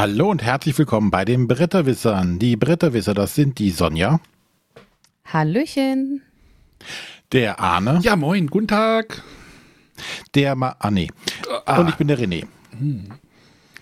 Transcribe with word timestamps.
Hallo 0.00 0.30
und 0.30 0.42
herzlich 0.42 0.78
willkommen 0.78 1.10
bei 1.10 1.26
den 1.26 1.46
Bretterwissern. 1.46 2.38
Die 2.38 2.56
Bretterwisser, 2.56 3.12
das 3.12 3.34
sind 3.34 3.58
die 3.58 3.68
Sonja. 3.68 4.18
Hallöchen. 5.26 6.22
Der 7.32 7.60
Arne. 7.60 8.00
Ja, 8.02 8.16
moin, 8.16 8.46
guten 8.46 8.68
Tag. 8.68 9.22
Der 10.34 10.54
Ma 10.54 10.74
ah, 10.78 10.90
nee. 10.90 11.08
Ah. 11.66 11.80
Und 11.80 11.90
ich 11.90 11.96
bin 11.96 12.08
der 12.08 12.18
René. 12.18 12.46
Hm. 12.78 13.10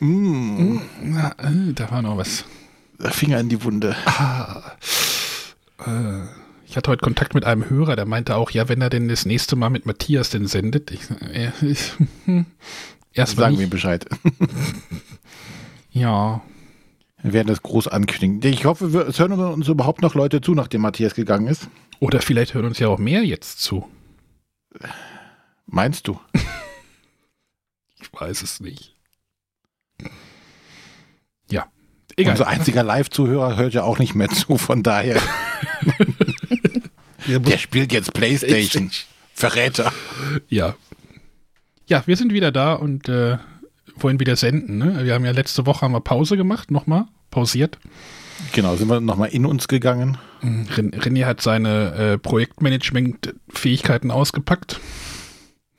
Mm. 0.01 0.81
Na, 1.05 1.37
äh, 1.39 1.73
da 1.73 1.89
war 1.93 2.03
noch 2.03 2.17
was. 2.17 2.45
Finger 2.99 3.39
in 3.39 3.49
die 3.49 3.63
Wunde. 3.63 3.95
Ah. 4.05 4.73
Äh, 5.87 6.25
ich 6.67 6.77
hatte 6.77 6.91
heute 6.91 7.05
Kontakt 7.05 7.35
mit 7.35 7.45
einem 7.45 7.71
Hörer, 7.71 7.95
der 7.95 8.07
meinte 8.07 8.35
auch, 8.35 8.51
ja, 8.51 8.69
wenn 8.69 8.81
er 8.81 8.91
denn 8.91 9.07
das 9.07 9.25
nächste 9.25 9.55
Mal 9.55 9.71
mit 9.71 9.87
Matthias 9.87 10.31
denn 10.31 10.49
sendet, 10.49 10.91
ich, 10.91 11.03
äh, 11.33 11.53
ich, 11.63 11.93
erstmal 13.13 13.51
Sagen 13.51 13.61
wir 13.61 13.71
Bescheid. 13.71 14.05
Ja. 15.99 16.43
Wir 17.23 17.33
werden 17.33 17.49
das 17.49 17.63
groß 17.63 17.89
ankündigen. 17.89 18.53
Ich 18.53 18.65
hoffe, 18.65 18.93
wir, 18.93 19.09
es 19.09 19.19
hören 19.19 19.33
uns 19.33 19.69
überhaupt 19.69 20.03
noch 20.03 20.15
Leute 20.15 20.41
zu, 20.41 20.55
nachdem 20.55 20.83
Matthias 20.83 21.15
gegangen 21.15 21.49
ist. 21.49 21.69
Oder 21.99 22.23
vielleicht 22.23 22.55
hören 22.55 22.67
uns 22.67 22.79
ja 22.79 22.89
auch 22.89 22.99
mehr 22.99 23.25
jetzt 23.25 23.61
zu. 23.61 23.89
Meinst 25.67 26.07
du? 26.07 26.21
ich 28.01 28.13
weiß 28.13 28.43
es 28.43 28.61
nicht. 28.61 28.95
Ja. 31.51 31.67
Egal. 32.17 32.33
Unser 32.33 32.47
einziger 32.47 32.85
Live-Zuhörer 32.85 33.57
hört 33.57 33.75
ja 33.75 33.83
auch 33.83 33.99
nicht 33.99 34.15
mehr 34.15 34.29
zu, 34.29 34.57
von 34.57 34.83
daher. 34.83 35.21
Der 37.27 37.59
spielt 37.59 37.93
jetzt 37.93 38.15
Playstation. 38.15 38.91
Verräter. 39.35 39.93
Ja. 40.49 40.77
Ja, 41.89 42.03
wir 42.07 42.17
sind 42.17 42.33
wieder 42.33 42.53
da 42.53 42.75
und 42.75 43.09
äh, 43.09 43.39
wollen 44.03 44.21
wieder 44.21 44.37
senden. 44.37 44.79
Ne? 44.79 45.05
Wir 45.05 45.15
haben 45.15 45.25
ja 45.25 45.33
letzte 45.33 45.67
Woche 45.67 45.83
haben 45.83 45.93
wir 45.93 46.01
Pause 46.01 46.37
gemacht, 46.37 46.71
nochmal, 46.71 47.07
pausiert. 47.31 47.79
Genau, 48.53 48.77
sind 48.77 48.89
wir 48.89 49.01
nochmal 49.01 49.31
in 49.31 49.45
uns 49.47 49.69
gegangen. 49.69 50.19
Mhm. 50.43 50.67
René 50.69 51.25
hat 51.25 51.41
seine 51.41 51.95
äh, 51.95 52.19
Projektmanagement-Fähigkeiten 52.19 54.11
ausgepackt. 54.11 54.81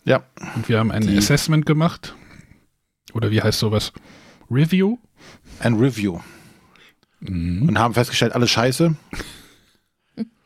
Ja. 0.03 0.23
Und 0.55 0.67
wir 0.69 0.79
haben 0.79 0.91
ein 0.91 1.07
Die 1.07 1.17
Assessment 1.17 1.65
gemacht. 1.65 2.15
Oder 3.13 3.31
wie 3.31 3.41
heißt 3.41 3.59
sowas? 3.59 3.93
Review? 4.51 4.97
Ein 5.59 5.75
Review. 5.75 6.19
Mhm. 7.21 7.69
Und 7.69 7.79
haben 7.79 7.93
festgestellt, 7.93 8.33
alles 8.33 8.51
scheiße. 8.51 8.95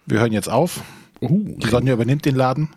Wir 0.05 0.19
hören 0.19 0.33
jetzt 0.33 0.49
auf. 0.49 0.81
Uh, 1.21 1.57
Die 1.59 1.69
Sonja 1.69 1.94
übernimmt 1.94 2.25
den 2.25 2.35
Laden. 2.35 2.69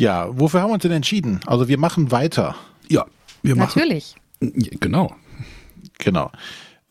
Ja, 0.00 0.30
wofür 0.32 0.62
haben 0.62 0.70
wir 0.70 0.74
uns 0.74 0.82
denn 0.82 0.92
entschieden? 0.92 1.40
Also 1.44 1.68
wir 1.68 1.78
machen 1.78 2.10
weiter. 2.10 2.56
Ja, 2.88 3.04
wir 3.42 3.54
machen. 3.54 3.78
Natürlich. 3.78 4.14
Genau. 4.40 5.14
Genau. 5.98 6.30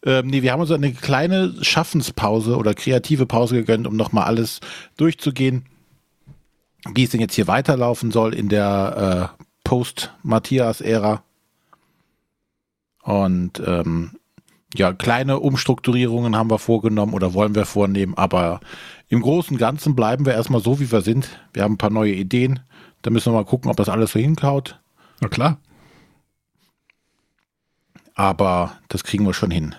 Ähm, 0.06 0.28
nee, 0.28 0.44
wir 0.44 0.52
haben 0.52 0.62
uns 0.62 0.70
eine 0.70 0.94
kleine 0.94 1.56
Schaffenspause 1.62 2.56
oder 2.56 2.76
kreative 2.76 3.26
Pause 3.26 3.56
gegönnt, 3.56 3.88
um 3.88 3.96
nochmal 3.96 4.26
alles 4.26 4.60
durchzugehen, 4.96 5.66
wie 6.94 7.04
es 7.04 7.10
denn 7.10 7.20
jetzt 7.20 7.34
hier 7.34 7.48
weiterlaufen 7.48 8.12
soll 8.12 8.36
in 8.36 8.48
der 8.48 9.34
äh, 9.36 9.44
Post-Matthias-Ära. 9.64 11.23
Und 13.02 13.60
ähm, 13.66 14.12
ja, 14.76 14.94
kleine 14.94 15.40
Umstrukturierungen 15.40 16.36
haben 16.36 16.52
wir 16.52 16.60
vorgenommen 16.60 17.16
oder 17.16 17.33
wollen 17.33 17.56
wir 17.56 17.66
vornehmen, 17.66 18.14
aber 18.16 18.60
im 19.08 19.23
Großen 19.23 19.56
und 19.56 19.60
Ganzen 19.60 19.95
bleiben 19.95 20.28
wir 20.28 20.33
erstmal 20.33 20.62
so, 20.62 20.80
wie 20.80 20.92
wir 20.92 21.02
sind. 21.02 21.39
Wir 21.54 21.64
haben 21.64 21.73
ein 21.73 21.80
paar 21.80 21.89
neue 21.89 22.14
Ideen, 22.14 22.60
da 23.02 23.10
müssen 23.10 23.32
wir 23.32 23.37
mal 23.37 23.45
gucken, 23.45 23.70
ob 23.70 23.77
das 23.77 23.89
alles 23.89 24.11
so 24.11 24.20
hinkaut. 24.20 24.80
Na 25.21 25.27
klar. 25.27 25.60
Aber 28.15 28.73
das 28.89 29.04
kriegen 29.04 29.26
wir 29.26 29.33
schon 29.33 29.52
hin. 29.52 29.76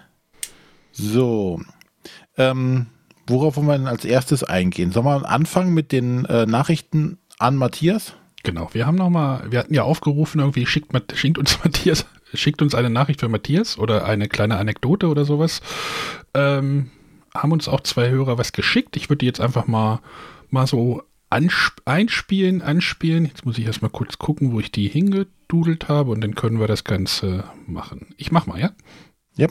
So. 0.93 1.61
Ähm, 2.37 2.87
worauf 3.27 3.57
wollen 3.57 3.67
wir 3.67 3.79
denn 3.79 3.87
als 3.87 4.05
erstes 4.05 4.45
eingehen? 4.45 4.93
Sollen 4.93 5.07
wir 5.07 5.29
anfangen 5.29 5.75
mit 5.75 5.93
den 5.93 6.25
äh, 6.25 6.47
Nachrichten 6.47 7.19
an 7.39 7.57
Matthias? 7.57 8.15
Genau, 8.43 8.71
wir 8.73 8.87
haben 8.87 8.97
noch 8.97 9.11
mal, 9.11 9.51
wir 9.51 9.59
hatten 9.59 9.75
ja 9.75 9.83
aufgerufen, 9.83 10.41
irgendwie 10.41 10.65
schickt, 10.65 10.91
schickt 11.15 11.37
uns 11.37 11.59
Matthias, 11.65 12.07
schickt 12.33 12.63
uns 12.63 12.75
eine 12.75 12.89
Nachricht 12.89 13.21
für 13.21 13.29
Matthias 13.29 13.79
oder 13.79 14.07
eine 14.07 14.29
kleine 14.29 14.57
Anekdote 14.57 15.09
oder 15.09 15.25
sowas. 15.27 15.61
Ähm, 16.33 16.91
haben 17.35 17.53
uns 17.53 17.69
auch 17.69 17.83
zwei 17.83 18.09
Hörer 18.09 18.39
was 18.39 18.53
geschickt. 18.53 18.97
Ich 18.97 19.09
würde 19.09 19.19
die 19.19 19.27
jetzt 19.27 19.41
einfach 19.41 19.67
mal, 19.67 20.01
mal 20.49 20.67
so 20.67 21.03
einspielen, 21.31 22.61
anspielen. 22.61 23.25
Jetzt 23.25 23.47
muss 23.47 23.57
ich 23.57 23.65
erstmal 23.65 23.91
kurz 23.91 24.19
gucken, 24.19 24.53
wo 24.53 24.61
ich 24.61 24.73
die 24.73 24.89
hingedudelt 24.89 25.89
habe 25.89 26.11
und 26.11 26.21
dann 26.21 26.35
können 26.35 26.59
wir 26.59 26.67
das 26.67 26.85
Ganze 26.85 27.45
machen. 27.67 28.15
Ich 28.17 28.33
mach 28.33 28.47
mal, 28.47 28.61
ja? 28.61 28.73
Ja. 29.37 29.49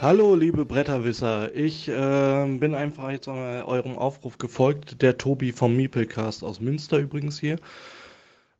Hallo, 0.00 0.34
liebe 0.34 0.66
Bretterwisser. 0.66 1.54
Ich 1.54 1.88
äh, 1.88 2.56
bin 2.58 2.74
einfach 2.74 3.10
jetzt 3.10 3.26
mal 3.26 3.62
eurem 3.64 3.96
Aufruf 3.96 4.36
gefolgt. 4.36 5.00
Der 5.00 5.16
Tobi 5.16 5.52
vom 5.52 5.74
Miepelcast 5.74 6.44
aus 6.44 6.60
Münster 6.60 6.98
übrigens 6.98 7.40
hier. 7.40 7.56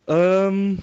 Ähm, 0.08 0.78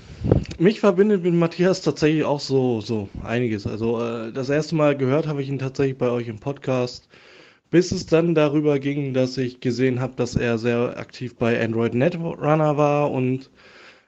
mich 0.59 0.79
verbindet 0.79 1.23
mit 1.23 1.33
Matthias 1.33 1.81
tatsächlich 1.81 2.23
auch 2.25 2.39
so, 2.39 2.81
so 2.81 3.09
einiges. 3.23 3.65
Also 3.65 3.99
äh, 3.99 4.31
das 4.31 4.49
erste 4.49 4.75
Mal 4.75 4.95
gehört 4.95 5.25
habe 5.25 5.41
ich 5.41 5.49
ihn 5.49 5.57
tatsächlich 5.57 5.97
bei 5.97 6.09
euch 6.09 6.27
im 6.27 6.39
Podcast 6.39 7.09
bis 7.73 7.91
es 7.91 8.06
dann 8.06 8.35
darüber 8.35 8.78
ging, 8.78 9.16
dass 9.16 9.35
ich 9.35 9.59
gesehen 9.59 10.00
habe, 10.00 10.13
dass 10.16 10.35
er 10.35 10.59
sehr 10.59 10.95
aktiv 11.00 11.34
bei 11.34 11.59
Android 11.59 11.95
Netrunner 11.95 12.78
war 12.78 13.09
und 13.09 13.50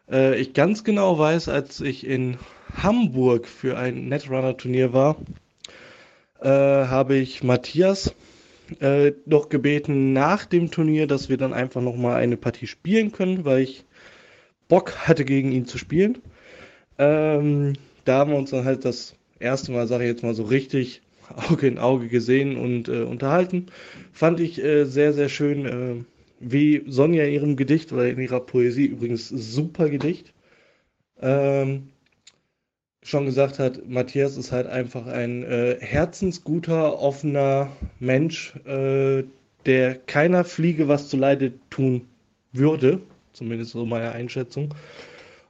äh, 0.08 0.40
ich 0.40 0.54
ganz 0.54 0.84
genau 0.84 1.18
weiß, 1.18 1.50
als 1.50 1.82
ich 1.82 2.06
in 2.06 2.38
Hamburg 2.78 3.48
für 3.48 3.76
ein 3.76 4.08
Netrunner-Turnier 4.08 4.94
war, 4.94 5.18
äh, 6.42 6.48
habe 6.48 7.16
ich 7.16 7.42
Matthias 7.42 8.14
äh, 8.82 9.14
noch 9.26 9.50
gebeten 9.50 10.14
nach 10.14 10.46
dem 10.46 10.70
Turnier, 10.70 11.08
dass 11.08 11.30
wir 11.30 11.38
dann 11.38 11.52
einfach 11.52 11.82
nochmal 11.82 12.18
eine 12.18 12.38
Partie 12.38 12.68
spielen 12.68 13.14
können, 13.14 13.46
weil 13.46 13.62
ich 13.62 13.84
Bock 14.68 15.08
hatte, 15.08 15.26
gegen 15.26 15.52
ihn 15.52 15.66
zu 15.66 15.80
spielen. 15.80 16.20
Ähm, 17.00 17.74
da 18.04 18.20
haben 18.20 18.30
wir 18.30 18.38
uns 18.38 18.52
dann 18.52 18.64
halt 18.64 18.86
das 18.86 19.16
erste 19.40 19.72
Mal, 19.72 19.88
sage 19.88 20.04
ich 20.04 20.12
jetzt 20.12 20.22
mal 20.22 20.36
so 20.36 20.44
richtig, 20.44 21.02
Auge 21.50 21.68
in 21.68 21.78
Auge 21.78 22.08
gesehen 22.08 22.58
und 22.58 22.88
äh, 22.88 23.04
unterhalten. 23.04 23.68
Fand 24.12 24.40
ich 24.40 24.64
äh, 24.64 24.86
sehr, 24.86 25.14
sehr 25.14 25.30
schön, 25.30 25.66
äh, 25.66 26.04
wie 26.40 26.84
Sonja 26.88 27.24
in 27.24 27.34
ihrem 27.34 27.56
Gedicht 27.56 27.92
oder 27.92 28.08
in 28.08 28.20
ihrer 28.20 28.40
Poesie, 28.40 28.86
übrigens 28.86 29.30
super 29.30 29.90
Gedicht, 29.90 30.34
ähm, 31.22 31.90
schon 33.04 33.26
gesagt 33.26 33.60
hat, 33.60 33.88
Matthias 33.88 34.36
ist 34.36 34.52
halt 34.52 34.68
einfach 34.68 35.06
ein 35.06 35.44
äh, 35.44 35.78
herzensguter, 35.80 37.00
offener 37.00 37.72
Mensch, 38.00 38.56
äh, 38.66 39.24
der 39.66 39.96
keiner 39.96 40.44
Fliege 40.44 40.88
was 40.88 41.08
zuleide 41.10 41.54
tun 41.70 42.08
würde, 42.52 43.00
zumindest 43.34 43.72
so 43.72 43.86
meine 43.86 44.12
Einschätzung. 44.12 44.74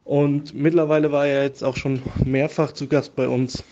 Und 0.04 0.54
mittlerweile 0.54 1.12
war 1.12 1.28
er 1.28 1.44
jetzt 1.44 1.64
auch 1.64 1.78
schon 1.78 2.02
mehrfach 2.24 2.74
zu 2.74 2.88
Gast 2.88 3.16
bei 3.16 3.28
uns 3.28 3.64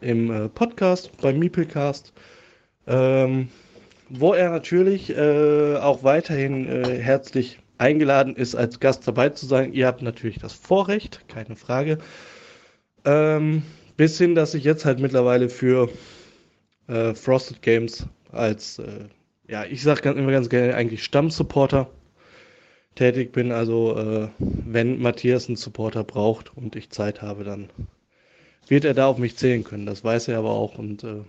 im 0.00 0.30
äh, 0.30 0.48
Podcast, 0.48 1.10
beim 1.20 1.38
Miepelcast, 1.38 2.12
ähm, 2.86 3.48
wo 4.08 4.34
er 4.34 4.50
natürlich 4.50 5.10
äh, 5.16 5.76
auch 5.76 6.02
weiterhin 6.02 6.68
äh, 6.68 6.98
herzlich 6.98 7.58
eingeladen 7.78 8.36
ist, 8.36 8.54
als 8.54 8.80
Gast 8.80 9.06
dabei 9.08 9.30
zu 9.30 9.46
sein. 9.46 9.72
Ihr 9.72 9.86
habt 9.86 10.02
natürlich 10.02 10.38
das 10.38 10.52
Vorrecht, 10.52 11.26
keine 11.28 11.56
Frage. 11.56 11.98
Ähm, 13.04 13.62
bis 13.96 14.18
hin, 14.18 14.34
dass 14.34 14.54
ich 14.54 14.64
jetzt 14.64 14.84
halt 14.84 14.98
mittlerweile 14.98 15.48
für 15.48 15.88
äh, 16.88 17.14
Frosted 17.14 17.62
Games 17.62 18.06
als, 18.32 18.78
äh, 18.78 19.06
ja, 19.48 19.64
ich 19.64 19.82
sag 19.82 20.02
ganz, 20.02 20.18
immer 20.18 20.32
ganz 20.32 20.48
gerne 20.48 20.74
eigentlich 20.74 21.04
Stammsupporter 21.04 21.90
tätig 22.94 23.32
bin. 23.32 23.52
Also, 23.52 23.96
äh, 23.96 24.28
wenn 24.38 25.00
Matthias 25.00 25.48
einen 25.48 25.56
Supporter 25.56 26.04
braucht 26.04 26.56
und 26.56 26.76
ich 26.76 26.90
Zeit 26.90 27.22
habe, 27.22 27.44
dann 27.44 27.70
wird 28.68 28.84
er 28.84 28.94
da 28.94 29.06
auf 29.06 29.18
mich 29.18 29.36
zählen 29.36 29.64
können. 29.64 29.86
Das 29.86 30.04
weiß 30.04 30.28
er 30.28 30.38
aber 30.38 30.50
auch. 30.50 30.78
Und 30.78 31.04
äh, 31.04 31.22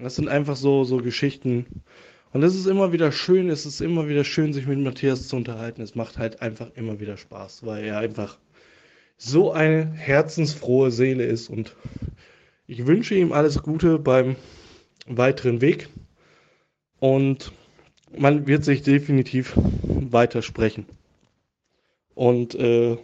das 0.00 0.16
sind 0.16 0.28
einfach 0.28 0.56
so, 0.56 0.84
so 0.84 0.98
Geschichten. 0.98 1.66
Und 2.32 2.42
es 2.42 2.54
ist 2.54 2.66
immer 2.66 2.92
wieder 2.92 3.10
schön, 3.12 3.50
es 3.50 3.66
ist 3.66 3.80
immer 3.80 4.08
wieder 4.08 4.24
schön, 4.24 4.52
sich 4.52 4.66
mit 4.66 4.78
Matthias 4.78 5.28
zu 5.28 5.36
unterhalten. 5.36 5.82
Es 5.82 5.94
macht 5.94 6.18
halt 6.18 6.42
einfach 6.42 6.68
immer 6.76 7.00
wieder 7.00 7.16
Spaß, 7.16 7.66
weil 7.66 7.84
er 7.84 7.98
einfach 7.98 8.38
so 9.16 9.52
eine 9.52 9.92
herzensfrohe 9.92 10.90
Seele 10.90 11.24
ist. 11.24 11.50
Und 11.50 11.74
ich 12.66 12.86
wünsche 12.86 13.14
ihm 13.14 13.32
alles 13.32 13.62
Gute 13.62 13.98
beim 13.98 14.36
weiteren 15.06 15.60
Weg. 15.60 15.88
Und 17.00 17.52
man 18.16 18.46
wird 18.46 18.64
sich 18.64 18.82
definitiv 18.82 19.54
weitersprechen. 19.56 20.86
Und 22.14 22.54
äh, 22.54 22.96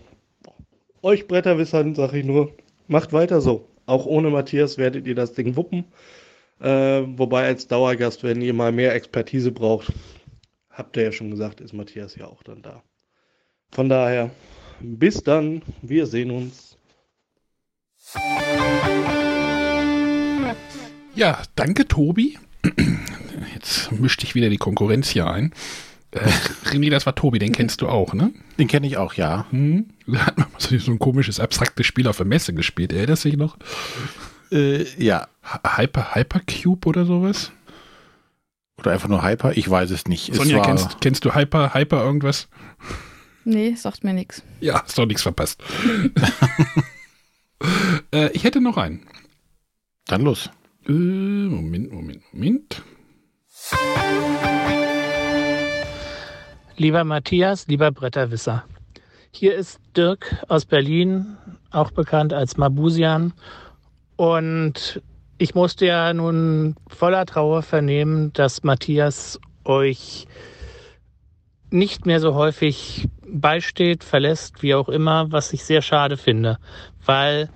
euch 1.03 1.27
Bretterwissern 1.27 1.95
sage 1.95 2.19
ich 2.19 2.25
nur, 2.25 2.53
macht 2.89 3.13
weiter 3.13 3.41
so. 3.41 3.69
Auch 3.87 4.07
ohne 4.07 4.31
Matthias 4.31 4.79
werdet 4.79 5.07
ihr 5.07 5.15
das 5.15 5.33
Ding 5.33 5.57
wuppen. 5.57 5.85
Äh, 6.61 7.03
wobei 7.17 7.47
als 7.47 7.69
Dauergast, 7.69 8.23
wenn 8.23 8.41
ihr 8.41 8.55
mal 8.55 8.73
mehr 8.73 8.95
Expertise 8.95 9.53
braucht, 9.53 9.93
habt 10.71 10.97
ihr 10.97 11.05
ja 11.05 11.13
schon 11.13 11.31
gesagt, 11.31 11.61
ist 11.61 11.73
Matthias 11.73 12.17
ja 12.17 12.27
auch 12.27 12.43
dann 12.43 12.63
da. 12.63 12.83
Von 13.71 13.89
daher, 13.89 14.31
bis 14.81 15.23
dann, 15.23 15.63
wir 15.83 16.07
sehen 16.07 16.31
uns. 16.31 16.79
Ja, 21.15 21.43
danke, 21.57 21.87
Tobi. 21.87 22.39
Jetzt 23.55 23.93
mischte 23.93 24.25
ich 24.25 24.35
wieder 24.35 24.49
die 24.49 24.59
Konkurrenz 24.59 25.09
hier 25.09 25.27
ein. 25.27 25.53
Äh, 26.17 26.71
René, 26.71 26.91
das 26.91 27.07
war 27.07 27.15
Tobi, 27.15 27.39
den 27.39 27.53
kennst 27.53 27.83
du 27.83 27.89
auch, 27.89 28.15
ne? 28.15 28.33
Den 28.59 28.69
kenne 28.69 28.87
ich 28.87 28.97
auch, 28.97 29.15
ja. 29.15 29.47
Hm? 29.51 29.91
Da 30.07 30.27
hat 30.27 30.39
man 30.39 30.49
mal 30.53 30.61
so 30.61 30.91
ein 30.91 30.99
komisches, 30.99 31.41
abstraktes 31.41 31.87
Spiel 31.87 32.09
auf 32.09 32.17
der 32.17 32.27
Messe 32.27 32.55
gespielt. 32.55 32.93
Erinnerst 32.93 33.25
du 33.25 33.31
dich 33.31 33.39
noch? 33.39 33.57
Äh, 34.51 34.85
ja. 35.03 35.29
Hyper, 35.43 36.15
Hypercube 36.15 36.89
oder 36.89 37.05
sowas? 37.05 37.53
Oder 38.79 38.93
einfach 38.93 39.09
nur 39.09 39.23
Hyper? 39.23 39.57
Ich 39.57 39.69
weiß 39.69 39.91
es 39.91 40.07
nicht. 40.07 40.35
Sonja, 40.35 40.61
es 40.61 40.67
kennst, 40.67 41.01
kennst 41.01 41.25
du 41.25 41.35
Hyper, 41.35 41.75
Hyper 41.75 42.03
irgendwas? 42.03 42.49
Nee, 43.45 43.75
sagt 43.75 44.05
mir 44.05 44.13
nichts. 44.13 44.43
Ja, 44.61 44.83
hast 44.83 44.99
doch 44.99 45.07
nichts 45.07 45.23
verpasst. 45.23 45.63
äh, 48.13 48.31
ich 48.33 48.45
hätte 48.45 48.61
noch 48.61 48.77
einen. 48.77 49.07
Dann 50.07 50.23
los. 50.23 50.51
Äh, 50.89 50.93
Moment, 50.93 51.93
Moment, 51.93 52.23
Moment. 52.33 52.83
Lieber 56.79 57.05
Matthias, 57.05 57.69
lieber 57.69 57.91
Bretterwisser. 57.91 58.65
Hier 59.31 59.55
ist 59.55 59.81
Dirk 59.97 60.45
aus 60.49 60.67
Berlin, 60.67 61.39
auch 61.71 61.91
bekannt 61.91 62.35
als 62.35 62.59
Mabusian. 62.59 63.33
Und 64.17 65.01
ich 65.39 65.55
musste 65.55 65.87
ja 65.87 66.13
nun 66.13 66.77
voller 66.89 67.25
Trauer 67.25 67.63
vernehmen, 67.63 68.31
dass 68.35 68.63
Matthias 68.63 69.41
euch 69.65 70.27
nicht 71.71 72.05
mehr 72.05 72.21
so 72.21 72.35
häufig 72.35 73.09
beisteht, 73.27 74.05
verlässt, 74.05 74.63
wie 74.63 74.75
auch 74.75 74.91
immer, 74.91 75.33
was 75.33 75.55
ich 75.55 75.65
sehr 75.65 75.81
schade 75.81 76.19
finde. 76.19 76.59
Weil 77.03 77.49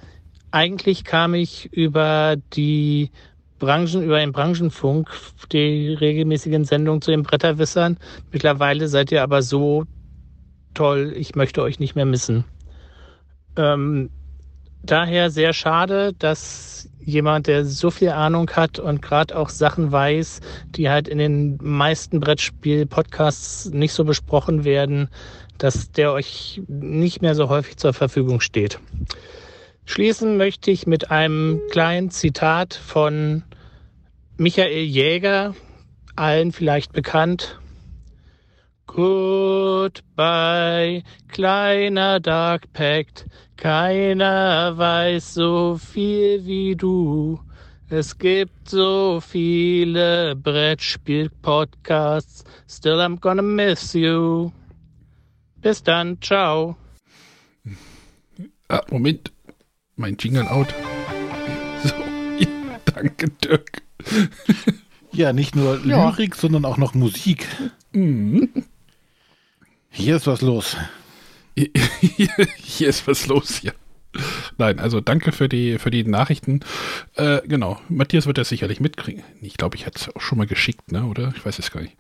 eigentlich 0.51 1.05
kam 1.05 1.35
ich 1.35 1.71
über 1.75 2.37
die 2.55 3.11
Branchen, 3.61 4.03
über 4.03 4.19
den 4.19 4.33
Branchenfunk, 4.33 5.09
die 5.53 5.95
regelmäßigen 5.95 6.65
Sendungen 6.65 7.01
zu 7.01 7.13
den 7.13 7.23
Bretterwissern. 7.23 7.99
Mittlerweile 8.33 8.89
seid 8.89 9.13
ihr 9.13 9.23
aber 9.23 9.43
so 9.43 9.85
toll, 10.75 11.13
ich 11.17 11.37
möchte 11.37 11.63
euch 11.63 11.79
nicht 11.79 11.95
mehr 11.95 12.07
missen. 12.07 12.45
Ähm, 13.57 14.11
daher 14.83 15.31
sehr 15.31 15.53
schade, 15.53 16.13
dass 16.19 16.89
jemand, 16.99 17.47
der 17.47 17.65
so 17.65 17.91
viel 17.91 18.11
Ahnung 18.11 18.51
hat 18.51 18.79
und 18.79 19.03
gerade 19.03 19.37
auch 19.37 19.49
Sachen 19.49 19.93
weiß, 19.93 20.41
die 20.71 20.91
halt 20.91 21.09
in 21.09 21.19
den 21.19 21.59
meisten 21.63 22.21
Brettspiel-Podcasts 22.21 23.71
nicht 23.71 23.93
so 23.93 24.05
besprochen 24.05 24.65
werden, 24.65 25.09
dass 25.59 25.93
der 25.93 26.13
euch 26.13 26.63
nicht 26.69 27.23
mehr 27.23 27.35
so 27.35 27.49
häufig 27.49 27.77
zur 27.77 27.93
Verfügung 27.93 28.41
steht. 28.41 28.79
Schließen 29.85 30.37
möchte 30.37 30.71
ich 30.71 30.87
mit 30.87 31.11
einem 31.11 31.61
kleinen 31.71 32.11
Zitat 32.11 32.75
von 32.75 33.43
Michael 34.41 34.85
Jäger, 34.85 35.55
allen 36.17 36.53
vielleicht 36.53 36.95
bekannt. 36.95 37.61
Goodbye, 38.87 41.03
kleiner 41.29 42.21
Dark 42.21 42.73
Pact. 42.73 43.27
Keiner 43.59 44.79
weiß 44.79 45.35
so 45.35 45.77
viel 45.77 46.47
wie 46.47 46.75
du. 46.75 47.39
Es 47.91 48.17
gibt 48.17 48.71
so 48.71 49.21
viele 49.21 50.35
Brettspiel-Podcasts. 50.37 52.45
Still 52.67 52.99
I'm 52.99 53.21
gonna 53.21 53.43
miss 53.43 53.93
you. 53.93 54.53
Bis 55.57 55.83
dann, 55.83 56.19
ciao. 56.23 56.79
Ah, 58.69 58.81
Moment. 58.91 59.31
Mein 59.97 60.17
Jingle 60.19 60.49
out. 60.49 60.75
So, 61.83 61.95
danke, 62.95 63.31
Dirk. 63.43 63.90
Ja, 65.13 65.33
nicht 65.33 65.57
nur 65.57 65.85
Ja. 65.85 66.11
Lyrik, 66.11 66.37
sondern 66.37 66.65
auch 66.65 66.77
noch 66.77 66.95
Musik. 66.95 67.47
Mhm. 67.93 68.49
Hier 69.89 70.15
ist 70.17 70.29
was 70.29 70.41
los. 70.41 70.77
Hier, 71.57 71.69
hier 72.57 72.89
ist 72.89 73.09
was 73.09 73.27
los 73.27 73.57
hier. 73.57 73.75
Nein, 74.59 74.79
also 74.79 75.01
danke 75.01 75.33
für 75.33 75.49
die, 75.49 75.79
für 75.79 75.91
die 75.91 76.05
Nachrichten. 76.05 76.61
Äh, 77.15 77.41
genau, 77.47 77.81
Matthias 77.89 78.27
wird 78.27 78.39
das 78.39 78.49
sicherlich 78.49 78.81
mitkriegen. 78.81 79.23
Ich 79.41 79.57
glaube, 79.57 79.77
ich 79.77 79.87
hatte 79.87 79.99
es 79.99 80.15
auch 80.15 80.21
schon 80.21 80.39
mal 80.39 80.47
geschickt, 80.47 80.93
ne? 80.93 81.05
oder? 81.07 81.33
Ich 81.37 81.45
weiß 81.45 81.59
es 81.59 81.71
gar 81.71 81.81
nicht. 81.81 81.97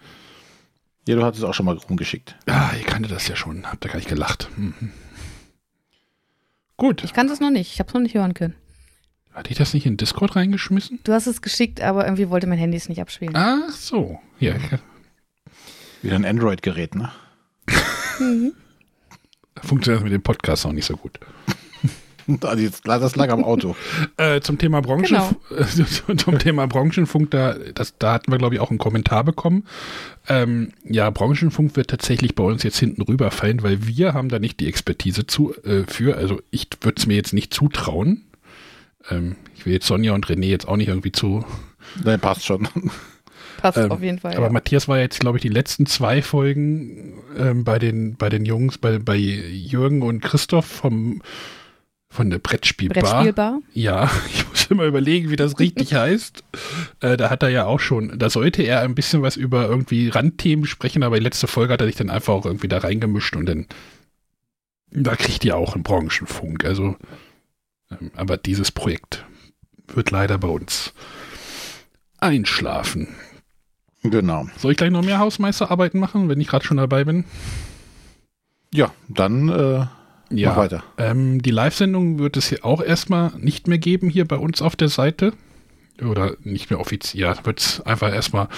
Ja, 1.08 1.16
du 1.16 1.24
hattest 1.24 1.42
es 1.42 1.48
auch 1.48 1.54
schon 1.54 1.66
mal 1.66 1.76
rumgeschickt. 1.76 2.36
Ah, 2.46 2.70
ihr 2.78 2.84
kanntet 2.84 3.10
das 3.10 3.26
ja 3.26 3.34
schon. 3.36 3.66
Habt 3.66 3.84
ihr 3.84 3.88
gar 3.90 3.96
nicht 3.96 4.08
gelacht. 4.08 4.48
Mhm. 4.56 4.92
Gut. 6.76 7.02
Ich 7.04 7.12
kann 7.12 7.28
das 7.28 7.40
noch 7.40 7.50
nicht. 7.50 7.72
Ich 7.72 7.78
habe 7.80 7.88
es 7.88 7.94
noch 7.94 8.00
nicht 8.00 8.14
hören 8.14 8.34
können. 8.34 8.54
Hatte 9.32 9.50
ich 9.52 9.58
das 9.58 9.74
nicht 9.74 9.86
in 9.86 9.96
Discord 9.96 10.34
reingeschmissen? 10.36 10.98
Du 11.04 11.12
hast 11.12 11.26
es 11.26 11.40
geschickt, 11.42 11.80
aber 11.80 12.04
irgendwie 12.04 12.28
wollte 12.30 12.46
mein 12.46 12.58
Handy 12.58 12.76
es 12.76 12.88
nicht 12.88 13.00
abspielen. 13.00 13.34
Ach 13.36 13.70
so. 13.70 14.18
Ja. 14.38 14.54
Wieder 16.02 16.16
ein 16.16 16.24
Android-Gerät, 16.24 16.94
ne? 16.94 17.10
Mhm. 18.18 18.52
funktioniert 19.62 20.00
das 20.00 20.04
mit 20.04 20.12
dem 20.12 20.22
Podcast 20.22 20.66
auch 20.66 20.72
nicht 20.72 20.84
so 20.86 20.96
gut. 20.96 21.18
Also 22.42 22.62
jetzt, 22.62 22.86
das 22.86 23.16
lag 23.16 23.30
am 23.30 23.42
Auto. 23.42 23.74
Äh, 24.16 24.40
zum 24.40 24.56
Thema 24.58 24.82
Branchen, 24.82 25.02
Genau. 25.04 25.34
zum 26.16 26.38
Thema 26.38 26.66
Branchenfunk, 26.68 27.30
da, 27.32 27.54
das, 27.74 27.94
da 27.98 28.12
hatten 28.12 28.30
wir, 28.30 28.38
glaube 28.38 28.54
ich, 28.54 28.60
auch 28.60 28.70
einen 28.70 28.78
Kommentar 28.78 29.24
bekommen. 29.24 29.64
Ähm, 30.28 30.70
ja, 30.84 31.10
Branchenfunk 31.10 31.74
wird 31.76 31.88
tatsächlich 31.90 32.34
bei 32.36 32.44
uns 32.44 32.62
jetzt 32.62 32.78
hinten 32.78 33.02
rüberfallen, 33.02 33.62
weil 33.64 33.84
wir 33.86 34.12
haben 34.14 34.28
da 34.28 34.38
nicht 34.38 34.60
die 34.60 34.68
Expertise 34.68 35.26
zu, 35.26 35.54
äh, 35.64 35.84
für. 35.88 36.16
Also 36.18 36.40
ich 36.52 36.68
würde 36.82 37.00
es 37.00 37.06
mir 37.06 37.14
jetzt 37.16 37.32
nicht 37.32 37.52
zutrauen. 37.52 38.22
Ähm, 39.08 39.36
ich 39.56 39.66
will 39.66 39.72
jetzt 39.72 39.86
Sonja 39.86 40.12
und 40.12 40.26
René 40.26 40.46
jetzt 40.46 40.68
auch 40.68 40.76
nicht 40.76 40.88
irgendwie 40.88 41.12
zu. 41.12 41.44
Nein, 42.04 42.20
passt 42.20 42.44
schon. 42.44 42.68
Passt 43.60 43.78
Ähm, 43.78 43.90
auf 43.90 44.02
jeden 44.02 44.18
Fall. 44.18 44.34
Aber 44.36 44.46
ja. 44.46 44.52
Matthias 44.52 44.88
war 44.88 44.98
jetzt, 44.98 45.20
glaube 45.20 45.38
ich, 45.38 45.42
die 45.42 45.48
letzten 45.48 45.86
zwei 45.86 46.22
Folgen 46.22 47.18
ähm, 47.36 47.64
bei, 47.64 47.78
den, 47.78 48.16
bei 48.16 48.28
den 48.28 48.44
Jungs, 48.44 48.78
bei, 48.78 48.98
bei 48.98 49.16
Jürgen 49.16 50.02
und 50.02 50.20
Christoph 50.20 50.66
vom, 50.66 51.22
von 52.08 52.30
der 52.30 52.38
Brettspielbar. 52.38 53.02
Brettspielbar. 53.02 53.60
Ja, 53.72 54.10
ich 54.34 54.48
muss 54.48 54.66
immer 54.70 54.84
überlegen, 54.84 55.30
wie 55.30 55.36
das 55.36 55.58
richtig 55.58 55.94
heißt. 55.94 56.42
Äh, 57.00 57.16
da 57.16 57.30
hat 57.30 57.42
er 57.42 57.50
ja 57.50 57.66
auch 57.66 57.80
schon, 57.80 58.18
da 58.18 58.30
sollte 58.30 58.62
er 58.62 58.80
ein 58.80 58.94
bisschen 58.94 59.22
was 59.22 59.36
über 59.36 59.68
irgendwie 59.68 60.08
Randthemen 60.08 60.66
sprechen, 60.66 61.02
aber 61.02 61.18
die 61.18 61.24
letzte 61.24 61.46
Folge 61.46 61.72
hat 61.72 61.80
er 61.80 61.86
sich 61.86 61.96
dann 61.96 62.10
einfach 62.10 62.32
auch 62.32 62.46
irgendwie 62.46 62.68
da 62.68 62.78
reingemischt 62.78 63.36
und 63.36 63.46
dann, 63.46 63.66
da 64.90 65.16
kriegt 65.16 65.44
ihr 65.44 65.56
auch 65.56 65.74
einen 65.74 65.84
Branchenfunk. 65.84 66.64
Also, 66.64 66.96
aber 68.14 68.36
dieses 68.36 68.70
Projekt 68.70 69.24
wird 69.88 70.10
leider 70.10 70.38
bei 70.38 70.48
uns 70.48 70.92
einschlafen. 72.18 73.08
Genau. 74.02 74.46
Soll 74.56 74.72
ich 74.72 74.78
gleich 74.78 74.90
noch 74.90 75.04
mehr 75.04 75.18
Hausmeisterarbeiten 75.18 76.00
machen, 76.00 76.28
wenn 76.28 76.40
ich 76.40 76.48
gerade 76.48 76.64
schon 76.64 76.78
dabei 76.78 77.04
bin? 77.04 77.24
Ja, 78.72 78.92
dann 79.08 79.48
äh, 79.48 79.86
mach 80.30 80.56
weiter. 80.56 80.84
Ähm, 80.96 81.42
die 81.42 81.50
Live-Sendung 81.50 82.18
wird 82.18 82.36
es 82.36 82.48
hier 82.48 82.64
auch 82.64 82.82
erstmal 82.82 83.32
nicht 83.38 83.68
mehr 83.68 83.78
geben 83.78 84.08
hier 84.08 84.26
bei 84.26 84.36
uns 84.36 84.62
auf 84.62 84.76
der 84.76 84.88
Seite. 84.88 85.32
Oder 86.00 86.36
nicht 86.42 86.70
mehr 86.70 86.80
offiziell. 86.80 87.20
Ja, 87.22 87.44
wird 87.44 87.60
es 87.60 87.80
einfach 87.82 88.14
erstmal 88.14 88.48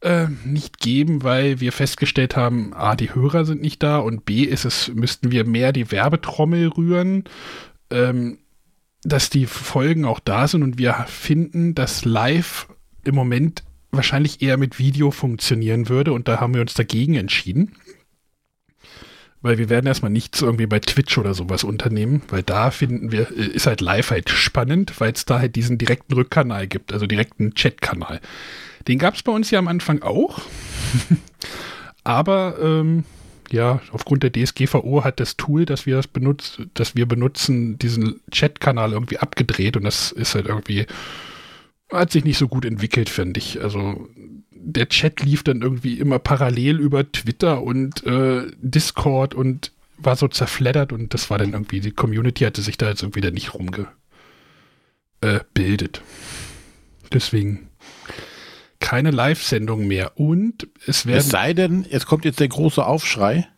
äh, 0.00 0.28
nicht 0.44 0.78
geben, 0.78 1.22
weil 1.22 1.60
wir 1.60 1.72
festgestellt 1.72 2.36
haben, 2.36 2.72
A, 2.72 2.96
die 2.96 3.14
Hörer 3.14 3.44
sind 3.44 3.60
nicht 3.60 3.82
da 3.82 3.98
und 3.98 4.24
B, 4.24 4.42
ist 4.42 4.64
es, 4.64 4.88
müssten 4.94 5.32
wir 5.32 5.44
mehr 5.44 5.72
die 5.72 5.90
Werbetrommel 5.90 6.68
rühren, 6.68 7.24
ähm, 7.90 8.38
dass 9.02 9.30
die 9.30 9.46
Folgen 9.46 10.04
auch 10.04 10.20
da 10.20 10.48
sind 10.48 10.62
und 10.62 10.78
wir 10.78 10.94
finden, 11.08 11.74
dass 11.74 12.04
live 12.04 12.68
im 13.04 13.14
Moment 13.14 13.62
wahrscheinlich 13.92 14.42
eher 14.42 14.56
mit 14.56 14.78
Video 14.78 15.10
funktionieren 15.10 15.88
würde 15.88 16.12
und 16.12 16.28
da 16.28 16.40
haben 16.40 16.54
wir 16.54 16.60
uns 16.60 16.74
dagegen 16.74 17.14
entschieden. 17.14 17.76
Weil 19.42 19.58
wir 19.58 19.68
werden 19.68 19.86
erstmal 19.86 20.10
nichts 20.10 20.42
irgendwie 20.42 20.66
bei 20.66 20.80
Twitch 20.80 21.18
oder 21.18 21.34
sowas 21.34 21.62
unternehmen, 21.62 22.22
weil 22.28 22.42
da 22.42 22.70
finden 22.70 23.12
wir, 23.12 23.30
äh, 23.30 23.46
ist 23.46 23.66
halt 23.66 23.80
live 23.80 24.10
halt 24.10 24.28
spannend, 24.28 24.98
weil 24.98 25.12
es 25.12 25.24
da 25.24 25.38
halt 25.38 25.54
diesen 25.54 25.78
direkten 25.78 26.14
Rückkanal 26.14 26.66
gibt, 26.66 26.92
also 26.92 27.06
direkten 27.06 27.54
Chatkanal. 27.54 28.20
Den 28.88 28.98
gab 28.98 29.14
es 29.14 29.22
bei 29.22 29.32
uns 29.32 29.50
ja 29.50 29.58
am 29.58 29.68
Anfang 29.68 30.02
auch. 30.02 30.40
Aber 32.04 32.56
ähm, 32.60 33.04
ja, 33.50 33.80
aufgrund 33.92 34.22
der 34.22 34.32
DSGVO 34.32 35.04
hat 35.04 35.20
das 35.20 35.36
Tool, 35.36 35.64
das 35.64 35.86
wir 35.86 35.96
das 35.96 36.06
benutzt, 36.06 36.60
das 36.74 36.94
wir 36.94 37.06
benutzen, 37.06 37.78
diesen 37.78 38.20
Chatkanal 38.30 38.92
irgendwie 38.92 39.18
abgedreht 39.18 39.76
und 39.76 39.84
das 39.84 40.12
ist 40.12 40.34
halt 40.34 40.46
irgendwie, 40.46 40.86
hat 41.92 42.10
sich 42.10 42.24
nicht 42.24 42.38
so 42.38 42.48
gut 42.48 42.64
entwickelt, 42.64 43.08
finde 43.08 43.38
ich. 43.38 43.60
Also 43.60 44.08
der 44.50 44.88
Chat 44.88 45.22
lief 45.22 45.42
dann 45.42 45.62
irgendwie 45.62 45.98
immer 45.98 46.18
parallel 46.18 46.80
über 46.80 47.10
Twitter 47.10 47.62
und 47.62 48.04
äh, 48.04 48.46
Discord 48.58 49.34
und 49.34 49.72
war 49.98 50.16
so 50.16 50.28
zerfleddert 50.28 50.92
und 50.92 51.14
das 51.14 51.30
war 51.30 51.38
dann 51.38 51.52
irgendwie, 51.52 51.80
die 51.80 51.92
Community 51.92 52.44
hatte 52.44 52.62
sich 52.62 52.76
da 52.76 52.88
jetzt 52.88 53.02
irgendwie 53.02 53.20
dann 53.20 53.34
nicht 53.34 53.54
rumgebildet. 53.54 55.98
Äh. 55.98 57.08
Deswegen 57.12 57.68
keine 58.86 59.10
Live-Sendung 59.10 59.88
mehr. 59.88 60.12
Und 60.14 60.68
es 60.82 60.98
Es 60.98 61.06
werden. 61.06 61.22
sei 61.22 61.52
denn, 61.54 61.86
es 61.90 62.06
kommt 62.06 62.24
jetzt 62.24 62.38
der 62.38 62.46
große 62.46 62.86
Aufschrei. 62.86 63.48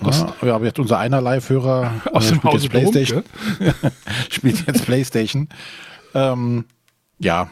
Ja, 0.00 0.34
wir 0.40 0.52
haben 0.54 0.64
jetzt 0.64 0.78
unser 0.78 0.98
einer 0.98 1.20
Live-Hörer 1.20 2.02
Aus 2.12 2.30
äh, 2.30 2.36
dem 2.38 2.50
jetzt 2.52 2.68
Playstation. 2.70 3.24
Blomke. 3.58 3.92
spielt 4.30 4.66
jetzt 4.68 4.84
Playstation. 4.84 5.48
Ähm, 6.14 6.66
ja, 7.18 7.50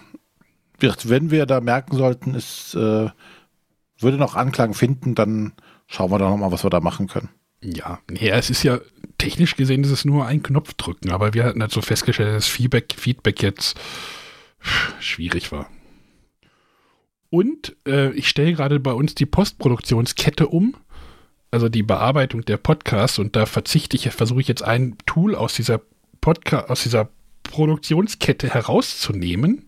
wenn 0.78 1.32
wir 1.32 1.46
da 1.46 1.60
merken 1.60 1.96
sollten, 1.96 2.36
es 2.36 2.74
äh, 2.74 3.08
würde 3.98 4.16
noch 4.16 4.36
Anklang 4.36 4.72
finden, 4.74 5.16
dann 5.16 5.52
schauen 5.88 6.12
wir 6.12 6.18
doch 6.20 6.30
noch 6.30 6.36
mal, 6.36 6.52
was 6.52 6.64
wir 6.64 6.70
da 6.70 6.78
machen 6.78 7.08
können. 7.08 7.30
Ja, 7.60 7.98
nee, 8.08 8.28
es 8.28 8.50
ist 8.50 8.62
ja 8.62 8.78
technisch 9.18 9.56
gesehen, 9.56 9.82
ist 9.82 9.90
es 9.90 10.04
nur 10.04 10.26
ein 10.26 10.44
Knopf 10.44 10.74
drücken, 10.74 11.10
aber 11.10 11.34
wir 11.34 11.42
hatten 11.42 11.60
halt 11.60 11.72
so 11.72 11.82
festgestellt, 11.82 12.36
dass 12.36 12.46
Feedback, 12.46 12.94
Feedback 12.96 13.42
jetzt 13.42 13.78
schwierig 15.00 15.50
war. 15.50 15.68
Und 17.30 17.76
äh, 17.86 18.12
ich 18.12 18.28
stelle 18.28 18.52
gerade 18.52 18.80
bei 18.80 18.92
uns 18.92 19.14
die 19.14 19.26
Postproduktionskette 19.26 20.48
um, 20.48 20.76
also 21.52 21.68
die 21.68 21.82
Bearbeitung 21.82 22.44
der 22.44 22.56
Podcasts 22.56 23.18
und 23.18 23.36
da 23.36 23.46
verzichte 23.46 23.96
ich, 23.96 24.08
versuche 24.10 24.40
ich 24.40 24.48
jetzt 24.48 24.62
ein 24.62 24.96
Tool 25.06 25.34
aus 25.34 25.54
dieser 25.54 25.80
Podcast, 26.20 26.68
aus 26.68 26.82
dieser 26.82 27.08
Produktionskette 27.44 28.52
herauszunehmen. 28.52 29.64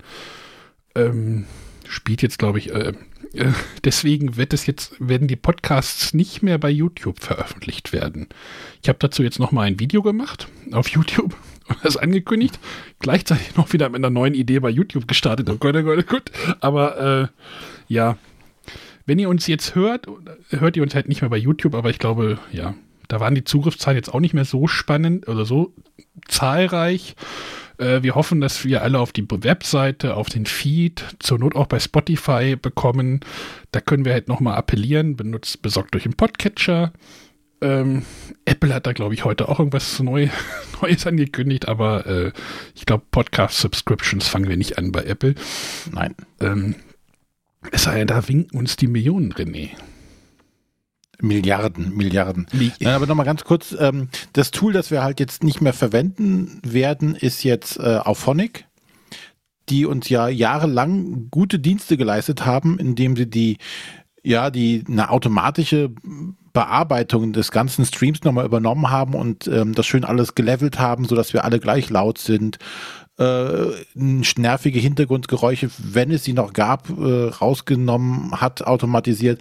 Ähm, 0.94 1.46
spielt 1.88 2.22
jetzt, 2.22 2.38
glaube 2.38 2.58
ich, 2.58 2.72
äh, 2.72 2.92
äh, 3.34 3.52
deswegen 3.84 4.36
wird 4.36 4.52
es 4.52 4.66
jetzt, 4.66 4.94
werden 4.98 5.28
die 5.28 5.36
Podcasts 5.36 6.14
nicht 6.14 6.42
mehr 6.42 6.58
bei 6.58 6.70
YouTube 6.70 7.20
veröffentlicht 7.20 7.92
werden. 7.92 8.28
Ich 8.82 8.88
habe 8.88 8.98
dazu 8.98 9.22
jetzt 9.22 9.38
noch 9.38 9.52
mal 9.52 9.62
ein 9.62 9.78
Video 9.78 10.02
gemacht 10.02 10.48
auf 10.72 10.88
YouTube 10.88 11.36
das 11.82 11.96
angekündigt. 11.96 12.58
Gleichzeitig 12.98 13.56
noch 13.56 13.72
wieder 13.72 13.88
mit 13.88 13.98
einer 13.98 14.10
neuen 14.10 14.34
Idee 14.34 14.60
bei 14.60 14.70
YouTube 14.70 15.08
gestartet. 15.08 15.48
Oh 15.50 15.56
Gott, 15.56 15.76
oh 15.76 15.82
Gott, 15.82 15.98
oh 15.98 16.06
Gott. 16.06 16.30
Aber 16.60 17.22
äh, 17.22 17.92
ja, 17.92 18.16
wenn 19.06 19.18
ihr 19.18 19.28
uns 19.28 19.46
jetzt 19.46 19.74
hört, 19.74 20.06
hört 20.50 20.76
ihr 20.76 20.82
uns 20.82 20.94
halt 20.94 21.08
nicht 21.08 21.22
mehr 21.22 21.30
bei 21.30 21.36
YouTube, 21.36 21.74
aber 21.74 21.90
ich 21.90 21.98
glaube, 21.98 22.38
ja, 22.52 22.74
da 23.08 23.20
waren 23.20 23.34
die 23.34 23.44
Zugriffszahlen 23.44 23.96
jetzt 23.96 24.12
auch 24.12 24.20
nicht 24.20 24.34
mehr 24.34 24.44
so 24.44 24.66
spannend 24.66 25.28
oder 25.28 25.44
so 25.44 25.72
zahlreich. 26.28 27.16
Äh, 27.78 28.02
wir 28.02 28.14
hoffen, 28.14 28.40
dass 28.40 28.64
wir 28.64 28.82
alle 28.82 29.00
auf 29.00 29.12
die 29.12 29.26
Webseite, 29.28 30.16
auf 30.16 30.28
den 30.28 30.46
Feed, 30.46 31.04
zur 31.18 31.38
Not 31.38 31.56
auch 31.56 31.66
bei 31.66 31.80
Spotify 31.80 32.56
bekommen. 32.56 33.20
Da 33.72 33.80
können 33.80 34.04
wir 34.04 34.12
halt 34.12 34.28
nochmal 34.28 34.56
appellieren, 34.56 35.16
benutzt, 35.16 35.62
besorgt 35.62 35.94
durch 35.94 36.04
den 36.04 36.14
Podcatcher. 36.14 36.92
Ähm, 37.62 38.02
Apple 38.44 38.74
hat 38.74 38.86
da, 38.86 38.92
glaube 38.92 39.14
ich, 39.14 39.24
heute 39.24 39.48
auch 39.48 39.58
irgendwas 39.58 40.00
neu, 40.00 40.28
Neues 40.82 41.06
angekündigt, 41.06 41.68
aber 41.68 42.06
äh, 42.06 42.32
ich 42.74 42.86
glaube, 42.86 43.04
Podcast-Subscriptions 43.10 44.28
fangen 44.28 44.48
wir 44.48 44.56
nicht 44.56 44.78
an 44.78 44.92
bei 44.92 45.04
Apple. 45.04 45.34
Nein. 45.92 46.14
Ähm, 46.40 46.74
es 47.70 47.84
sei 47.84 47.98
denn, 47.98 48.08
da 48.08 48.26
winken 48.28 48.58
uns 48.58 48.76
die 48.76 48.88
Millionen, 48.88 49.32
René. 49.32 49.70
Milliarden, 51.20 51.96
Milliarden. 51.96 52.48
Nein, 52.52 52.94
aber 52.94 53.06
nochmal 53.06 53.26
ganz 53.26 53.44
kurz, 53.44 53.74
ähm, 53.78 54.08
das 54.32 54.50
Tool, 54.50 54.72
das 54.72 54.90
wir 54.90 55.04
halt 55.04 55.20
jetzt 55.20 55.44
nicht 55.44 55.60
mehr 55.60 55.72
verwenden 55.72 56.60
werden, 56.64 57.14
ist 57.14 57.44
jetzt 57.44 57.78
äh, 57.78 57.98
Auphonic, 58.02 58.66
die 59.68 59.86
uns 59.86 60.08
ja 60.08 60.28
jahrelang 60.28 61.28
gute 61.30 61.60
Dienste 61.60 61.96
geleistet 61.96 62.44
haben, 62.44 62.78
indem 62.80 63.14
sie 63.14 63.26
die, 63.26 63.58
ja, 64.22 64.50
die 64.50 64.84
eine 64.88 65.10
automatische 65.10 65.90
Bearbeitung 66.52 67.32
des 67.32 67.50
ganzen 67.50 67.84
Streams 67.84 68.22
nochmal 68.24 68.44
übernommen 68.44 68.90
haben 68.90 69.14
und 69.14 69.46
ähm, 69.48 69.74
das 69.74 69.86
schön 69.86 70.04
alles 70.04 70.34
gelevelt 70.34 70.78
haben, 70.78 71.06
sodass 71.06 71.32
wir 71.32 71.44
alle 71.44 71.60
gleich 71.60 71.90
laut 71.90 72.18
sind. 72.18 72.58
Äh, 73.18 73.66
nervige 73.94 74.78
Hintergrundgeräusche, 74.78 75.70
wenn 75.78 76.10
es 76.10 76.24
sie 76.24 76.32
noch 76.32 76.52
gab, 76.52 76.88
äh, 76.90 77.28
rausgenommen 77.28 78.40
hat, 78.40 78.62
automatisiert 78.66 79.40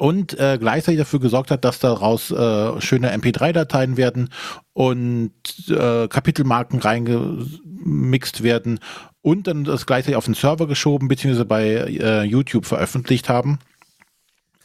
und 0.00 0.38
äh, 0.38 0.56
gleichzeitig 0.58 0.98
dafür 0.98 1.20
gesorgt 1.20 1.50
hat, 1.50 1.64
dass 1.64 1.78
daraus 1.78 2.30
äh, 2.30 2.80
schöne 2.80 3.14
MP3-Dateien 3.14 3.98
werden 3.98 4.30
und 4.72 5.32
äh, 5.68 6.08
Kapitelmarken 6.08 6.78
reingemixt 6.78 8.42
werden 8.42 8.80
und 9.22 9.46
dann 9.46 9.64
das 9.64 9.86
gleichzeitig 9.86 10.16
auf 10.16 10.24
den 10.24 10.34
Server 10.34 10.66
geschoben 10.66 11.08
beziehungsweise 11.08 11.44
bei 11.44 11.64
äh, 11.66 12.22
YouTube 12.24 12.66
veröffentlicht 12.66 13.28
haben. 13.28 13.58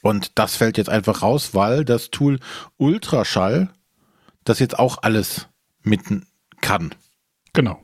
Und 0.01 0.37
das 0.37 0.55
fällt 0.55 0.77
jetzt 0.77 0.89
einfach 0.89 1.21
raus, 1.23 1.53
weil 1.53 1.83
das 1.83 2.11
Tool 2.11 2.39
Ultraschall 2.77 3.69
das 4.43 4.59
jetzt 4.59 4.77
auch 4.77 4.99
alles 5.01 5.47
mitten 5.81 6.27
kann. 6.61 6.93
Genau. 7.53 7.81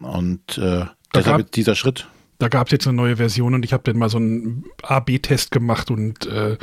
Und 0.00 0.58
äh, 0.58 0.60
Da 0.60 0.90
deshalb 1.14 1.24
gab- 1.26 1.40
jetzt 1.40 1.56
dieser 1.56 1.74
Schritt. 1.74 2.08
Da 2.38 2.48
gab 2.48 2.66
es 2.66 2.72
jetzt 2.72 2.86
eine 2.88 2.96
neue 2.96 3.16
Version 3.16 3.54
und 3.54 3.64
ich 3.64 3.72
habe 3.72 3.84
dann 3.84 3.96
mal 3.98 4.08
so 4.08 4.16
einen 4.18 4.64
A-B-Test 4.82 5.50
gemacht 5.52 5.90
und 5.90 6.26
äh, 6.26 6.58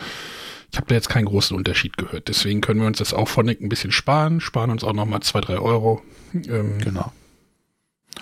ich 0.72 0.78
habe 0.78 0.88
da 0.88 0.96
jetzt 0.96 1.10
keinen 1.10 1.26
großen 1.26 1.56
Unterschied 1.56 1.98
gehört. 1.98 2.28
Deswegen 2.28 2.60
können 2.62 2.82
wir 2.82 2.88
uns 2.88 2.98
das 2.98 3.14
auch 3.14 3.28
von 3.30 3.48
ein 3.48 3.70
bisschen 3.70 3.92
sparen, 3.92 4.42
sparen 4.42 4.70
uns 4.70 4.84
auch 4.84 4.94
nochmal 4.94 5.22
zwei, 5.22 5.40
drei 5.42 5.60
Euro. 5.60 6.02
Ähm, 6.34 6.78
Genau. 6.80 7.12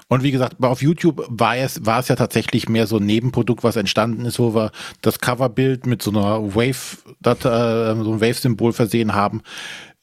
Und 0.07 0.23
wie 0.23 0.31
gesagt, 0.31 0.63
auf 0.63 0.81
YouTube 0.81 1.25
war 1.29 1.57
es, 1.57 1.85
war 1.85 1.99
es 1.99 2.07
ja 2.07 2.15
tatsächlich 2.15 2.69
mehr 2.69 2.87
so 2.87 2.97
ein 2.97 3.05
Nebenprodukt, 3.05 3.63
was 3.63 3.75
entstanden 3.75 4.25
ist, 4.25 4.39
wo 4.39 4.55
wir 4.55 4.71
das 5.01 5.19
Coverbild 5.19 5.85
mit 5.85 6.01
so 6.01 6.11
einer 6.11 6.55
Wave, 6.55 6.97
Datei, 7.21 7.95
so 7.95 8.11
einem 8.11 8.21
Wave-Symbol 8.21 8.73
versehen 8.73 9.13
haben, 9.13 9.41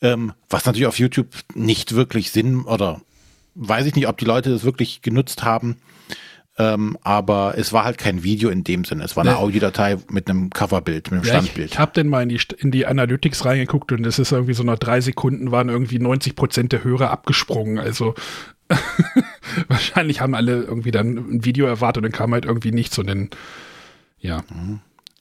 ähm, 0.00 0.32
was 0.48 0.64
natürlich 0.64 0.86
auf 0.86 0.98
YouTube 0.98 1.28
nicht 1.54 1.94
wirklich 1.94 2.30
Sinn 2.30 2.62
oder 2.62 3.00
weiß 3.54 3.86
ich 3.86 3.94
nicht, 3.94 4.08
ob 4.08 4.18
die 4.18 4.24
Leute 4.24 4.50
das 4.50 4.64
wirklich 4.64 5.02
genutzt 5.02 5.42
haben. 5.42 5.76
Ähm, 6.58 6.96
aber 7.02 7.52
es 7.58 7.74
war 7.74 7.84
halt 7.84 7.98
kein 7.98 8.22
Video 8.22 8.48
in 8.48 8.64
dem 8.64 8.84
Sinne. 8.86 9.04
Es 9.04 9.14
war 9.14 9.24
eine 9.24 9.32
Nee. 9.34 9.38
Audiodatei 9.38 9.98
mit 10.10 10.30
einem 10.30 10.48
Coverbild, 10.50 11.10
mit 11.10 11.20
einem 11.20 11.28
Ja, 11.28 11.34
Standbild. 11.42 11.70
ich 11.72 11.78
habe 11.78 11.90
dann 11.94 12.08
mal 12.08 12.22
in 12.22 12.30
die, 12.30 12.40
in 12.58 12.70
die 12.70 12.86
Analytics 12.86 13.44
reingeguckt 13.44 13.92
und 13.92 14.06
es 14.06 14.18
ist 14.18 14.32
irgendwie 14.32 14.54
so 14.54 14.62
nach 14.62 14.78
drei 14.78 15.02
Sekunden 15.02 15.50
waren 15.50 15.68
irgendwie 15.68 15.98
90 15.98 16.34
Prozent 16.34 16.72
der 16.72 16.82
Hörer 16.82 17.10
abgesprungen. 17.10 17.78
Also 17.78 18.14
wahrscheinlich 19.68 20.22
haben 20.22 20.34
alle 20.34 20.62
irgendwie 20.62 20.92
dann 20.92 21.18
ein 21.18 21.44
Video 21.44 21.66
erwartet 21.66 21.98
und 21.98 22.04
dann 22.04 22.12
kam 22.18 22.32
halt 22.32 22.46
irgendwie 22.46 22.72
nichts 22.72 22.98
und 22.98 23.06
dann, 23.06 23.28
ja. 24.18 24.42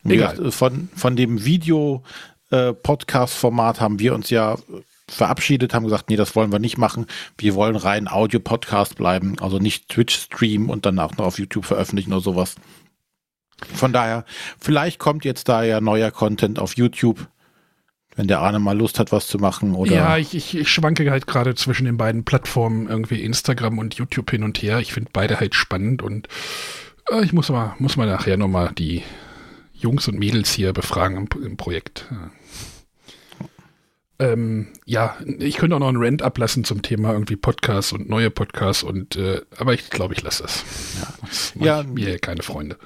Wie 0.03 0.13
Egal. 0.13 0.51
von, 0.51 0.87
von 0.95 1.17
dem 1.17 1.43
Video-Podcast-Format 1.43 3.81
haben 3.81 3.99
wir 3.99 4.15
uns 4.15 4.29
ja 4.29 4.55
verabschiedet, 5.09 5.73
haben 5.73 5.83
gesagt, 5.83 6.09
nee, 6.09 6.15
das 6.15 6.35
wollen 6.35 6.51
wir 6.51 6.59
nicht 6.59 6.77
machen. 6.77 7.05
Wir 7.37 7.55
wollen 7.55 7.75
rein 7.75 8.07
Audio-Podcast 8.07 8.95
bleiben, 8.95 9.35
also 9.39 9.59
nicht 9.59 9.89
Twitch-Stream 9.89 10.69
und 10.69 10.85
dann 10.85 10.99
auch 10.99 11.15
noch 11.17 11.25
auf 11.25 11.39
YouTube 11.39 11.65
veröffentlichen 11.65 12.11
oder 12.11 12.21
sowas. 12.21 12.55
Von 13.73 13.93
daher, 13.93 14.25
vielleicht 14.59 14.99
kommt 14.99 15.23
jetzt 15.23 15.47
da 15.47 15.63
ja 15.63 15.79
neuer 15.79 16.11
Content 16.11 16.59
auf 16.59 16.75
YouTube, 16.75 17.27
wenn 18.15 18.27
der 18.27 18.39
Arne 18.39 18.59
mal 18.59 18.77
Lust 18.77 18.99
hat, 18.99 19.11
was 19.11 19.27
zu 19.27 19.37
machen 19.37 19.75
oder 19.75 19.93
Ja, 19.93 20.17
ich, 20.17 20.33
ich, 20.33 20.55
ich 20.57 20.69
schwanke 20.69 21.09
halt 21.09 21.27
gerade 21.27 21.55
zwischen 21.55 21.85
den 21.85 21.97
beiden 21.97 22.25
Plattformen, 22.25 22.87
irgendwie 22.87 23.21
Instagram 23.21 23.77
und 23.77 23.95
YouTube 23.95 24.31
hin 24.31 24.43
und 24.43 24.61
her. 24.61 24.79
Ich 24.79 24.93
finde 24.93 25.09
beide 25.13 25.39
halt 25.39 25.55
spannend 25.55 26.01
und 26.01 26.27
äh, 27.11 27.23
ich 27.23 27.33
muss 27.33 27.49
mal, 27.49 27.75
muss 27.79 27.97
mal 27.97 28.07
nachher 28.07 28.37
nochmal 28.37 28.71
die 28.73 29.03
Jungs 29.73 30.07
und 30.07 30.17
Mädels 30.17 30.51
hier 30.51 30.73
befragen 30.73 31.17
im, 31.17 31.43
im 31.43 31.57
Projekt. 31.57 32.07
Ja. 32.09 32.31
Ähm, 34.17 34.67
ja, 34.85 35.15
ich 35.39 35.57
könnte 35.57 35.75
auch 35.75 35.79
noch 35.79 35.89
einen 35.89 36.01
Rant 36.01 36.21
ablassen 36.21 36.63
zum 36.63 36.81
Thema 36.81 37.11
irgendwie 37.11 37.35
Podcasts 37.35 37.91
und 37.91 38.09
neue 38.09 38.29
Podcasts 38.29 38.83
und 38.83 39.17
äh, 39.17 39.41
aber 39.57 39.73
ich 39.73 39.89
glaube, 39.89 40.13
ich 40.13 40.21
lasse 40.21 40.43
das. 40.43 40.63
Ja, 41.01 41.07
das 41.21 41.53
Ja. 41.59 41.83
mir 41.83 42.17
keine 42.19 42.41
Freunde. 42.41 42.77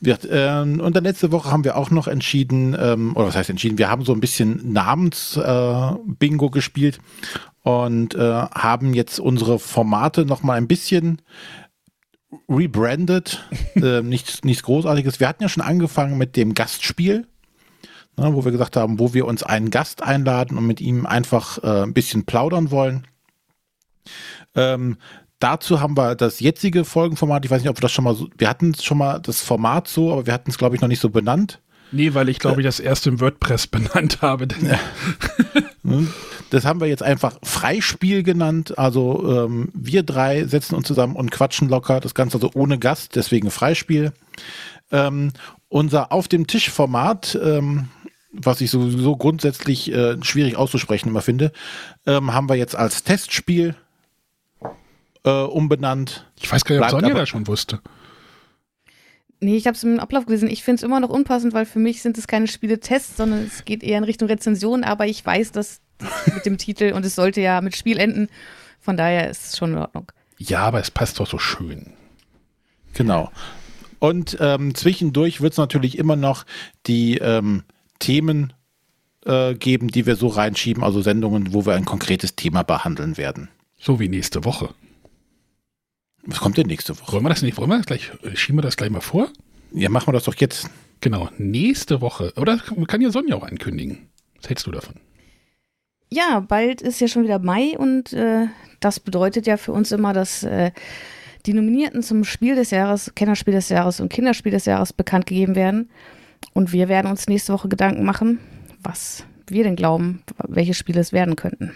Wird, 0.00 0.28
ähm, 0.30 0.80
und 0.80 0.96
dann 0.96 1.04
letzte 1.04 1.30
Woche 1.30 1.50
haben 1.50 1.62
wir 1.64 1.76
auch 1.76 1.90
noch 1.90 2.08
entschieden, 2.08 2.76
ähm, 2.78 3.14
oder 3.16 3.28
was 3.28 3.36
heißt 3.36 3.50
entschieden, 3.50 3.78
wir 3.78 3.88
haben 3.88 4.04
so 4.04 4.12
ein 4.12 4.20
bisschen 4.20 4.72
Namens-Bingo 4.72 6.50
gespielt 6.50 6.98
und 7.62 8.16
äh, 8.16 8.18
haben 8.18 8.94
jetzt 8.94 9.20
unsere 9.20 9.60
Formate 9.60 10.26
noch 10.26 10.42
mal 10.42 10.54
ein 10.54 10.66
bisschen 10.66 11.22
rebrandet. 12.48 13.48
äh, 13.76 14.02
nichts, 14.02 14.42
nichts 14.42 14.64
Großartiges. 14.64 15.20
Wir 15.20 15.28
hatten 15.28 15.44
ja 15.44 15.48
schon 15.48 15.62
angefangen 15.62 16.18
mit 16.18 16.36
dem 16.36 16.54
Gastspiel, 16.54 17.26
ne, 18.16 18.34
wo 18.34 18.44
wir 18.44 18.52
gesagt 18.52 18.76
haben, 18.76 18.98
wo 18.98 19.14
wir 19.14 19.26
uns 19.26 19.42
einen 19.42 19.70
Gast 19.70 20.02
einladen 20.02 20.58
und 20.58 20.66
mit 20.66 20.80
ihm 20.80 21.06
einfach 21.06 21.62
äh, 21.62 21.82
ein 21.82 21.94
bisschen 21.94 22.24
plaudern 22.24 22.70
wollen. 22.70 23.06
Ähm, 24.54 24.96
dazu 25.38 25.80
haben 25.80 25.96
wir 25.96 26.14
das 26.14 26.40
jetzige 26.40 26.84
Folgenformat, 26.84 27.44
ich 27.44 27.50
weiß 27.50 27.62
nicht, 27.62 27.70
ob 27.70 27.76
wir 27.76 27.82
das 27.82 27.92
schon 27.92 28.04
mal 28.04 28.14
so, 28.14 28.28
wir 28.36 28.48
hatten 28.48 28.74
schon 28.74 28.98
mal 28.98 29.20
das 29.20 29.40
Format 29.40 29.88
so, 29.88 30.12
aber 30.12 30.26
wir 30.26 30.32
hatten 30.32 30.50
es, 30.50 30.58
glaube 30.58 30.74
ich, 30.74 30.80
noch 30.80 30.88
nicht 30.88 31.00
so 31.00 31.10
benannt. 31.10 31.60
Nee, 31.92 32.14
weil 32.14 32.30
ich 32.30 32.38
glaube, 32.38 32.62
ich 32.62 32.66
das 32.66 32.80
erst 32.80 33.06
im 33.06 33.20
WordPress 33.20 33.66
benannt 33.68 34.22
habe. 34.22 34.48
Ne? 35.84 36.06
Das 36.50 36.64
haben 36.64 36.80
wir 36.80 36.86
jetzt 36.86 37.02
einfach 37.02 37.38
Freispiel 37.42 38.22
genannt. 38.22 38.78
Also 38.78 39.46
ähm, 39.46 39.68
wir 39.74 40.04
drei 40.04 40.44
setzen 40.44 40.76
uns 40.76 40.86
zusammen 40.86 41.16
und 41.16 41.32
quatschen 41.32 41.68
locker. 41.68 41.98
Das 41.98 42.14
Ganze 42.14 42.36
also 42.36 42.52
ohne 42.54 42.78
Gast, 42.78 43.16
deswegen 43.16 43.50
Freispiel. 43.50 44.12
Ähm, 44.92 45.32
unser 45.68 46.12
Auf 46.12 46.28
dem 46.28 46.46
Tisch-Format, 46.46 47.36
ähm, 47.42 47.88
was 48.32 48.60
ich 48.60 48.70
sowieso 48.70 49.16
grundsätzlich 49.16 49.92
äh, 49.92 50.16
schwierig 50.22 50.56
auszusprechen 50.56 51.08
immer 51.08 51.22
finde, 51.22 51.52
ähm, 52.06 52.32
haben 52.32 52.48
wir 52.48 52.56
jetzt 52.56 52.74
als 52.76 53.04
Testspiel 53.04 53.74
äh, 55.24 55.30
umbenannt. 55.30 56.26
Ich 56.40 56.50
weiß 56.50 56.64
gar 56.64 56.74
nicht, 56.76 56.84
ob 56.84 56.90
Sonja 56.90 57.10
aber- 57.10 57.20
da 57.20 57.26
schon 57.26 57.46
wusste. 57.46 57.80
Nee, 59.40 59.56
ich 59.56 59.66
habe 59.66 59.76
es 59.76 59.82
im 59.82 59.98
Ablauf 59.98 60.26
gelesen. 60.26 60.48
Ich 60.48 60.62
finde 60.62 60.76
es 60.76 60.82
immer 60.84 61.00
noch 61.00 61.08
unpassend, 61.08 61.52
weil 61.52 61.66
für 61.66 61.80
mich 61.80 62.00
sind 62.00 62.16
es 62.16 62.28
keine 62.28 62.46
Spiele-Tests, 62.46 63.16
sondern 63.16 63.44
es 63.44 63.64
geht 63.64 63.82
eher 63.82 63.98
in 63.98 64.04
Richtung 64.04 64.28
Rezension. 64.28 64.84
Aber 64.84 65.06
ich 65.08 65.26
weiß, 65.26 65.50
dass 65.50 65.80
mit 66.32 66.46
dem 66.46 66.58
Titel 66.58 66.92
und 66.92 67.04
es 67.04 67.16
sollte 67.16 67.40
ja 67.40 67.60
mit 67.60 67.76
Spiel 67.76 67.98
enden. 67.98 68.28
Von 68.80 68.96
daher 68.96 69.28
ist 69.28 69.46
es 69.46 69.58
schon 69.58 69.72
in 69.72 69.78
Ordnung. 69.78 70.12
Ja, 70.38 70.60
aber 70.60 70.78
es 70.78 70.92
passt 70.92 71.18
doch 71.18 71.26
so 71.26 71.38
schön. 71.38 71.92
Genau. 72.94 73.32
Und 73.98 74.36
ähm, 74.40 74.76
zwischendurch 74.76 75.40
wird 75.40 75.54
es 75.54 75.58
natürlich 75.58 75.98
immer 75.98 76.14
noch 76.16 76.44
die 76.86 77.18
ähm, 77.18 77.64
Themen 78.02 78.52
äh, 79.24 79.54
geben, 79.54 79.88
die 79.88 80.06
wir 80.06 80.16
so 80.16 80.26
reinschieben, 80.26 80.82
also 80.82 81.00
Sendungen, 81.02 81.54
wo 81.54 81.64
wir 81.64 81.74
ein 81.74 81.84
konkretes 81.84 82.34
Thema 82.34 82.64
behandeln 82.64 83.16
werden. 83.16 83.48
So 83.78 84.00
wie 84.00 84.08
nächste 84.08 84.44
Woche. 84.44 84.70
Was 86.24 86.40
kommt 86.40 86.58
denn 86.58 86.66
nächste 86.66 86.98
Woche? 86.98 87.12
Wollen 87.12 87.24
wir 87.24 87.28
das 87.28 87.42
nicht, 87.42 87.56
wollen 87.56 87.70
wir 87.70 87.78
das 87.78 87.86
gleich, 87.86 88.10
äh, 88.24 88.36
schieben 88.36 88.58
wir 88.58 88.62
das 88.62 88.76
gleich 88.76 88.90
mal 88.90 89.00
vor? 89.00 89.28
Ja, 89.72 89.88
machen 89.88 90.08
wir 90.08 90.12
das 90.12 90.24
doch 90.24 90.34
jetzt. 90.34 90.68
Genau, 91.00 91.28
nächste 91.38 92.00
Woche. 92.00 92.32
Oder 92.36 92.58
kann 92.58 93.00
ja 93.00 93.10
Sonja 93.10 93.36
auch 93.36 93.44
ankündigen. 93.44 94.08
Was 94.40 94.48
hältst 94.48 94.66
du 94.66 94.72
davon? 94.72 94.96
Ja, 96.10 96.40
bald 96.40 96.82
ist 96.82 97.00
ja 97.00 97.08
schon 97.08 97.22
wieder 97.24 97.38
Mai 97.38 97.78
und 97.78 98.12
äh, 98.12 98.46
das 98.80 99.00
bedeutet 99.00 99.46
ja 99.46 99.56
für 99.56 99.72
uns 99.72 99.92
immer, 99.92 100.12
dass 100.12 100.42
äh, 100.42 100.72
die 101.46 101.54
Nominierten 101.54 102.02
zum 102.02 102.24
Spiel 102.24 102.54
des 102.54 102.70
Jahres, 102.70 103.12
Kennerspiel 103.14 103.54
des 103.54 103.68
Jahres 103.68 104.00
und 104.00 104.12
Kinderspiel 104.12 104.52
des 104.52 104.64
Jahres 104.64 104.92
bekannt 104.92 105.26
gegeben 105.26 105.54
werden. 105.54 105.90
Und 106.52 106.72
wir 106.72 106.88
werden 106.88 107.10
uns 107.10 107.28
nächste 107.28 107.52
Woche 107.52 107.68
Gedanken 107.68 108.04
machen, 108.04 108.38
was 108.82 109.24
wir 109.48 109.64
denn 109.64 109.76
glauben, 109.76 110.22
welche 110.48 110.74
Spiele 110.74 111.00
es 111.00 111.12
werden 111.12 111.36
könnten. 111.36 111.72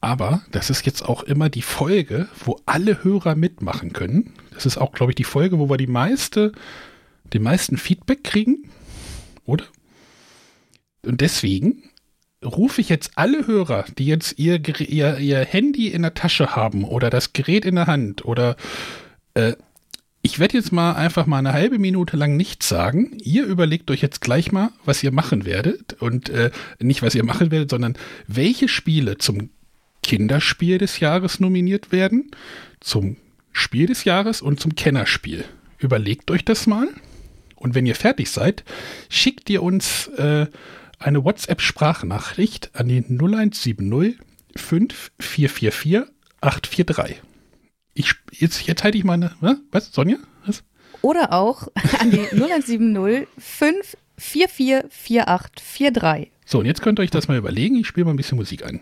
Aber 0.00 0.42
das 0.52 0.70
ist 0.70 0.86
jetzt 0.86 1.02
auch 1.02 1.24
immer 1.24 1.48
die 1.48 1.62
Folge, 1.62 2.28
wo 2.44 2.60
alle 2.66 3.02
Hörer 3.02 3.34
mitmachen 3.34 3.92
können. 3.92 4.32
Das 4.54 4.64
ist 4.64 4.78
auch, 4.78 4.92
glaube 4.92 5.12
ich, 5.12 5.16
die 5.16 5.24
Folge, 5.24 5.58
wo 5.58 5.68
wir 5.68 5.76
die 5.76 5.88
meiste, 5.88 6.52
den 7.32 7.42
meisten 7.42 7.76
Feedback 7.76 8.22
kriegen. 8.22 8.70
Oder? 9.44 9.64
Und 11.04 11.20
deswegen 11.20 11.82
rufe 12.44 12.80
ich 12.80 12.88
jetzt 12.88 13.12
alle 13.16 13.46
Hörer, 13.46 13.86
die 13.98 14.06
jetzt 14.06 14.38
ihr, 14.38 14.60
ihr, 14.80 15.18
ihr 15.18 15.40
Handy 15.40 15.88
in 15.88 16.02
der 16.02 16.14
Tasche 16.14 16.54
haben 16.54 16.84
oder 16.84 17.10
das 17.10 17.32
Gerät 17.32 17.64
in 17.64 17.74
der 17.74 17.88
Hand 17.88 18.24
oder 18.24 18.56
äh, 19.34 19.54
ich 20.28 20.38
werde 20.38 20.58
jetzt 20.58 20.72
mal 20.72 20.92
einfach 20.92 21.24
mal 21.24 21.38
eine 21.38 21.54
halbe 21.54 21.78
Minute 21.78 22.18
lang 22.18 22.36
nichts 22.36 22.68
sagen. 22.68 23.16
Ihr 23.22 23.46
überlegt 23.46 23.90
euch 23.90 24.02
jetzt 24.02 24.20
gleich 24.20 24.52
mal, 24.52 24.72
was 24.84 25.02
ihr 25.02 25.10
machen 25.10 25.46
werdet. 25.46 25.94
Und 26.02 26.28
äh, 26.28 26.50
nicht, 26.80 27.00
was 27.00 27.14
ihr 27.14 27.24
machen 27.24 27.50
werdet, 27.50 27.70
sondern 27.70 27.94
welche 28.26 28.68
Spiele 28.68 29.16
zum 29.16 29.48
Kinderspiel 30.02 30.76
des 30.76 31.00
Jahres 31.00 31.40
nominiert 31.40 31.92
werden, 31.92 32.30
zum 32.78 33.16
Spiel 33.52 33.86
des 33.86 34.04
Jahres 34.04 34.42
und 34.42 34.60
zum 34.60 34.74
Kennerspiel. 34.74 35.46
Überlegt 35.78 36.30
euch 36.30 36.44
das 36.44 36.66
mal. 36.66 36.88
Und 37.56 37.74
wenn 37.74 37.86
ihr 37.86 37.94
fertig 37.94 38.30
seid, 38.30 38.64
schickt 39.08 39.48
ihr 39.48 39.62
uns 39.62 40.08
äh, 40.08 40.46
eine 40.98 41.24
WhatsApp-Sprachnachricht 41.24 42.68
an 42.74 42.88
die 42.88 43.02
0170 43.02 44.18
5444 44.56 46.02
843. 46.42 47.22
Ich, 47.98 48.14
jetzt, 48.30 48.64
jetzt 48.64 48.84
halte 48.84 48.96
ich 48.96 49.02
meine, 49.02 49.32
was, 49.40 49.56
was 49.72 49.92
Sonja? 49.92 50.18
Was? 50.46 50.62
Oder 51.02 51.32
auch 51.32 51.66
an 51.98 52.12
die 52.12 52.20
0170 52.30 53.26
544 53.36 54.84
4843. 54.88 56.30
So, 56.44 56.60
und 56.60 56.66
jetzt 56.66 56.80
könnt 56.80 57.00
ihr 57.00 57.02
euch 57.02 57.10
das 57.10 57.26
mal 57.26 57.36
überlegen. 57.36 57.74
Ich 57.74 57.88
spiele 57.88 58.04
mal 58.04 58.12
ein 58.12 58.16
bisschen 58.16 58.38
Musik 58.38 58.64
ein. 58.64 58.80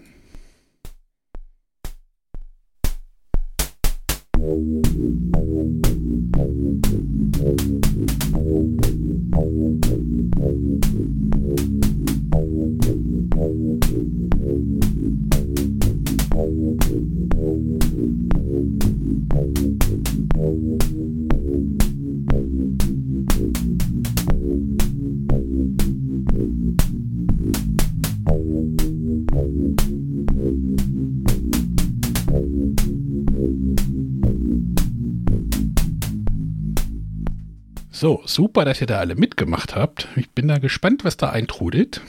So, 37.99 38.21
super, 38.27 38.67
dass 38.67 38.83
ihr 38.83 38.87
da 38.87 38.99
alle 38.99 39.15
mitgemacht 39.15 39.75
habt. 39.75 40.07
Ich 40.17 40.29
bin 40.29 40.49
da 40.49 40.59
gespannt, 40.59 41.03
was 41.03 41.17
da 41.17 41.31
eintrudelt. 41.31 42.03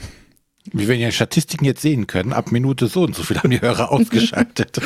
Wie 0.70 0.86
wir 0.86 0.94
in 0.94 1.00
den 1.00 1.12
Statistiken 1.12 1.64
jetzt 1.64 1.80
sehen 1.80 2.06
können, 2.06 2.34
ab 2.34 2.52
Minute 2.52 2.88
so 2.88 3.04
und 3.04 3.14
so 3.16 3.22
viel 3.22 3.38
haben 3.38 3.48
die 3.48 3.62
Hörer 3.62 3.90
ausgeschaltet. 3.92 4.82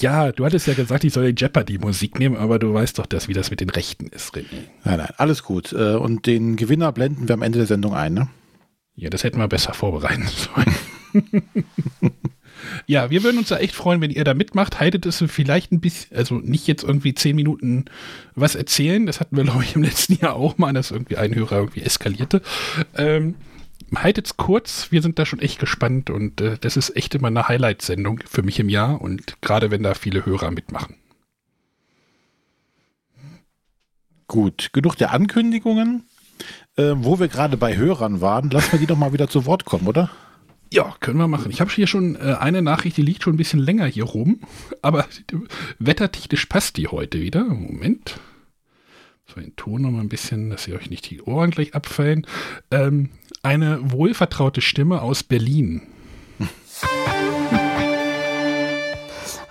Ja, 0.00 0.32
du 0.32 0.44
hattest 0.44 0.66
ja 0.66 0.74
gesagt, 0.74 1.04
ich 1.04 1.12
soll 1.12 1.32
die 1.32 1.40
Jeopardy-Musik 1.40 2.18
nehmen, 2.18 2.34
aber 2.36 2.58
du 2.58 2.74
weißt 2.74 2.98
doch, 2.98 3.06
dass, 3.06 3.28
wie 3.28 3.32
das 3.32 3.52
mit 3.52 3.60
den 3.60 3.70
Rechten 3.70 4.08
ist, 4.08 4.34
René. 4.34 4.46
nein, 4.82 4.98
nein, 4.98 5.12
alles 5.18 5.44
gut. 5.44 5.72
Äh, 5.72 5.94
Und 5.94 6.26
den 6.26 6.56
Gewinner 6.56 6.90
blenden 6.90 7.28
wir 7.28 7.34
am 7.34 7.42
Ende 7.42 7.58
der 7.58 7.68
Sendung 7.68 7.94
ein, 7.94 8.14
ne? 8.14 8.28
Ja, 8.96 9.08
das 9.08 9.22
hätten 9.22 9.38
wir 9.38 9.46
besser 9.46 9.72
vorbereiten 9.72 10.26
sollen. 10.26 10.74
ja, 12.86 13.10
wir 13.10 13.22
würden 13.22 13.38
uns 13.38 13.48
da 13.48 13.58
echt 13.58 13.74
freuen, 13.74 14.00
wenn 14.00 14.10
ihr 14.10 14.24
da 14.24 14.34
mitmacht. 14.34 14.80
Haltet 14.80 15.06
es 15.06 15.22
vielleicht 15.26 15.72
ein 15.72 15.80
bisschen, 15.80 16.16
also 16.16 16.36
nicht 16.36 16.66
jetzt 16.66 16.82
irgendwie 16.82 17.14
zehn 17.14 17.36
Minuten 17.36 17.86
was 18.34 18.54
erzählen. 18.54 19.06
Das 19.06 19.20
hatten 19.20 19.36
wir, 19.36 19.44
glaube 19.44 19.64
ich, 19.64 19.74
im 19.74 19.82
letzten 19.82 20.14
Jahr 20.14 20.34
auch 20.34 20.58
mal, 20.58 20.72
dass 20.72 20.90
irgendwie 20.90 21.16
ein 21.16 21.34
Hörer 21.34 21.58
irgendwie 21.58 21.82
eskalierte. 21.82 22.42
Ähm, 22.96 23.34
haltet 23.94 24.26
es 24.26 24.36
kurz. 24.36 24.90
Wir 24.90 25.02
sind 25.02 25.18
da 25.18 25.26
schon 25.26 25.40
echt 25.40 25.58
gespannt 25.58 26.10
und 26.10 26.40
äh, 26.40 26.56
das 26.60 26.76
ist 26.76 26.96
echt 26.96 27.14
immer 27.14 27.28
eine 27.28 27.48
Highlight-Sendung 27.48 28.20
für 28.28 28.42
mich 28.42 28.58
im 28.60 28.68
Jahr 28.68 29.00
und 29.00 29.40
gerade 29.40 29.70
wenn 29.70 29.82
da 29.82 29.94
viele 29.94 30.26
Hörer 30.26 30.50
mitmachen. 30.50 30.96
Gut, 34.28 34.70
genug 34.72 34.96
der 34.96 35.12
Ankündigungen. 35.12 36.04
Äh, 36.76 36.92
wo 36.96 37.18
wir 37.18 37.28
gerade 37.28 37.56
bei 37.56 37.76
Hörern 37.76 38.20
waren, 38.20 38.48
lassen 38.50 38.72
wir 38.72 38.78
die 38.78 38.86
doch 38.86 38.96
mal 38.96 39.12
wieder 39.12 39.28
zu 39.28 39.44
Wort 39.44 39.64
kommen, 39.64 39.86
oder? 39.86 40.10
Ja, 40.72 40.94
können 41.00 41.18
wir 41.18 41.26
machen. 41.26 41.50
Ich 41.50 41.60
habe 41.60 41.70
hier 41.70 41.88
schon 41.88 42.14
äh, 42.14 42.36
eine 42.38 42.62
Nachricht, 42.62 42.96
die 42.96 43.02
liegt 43.02 43.24
schon 43.24 43.34
ein 43.34 43.38
bisschen 43.38 43.58
länger 43.58 43.86
hier 43.86 44.04
rum, 44.04 44.40
aber 44.82 45.06
wettertechnisch 45.78 46.46
passt 46.46 46.76
die 46.76 46.88
heute 46.88 47.20
wieder. 47.20 47.44
Moment. 47.44 48.20
So, 49.26 49.40
den 49.40 49.54
Ton 49.56 49.82
noch 49.82 49.90
mal 49.90 50.00
ein 50.00 50.08
bisschen, 50.08 50.50
dass 50.50 50.66
ihr 50.66 50.76
euch 50.76 50.90
nicht 50.90 51.08
die 51.10 51.22
Ohren 51.22 51.50
gleich 51.50 51.74
abfallen. 51.74 52.26
Ähm, 52.70 53.10
eine 53.42 53.92
wohlvertraute 53.92 54.60
Stimme 54.60 55.02
aus 55.02 55.22
Berlin. 55.22 55.82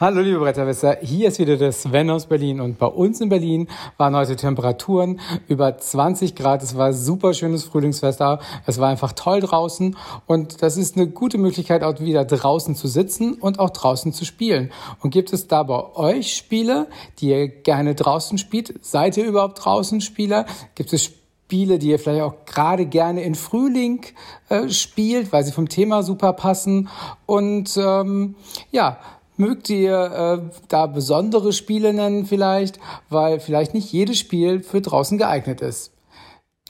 Hallo 0.01 0.21
liebe 0.21 0.39
Bretterwisser, 0.39 0.99
hier 1.01 1.27
ist 1.27 1.39
wieder 1.39 1.57
der 1.57 1.73
Sven 1.73 2.09
aus 2.09 2.27
Berlin 2.27 2.61
und 2.61 2.79
bei 2.79 2.85
uns 2.85 3.19
in 3.19 3.27
Berlin 3.27 3.67
waren 3.97 4.15
heute 4.15 4.37
Temperaturen 4.37 5.19
über 5.49 5.77
20 5.77 6.35
Grad. 6.35 6.63
Es 6.63 6.77
war 6.77 6.93
super 6.93 7.33
schönes 7.33 7.65
Frühlingswetter. 7.65 8.39
Es 8.65 8.79
war 8.79 8.87
einfach 8.87 9.11
toll 9.11 9.41
draußen 9.41 9.97
und 10.25 10.61
das 10.61 10.77
ist 10.77 10.95
eine 10.95 11.07
gute 11.07 11.37
Möglichkeit 11.37 11.83
auch 11.83 11.99
wieder 11.99 12.23
draußen 12.23 12.75
zu 12.75 12.87
sitzen 12.87 13.33
und 13.33 13.59
auch 13.59 13.71
draußen 13.71 14.13
zu 14.13 14.23
spielen. 14.23 14.71
Und 15.01 15.09
gibt 15.09 15.33
es 15.33 15.47
da 15.47 15.63
bei 15.63 15.93
euch 15.97 16.33
Spiele, 16.33 16.87
die 17.19 17.31
ihr 17.31 17.49
gerne 17.49 17.93
draußen 17.93 18.37
spielt? 18.37 18.75
Seid 18.81 19.17
ihr 19.17 19.25
überhaupt 19.25 19.65
draußen 19.65 19.99
Spieler? 19.99 20.45
Gibt 20.75 20.93
es 20.93 21.11
Spiele, 21.49 21.77
die 21.77 21.89
ihr 21.89 21.99
vielleicht 21.99 22.21
auch 22.21 22.45
gerade 22.45 22.85
gerne 22.85 23.23
in 23.23 23.35
Frühling 23.35 24.05
äh, 24.47 24.69
spielt, 24.69 25.33
weil 25.33 25.43
sie 25.43 25.51
vom 25.51 25.67
Thema 25.67 26.03
super 26.03 26.31
passen. 26.31 26.87
Und 27.25 27.75
ähm, 27.75 28.35
ja, 28.71 28.99
mögt 29.39 29.69
ihr 29.69 30.41
äh, 30.51 30.57
da 30.67 30.85
besondere 30.87 31.53
Spiele 31.53 31.93
nennen 31.93 32.25
vielleicht, 32.25 32.79
weil 33.09 33.39
vielleicht 33.39 33.73
nicht 33.73 33.91
jedes 33.91 34.19
Spiel 34.19 34.61
für 34.61 34.81
draußen 34.81 35.17
geeignet 35.17 35.61
ist. 35.61 35.91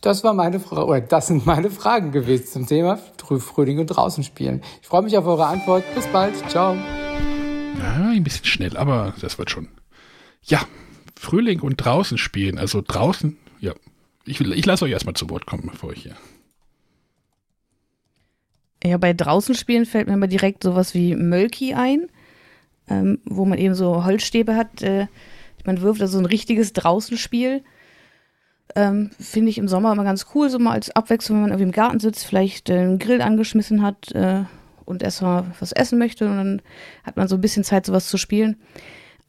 Das 0.01 0.23
war 0.23 0.34
meine 0.34 0.60
Fra 0.62 0.84
oder 0.84 1.01
das 1.01 1.27
sind 1.27 1.45
meine 1.45 1.69
Fragen 1.69 2.12
gewesen 2.12 2.47
zum 2.47 2.67
Thema 2.67 2.97
Früh- 3.17 3.39
Frühling 3.39 3.79
und 3.79 3.88
draußen 3.88 4.23
spielen. 4.23 4.62
Ich 4.82 4.88
freue 4.88 5.01
mich 5.01 5.17
auf 5.17 5.25
eure 5.25 5.47
Antwort. 5.47 5.84
Bis 5.93 6.08
bald. 6.08 6.34
Ciao. 6.49 6.73
Ja, 7.77 8.10
ein 8.12 8.23
bisschen 8.23 8.45
schnell, 8.45 8.77
aber 8.77 9.13
das 9.19 9.38
wird 9.38 9.49
schon. 9.49 9.67
Ja, 10.43 10.62
Frühling 11.19 11.60
und 11.60 11.75
draußen 11.77 12.17
spielen. 12.17 12.58
Also 12.58 12.82
draußen, 12.86 13.38
ja. 13.60 13.73
Ich, 14.25 14.39
will- 14.39 14.53
ich 14.53 14.65
lasse 14.65 14.86
euch 14.86 14.91
erstmal 14.91 15.15
zu 15.15 15.29
Wort 15.29 15.45
kommen, 15.45 15.67
bevor 15.69 15.91
ich 15.91 16.03
hier. 16.03 16.15
Ja, 18.84 18.97
bei 18.97 19.12
draußen 19.13 19.55
spielen 19.55 19.86
fällt 19.86 20.08
mir 20.08 20.13
immer 20.13 20.27
direkt 20.27 20.63
sowas 20.63 20.93
wie 20.93 21.15
Mölki 21.15 21.73
ein, 21.73 22.08
ähm, 22.89 23.19
wo 23.25 23.45
man 23.45 23.58
eben 23.58 23.75
so 23.75 24.06
Holzstäbe 24.06 24.56
hat. 24.56 24.82
Äh, 24.82 25.08
man 25.65 25.82
wirft 25.82 26.02
also 26.02 26.17
ein 26.17 26.25
richtiges 26.25 26.73
Draußenspiel. 26.73 27.63
Ähm, 28.75 29.12
Finde 29.19 29.49
ich 29.49 29.58
im 29.58 29.67
Sommer 29.67 29.91
immer 29.91 30.04
ganz 30.04 30.28
cool, 30.34 30.49
so 30.49 30.60
mal 30.60 30.73
als 30.73 30.91
Abwechslung, 30.91 31.38
wenn 31.38 31.41
man 31.43 31.52
irgendwie 31.52 31.69
im 31.69 31.71
Garten 31.71 31.99
sitzt, 31.99 32.25
vielleicht 32.25 32.69
äh, 32.69 32.78
einen 32.78 32.99
Grill 32.99 33.21
angeschmissen 33.21 33.82
hat 33.82 34.12
äh, 34.12 34.43
und 34.86 35.02
erstmal 35.02 35.45
was 35.60 35.71
essen 35.71 35.97
möchte 35.97 36.25
und 36.30 36.38
dann 36.38 36.62
hat 37.04 37.17
man 37.17 37.28
so 37.28 37.36
ein 37.36 37.41
bisschen 37.41 37.63
Zeit, 37.63 37.86
sowas 37.86 38.08
zu 38.08 38.17
spielen. 38.17 38.58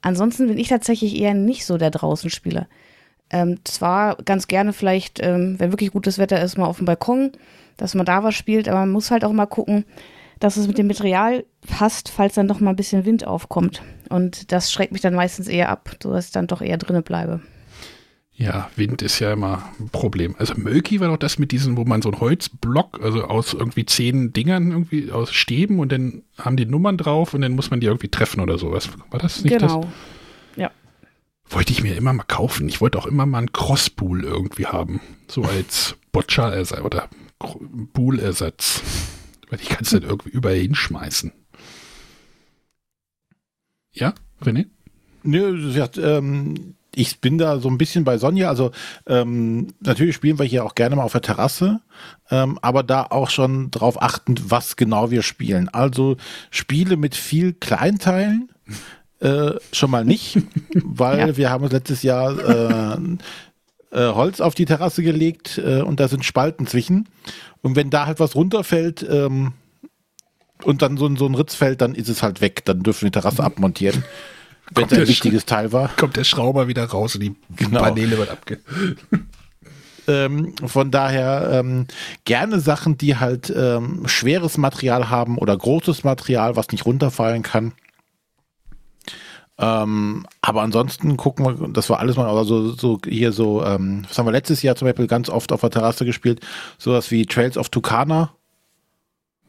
Ansonsten 0.02 0.46
bin 0.46 0.58
ich 0.58 0.68
tatsächlich 0.68 1.18
eher 1.18 1.34
nicht 1.34 1.64
so 1.64 1.78
der 1.78 1.90
Draußenspieler. 1.90 2.66
Ähm, 3.30 3.60
zwar 3.64 4.16
ganz 4.16 4.48
gerne 4.48 4.72
vielleicht, 4.72 5.22
ähm, 5.22 5.54
wenn 5.58 5.72
wirklich 5.72 5.92
gutes 5.92 6.18
Wetter 6.18 6.42
ist, 6.42 6.58
mal 6.58 6.66
auf 6.66 6.78
dem 6.78 6.86
Balkon, 6.86 7.32
dass 7.76 7.94
man 7.94 8.04
da 8.04 8.22
was 8.22 8.34
spielt, 8.34 8.68
aber 8.68 8.80
man 8.80 8.90
muss 8.90 9.10
halt 9.10 9.24
auch 9.24 9.32
mal 9.32 9.46
gucken, 9.46 9.84
dass 10.40 10.56
es 10.56 10.66
mit 10.66 10.78
dem 10.78 10.88
Material 10.88 11.44
passt, 11.66 12.08
falls 12.08 12.34
dann 12.34 12.48
doch 12.48 12.60
mal 12.60 12.70
ein 12.70 12.76
bisschen 12.76 13.04
Wind 13.04 13.26
aufkommt. 13.26 13.82
Und 14.08 14.50
das 14.50 14.72
schreckt 14.72 14.92
mich 14.92 15.02
dann 15.02 15.14
meistens 15.14 15.46
eher 15.46 15.68
ab, 15.68 15.96
sodass 16.02 16.26
ich 16.26 16.32
dann 16.32 16.48
doch 16.48 16.62
eher 16.62 16.78
drinnen 16.78 17.04
bleibe. 17.04 17.40
Ja, 18.32 18.70
Wind 18.74 19.02
ist 19.02 19.18
ja 19.18 19.34
immer 19.34 19.70
ein 19.78 19.90
Problem. 19.90 20.34
Also 20.38 20.54
Mölki 20.56 20.98
war 20.98 21.08
doch 21.08 21.18
das 21.18 21.38
mit 21.38 21.52
diesem, 21.52 21.76
wo 21.76 21.84
man 21.84 22.00
so 22.00 22.10
einen 22.10 22.22
Holzblock, 22.22 22.98
also 23.02 23.24
aus 23.24 23.52
irgendwie 23.52 23.84
zehn 23.84 24.32
Dingern 24.32 24.70
irgendwie 24.70 25.12
aus 25.12 25.30
Stäben 25.30 25.78
und 25.78 25.92
dann 25.92 26.22
haben 26.38 26.56
die 26.56 26.64
Nummern 26.64 26.96
drauf 26.96 27.34
und 27.34 27.42
dann 27.42 27.52
muss 27.52 27.70
man 27.70 27.80
die 27.80 27.86
irgendwie 27.86 28.08
treffen 28.08 28.40
oder 28.40 28.56
sowas. 28.56 28.88
War 29.10 29.20
das 29.20 29.44
nicht 29.44 29.58
genau. 29.58 29.82
das? 29.82 29.90
Ja. 30.56 30.70
Wollte 31.50 31.72
ich 31.72 31.82
mir 31.82 31.94
immer 31.94 32.14
mal 32.14 32.24
kaufen. 32.24 32.66
Ich 32.66 32.80
wollte 32.80 32.98
auch 32.98 33.06
immer 33.06 33.26
mal 33.26 33.38
einen 33.38 33.52
Crosspool 33.52 34.24
irgendwie 34.24 34.66
haben. 34.66 35.02
So 35.28 35.42
als 35.42 35.96
Boccia-Ersatz 36.10 36.80
oder 36.80 37.10
Pool-Ersatz. 37.92 38.82
Weil 39.50 39.60
ich 39.60 39.68
kann 39.68 39.82
es 39.82 39.90
dann 39.90 40.02
irgendwie 40.02 40.30
überall 40.30 40.56
hinschmeißen. 40.56 41.32
Ja, 43.92 44.14
René? 44.42 44.66
Nö, 45.22 45.72
sie 45.72 45.82
hat, 45.82 45.98
ähm, 45.98 46.76
ich 46.94 47.20
bin 47.20 47.38
da 47.38 47.58
so 47.58 47.68
ein 47.68 47.78
bisschen 47.78 48.04
bei 48.04 48.18
Sonja. 48.18 48.48
Also 48.48 48.70
ähm, 49.06 49.74
natürlich 49.80 50.14
spielen 50.14 50.38
wir 50.38 50.46
hier 50.46 50.64
auch 50.64 50.74
gerne 50.74 50.96
mal 50.96 51.02
auf 51.02 51.12
der 51.12 51.20
Terrasse, 51.20 51.80
ähm, 52.30 52.58
aber 52.62 52.82
da 52.82 53.02
auch 53.04 53.30
schon 53.30 53.70
drauf 53.70 54.00
achtend, 54.00 54.50
was 54.50 54.76
genau 54.76 55.10
wir 55.10 55.22
spielen. 55.22 55.68
Also 55.68 56.16
Spiele 56.50 56.96
mit 56.96 57.14
viel 57.14 57.52
Kleinteilen 57.52 58.50
äh, 59.20 59.52
schon 59.72 59.90
mal 59.90 60.04
nicht, 60.04 60.38
weil 60.74 61.18
ja. 61.18 61.36
wir 61.36 61.50
haben 61.50 61.64
uns 61.64 61.72
letztes 61.72 62.02
Jahr 62.02 62.94
äh, 62.94 62.98
äh, 63.90 64.12
Holz 64.12 64.40
auf 64.40 64.54
die 64.54 64.64
Terrasse 64.64 65.02
gelegt 65.02 65.58
äh, 65.58 65.82
und 65.82 66.00
da 66.00 66.08
sind 66.08 66.24
Spalten 66.24 66.66
zwischen. 66.66 67.08
Und 67.62 67.76
wenn 67.76 67.90
da 67.90 68.06
halt 68.06 68.20
was 68.20 68.34
runterfällt 68.34 69.06
ähm, 69.08 69.52
und 70.62 70.82
dann 70.82 70.96
so, 70.96 71.14
so 71.16 71.26
ein 71.26 71.34
Ritz 71.34 71.54
fällt, 71.54 71.80
dann 71.80 71.94
ist 71.94 72.08
es 72.08 72.22
halt 72.22 72.40
weg. 72.40 72.64
Dann 72.64 72.82
dürfen 72.82 73.02
wir 73.02 73.10
die 73.10 73.20
Terrasse 73.20 73.44
abmontieren 73.44 74.04
wenn 74.74 74.86
es 74.86 74.92
ein 74.92 75.08
wichtiges 75.08 75.46
Teil 75.46 75.72
war. 75.72 75.90
Kommt 75.96 76.16
der 76.16 76.24
Schrauber 76.24 76.68
wieder 76.68 76.84
raus 76.84 77.14
und 77.16 77.22
die 77.22 77.34
genau. 77.56 77.80
Paneele 77.80 78.18
wird 78.18 78.30
abge. 78.30 78.60
Ähm, 80.08 80.54
von 80.64 80.90
daher 80.90 81.50
ähm, 81.52 81.86
gerne 82.24 82.58
Sachen, 82.58 82.98
die 82.98 83.18
halt 83.18 83.52
ähm, 83.54 84.08
schweres 84.08 84.58
Material 84.58 85.08
haben 85.08 85.38
oder 85.38 85.56
großes 85.56 86.02
Material, 86.02 86.56
was 86.56 86.70
nicht 86.70 86.84
runterfallen 86.84 87.42
kann. 87.42 87.74
Ähm, 89.60 90.26
aber 90.40 90.62
ansonsten 90.62 91.18
gucken 91.18 91.44
wir, 91.44 91.68
das 91.68 91.90
war 91.90 91.98
alles 91.98 92.16
mal, 92.16 92.26
also 92.26 92.70
so 92.72 92.98
hier 93.06 93.30
so, 93.30 93.62
ähm, 93.62 94.04
was 94.08 94.18
haben 94.18 94.26
wir 94.26 94.32
letztes 94.32 94.62
Jahr 94.62 94.74
zum 94.74 94.86
Beispiel 94.86 95.06
ganz 95.06 95.28
oft 95.28 95.52
auf 95.52 95.60
der 95.60 95.70
Terrasse 95.70 96.06
gespielt, 96.06 96.40
sowas 96.78 97.10
wie 97.10 97.26
Trails 97.26 97.58
of 97.58 97.68
Tucana. 97.68 98.32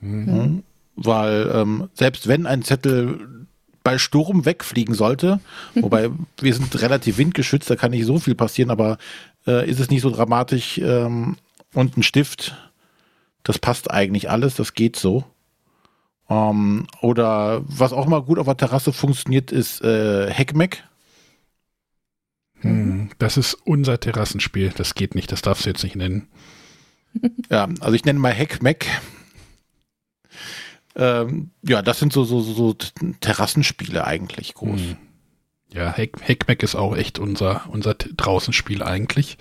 Mhm. 0.02 0.26
Mhm. 0.26 0.64
Weil 0.98 1.50
ähm, 1.54 1.90
selbst 1.94 2.28
wenn 2.28 2.46
ein 2.46 2.62
Zettel 2.62 3.48
bei 3.84 3.98
Sturm 3.98 4.46
wegfliegen 4.46 4.96
sollte. 4.96 5.40
Wobei 5.76 6.10
wir 6.40 6.54
sind 6.54 6.80
relativ 6.82 7.18
windgeschützt, 7.18 7.70
da 7.70 7.76
kann 7.76 7.92
nicht 7.92 8.06
so 8.06 8.20
viel 8.20 8.36
passieren, 8.36 8.70
aber 8.70 8.98
äh, 9.48 9.70
ist 9.70 9.80
es 9.80 9.90
nicht 9.90 10.02
so 10.02 10.12
dramatisch. 10.12 10.78
Ähm, 10.78 11.38
und 11.74 11.98
ein 11.98 12.04
Stift, 12.04 12.56
das 13.44 13.60
passt 13.60 13.90
eigentlich 13.90 14.30
alles, 14.30 14.56
das 14.56 14.74
geht 14.74 14.98
so. 14.98 15.24
Ähm, 16.32 16.88
oder 17.02 17.62
was 17.66 17.92
auch 17.92 18.08
mal 18.08 18.22
gut 18.22 18.40
auf 18.40 18.46
der 18.46 18.56
Terrasse 18.56 18.94
funktioniert, 18.94 19.52
ist 19.52 19.82
äh, 19.82 20.32
Heckmeck. 20.32 20.86
Hm, 22.62 23.10
das 23.18 23.36
ist 23.36 23.54
unser 23.66 24.00
Terrassenspiel, 24.00 24.72
das 24.76 24.96
geht 24.96 25.14
nicht, 25.14 25.32
das 25.34 25.42
darfst 25.42 25.66
du 25.66 25.70
jetzt 25.70 25.84
nicht 25.84 25.98
nennen. 25.98 26.30
Ja, 27.50 27.68
also 27.82 27.94
ich 27.94 28.06
nenne 28.06 28.20
mal 28.20 28.32
Heckmeck. 28.32 28.88
Ähm, 30.96 31.52
ja, 31.64 31.82
das 31.82 32.00
sind 32.00 32.14
so, 32.14 32.24
so, 32.24 32.40
so 32.42 32.74
Terrassenspiele 33.20 34.06
eigentlich 34.06 34.54
groß. 34.54 34.80
Hm. 34.80 34.98
Ja, 35.74 35.92
Heck, 35.92 36.22
Heckmeck 36.22 36.64
ist 36.64 36.76
auch 36.76 36.96
echt 36.96 37.20
unser, 37.20 37.64
unser 37.70 37.94
Draußenspiel 37.96 38.84
eigentlich. 38.84 39.38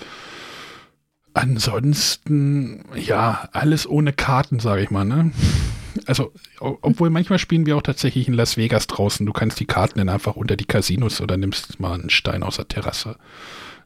Ansonsten, 1.34 2.84
ja, 2.96 3.48
alles 3.52 3.88
ohne 3.88 4.12
Karten, 4.12 4.58
sage 4.58 4.82
ich 4.82 4.90
mal, 4.90 5.04
ne? 5.04 5.30
Also, 6.06 6.32
obwohl 6.60 7.10
manchmal 7.10 7.38
spielen 7.38 7.66
wir 7.66 7.76
auch 7.76 7.82
tatsächlich 7.82 8.28
in 8.28 8.34
Las 8.34 8.56
Vegas 8.56 8.86
draußen. 8.86 9.26
Du 9.26 9.32
kannst 9.32 9.60
die 9.60 9.66
Karten 9.66 9.98
dann 9.98 10.08
einfach 10.08 10.36
unter 10.36 10.56
die 10.56 10.64
Casinos 10.64 11.20
oder 11.20 11.36
nimmst 11.36 11.80
mal 11.80 11.94
einen 11.94 12.10
Stein 12.10 12.42
aus 12.42 12.56
der 12.56 12.68
Terrasse. 12.68 13.16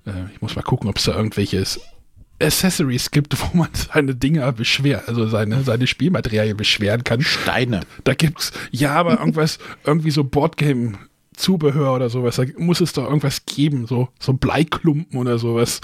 Äh, 0.06 0.32
ich 0.32 0.40
muss 0.40 0.56
mal 0.56 0.62
gucken, 0.62 0.88
ob 0.88 0.98
es 0.98 1.04
da 1.04 1.14
irgendwelches 1.14 1.80
Accessories 2.40 3.10
gibt, 3.10 3.36
wo 3.40 3.56
man 3.56 3.68
seine 3.92 4.14
Dinger 4.14 4.52
beschwert, 4.52 5.08
also 5.08 5.26
seine, 5.26 5.62
seine 5.62 5.86
Spielmaterialien 5.86 6.56
beschweren 6.56 7.04
kann. 7.04 7.20
Steine. 7.20 7.80
Da 8.04 8.14
gibt's, 8.14 8.52
ja, 8.70 8.94
aber 8.94 9.18
irgendwas, 9.18 9.58
irgendwie 9.84 10.10
so 10.10 10.24
Boardgame 10.24 10.98
Zubehör 11.36 11.94
oder 11.94 12.10
sowas, 12.10 12.36
da 12.36 12.44
muss 12.58 12.80
es 12.80 12.92
doch 12.92 13.04
irgendwas 13.04 13.44
geben, 13.44 13.86
so, 13.86 14.08
so 14.20 14.32
Bleiklumpen 14.32 15.18
oder 15.18 15.38
sowas. 15.38 15.80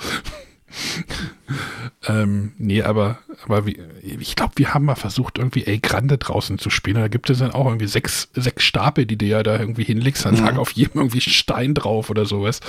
ähm, 2.09 2.53
nee, 2.59 2.83
aber, 2.83 3.19
aber 3.45 3.67
wie, 3.67 3.81
ich 4.03 4.37
glaube, 4.37 4.53
wir 4.57 4.75
haben 4.75 4.85
mal 4.85 4.95
versucht, 4.95 5.39
irgendwie 5.39 5.67
El 5.67 5.81
Grande 5.81 6.19
draußen 6.19 6.59
zu 6.59 6.71
spielen. 6.71 6.97
Da 6.97 7.09
gibt 7.09 7.31
es 7.31 7.39
dann 7.39 7.53
auch 7.53 7.67
irgendwie 7.67 7.87
sechs, 7.87 8.29
sechs 8.35 8.65
Stapel, 8.65 9.07
die 9.07 9.17
du 9.17 9.27
ja 9.27 9.43
da 9.43 9.59
irgendwie 9.59 9.85
hinlegst. 9.85 10.25
Dann 10.25 10.37
mhm. 10.37 10.45
lag 10.45 10.57
auf 10.57 10.73
jedem 10.73 11.01
irgendwie 11.01 11.21
Stein 11.21 11.75
drauf 11.75 12.11
oder 12.11 12.25
sowas. 12.25 12.61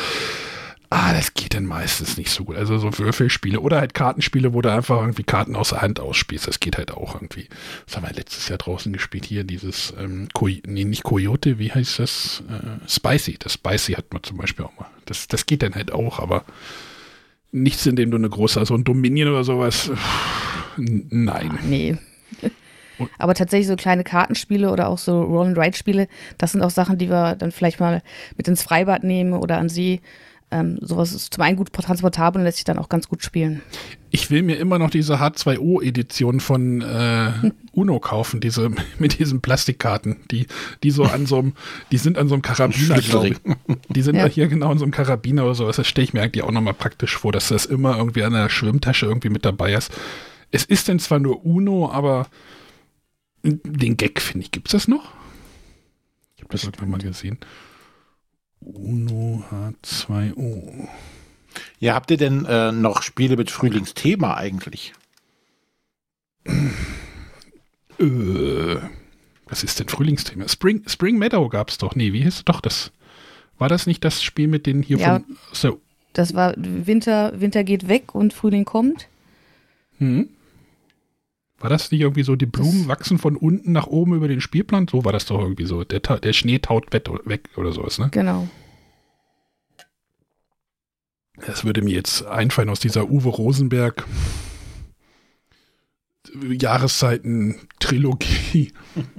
Ah, 0.94 1.14
das 1.14 1.34
geht 1.36 1.54
dann 1.54 1.66
meistens 1.66 2.18
nicht 2.18 2.32
so 2.32 2.44
gut. 2.44 2.58
Also 2.58 2.78
so 2.78 2.98
Würfelspiele 2.98 3.62
oder 3.62 3.80
halt 3.80 3.94
Kartenspiele, 3.94 4.54
wo 4.54 4.62
du 4.62 4.70
einfach 4.70 5.00
irgendwie 5.00 5.24
Karten 5.24 5.56
aus 5.56 5.70
der 5.70 5.82
Hand 5.82 6.02
ausspielst. 6.02 6.50
Das 6.50 6.60
geht 6.60 6.78
halt 6.78 6.92
auch 6.92 7.16
irgendwie. 7.16 7.48
Das 7.86 7.96
haben 7.96 8.06
wir 8.06 8.14
letztes 8.14 8.50
Jahr 8.50 8.58
draußen 8.58 8.92
gespielt. 8.92 9.24
Hier 9.24 9.46
dieses, 9.46 9.94
ähm, 9.98 10.28
nee, 10.66 10.84
nicht 10.84 11.04
Coyote, 11.04 11.60
wie 11.60 11.72
heißt 11.72 12.00
das? 12.00 12.44
Äh, 12.50 12.90
Spicy. 12.90 13.38
Das 13.40 13.54
Spicy 13.54 13.94
hat 13.94 14.12
man 14.12 14.22
zum 14.24 14.36
Beispiel 14.36 14.66
auch 14.66 14.78
mal. 14.78 14.90
Das, 15.06 15.30
das 15.30 15.46
geht 15.46 15.64
dann 15.64 15.76
halt 15.76 15.94
auch, 15.94 16.20
aber 16.20 16.44
nichts, 17.52 17.86
in 17.86 17.96
dem 17.96 18.12
du 18.12 18.18
eine 18.18 18.30
große, 18.30 18.60
also 18.60 18.76
ein 18.76 18.84
Dominion 18.84 19.30
oder 19.30 19.44
sowas. 19.44 19.92
Nein. 20.78 21.60
Nee. 21.68 21.98
Aber 23.18 23.34
tatsächlich 23.34 23.68
so 23.68 23.76
kleine 23.76 24.04
Kartenspiele 24.04 24.72
oder 24.72 24.88
auch 24.88 24.98
so 24.98 25.24
Roll-and-Ride-Spiele, 25.24 26.08
das 26.38 26.52
sind 26.52 26.62
auch 26.62 26.70
Sachen, 26.70 26.98
die 26.98 27.10
wir 27.10 27.36
dann 27.36 27.52
vielleicht 27.52 27.80
mal 27.80 28.04
mit 28.38 28.48
ins 28.48 28.62
Freibad 28.62 29.04
nehmen 29.04 29.34
oder 29.34 29.58
an 29.58 29.70
See 29.70 30.02
ähm, 30.52 30.78
sowas 30.82 31.14
ist 31.14 31.34
zum 31.34 31.44
einen 31.44 31.58
gut 31.58 31.72
transportabel 31.72 32.40
und 32.40 32.46
lässt 32.46 32.58
sich 32.58 32.66
dann 32.66 32.78
auch 32.78 32.90
ganz 32.90 33.08
gut 33.08 33.24
spielen. 33.24 33.62
Ich 34.10 34.30
will 34.30 34.44
mir 34.44 34.58
immer 34.58 34.78
noch 34.78 34.90
diese 34.90 35.16
H2O-Edition 35.16 36.42
von 36.42 36.82
äh, 36.82 37.32
Uno 37.72 38.00
kaufen, 38.00 38.42
diese 38.42 38.70
mit 39.00 39.20
diesen 39.20 39.42
Plastikkarten, 39.42 40.18
die, 40.30 40.48
die 40.84 40.92
so 40.92 41.04
an 41.04 41.26
so 41.26 41.40
einem, 41.40 41.54
die 41.92 41.98
sind 41.98 42.18
an 42.18 42.28
so 42.28 42.36
einem 42.36 42.42
Karabiner, 42.42 43.00
glaube 43.00 43.30
ich. 43.30 43.38
Die 43.90 44.02
sind 44.02 44.16
ja. 44.16 44.26
hier 44.26 44.48
genau 44.48 44.72
an 44.72 44.78
so 44.78 44.84
einem 44.84 44.92
Karabiner 44.92 45.46
oder 45.46 45.56
sowas. 45.56 45.78
Das 45.78 45.88
stelle 45.88 46.04
ich 46.04 46.14
mir 46.14 46.22
eigentlich 46.22 46.44
auch 46.44 46.52
nochmal 46.52 46.74
praktisch 46.74 47.18
vor, 47.18 47.32
dass 47.32 47.48
das 47.48 47.66
immer 47.66 47.98
irgendwie 47.98 48.24
an 48.24 48.34
der 48.34 48.50
Schwimmtasche 48.50 49.06
irgendwie 49.06 49.30
mit 49.30 49.46
dabei 49.46 49.74
ist. 49.74 49.92
Es 50.52 50.66
ist 50.66 50.90
denn 50.90 51.00
zwar 51.00 51.20
nur 51.20 51.46
Uno, 51.46 51.90
aber 51.90 52.28
den 53.44 53.98
Gag, 53.98 54.22
finde 54.22 54.46
ich, 54.46 54.52
gibt 54.52 54.68
es 54.68 54.74
das 54.74 54.88
noch? 54.88 55.14
Ich 56.36 56.44
habe 56.44 56.52
das 56.52 56.64
irgendwann 56.64 56.90
mal 56.90 57.00
gesehen. 57.00 57.38
Uno 58.62 59.44
H2O. 59.52 60.88
Ja, 61.80 61.96
habt 61.96 62.12
ihr 62.12 62.18
denn 62.18 62.46
äh, 62.46 62.72
noch 62.72 63.02
Spiele 63.02 63.36
mit 63.36 63.52
Frühlingsthema 63.52 64.36
eigentlich? 64.36 64.94
Äh, 66.46 66.52
was 69.48 69.64
ist 69.64 69.80
denn 69.80 69.90
Frühlingsthema? 69.90 70.48
Spring, 70.48 70.84
Spring 70.88 71.18
Meadow 71.18 71.50
gab 71.50 71.70
es 71.70 71.78
doch. 71.78 71.96
Nee, 71.96 72.14
wie 72.14 72.24
hieß 72.24 72.36
es 72.36 72.46
doch 72.46 72.62
das? 72.62 72.92
War 73.58 73.70
das 73.70 73.86
nicht 73.86 74.04
das 74.04 74.24
Spiel 74.24 74.48
mit 74.48 74.66
den 74.66 74.82
hier 74.82 74.98
ja, 74.98 75.20
von. 75.20 75.38
So. 75.52 75.82
Das 76.14 76.34
war 76.34 76.54
Winter, 76.58 77.40
Winter 77.40 77.64
geht 77.64 77.88
weg 77.88 78.16
und 78.16 78.34
Frühling 78.34 78.66
kommt. 78.66 79.08
Hm. 79.98 80.30
War 81.62 81.70
das 81.70 81.92
nicht 81.92 82.02
irgendwie 82.02 82.24
so, 82.24 82.36
die 82.36 82.48
Blumen 82.48 82.80
das 82.80 82.88
wachsen 82.88 83.20
von 83.20 83.38
unten 83.38 83.72
nach 83.72 83.86
oben 83.86 84.16
über 84.16 84.28
den 84.28 84.42
Spielplan? 84.42 84.88
So 84.90 85.06
war 85.06 85.14
das 85.14 85.28
doch 85.28 85.40
irgendwie 85.40 85.66
so. 85.66 85.84
Der, 85.84 86.00
der 86.00 86.34
Schnee 86.34 86.58
taut 86.58 86.92
weg 86.92 87.50
oder 87.56 87.72
sowas, 87.72 88.00
ne? 88.00 88.10
Genau. 88.12 88.50
Das 91.46 91.64
würde 91.64 91.84
mir 91.84 91.94
jetzt 91.94 92.26
einfallen 92.26 92.70
aus 92.70 92.80
dieser 92.80 93.08
Uwe 93.10 93.30
Rosenberg 93.30 94.08
Jahreszeiten-Trilogie. 96.34 98.74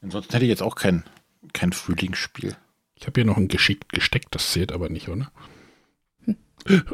Ansonsten 0.00 0.32
hätte 0.32 0.46
ich 0.46 0.50
jetzt 0.50 0.62
auch 0.62 0.74
kein, 0.74 1.04
kein 1.52 1.72
Frühlingsspiel. 1.72 2.56
Ich 2.94 3.06
habe 3.06 3.20
hier 3.20 3.26
noch 3.26 3.36
ein 3.36 3.48
geschickt 3.48 3.92
gesteckt, 3.92 4.34
das 4.34 4.52
zählt 4.52 4.72
aber 4.72 4.88
nicht, 4.88 5.08
oder? 5.08 5.30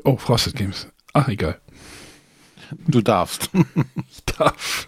Oh, 0.02 0.16
Frosted 0.16 0.56
Games. 0.56 0.88
Ach, 1.12 1.28
egal. 1.28 1.60
Du 2.86 3.00
darfst. 3.00 3.50
ich 4.10 4.24
darf. 4.24 4.86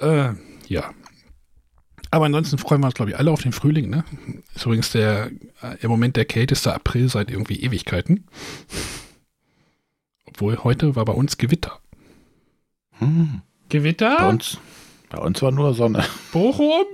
äh, 0.00 0.32
ja. 0.66 0.90
Aber 2.10 2.24
ansonsten 2.24 2.56
freuen 2.58 2.80
wir 2.80 2.86
uns, 2.86 2.94
glaube 2.94 3.10
ich, 3.10 3.18
alle 3.18 3.30
auf 3.30 3.42
den 3.42 3.52
Frühling. 3.52 3.90
Ne? 3.90 4.04
Ist 4.54 4.64
übrigens 4.64 4.92
der 4.92 5.30
äh, 5.62 5.76
im 5.80 5.90
Moment 5.90 6.16
der 6.16 6.24
kälteste 6.24 6.74
April 6.74 7.08
seit 7.08 7.30
irgendwie 7.30 7.60
Ewigkeiten. 7.62 8.26
Obwohl 10.24 10.58
heute 10.64 10.96
war 10.96 11.04
bei 11.04 11.12
uns 11.12 11.36
Gewitter. 11.36 11.78
Hm. 12.98 13.42
Gewitter? 13.68 14.16
Bei 14.16 14.28
uns, 14.28 14.58
bei 15.10 15.18
uns 15.18 15.42
war 15.42 15.52
nur 15.52 15.74
Sonne. 15.74 16.04
Bochum? 16.32 16.86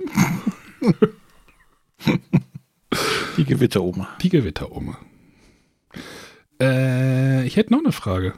Die 3.37 3.45
Gewitteroma. 3.45 4.09
Die 4.21 4.29
Gewitteroma. 4.29 4.97
Äh, 6.61 7.45
ich 7.45 7.57
hätte 7.57 7.73
noch 7.73 7.79
eine 7.79 7.91
Frage. 7.91 8.33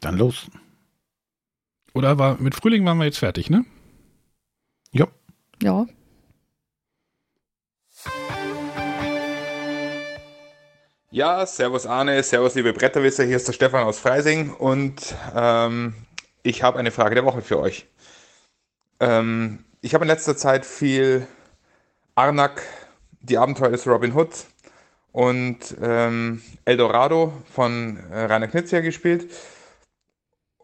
Dann 0.00 0.16
los. 0.16 0.50
Oder 1.94 2.18
war 2.18 2.40
mit 2.40 2.54
Frühling 2.54 2.84
waren 2.86 2.98
wir 2.98 3.04
jetzt 3.04 3.18
fertig, 3.18 3.50
ne? 3.50 3.64
Ja. 4.92 5.06
Ja. 5.62 5.86
Ja, 11.10 11.44
servus 11.44 11.84
Arne, 11.84 12.22
servus 12.22 12.54
liebe 12.54 12.72
Bretterwisser, 12.72 13.24
hier 13.24 13.36
ist 13.36 13.46
der 13.46 13.52
Stefan 13.52 13.84
aus 13.84 13.98
Freising 13.98 14.54
und 14.54 15.14
ähm, 15.34 15.94
ich 16.42 16.62
habe 16.62 16.78
eine 16.78 16.90
Frage 16.90 17.14
der 17.14 17.26
Woche 17.26 17.42
für 17.42 17.58
euch. 17.58 17.86
Ähm, 18.98 19.64
ich 19.82 19.92
habe 19.92 20.04
in 20.04 20.08
letzter 20.08 20.38
Zeit 20.38 20.64
viel 20.64 21.26
Arnak, 22.14 22.62
die 23.20 23.36
Abenteuer 23.36 23.70
des 23.70 23.86
Robin 23.86 24.14
Hood 24.14 24.30
und 25.12 25.58
ähm, 25.82 26.40
Eldorado 26.64 27.32
von 27.52 27.98
äh, 28.10 28.24
Rainer 28.24 28.48
Knizia 28.48 28.80
gespielt. 28.80 29.30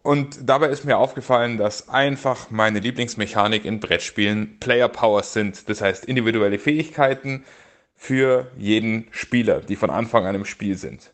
Und 0.09 0.49
dabei 0.49 0.68
ist 0.68 0.87
mir 0.87 0.97
aufgefallen, 0.97 1.59
dass 1.59 1.90
einfach 1.90 2.49
meine 2.49 2.79
Lieblingsmechanik 2.79 3.66
in 3.66 3.79
Brettspielen 3.79 4.59
Player 4.59 4.88
Powers 4.88 5.35
sind. 5.35 5.68
Das 5.68 5.83
heißt 5.83 6.07
individuelle 6.07 6.59
Fähigkeiten 6.59 7.44
für 7.94 8.51
jeden 8.57 9.09
Spieler, 9.11 9.61
die 9.61 9.77
von 9.77 9.90
Anfang 9.90 10.25
an 10.25 10.35
im 10.35 10.47
Spiel 10.47 10.79
sind. 10.79 11.12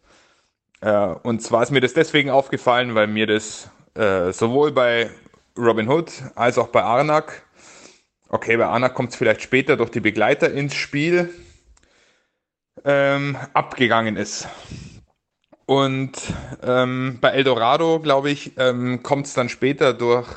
Äh, 0.80 0.92
und 1.24 1.42
zwar 1.42 1.64
ist 1.64 1.72
mir 1.72 1.80
das 1.80 1.92
deswegen 1.92 2.30
aufgefallen, 2.30 2.94
weil 2.94 3.08
mir 3.08 3.26
das 3.26 3.68
äh, 3.96 4.30
sowohl 4.30 4.70
bei 4.70 5.10
Robin 5.58 5.88
Hood 5.88 6.12
als 6.36 6.56
auch 6.56 6.68
bei 6.68 6.84
Arnak, 6.84 7.42
okay, 8.28 8.56
bei 8.56 8.66
Arnak 8.66 8.94
kommt 8.94 9.10
es 9.10 9.16
vielleicht 9.16 9.42
später 9.42 9.76
durch 9.76 9.90
die 9.90 9.98
Begleiter 9.98 10.52
ins 10.52 10.76
Spiel, 10.76 11.34
ähm, 12.84 13.36
abgegangen 13.54 14.16
ist. 14.16 14.46
Und 15.66 16.12
ähm, 16.62 17.18
bei 17.20 17.30
Eldorado, 17.30 18.00
glaube 18.00 18.30
ich, 18.30 18.52
ähm, 18.58 19.02
kommt 19.02 19.26
es 19.26 19.34
dann 19.34 19.48
später 19.48 19.94
durch 19.94 20.28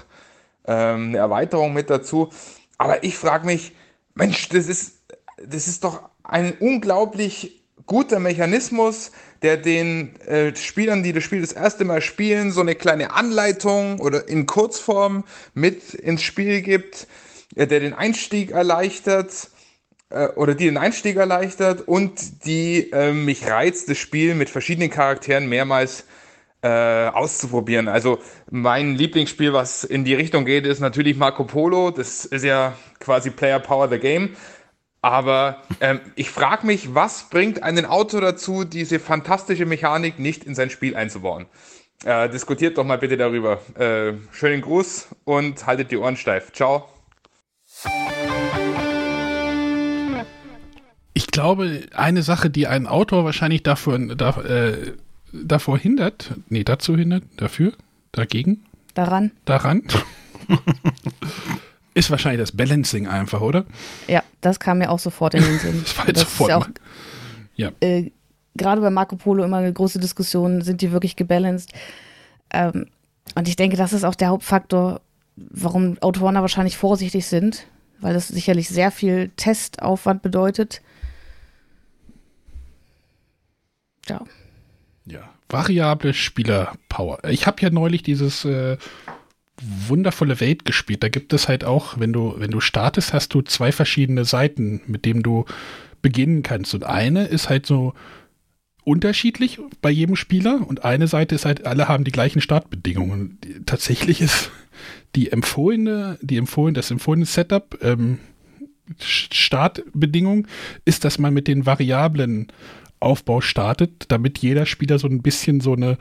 ähm, 0.66 1.10
eine 1.10 1.18
Erweiterung 1.18 1.74
mit 1.74 1.90
dazu. 1.90 2.30
Aber 2.78 3.04
ich 3.04 3.18
frage 3.18 3.46
mich, 3.46 3.74
Mensch, 4.16 4.50
das 4.50 4.68
ist, 4.68 5.00
das 5.44 5.68
ist 5.68 5.84
doch 5.84 6.10
ein 6.24 6.54
unglaublich 6.60 7.64
guter 7.86 8.20
Mechanismus, 8.20 9.12
der 9.42 9.58
den 9.58 10.16
äh, 10.22 10.56
Spielern, 10.56 11.04
die 11.04 11.14
das 11.14 11.24
Spiel 11.24 11.42
das 11.42 11.54
erste 11.54 11.86
Mal 11.86 12.02
spielen, 12.02 12.52
so 12.52 12.62
eine 12.62 12.76
kleine 12.76 13.14
Anleitung 13.14 14.00
oder 14.00 14.28
in 14.28 14.46
Kurzform 14.46 15.24
mit 15.54 15.94
ins 15.94 16.22
Spiel 16.22 16.62
gibt, 16.62 17.08
äh, 17.56 17.68
der 17.68 17.80
den 17.80 17.94
Einstieg 17.94 18.52
erleichtert 18.52 19.50
äh, 20.10 20.28
oder 20.30 20.56
die 20.56 20.66
den 20.66 20.78
Einstieg 20.78 21.18
erleichtert 21.18 21.88
und 21.88 22.46
die 22.46 22.92
äh, 22.92 23.12
mich 23.12 23.48
reizt, 23.48 23.90
das 23.90 23.98
Spiel 23.98 24.36
mit 24.36 24.50
verschiedenen 24.50 24.90
Charakteren 24.90 25.48
mehrmals 25.50 26.06
äh, 26.62 27.08
auszuprobieren. 27.08 27.88
Also 27.88 28.20
mein 28.50 28.96
Lieblingsspiel, 28.96 29.54
was 29.54 29.84
in 29.84 30.06
die 30.06 30.16
Richtung 30.16 30.46
geht, 30.46 30.66
ist 30.66 30.80
natürlich 30.80 31.18
Marco 31.18 31.44
Polo. 31.44 31.92
Das 31.92 32.26
ist 32.26 32.44
ja 32.44 32.74
quasi 33.00 33.30
Player 33.30 33.60
Power 33.60 33.90
the 33.90 34.00
Game. 34.00 34.36
Aber 35.02 35.62
ähm, 35.80 36.02
ich 36.16 36.30
frage 36.32 36.66
mich, 36.66 36.96
was 36.96 37.30
bringt 37.30 37.62
einen 37.62 37.86
Autor 37.86 38.22
dazu, 38.22 38.64
diese 38.64 39.00
fantastische 39.00 39.66
Mechanik 39.66 40.20
nicht 40.20 40.44
in 40.44 40.56
sein 40.56 40.70
Spiel 40.70 40.96
einzubauen? 40.96 41.46
Äh, 42.04 42.30
diskutiert 42.30 42.78
doch 42.78 42.84
mal 42.84 42.98
bitte 42.98 43.18
darüber. 43.18 43.60
Äh, 43.78 44.14
schönen 44.32 44.62
Gruß 44.62 45.10
und 45.24 45.66
haltet 45.66 45.92
die 45.92 45.98
Ohren 45.98 46.18
steif. 46.18 46.52
Ciao. 46.52 46.90
Glaube, 51.42 51.82
eine 51.94 52.24
Sache, 52.24 52.50
die 52.50 52.66
einen 52.68 52.88
Autor 52.88 53.24
wahrscheinlich 53.24 53.62
davor, 53.64 54.00
da, 54.00 54.30
äh, 54.42 54.94
davor 55.32 55.78
hindert, 55.78 56.32
nee, 56.50 56.64
dazu 56.64 56.98
hindert, 56.98 57.24
dafür, 57.38 57.74
dagegen, 58.12 58.64
Daran. 58.96 59.32
daran, 59.46 59.84
ist 61.94 62.10
wahrscheinlich 62.10 62.40
das 62.42 62.52
Balancing 62.52 63.08
einfach, 63.08 63.42
oder? 63.42 63.66
Ja, 64.08 64.24
das 64.42 64.60
kam 64.60 64.80
mir 64.80 64.90
auch 64.90 64.98
sofort 65.00 65.36
in 65.36 65.44
den 65.44 65.60
Sinn. 65.60 65.84
Das 65.86 65.98
war 65.98 66.08
jetzt 66.08 66.22
Das 66.22 66.24
ist 66.28 66.38
sofort 66.38 66.50
ja 66.50 66.58
auch, 66.58 66.68
Ja. 67.56 67.72
äh, 67.82 68.12
gerade 68.56 68.82
bei 68.82 68.90
Marco 68.90 69.16
Polo 69.16 69.44
immer 69.44 69.58
eine 69.58 69.74
große 69.74 70.00
Diskussion, 70.00 70.62
sind 70.62 70.82
die 70.82 70.92
wirklich 70.92 71.16
gebalanced? 71.16 71.72
Ähm, 72.52 72.88
und 73.36 73.48
ich 73.48 73.56
denke, 73.56 73.78
das 73.78 73.94
ist 73.94 74.04
auch 74.06 74.16
der 74.16 74.30
Hauptfaktor, 74.30 75.02
warum 75.36 75.98
Autoren 76.02 76.34
da 76.36 76.42
wahrscheinlich 76.42 76.78
vorsichtig 76.78 77.28
sind, 77.28 77.68
weil 78.00 78.16
das 78.16 78.28
sicherlich 78.30 78.70
sehr 78.70 78.90
viel 78.90 79.30
Testaufwand 79.38 80.24
bedeutet. 80.24 80.82
Ja. 84.10 84.24
Ja, 85.06 85.30
variable 85.48 86.14
Spielerpower. 86.14 87.20
Ich 87.30 87.48
habe 87.48 87.62
ja 87.62 87.70
neulich 87.70 88.04
dieses 88.04 88.44
äh, 88.44 88.78
wundervolle 89.62 90.40
Welt 90.40 90.66
gespielt. 90.66 91.02
Da 91.02 91.10
gibt 91.10 91.34
es 91.34 91.48
halt 91.48 91.64
auch, 91.64 92.00
wenn 92.00 92.14
du, 92.14 92.36
wenn 92.38 92.52
du 92.52 92.60
startest, 92.60 93.14
hast 93.14 93.34
du 93.34 93.42
zwei 93.42 93.72
verschiedene 93.72 94.26
Seiten, 94.26 94.82
mit 94.86 95.06
denen 95.06 95.24
du 95.24 95.46
beginnen 96.02 96.44
kannst. 96.44 96.74
Und 96.74 96.84
eine 96.84 97.26
ist 97.26 97.50
halt 97.50 97.66
so 97.66 97.94
unterschiedlich 98.84 99.60
bei 99.82 99.90
jedem 99.90 100.16
Spieler 100.16 100.66
und 100.66 100.86
eine 100.86 101.08
Seite 101.08 101.36
ist 101.36 101.46
halt, 101.46 101.66
alle 101.66 101.88
haben 101.88 102.04
die 102.04 102.12
gleichen 102.12 102.42
Startbedingungen. 102.42 103.38
Tatsächlich 103.66 104.22
ist 104.22 104.52
die 105.16 105.32
empfohlene, 105.32 106.18
die 106.22 106.38
empfohlen, 106.38 106.74
das 106.74 106.92
empfohlene 106.92 107.26
Setup, 107.26 107.78
ähm, 107.82 108.20
Startbedingung 109.00 110.48
ist, 110.86 111.04
dass 111.04 111.20
man 111.20 111.34
mit 111.34 111.50
den 111.50 111.66
Variablen 111.66 112.48
Aufbau 113.00 113.42
startet, 113.42 114.06
damit 114.10 114.40
jeder 114.40 114.66
Spieler 114.66 115.00
so 115.00 115.08
ein 115.08 115.22
bisschen 115.22 115.62
so 115.62 115.74
eine 115.74 115.98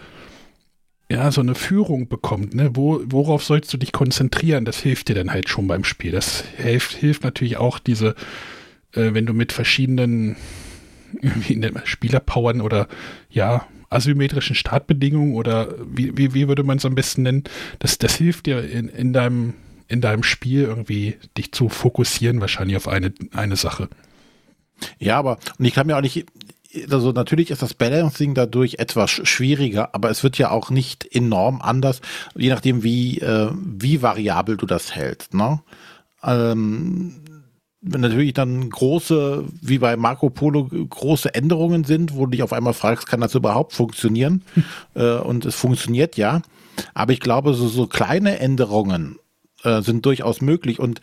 ja, 1.08 1.30
so 1.30 1.40
eine 1.40 1.54
Führung 1.54 2.08
bekommt, 2.08 2.54
ne? 2.54 2.70
Wo, 2.74 3.00
worauf 3.06 3.44
sollst 3.44 3.72
du 3.72 3.76
dich 3.76 3.92
konzentrieren? 3.92 4.64
Das 4.64 4.78
hilft 4.78 5.08
dir 5.08 5.14
dann 5.14 5.30
halt 5.30 5.48
schon 5.48 5.68
beim 5.68 5.84
Spiel. 5.84 6.10
Das 6.10 6.42
hilft, 6.56 6.94
hilft 6.94 7.22
natürlich 7.22 7.58
auch 7.58 7.78
diese, 7.78 8.16
äh, 8.92 9.14
wenn 9.14 9.24
du 9.24 9.32
mit 9.32 9.52
verschiedenen 9.52 10.34
Spielerpowern 11.84 12.60
oder 12.60 12.88
ja, 13.30 13.68
asymmetrischen 13.88 14.56
Startbedingungen 14.56 15.34
oder 15.34 15.74
wie, 15.86 16.16
wie, 16.18 16.34
wie 16.34 16.48
würde 16.48 16.64
man 16.64 16.78
es 16.78 16.84
am 16.84 16.96
besten 16.96 17.22
nennen, 17.22 17.44
das, 17.78 17.98
das 17.98 18.16
hilft 18.16 18.46
dir 18.46 18.68
in, 18.68 18.88
in 18.88 19.12
deinem 19.12 19.54
in 19.88 20.00
deinem 20.00 20.24
Spiel 20.24 20.62
irgendwie 20.62 21.16
dich 21.38 21.52
zu 21.52 21.68
fokussieren 21.68 22.40
wahrscheinlich 22.40 22.76
auf 22.76 22.88
eine, 22.88 23.12
eine 23.32 23.54
Sache. 23.54 23.88
Ja, 24.98 25.18
aber 25.18 25.38
und 25.58 25.64
ich 25.64 25.74
kann 25.74 25.86
mir 25.86 25.96
auch 25.96 26.02
nicht, 26.02 26.26
also 26.90 27.12
natürlich 27.12 27.50
ist 27.50 27.62
das 27.62 27.74
Balancing 27.74 28.34
dadurch 28.34 28.76
etwas 28.78 29.10
sch- 29.10 29.26
schwieriger, 29.26 29.94
aber 29.94 30.10
es 30.10 30.22
wird 30.22 30.38
ja 30.38 30.50
auch 30.50 30.70
nicht 30.70 31.06
enorm 31.14 31.60
anders, 31.60 32.00
je 32.34 32.50
nachdem 32.50 32.82
wie 32.82 33.20
äh, 33.20 33.50
wie 33.54 34.02
variabel 34.02 34.56
du 34.56 34.66
das 34.66 34.94
hältst. 34.94 35.34
Ne? 35.34 35.60
Ähm, 36.22 37.22
wenn 37.80 38.00
natürlich 38.00 38.32
dann 38.34 38.68
große, 38.68 39.44
wie 39.62 39.78
bei 39.78 39.96
Marco 39.96 40.28
Polo, 40.30 40.64
große 40.64 41.34
Änderungen 41.34 41.84
sind, 41.84 42.14
wo 42.14 42.24
du 42.24 42.32
dich 42.32 42.42
auf 42.42 42.52
einmal 42.52 42.74
fragst, 42.74 43.06
kann 43.06 43.20
das 43.20 43.34
überhaupt 43.34 43.72
funktionieren? 43.72 44.42
äh, 44.94 45.16
und 45.18 45.44
es 45.44 45.54
funktioniert 45.54 46.16
ja. 46.16 46.42
Aber 46.94 47.12
ich 47.12 47.20
glaube, 47.20 47.54
so, 47.54 47.68
so 47.68 47.86
kleine 47.86 48.38
Änderungen 48.40 49.18
äh, 49.62 49.82
sind 49.82 50.04
durchaus 50.04 50.40
möglich. 50.40 50.80
Und 50.80 51.00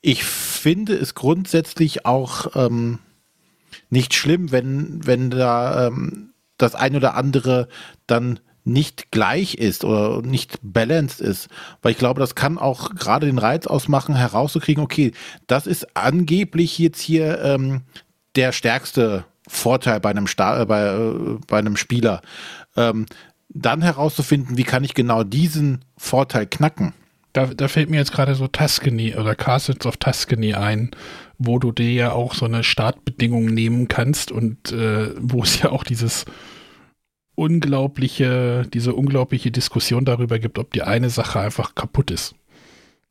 ich 0.00 0.24
finde 0.24 0.94
es 0.94 1.14
grundsätzlich 1.14 2.06
auch 2.06 2.56
ähm, 2.56 2.98
nicht 3.90 4.14
schlimm, 4.14 4.52
wenn, 4.52 5.00
wenn 5.04 5.30
da 5.30 5.86
ähm, 5.86 6.32
das 6.58 6.74
ein 6.74 6.96
oder 6.96 7.14
andere 7.14 7.68
dann 8.06 8.40
nicht 8.64 9.10
gleich 9.10 9.54
ist 9.54 9.84
oder 9.84 10.22
nicht 10.22 10.58
balanced 10.62 11.20
ist. 11.20 11.48
Weil 11.82 11.92
ich 11.92 11.98
glaube, 11.98 12.20
das 12.20 12.34
kann 12.34 12.58
auch 12.58 12.94
gerade 12.94 13.26
den 13.26 13.38
Reiz 13.38 13.66
ausmachen, 13.66 14.14
herauszukriegen, 14.14 14.82
okay, 14.82 15.12
das 15.46 15.66
ist 15.66 15.96
angeblich 15.96 16.78
jetzt 16.78 17.00
hier 17.00 17.42
ähm, 17.42 17.82
der 18.36 18.52
stärkste 18.52 19.24
Vorteil 19.48 20.00
bei 20.00 20.10
einem, 20.10 20.26
Sta 20.26 20.62
äh, 20.62 20.66
bei, 20.66 20.86
äh, 20.86 21.38
bei 21.46 21.58
einem 21.58 21.76
Spieler. 21.76 22.22
Ähm, 22.76 23.06
dann 23.48 23.82
herauszufinden, 23.82 24.56
wie 24.56 24.64
kann 24.64 24.84
ich 24.84 24.94
genau 24.94 25.24
diesen 25.24 25.84
Vorteil 25.98 26.46
knacken. 26.46 26.94
Da, 27.32 27.46
da 27.46 27.68
fällt 27.68 27.90
mir 27.90 27.96
jetzt 27.96 28.12
gerade 28.12 28.34
so 28.34 28.46
Tuscany 28.46 29.14
oder 29.16 29.34
Castles 29.34 29.86
of 29.86 29.96
Tuscany 29.96 30.54
ein, 30.54 30.90
wo 31.46 31.58
du 31.58 31.72
dir 31.72 31.92
ja 31.92 32.12
auch 32.12 32.34
so 32.34 32.46
eine 32.46 32.64
Startbedingung 32.64 33.46
nehmen 33.46 33.88
kannst 33.88 34.32
und 34.32 34.72
äh, 34.72 35.10
wo 35.18 35.42
es 35.42 35.60
ja 35.60 35.70
auch 35.70 35.84
dieses 35.84 36.24
unglaubliche, 37.34 38.66
diese 38.72 38.94
unglaubliche 38.94 39.50
Diskussion 39.50 40.04
darüber 40.04 40.38
gibt, 40.38 40.58
ob 40.58 40.72
die 40.72 40.82
eine 40.82 41.10
Sache 41.10 41.40
einfach 41.40 41.74
kaputt 41.74 42.10
ist. 42.10 42.34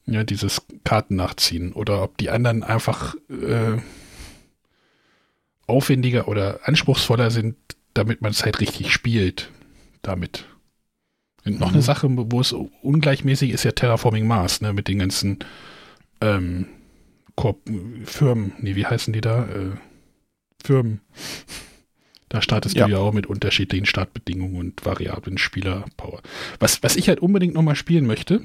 Ja, 0.05 0.23
dieses 0.23 0.65
Karten 0.83 1.15
nachziehen 1.15 1.73
oder 1.73 2.03
ob 2.03 2.17
die 2.17 2.29
anderen 2.29 2.63
einfach 2.63 3.15
äh, 3.29 3.77
aufwendiger 5.67 6.27
oder 6.27 6.59
anspruchsvoller 6.63 7.31
sind, 7.31 7.55
damit 7.93 8.21
man 8.21 8.31
es 8.31 8.43
halt 8.43 8.59
richtig 8.59 8.91
spielt. 8.91 9.51
Damit. 10.01 10.45
Und 11.45 11.59
noch 11.59 11.69
mhm. 11.69 11.75
eine 11.75 11.83
Sache, 11.83 12.07
wo 12.09 12.39
es 12.39 12.53
ungleichmäßig 12.53 13.51
ist, 13.51 13.63
ja 13.63 13.71
Terraforming 13.71 14.27
Mars, 14.27 14.61
ne, 14.61 14.73
mit 14.73 14.87
den 14.87 14.99
ganzen 14.99 15.39
ähm, 16.19 16.67
Firmen, 18.05 18.53
nee, 18.59 18.75
wie 18.75 18.85
heißen 18.85 19.13
die 19.13 19.21
da? 19.21 19.45
Äh, 19.45 19.71
Firmen. 20.63 21.01
Da 22.29 22.41
startest 22.41 22.77
ja. 22.77 22.85
du 22.85 22.91
ja 22.93 22.97
auch 22.99 23.11
mit 23.11 23.27
unterschiedlichen 23.27 23.85
Startbedingungen 23.85 24.55
und 24.55 24.85
variablen 24.85 25.37
Spielerpower. 25.37 26.21
Was, 26.59 26.81
was 26.81 26.95
ich 26.95 27.09
halt 27.09 27.19
unbedingt 27.19 27.53
nochmal 27.53 27.75
spielen 27.75 28.05
möchte, 28.07 28.41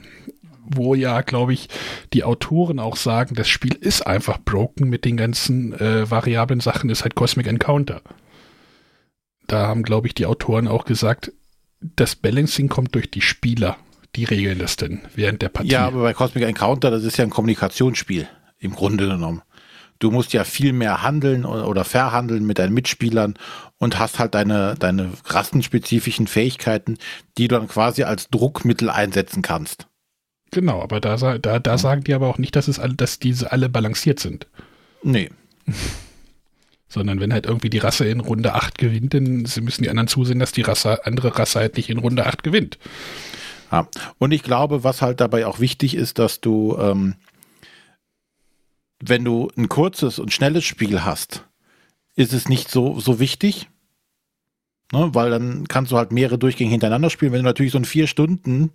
wo 0.65 0.95
ja, 0.95 1.21
glaube 1.21 1.53
ich, 1.53 1.69
die 2.13 2.25
Autoren 2.25 2.81
auch 2.81 2.97
sagen, 2.97 3.37
das 3.37 3.49
Spiel 3.49 3.75
ist 3.75 4.05
einfach 4.05 4.39
broken 4.39 4.89
mit 4.89 5.05
den 5.05 5.17
ganzen 5.17 5.73
äh, 5.75 6.11
variablen 6.11 6.61
Sachen, 6.61 6.91
ist 6.91 7.05
halt 7.05 7.15
Cosmic 7.15 7.47
Encounter. 7.47 8.03
Da 9.47 9.69
haben, 9.69 9.85
glaube 9.85 10.09
ich, 10.09 10.15
die 10.15 10.27
Autoren 10.27 10.67
auch 10.67 10.85
gesagt, 10.85 11.33
das 11.81 12.17
Balancing 12.17 12.69
kommt 12.69 12.95
durch 12.95 13.11
die 13.11 13.21
Spieler. 13.21 13.77
Die 14.17 14.25
regeln 14.25 14.59
das 14.59 14.77
denn 14.77 15.03
während 15.15 15.43
der 15.43 15.51
Partie. 15.51 15.71
Ja, 15.71 15.87
aber 15.87 16.03
bei 16.03 16.15
Cosmic 16.15 16.43
Encounter, 16.43 16.91
das 16.91 17.05
ist 17.05 17.19
ja 17.19 17.25
ein 17.25 17.31
Kommunikationsspiel, 17.31 18.27
im 18.67 18.75
Grunde 18.75 19.09
genommen. 19.09 19.43
Du 19.99 20.11
musst 20.11 20.35
ja 20.35 20.45
viel 20.45 20.75
mehr 20.75 21.03
handeln 21.03 21.47
oder 21.47 21.85
verhandeln 21.85 22.47
mit 22.47 22.59
deinen 22.59 22.75
Mitspielern 22.75 23.35
und 23.79 23.99
hast 23.99 24.19
halt 24.19 24.35
deine, 24.35 24.75
deine 24.79 25.11
rassenspezifischen 25.25 26.27
Fähigkeiten, 26.27 26.99
die 27.39 27.49
du 27.49 27.57
dann 27.57 27.69
quasi 27.69 28.03
als 28.03 28.29
Druckmittel 28.29 28.91
einsetzen 28.91 29.41
kannst. 29.41 29.87
Genau, 30.51 30.83
aber 30.83 31.01
da, 31.01 31.17
da, 31.39 31.59
da 31.59 31.79
sagen 31.79 32.05
die 32.05 32.15
aber 32.15 32.29
auch 32.29 32.39
nicht, 32.39 32.57
dass, 32.57 32.69
es 32.69 32.79
alle, 32.79 32.95
dass 32.95 33.19
diese 33.19 33.53
alle 33.53 33.69
balanciert 33.69 34.21
sind. 34.21 34.47
Nee. 35.03 35.31
Sondern 36.89 37.19
wenn 37.21 37.33
halt 37.33 37.47
irgendwie 37.47 37.71
die 37.71 37.79
Rasse 37.79 38.07
in 38.07 38.21
Runde 38.21 38.55
8 38.55 38.79
gewinnt, 38.79 39.13
dann 39.13 39.43
müssen 39.43 39.83
die 39.83 39.91
anderen 39.91 40.09
zusehen, 40.09 40.39
dass 40.39 40.53
die 40.53 40.63
Rasse, 40.63 41.05
andere 41.05 41.37
Rasse 41.37 41.59
halt 41.59 41.77
nicht 41.77 41.91
in 41.91 41.99
Runde 41.99 42.27
8 42.27 42.43
gewinnt. 42.43 42.79
Ja. 43.73 43.89
Und 44.19 44.33
ich 44.33 44.43
glaube, 44.43 44.85
was 44.85 45.03
halt 45.03 45.21
dabei 45.21 45.47
auch 45.47 45.59
wichtig 45.59 45.97
ist, 45.97 46.19
dass 46.19 46.41
du, 46.41 46.77
ähm, 46.81 47.17
wenn 49.01 49.25
du 49.25 49.51
ein 49.57 49.69
kurzes 49.69 50.19
und 50.19 50.33
schnelles 50.33 50.65
Spiel 50.65 51.05
hast, 51.05 51.45
ist 52.15 52.33
es 52.33 52.49
nicht 52.49 52.71
so, 52.71 52.99
so 52.99 53.21
wichtig, 53.21 53.69
ne? 54.93 55.11
weil 55.13 55.31
dann 55.31 55.69
kannst 55.69 55.93
du 55.93 55.97
halt 55.97 56.13
mehrere 56.13 56.39
Durchgänge 56.39 56.71
hintereinander 56.71 57.11
spielen. 57.11 57.33
Wenn 57.33 57.41
du 57.41 57.45
natürlich 57.45 57.73
so 57.73 57.79
ein 57.79 57.85
vier 57.85 58.07
Stunden 58.07 58.71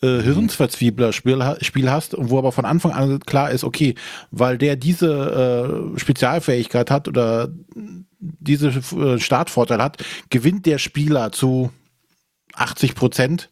äh, 0.00 0.22
Hirnsverzwiebler 0.22 1.12
Spiel, 1.12 1.56
Spiel 1.60 1.90
hast 1.90 2.14
und 2.14 2.30
wo 2.30 2.38
aber 2.38 2.52
von 2.52 2.64
Anfang 2.64 2.92
an 2.92 3.18
klar 3.20 3.50
ist, 3.50 3.64
okay, 3.64 3.94
weil 4.30 4.58
der 4.58 4.76
diese 4.76 5.94
äh, 5.96 5.98
Spezialfähigkeit 5.98 6.90
hat 6.90 7.08
oder 7.08 7.48
diese 8.20 8.68
äh, 8.68 9.18
Startvorteil 9.18 9.82
hat, 9.82 10.04
gewinnt 10.30 10.66
der 10.66 10.78
Spieler 10.78 11.32
zu 11.32 11.72
80 12.54 12.94
Prozent, 12.94 13.50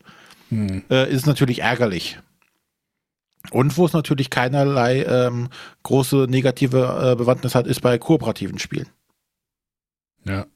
hm. 0.50 0.82
äh, 0.90 1.10
ist 1.10 1.26
natürlich 1.26 1.62
ärgerlich. 1.62 2.18
Und 3.50 3.76
wo 3.76 3.86
es 3.86 3.92
natürlich 3.92 4.30
keinerlei 4.30 5.02
ähm, 5.04 5.48
große 5.82 6.26
negative 6.28 7.12
äh, 7.12 7.16
Bewandtnis 7.16 7.54
hat, 7.54 7.66
ist 7.66 7.80
bei 7.80 7.98
kooperativen 7.98 8.58
Spielen. 8.58 8.88
Ja 10.24 10.46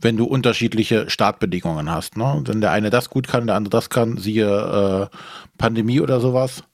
wenn 0.00 0.16
du 0.16 0.24
unterschiedliche 0.24 1.08
Startbedingungen 1.10 1.90
hast. 1.90 2.16
Ne? 2.16 2.42
Wenn 2.44 2.60
der 2.60 2.72
eine 2.72 2.90
das 2.90 3.10
gut 3.10 3.28
kann, 3.28 3.46
der 3.46 3.56
andere 3.56 3.70
das 3.70 3.90
kann, 3.90 4.18
siehe 4.18 5.10
äh, 5.10 5.16
Pandemie 5.58 6.00
oder 6.00 6.20
sowas. 6.20 6.64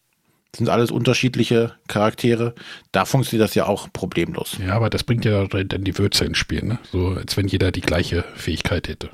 sind 0.55 0.69
alles 0.69 0.91
unterschiedliche 0.91 1.75
Charaktere. 1.89 2.55
Da 2.91 3.05
funktioniert 3.05 3.49
das 3.49 3.55
ja 3.55 3.67
auch 3.67 3.89
problemlos. 3.93 4.59
Ja, 4.59 4.75
aber 4.75 4.91
das 4.91 5.05
bringt 5.05 5.25
ja 5.25 5.47
dann 5.47 5.85
die 5.85 5.97
Würze 5.97 6.25
ins 6.25 6.39
Spiel, 6.39 6.65
ne? 6.65 6.79
So 6.91 7.09
als 7.09 7.37
wenn 7.37 7.49
jeder 7.49 7.73
die 7.73 7.81
gleiche 7.81 8.25
Fähigkeit 8.35 8.89
hätte. 8.89 9.11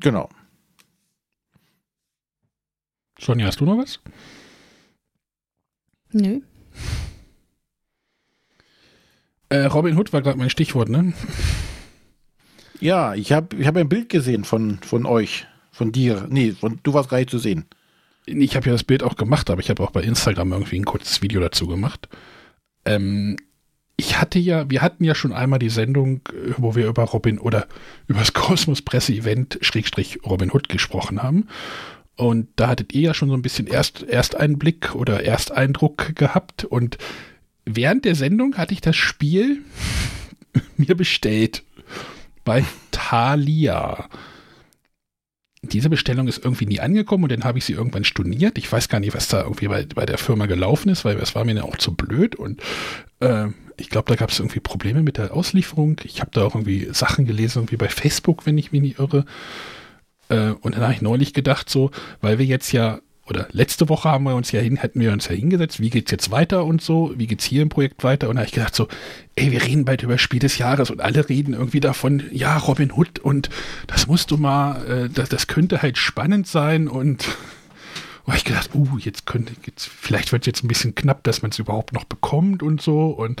Genau. 0.00 0.28
Sonja, 3.20 3.46
hast 3.46 3.60
du 3.60 3.66
noch 3.66 3.78
was? 3.78 4.00
Nö. 6.12 6.40
Äh, 9.48 9.64
Robin 9.66 9.96
Hood 9.98 10.12
war 10.12 10.22
gerade 10.22 10.38
mein 10.38 10.50
Stichwort, 10.50 10.88
ne? 10.88 11.12
Ja, 12.80 13.14
ich 13.14 13.32
habe 13.32 13.56
ich 13.56 13.66
hab 13.66 13.76
ein 13.76 13.88
Bild 13.88 14.08
gesehen 14.08 14.44
von, 14.44 14.78
von 14.78 15.06
euch, 15.06 15.46
von 15.70 15.92
dir. 15.92 16.26
Nee, 16.30 16.52
von, 16.52 16.80
du 16.82 16.94
warst 16.94 17.10
gar 17.10 17.18
nicht 17.18 17.30
zu 17.30 17.38
sehen. 17.38 17.66
Ich 18.26 18.56
habe 18.56 18.66
ja 18.66 18.72
das 18.72 18.84
Bild 18.84 19.02
auch 19.02 19.16
gemacht, 19.16 19.50
aber 19.50 19.60
ich 19.60 19.70
habe 19.70 19.82
auch 19.82 19.90
bei 19.90 20.02
Instagram 20.02 20.52
irgendwie 20.52 20.78
ein 20.78 20.84
kurzes 20.84 21.22
Video 21.22 21.40
dazu 21.40 21.66
gemacht. 21.66 22.08
Ähm, 22.84 23.36
ich 23.96 24.20
hatte 24.20 24.38
ja, 24.38 24.68
wir 24.70 24.82
hatten 24.82 25.04
ja 25.04 25.14
schon 25.14 25.32
einmal 25.32 25.58
die 25.58 25.68
Sendung, 25.68 26.22
wo 26.56 26.74
wir 26.74 26.88
über 26.88 27.04
Robin 27.04 27.38
oder 27.38 27.66
über 28.08 28.20
das 28.20 28.32
Kosmos 28.32 28.82
Presse 28.82 29.12
Event 29.12 29.58
Schrägstrich 29.60 30.20
Robin 30.24 30.50
Hood 30.50 30.68
gesprochen 30.68 31.22
haben. 31.22 31.48
Und 32.16 32.48
da 32.56 32.68
hattet 32.68 32.92
ihr 32.92 33.02
ja 33.02 33.14
schon 33.14 33.28
so 33.28 33.34
ein 33.34 33.42
bisschen 33.42 33.66
Erst, 33.66 34.02
Ersteinblick 34.02 34.94
oder 34.94 35.24
Ersteindruck 35.24 36.14
gehabt. 36.14 36.64
Und 36.64 36.98
während 37.64 38.04
der 38.04 38.14
Sendung 38.14 38.56
hatte 38.56 38.74
ich 38.74 38.80
das 38.80 38.96
Spiel 38.96 39.62
mir 40.76 40.94
bestellt 40.94 41.64
bei 42.44 42.64
Thalia. 42.90 44.08
Diese 45.64 45.88
Bestellung 45.88 46.26
ist 46.26 46.44
irgendwie 46.44 46.66
nie 46.66 46.80
angekommen 46.80 47.24
und 47.24 47.32
dann 47.32 47.44
habe 47.44 47.58
ich 47.58 47.64
sie 47.64 47.72
irgendwann 47.72 48.04
storniert. 48.04 48.58
Ich 48.58 48.70
weiß 48.70 48.88
gar 48.88 48.98
nicht, 48.98 49.14
was 49.14 49.28
da 49.28 49.42
irgendwie 49.42 49.68
bei, 49.68 49.86
bei 49.86 50.04
der 50.04 50.18
Firma 50.18 50.46
gelaufen 50.46 50.88
ist, 50.88 51.04
weil 51.04 51.16
es 51.18 51.36
war 51.36 51.44
mir 51.44 51.54
dann 51.54 51.64
auch 51.64 51.76
zu 51.76 51.94
blöd 51.94 52.34
und 52.34 52.60
äh, 53.20 53.46
ich 53.76 53.88
glaube, 53.88 54.10
da 54.10 54.16
gab 54.16 54.30
es 54.30 54.40
irgendwie 54.40 54.60
Probleme 54.60 55.02
mit 55.02 55.18
der 55.18 55.32
Auslieferung. 55.34 56.00
Ich 56.04 56.20
habe 56.20 56.30
da 56.32 56.44
auch 56.44 56.56
irgendwie 56.56 56.88
Sachen 56.92 57.26
gelesen, 57.26 57.60
irgendwie 57.60 57.76
bei 57.76 57.88
Facebook, 57.88 58.44
wenn 58.44 58.58
ich 58.58 58.72
mich 58.72 58.80
nicht 58.80 58.98
irre. 58.98 59.24
Äh, 60.32 60.54
und 60.60 60.74
dann 60.74 60.82
habe 60.82 60.94
ich 60.94 61.02
neulich 61.02 61.34
gedacht, 61.34 61.68
so, 61.68 61.90
weil 62.20 62.38
wir 62.38 62.46
jetzt 62.46 62.72
ja 62.72 63.00
oder 63.28 63.46
letzte 63.52 63.88
Woche 63.88 64.10
haben 64.10 64.24
wir 64.24 64.34
uns 64.34 64.50
ja 64.50 64.60
hin, 64.60 64.76
hätten 64.76 65.00
wir 65.00 65.12
uns 65.12 65.28
ja 65.28 65.34
hingesetzt, 65.34 65.78
wie 65.80 65.90
geht's 65.90 66.10
jetzt 66.10 66.32
weiter 66.32 66.64
und 66.64 66.82
so, 66.82 67.12
wie 67.16 67.28
geht's 67.28 67.44
hier 67.44 67.62
im 67.62 67.68
Projekt 67.68 68.02
weiter? 68.02 68.28
Und 68.28 68.34
da 68.34 68.40
habe 68.40 68.48
ich 68.48 68.52
gedacht 68.52 68.74
so, 68.74 68.88
ey, 69.36 69.52
wir 69.52 69.62
reden 69.62 69.84
bald 69.84 70.02
über 70.02 70.18
Spiel 70.18 70.40
des 70.40 70.58
Jahres 70.58 70.90
und 70.90 71.00
alle 71.00 71.28
reden 71.28 71.54
irgendwie 71.54 71.78
davon, 71.78 72.24
ja, 72.32 72.56
Robin 72.58 72.90
Hood 72.92 73.20
und 73.20 73.48
das 73.86 74.08
musst 74.08 74.32
du 74.32 74.38
mal, 74.38 74.84
äh, 74.86 75.08
das, 75.08 75.28
das 75.28 75.46
könnte 75.46 75.82
halt 75.82 75.98
spannend 75.98 76.48
sein 76.48 76.88
und 76.88 77.24
habe 78.26 78.36
ich 78.36 78.44
gedacht, 78.44 78.70
uh, 78.74 78.98
jetzt 78.98 79.24
könnte, 79.24 79.52
jetzt, 79.66 79.88
vielleicht 79.88 80.32
wird 80.32 80.42
es 80.42 80.46
jetzt 80.46 80.64
ein 80.64 80.68
bisschen 80.68 80.96
knapp, 80.96 81.22
dass 81.22 81.42
man 81.42 81.52
es 81.52 81.58
überhaupt 81.60 81.92
noch 81.92 82.04
bekommt 82.04 82.62
und 82.62 82.82
so 82.82 83.06
und 83.10 83.40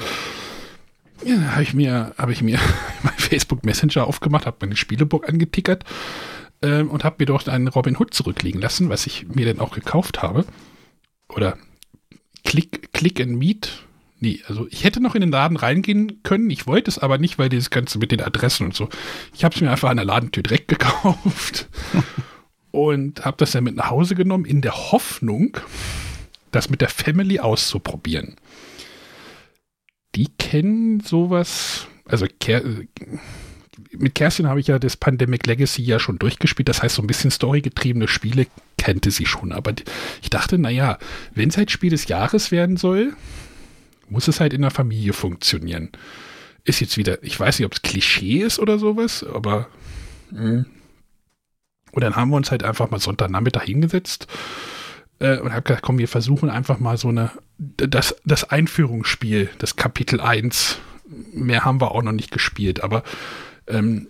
ja, 1.24 1.36
habe 1.52 1.62
ich 1.64 1.74
mir, 1.74 2.14
habe 2.18 2.32
ich 2.32 2.40
mir 2.40 2.58
mein 3.02 3.14
Facebook 3.16 3.64
Messenger 3.64 4.06
aufgemacht, 4.06 4.46
habe 4.46 4.58
meine 4.60 4.76
Spieleburg 4.76 5.28
angetickert 5.28 5.84
ähm, 6.62 6.90
und 6.90 7.04
habe 7.04 7.16
mir 7.18 7.26
dort 7.26 7.48
einen 7.48 7.68
Robin 7.68 7.96
Hood 7.96 8.14
zurücklegen 8.14 8.60
lassen, 8.60 8.88
was 8.88 9.06
ich 9.06 9.26
mir 9.28 9.46
dann 9.46 9.60
auch 9.60 9.72
gekauft 9.72 10.22
habe. 10.22 10.44
Oder 11.28 11.56
Click, 12.44 12.92
Click 12.92 13.20
and 13.20 13.38
Meet. 13.38 13.84
Nee, 14.20 14.40
also 14.46 14.68
ich 14.70 14.84
hätte 14.84 15.00
noch 15.00 15.14
in 15.14 15.20
den 15.20 15.30
Laden 15.30 15.56
reingehen 15.56 16.22
können. 16.22 16.48
Ich 16.50 16.66
wollte 16.66 16.90
es 16.90 16.98
aber 16.98 17.18
nicht, 17.18 17.38
weil 17.38 17.48
dieses 17.48 17.70
Ganze 17.70 17.98
mit 17.98 18.12
den 18.12 18.20
Adressen 18.20 18.66
und 18.66 18.74
so. 18.74 18.88
Ich 19.34 19.42
habe 19.42 19.54
es 19.54 19.60
mir 19.60 19.70
einfach 19.70 19.90
an 19.90 19.96
der 19.96 20.06
Ladentür 20.06 20.42
direkt 20.42 20.68
gekauft 20.68 21.68
und 22.70 23.24
habe 23.24 23.36
das 23.38 23.52
dann 23.52 23.64
mit 23.64 23.76
nach 23.76 23.90
Hause 23.90 24.14
genommen, 24.14 24.44
in 24.44 24.60
der 24.60 24.92
Hoffnung, 24.92 25.56
das 26.52 26.70
mit 26.70 26.80
der 26.80 26.88
Family 26.88 27.40
auszuprobieren. 27.40 28.36
Die 30.14 30.28
kennen 30.38 31.00
sowas, 31.00 31.86
also 32.04 32.26
mit 33.98 34.14
Kerstin 34.14 34.48
habe 34.48 34.60
ich 34.60 34.66
ja 34.66 34.78
das 34.78 34.96
Pandemic 34.96 35.46
Legacy 35.46 35.82
ja 35.82 35.98
schon 35.98 36.18
durchgespielt. 36.18 36.68
Das 36.68 36.82
heißt, 36.82 36.94
so 36.94 37.02
ein 37.02 37.06
bisschen 37.06 37.30
storygetriebene 37.30 38.08
Spiele 38.08 38.46
kannte 38.78 39.10
sie 39.10 39.26
schon. 39.26 39.52
Aber 39.52 39.74
ich 40.22 40.30
dachte, 40.30 40.58
naja, 40.58 40.98
wenn 41.34 41.48
es 41.48 41.56
halt 41.56 41.70
Spiel 41.70 41.90
des 41.90 42.08
Jahres 42.08 42.50
werden 42.50 42.76
soll, 42.76 43.14
muss 44.08 44.28
es 44.28 44.40
halt 44.40 44.52
in 44.52 44.62
der 44.62 44.70
Familie 44.70 45.12
funktionieren. 45.12 45.90
Ist 46.64 46.80
jetzt 46.80 46.96
wieder, 46.96 47.22
ich 47.22 47.38
weiß 47.38 47.58
nicht, 47.58 47.66
ob 47.66 47.74
es 47.74 47.82
Klischee 47.82 48.38
ist 48.38 48.58
oder 48.58 48.78
sowas, 48.78 49.24
aber. 49.24 49.68
Mh. 50.30 50.40
Hm. 50.40 50.66
Und 51.92 52.02
dann 52.02 52.16
haben 52.16 52.30
wir 52.30 52.36
uns 52.36 52.50
halt 52.50 52.62
einfach 52.62 52.90
mal 52.90 53.00
Sonntagnachmittag 53.00 53.64
hingesetzt 53.64 54.26
äh, 55.18 55.36
und 55.38 55.52
habe 55.52 55.62
gesagt, 55.62 55.82
komm, 55.82 55.98
wir 55.98 56.08
versuchen 56.08 56.48
einfach 56.48 56.78
mal 56.78 56.96
so 56.96 57.08
eine, 57.08 57.30
das, 57.58 58.16
das 58.24 58.44
Einführungsspiel, 58.44 59.50
das 59.58 59.76
Kapitel 59.76 60.18
1. 60.18 60.78
Mehr 61.34 61.66
haben 61.66 61.82
wir 61.82 61.92
auch 61.92 62.02
noch 62.02 62.12
nicht 62.12 62.30
gespielt, 62.30 62.82
aber 62.82 63.02
ähm, 63.66 64.08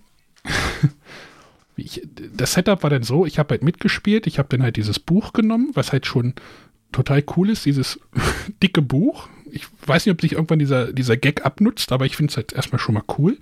ich, 1.77 2.03
das 2.37 2.53
Setup 2.53 2.83
war 2.83 2.91
dann 2.91 3.03
so, 3.03 3.27
ich 3.27 3.39
habe 3.39 3.51
halt 3.51 3.63
mitgespielt, 3.63 4.27
ich 4.27 4.39
habe 4.39 4.49
dann 4.49 4.63
halt 4.63 4.77
dieses 4.77 4.99
Buch 4.99 5.33
genommen, 5.33 5.71
was 5.75 5.93
halt 5.93 6.07
schon 6.07 6.35
total 6.93 7.25
cool 7.37 7.51
ist, 7.51 7.65
dieses 7.65 7.99
dicke 8.63 8.83
Buch. 8.83 9.29
Ich 9.51 9.67
weiß 9.87 10.07
nicht, 10.07 10.13
ob 10.13 10.21
sich 10.21 10.33
irgendwann 10.33 10.59
dieser, 10.59 10.93
dieser 10.93 11.17
Gag 11.17 11.45
abnutzt, 11.45 11.93
aber 11.93 12.07
ich 12.07 12.17
finde 12.17 12.31
es 12.31 12.37
halt 12.37 12.53
erstmal 12.53 12.79
schon 12.79 12.95
mal 12.95 13.05
cool. 13.19 13.39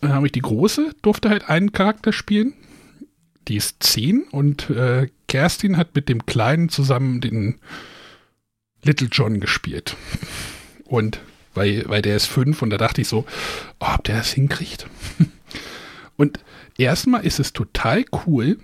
Dann 0.00 0.12
habe 0.12 0.26
ich 0.26 0.32
die 0.32 0.40
große, 0.40 0.92
durfte 1.02 1.28
halt 1.28 1.48
einen 1.48 1.72
Charakter 1.72 2.12
spielen. 2.12 2.54
Die 3.48 3.56
ist 3.56 3.82
zehn 3.82 4.24
und 4.30 4.70
äh, 4.70 5.08
Kerstin 5.26 5.76
hat 5.76 5.94
mit 5.94 6.08
dem 6.08 6.26
Kleinen 6.26 6.68
zusammen 6.68 7.20
den 7.20 7.56
Little 8.82 9.08
John 9.10 9.40
gespielt. 9.40 9.96
Und 10.84 11.20
weil, 11.58 11.84
weil 11.88 12.02
der 12.02 12.16
ist 12.16 12.26
fünf 12.26 12.62
und 12.62 12.70
da 12.70 12.78
dachte 12.78 13.00
ich 13.00 13.08
so, 13.08 13.26
oh, 13.80 13.86
ob 13.94 14.04
der 14.04 14.16
das 14.16 14.32
hinkriegt. 14.32 14.86
Und 16.16 16.40
erstmal 16.76 17.24
ist 17.24 17.38
es 17.38 17.52
total 17.52 18.04
cool. 18.26 18.58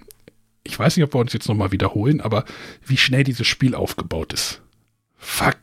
Ich 0.64 0.78
weiß 0.78 0.96
nicht, 0.96 1.04
ob 1.04 1.14
wir 1.14 1.20
uns 1.20 1.32
jetzt 1.32 1.48
nochmal 1.48 1.72
wiederholen, 1.72 2.20
aber 2.20 2.44
wie 2.84 2.96
schnell 2.96 3.22
dieses 3.22 3.46
Spiel 3.46 3.74
aufgebaut 3.74 4.32
ist. 4.32 4.60
Fuck, 5.16 5.58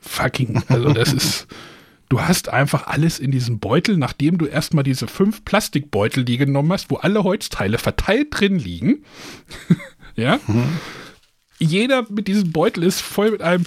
fucking, 0.00 0.62
also 0.68 0.92
das 0.92 1.12
ist, 1.12 1.46
du 2.08 2.20
hast 2.20 2.48
einfach 2.48 2.86
alles 2.86 3.18
in 3.18 3.30
diesem 3.30 3.58
Beutel, 3.58 3.96
nachdem 3.96 4.38
du 4.38 4.46
erstmal 4.46 4.84
diese 4.84 5.06
fünf 5.06 5.44
Plastikbeutel, 5.44 6.24
die 6.24 6.38
genommen 6.38 6.72
hast, 6.72 6.90
wo 6.90 6.96
alle 6.96 7.24
Holzteile 7.24 7.78
verteilt 7.78 8.28
drin 8.30 8.58
liegen. 8.58 9.04
ja. 10.16 10.40
Mhm. 10.46 10.78
Jeder 11.58 12.06
mit 12.10 12.26
diesem 12.26 12.52
Beutel 12.52 12.84
ist 12.84 13.00
voll 13.00 13.32
mit 13.32 13.42
einem 13.42 13.64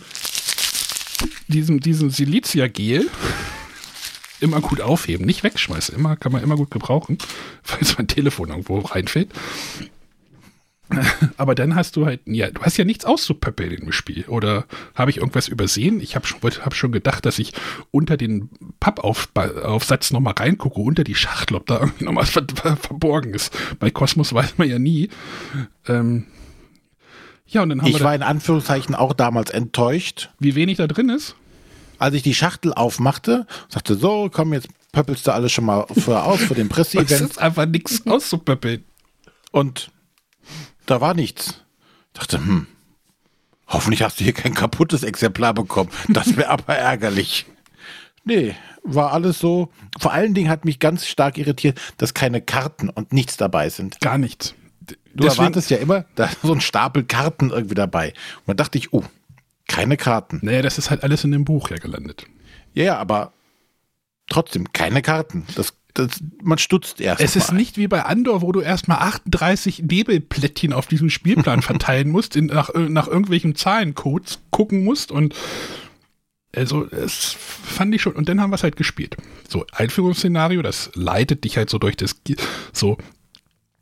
diesem, 1.48 1.80
diesem 1.80 2.10
Silizia-Gel 2.10 3.10
immer 4.40 4.62
gut 4.62 4.82
aufheben, 4.82 5.26
nicht 5.26 5.44
wegschmeißen. 5.44 5.96
Immer, 5.96 6.16
kann 6.16 6.32
man 6.32 6.44
immer 6.44 6.56
gut 6.56 6.72
gebrauchen, 6.72 7.18
falls 7.64 7.98
mein 7.98 8.08
Telefon 8.08 8.50
irgendwo 8.50 8.80
reinfällt. 8.80 9.32
Aber 11.36 11.54
dann 11.54 11.76
hast 11.76 11.98
du 11.98 12.06
halt, 12.06 12.22
ja, 12.26 12.50
du 12.50 12.62
hast 12.62 12.78
ja 12.78 12.86
nichts 12.86 13.04
auszupöppeln 13.04 13.74
im 13.74 13.92
Spiel. 13.92 14.24
Oder 14.28 14.66
habe 14.96 15.12
ich 15.12 15.18
irgendwas 15.18 15.50
übersehen? 15.50 16.00
Ich 16.00 16.16
habe 16.16 16.26
schon, 16.26 16.40
hab 16.42 16.76
schon 16.76 16.94
gedacht, 16.94 17.26
dass 17.26 17.40
ich 17.40 17.52
unter 17.92 18.16
den 18.16 18.50
Pappaufsatz 18.80 20.12
nochmal 20.12 20.36
reingucke, 20.38 20.80
unter 20.80 21.04
die 21.04 21.16
Schachtel, 21.16 21.58
ob 21.58 21.66
da 21.66 21.82
irgendwie 21.82 22.06
noch 22.06 22.16
was 22.16 22.30
ver 22.30 22.46
verborgen 22.78 23.34
ist. 23.34 23.54
Bei 23.80 23.92
Kosmos 23.92 24.34
weiß 24.34 24.58
man 24.58 24.70
ja 24.70 24.80
nie. 24.80 25.10
Ähm, 25.88 26.26
ja, 27.48 27.64
und 27.64 27.70
dann 27.70 27.82
haben 27.82 27.88
ich 27.88 28.00
wir. 28.00 28.06
War 28.06 28.16
in 28.16 28.24
Anführungszeichen 28.24 28.96
auch 28.96 29.14
damals 29.14 29.50
enttäuscht. 29.52 30.30
Wie 30.40 30.56
wenig 30.56 30.78
da 30.78 30.88
drin 30.88 31.10
ist? 31.10 31.36
als 32.00 32.16
ich 32.16 32.24
die 32.24 32.34
Schachtel 32.34 32.74
aufmachte, 32.74 33.46
sagte 33.70 33.96
so, 33.96 34.30
komm, 34.32 34.54
jetzt 34.54 34.68
pöppelst 34.92 35.28
du 35.28 35.32
alles 35.32 35.52
schon 35.52 35.66
mal 35.66 35.86
vorher 35.88 36.26
aus 36.26 36.42
für 36.42 36.56
den 36.56 36.70
Presseevent. 36.70 37.12
Es 37.12 37.22
ist 37.22 37.40
einfach 37.40 37.66
nichts 37.66 38.06
auszupöppeln. 38.06 38.84
Und 39.52 39.92
da 40.86 41.02
war 41.02 41.14
nichts. 41.14 41.64
Ich 42.14 42.20
dachte, 42.20 42.38
hm, 42.38 42.68
hoffentlich 43.68 44.04
hast 44.04 44.20
du 44.20 44.24
hier 44.24 44.34
kein 44.34 44.54
kaputtes 44.54 45.04
Exemplar 45.04 45.54
bekommen. 45.54 45.90
Das 46.10 46.36
wäre 46.38 46.50
aber 46.50 46.76
ärgerlich. 46.78 47.46
Nee, 48.24 48.56
war 48.84 49.14
alles 49.14 49.40
so. 49.40 49.70
Vor 50.00 50.12
allen 50.12 50.34
Dingen 50.34 50.50
hat 50.50 50.66
mich 50.66 50.80
ganz 50.80 51.06
stark 51.06 51.38
irritiert, 51.38 51.80
dass 51.98 52.14
keine 52.14 52.42
Karten 52.42 52.90
und 52.90 53.14
nichts 53.14 53.38
dabei 53.38 53.70
sind. 53.70 54.00
Gar 54.02 54.18
nichts. 54.18 54.54
Du 54.88 55.24
Deswegen, 55.24 55.42
erwartest 55.42 55.70
ja 55.70 55.78
immer, 55.78 56.06
da 56.16 56.26
ist 56.26 56.42
so 56.44 56.54
ein 56.54 56.62
Stapel 56.62 57.04
Karten 57.04 57.50
irgendwie 57.50 57.76
dabei. 57.76 58.14
Und 58.46 58.48
da 58.48 58.54
dachte 58.54 58.78
ich, 58.78 58.94
oh, 58.94 59.04
keine 59.68 59.98
Karten. 59.98 60.40
Naja, 60.42 60.62
das 60.62 60.78
ist 60.78 60.90
halt 60.90 61.04
alles 61.04 61.24
in 61.24 61.32
dem 61.32 61.46
Buch 61.46 61.70
ja 61.70 61.78
gelandet. 61.78 62.26
Ja, 62.74 62.84
ja, 62.84 62.98
aber 62.98 63.34
trotzdem 64.30 64.72
keine 64.72 65.02
Karten. 65.02 65.46
Das, 65.56 65.74
das, 65.94 66.24
man 66.42 66.58
stutzt 66.58 67.02
erst. 67.02 67.22
Es 67.22 67.36
mal. 67.36 67.42
ist 67.42 67.52
nicht 67.54 67.78
wie 67.78 67.88
bei 67.88 68.04
Andor, 68.04 68.42
wo 68.42 68.52
du 68.52 68.62
erstmal 68.62 69.00
38 69.00 69.84
Nebelplättchen 69.84 70.74
auf 70.74 70.88
diesem 70.88 71.10
Spielplan 71.10 71.62
verteilen 71.64 72.10
musst, 72.10 72.36
in, 72.36 72.48
nach, 72.48 72.70
nach 72.74 73.08
irgendwelchen 73.08 73.56
Zahlencodes 73.56 74.40
gucken 74.52 74.84
musst 74.84 75.12
und 75.12 75.36
also, 76.56 76.86
das 76.86 77.36
fand 77.38 77.94
ich 77.94 78.02
schon. 78.02 78.14
Und 78.14 78.30
dann 78.30 78.42
haben 78.42 78.50
wir 78.50 78.56
es 78.56 78.64
halt 78.64 78.78
gespielt. 78.78 79.16
So, 79.48 79.66
Einführungsszenario, 79.74 80.64
das 80.64 80.90
leitet 80.96 81.44
dich 81.44 81.58
halt 81.58 81.70
so 81.70 81.78
durch 81.78 81.96
das. 81.98 82.16
So, 82.74 82.98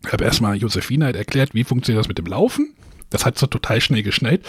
ich 0.07 0.13
habe 0.13 0.23
erstmal 0.23 0.57
Josephine 0.57 1.05
halt 1.05 1.15
erklärt, 1.15 1.53
wie 1.53 1.63
funktioniert 1.63 2.01
das 2.01 2.07
mit 2.07 2.17
dem 2.17 2.25
Laufen. 2.25 2.75
Das 3.09 3.25
hat 3.25 3.37
so 3.37 3.47
total 3.47 3.81
schnell 3.81 4.03
geschnellt. 4.03 4.45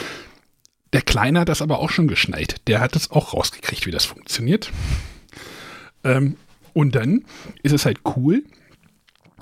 Der 0.92 1.02
Kleine 1.02 1.40
hat 1.40 1.48
das 1.48 1.62
aber 1.62 1.78
auch 1.78 1.90
schon 1.90 2.08
geschneit. 2.08 2.56
Der 2.66 2.80
hat 2.80 2.96
es 2.96 3.10
auch 3.10 3.32
rausgekriegt, 3.34 3.86
wie 3.86 3.90
das 3.90 4.04
funktioniert. 4.04 4.70
Ähm, 6.04 6.36
und 6.72 6.94
dann 6.94 7.24
ist 7.62 7.72
es 7.72 7.84
halt 7.86 8.00
cool, 8.16 8.44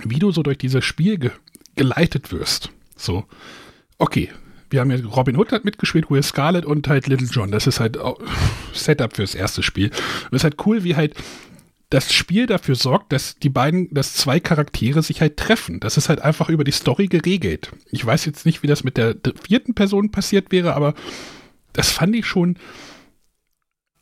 wie 0.05 0.19
du 0.19 0.33
so 0.33 0.43
durch 0.43 0.59
dieses 0.59 0.85
Spiel 0.85 1.19
ge 1.19 1.31
geleitet 1.77 2.31
wirst. 2.31 2.71
So, 2.97 3.25
okay, 3.99 4.31
wir 4.71 4.81
haben 4.81 4.91
ja 4.91 4.99
Robin 5.05 5.37
Hood 5.37 5.53
hat 5.53 5.65
mitgespielt, 5.65 6.11
Will 6.11 6.23
Scarlett 6.23 6.65
und 6.65 6.87
halt 6.89 7.07
Little 7.09 7.27
John. 7.29 7.51
Das 7.51 7.67
ist 7.67 7.81
halt 7.81 7.99
Setup 8.73 9.15
fürs 9.15 9.35
erste 9.35 9.63
Spiel. 9.63 9.89
Und 9.89 10.33
es 10.33 10.41
ist 10.41 10.45
halt 10.45 10.67
cool, 10.67 10.85
wie 10.85 10.97
halt 10.97 11.15
das 11.91 12.13
Spiel 12.13 12.47
dafür 12.47 12.75
sorgt, 12.75 13.13
dass 13.13 13.37
die 13.37 13.49
beiden, 13.49 13.93
dass 13.93 14.15
zwei 14.15 14.41
Charaktere 14.41 15.03
sich 15.03 15.21
halt 15.21 15.37
treffen. 15.37 15.81
Das 15.81 15.97
ist 15.97 16.09
halt 16.09 16.21
einfach 16.21 16.49
über 16.49 16.65
die 16.65 16.73
Story 16.73 17.07
geregelt. 17.07 17.73
Ich 17.91 18.05
weiß 18.05 18.25
jetzt 18.25 18.47
nicht, 18.47 18.63
wie 18.63 18.67
das 18.67 18.85
mit 18.85 18.97
der 18.97 19.17
vierten 19.47 19.75
Person 19.75 20.11
passiert 20.11 20.51
wäre, 20.51 20.75
aber 20.75 20.95
das 21.73 21.91
fand 21.91 22.17
ich 22.17 22.27
schon, 22.27 22.57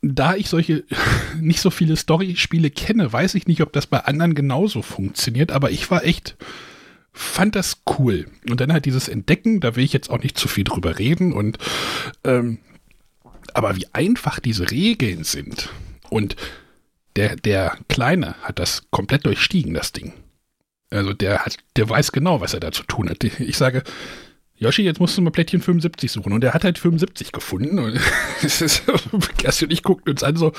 da 0.01 0.35
ich 0.35 0.49
solche 0.49 0.85
nicht 1.39 1.59
so 1.59 1.69
viele 1.69 1.95
Story-Spiele 1.95 2.71
kenne, 2.71 3.11
weiß 3.11 3.35
ich 3.35 3.47
nicht, 3.47 3.61
ob 3.61 3.73
das 3.73 3.87
bei 3.87 3.99
anderen 3.99 4.35
genauso 4.35 4.81
funktioniert, 4.81 5.51
aber 5.51 5.71
ich 5.71 5.89
war 5.91 6.03
echt, 6.03 6.35
fand 7.11 7.55
das 7.55 7.83
cool. 7.97 8.27
Und 8.49 8.59
dann 8.59 8.73
halt 8.73 8.85
dieses 8.85 9.07
Entdecken, 9.07 9.59
da 9.59 9.75
will 9.75 9.83
ich 9.83 9.93
jetzt 9.93 10.09
auch 10.09 10.21
nicht 10.21 10.37
zu 10.37 10.47
viel 10.47 10.63
drüber 10.63 10.99
reden 10.99 11.33
und 11.33 11.57
ähm, 12.23 12.59
aber 13.53 13.75
wie 13.75 13.87
einfach 13.93 14.39
diese 14.39 14.71
Regeln 14.71 15.23
sind 15.23 15.69
und 16.09 16.35
der, 17.15 17.35
der 17.35 17.77
Kleine 17.87 18.35
hat 18.41 18.59
das 18.59 18.83
komplett 18.91 19.25
durchstiegen, 19.25 19.73
das 19.73 19.91
Ding. 19.91 20.13
Also 20.89 21.13
der 21.13 21.39
hat, 21.45 21.57
der 21.75 21.89
weiß 21.89 22.11
genau, 22.11 22.41
was 22.41 22.53
er 22.53 22.59
da 22.59 22.71
zu 22.71 22.83
tun 22.83 23.09
hat. 23.09 23.23
Ich 23.23 23.57
sage, 23.57 23.83
Yoshi, 24.55 24.83
jetzt 24.83 24.99
musst 24.99 25.17
du 25.17 25.21
mal 25.21 25.31
Plättchen 25.31 25.61
75 25.61 26.11
suchen. 26.11 26.33
Und 26.33 26.43
er 26.43 26.53
hat 26.53 26.63
halt 26.63 26.77
75 26.77 27.31
gefunden. 27.31 27.79
Und 27.79 27.99
Kerstin 29.37 29.67
und 29.67 29.73
ich 29.73 29.83
guckten 29.83 30.11
uns 30.11 30.23
an, 30.23 30.35
so, 30.35 30.53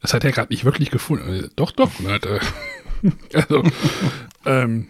das 0.00 0.14
hat 0.14 0.24
er 0.24 0.32
gerade 0.32 0.52
nicht 0.52 0.64
wirklich 0.64 0.90
gefunden. 0.90 1.50
Doch, 1.56 1.72
doch. 1.72 1.90
Also, 3.32 3.62
ähm, 4.44 4.88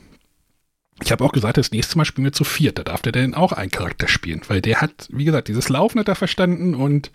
ich 1.02 1.12
habe 1.12 1.22
auch 1.22 1.32
gesagt, 1.32 1.58
das 1.58 1.72
nächste 1.72 1.98
Mal 1.98 2.06
spielen 2.06 2.24
wir 2.24 2.32
zu 2.32 2.44
viert. 2.44 2.78
Da 2.78 2.84
darf 2.84 3.02
der 3.02 3.12
denn 3.12 3.34
auch 3.34 3.52
einen 3.52 3.70
Charakter 3.70 4.08
spielen. 4.08 4.40
Weil 4.48 4.62
der 4.62 4.80
hat, 4.80 5.08
wie 5.10 5.26
gesagt, 5.26 5.48
dieses 5.48 5.68
Laufen 5.68 6.00
hat 6.00 6.08
er 6.08 6.14
verstanden 6.14 6.74
und 6.74 7.10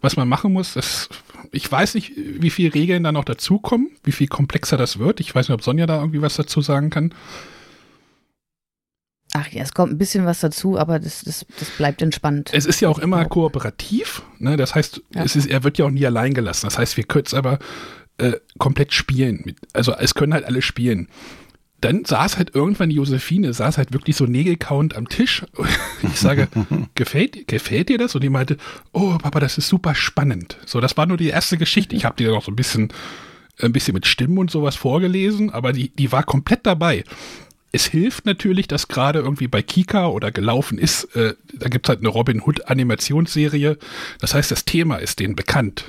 was 0.00 0.16
man 0.16 0.28
machen 0.28 0.52
muss, 0.52 0.74
das, 0.74 1.08
ich 1.52 1.70
weiß 1.70 1.94
nicht, 1.94 2.12
wie 2.16 2.50
viele 2.50 2.74
Regeln 2.74 3.02
da 3.04 3.12
noch 3.12 3.24
dazukommen, 3.24 3.90
wie 4.02 4.12
viel 4.12 4.28
komplexer 4.28 4.76
das 4.76 4.98
wird. 4.98 5.20
Ich 5.20 5.34
weiß 5.34 5.48
nicht, 5.48 5.54
ob 5.54 5.62
Sonja 5.62 5.86
da 5.86 5.98
irgendwie 5.98 6.22
was 6.22 6.36
dazu 6.36 6.60
sagen 6.60 6.90
kann. 6.90 7.14
Ach 9.32 9.48
ja, 9.48 9.62
es 9.62 9.72
kommt 9.74 9.92
ein 9.92 9.98
bisschen 9.98 10.26
was 10.26 10.40
dazu, 10.40 10.76
aber 10.76 10.98
das, 10.98 11.22
das, 11.22 11.46
das 11.58 11.70
bleibt 11.70 12.02
entspannt. 12.02 12.50
Es 12.52 12.66
ist 12.66 12.80
ja 12.80 12.88
auch 12.88 12.98
immer 12.98 13.24
kooperativ. 13.26 14.22
Ne? 14.38 14.56
Das 14.56 14.74
heißt, 14.74 15.02
ja. 15.14 15.22
es 15.22 15.36
ist, 15.36 15.46
er 15.46 15.62
wird 15.62 15.78
ja 15.78 15.84
auch 15.84 15.90
nie 15.90 16.04
allein 16.04 16.34
gelassen. 16.34 16.66
Das 16.66 16.78
heißt, 16.78 16.96
wir 16.96 17.04
können 17.04 17.26
es 17.26 17.34
aber 17.34 17.60
äh, 18.18 18.32
komplett 18.58 18.92
spielen. 18.92 19.54
Also 19.72 19.92
es 19.92 20.14
können 20.14 20.34
halt 20.34 20.44
alle 20.44 20.62
spielen. 20.62 21.08
Dann 21.80 22.04
saß 22.04 22.36
halt 22.36 22.54
irgendwann 22.54 22.90
Josephine, 22.90 23.52
saß 23.52 23.78
halt 23.78 23.92
wirklich 23.92 24.16
so 24.16 24.26
nägelkauend 24.26 24.96
am 24.96 25.08
Tisch. 25.08 25.44
Ich 26.02 26.18
sage, 26.18 26.48
gefällt, 26.94 27.46
gefällt 27.46 27.90
dir 27.90 27.98
das? 27.98 28.14
Und 28.14 28.22
die 28.22 28.30
meinte, 28.30 28.56
oh 28.92 29.18
Papa, 29.18 29.38
das 29.38 29.58
ist 29.58 29.68
super 29.68 29.94
spannend. 29.94 30.56
So, 30.64 30.80
das 30.80 30.96
war 30.96 31.04
nur 31.04 31.18
die 31.18 31.28
erste 31.28 31.58
Geschichte. 31.58 31.94
Ich 31.94 32.06
habe 32.06 32.16
dir 32.16 32.30
noch 32.30 32.42
so 32.42 32.50
ein 32.50 32.56
bisschen, 32.56 32.90
ein 33.60 33.72
bisschen 33.72 33.94
mit 33.94 34.06
Stimmen 34.06 34.38
und 34.38 34.50
sowas 34.50 34.76
vorgelesen, 34.76 35.50
aber 35.50 35.72
die, 35.72 35.90
die 35.90 36.10
war 36.10 36.22
komplett 36.22 36.64
dabei 36.64 37.04
es 37.72 37.86
hilft 37.86 38.26
natürlich, 38.26 38.68
dass 38.68 38.88
gerade 38.88 39.20
irgendwie 39.20 39.48
bei 39.48 39.62
Kika 39.62 40.08
oder 40.08 40.32
gelaufen 40.32 40.78
ist, 40.78 41.04
äh, 41.14 41.34
da 41.54 41.68
gibt 41.68 41.86
es 41.86 41.88
halt 41.88 42.00
eine 42.00 42.08
Robin 42.08 42.42
Hood 42.42 42.68
Animationsserie. 42.68 43.78
Das 44.18 44.34
heißt, 44.34 44.50
das 44.50 44.64
Thema 44.64 44.96
ist 44.96 45.20
denen 45.20 45.36
bekannt. 45.36 45.84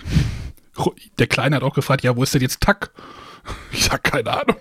Der 1.20 1.28
Kleine 1.28 1.56
hat 1.58 1.64
auch 1.64 1.74
gefragt, 1.74 2.04
ja, 2.04 2.16
wo 2.16 2.24
ist 2.24 2.34
denn 2.34 2.42
jetzt 2.42 2.62
Tack? 2.62 2.92
Ich 3.72 3.86
sag 3.86 4.04
keine 4.04 4.30
Ahnung. 4.30 4.58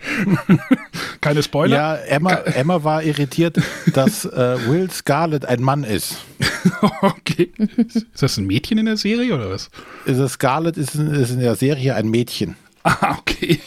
Keine 1.20 1.42
Spoiler. 1.42 1.76
Ja, 1.76 1.94
Emma, 1.96 2.32
Emma 2.32 2.82
war 2.84 3.02
irritiert, 3.02 3.58
dass 3.94 4.24
äh, 4.24 4.58
Will 4.66 4.90
Scarlett 4.90 5.46
ein 5.46 5.62
Mann 5.62 5.84
ist. 5.84 6.16
okay. 7.02 7.52
Ist 7.76 8.06
das 8.22 8.36
ein 8.36 8.46
Mädchen 8.46 8.78
in 8.78 8.86
der 8.86 8.96
Serie 8.96 9.34
oder 9.34 9.50
was? 9.50 9.70
Ist 10.06 10.32
Scarlett 10.32 10.76
ist, 10.76 10.94
ist 10.94 11.30
in 11.30 11.40
der 11.40 11.56
Serie 11.56 11.94
ein 11.94 12.08
Mädchen. 12.08 12.56
Ah, 12.82 13.16
okay. 13.18 13.60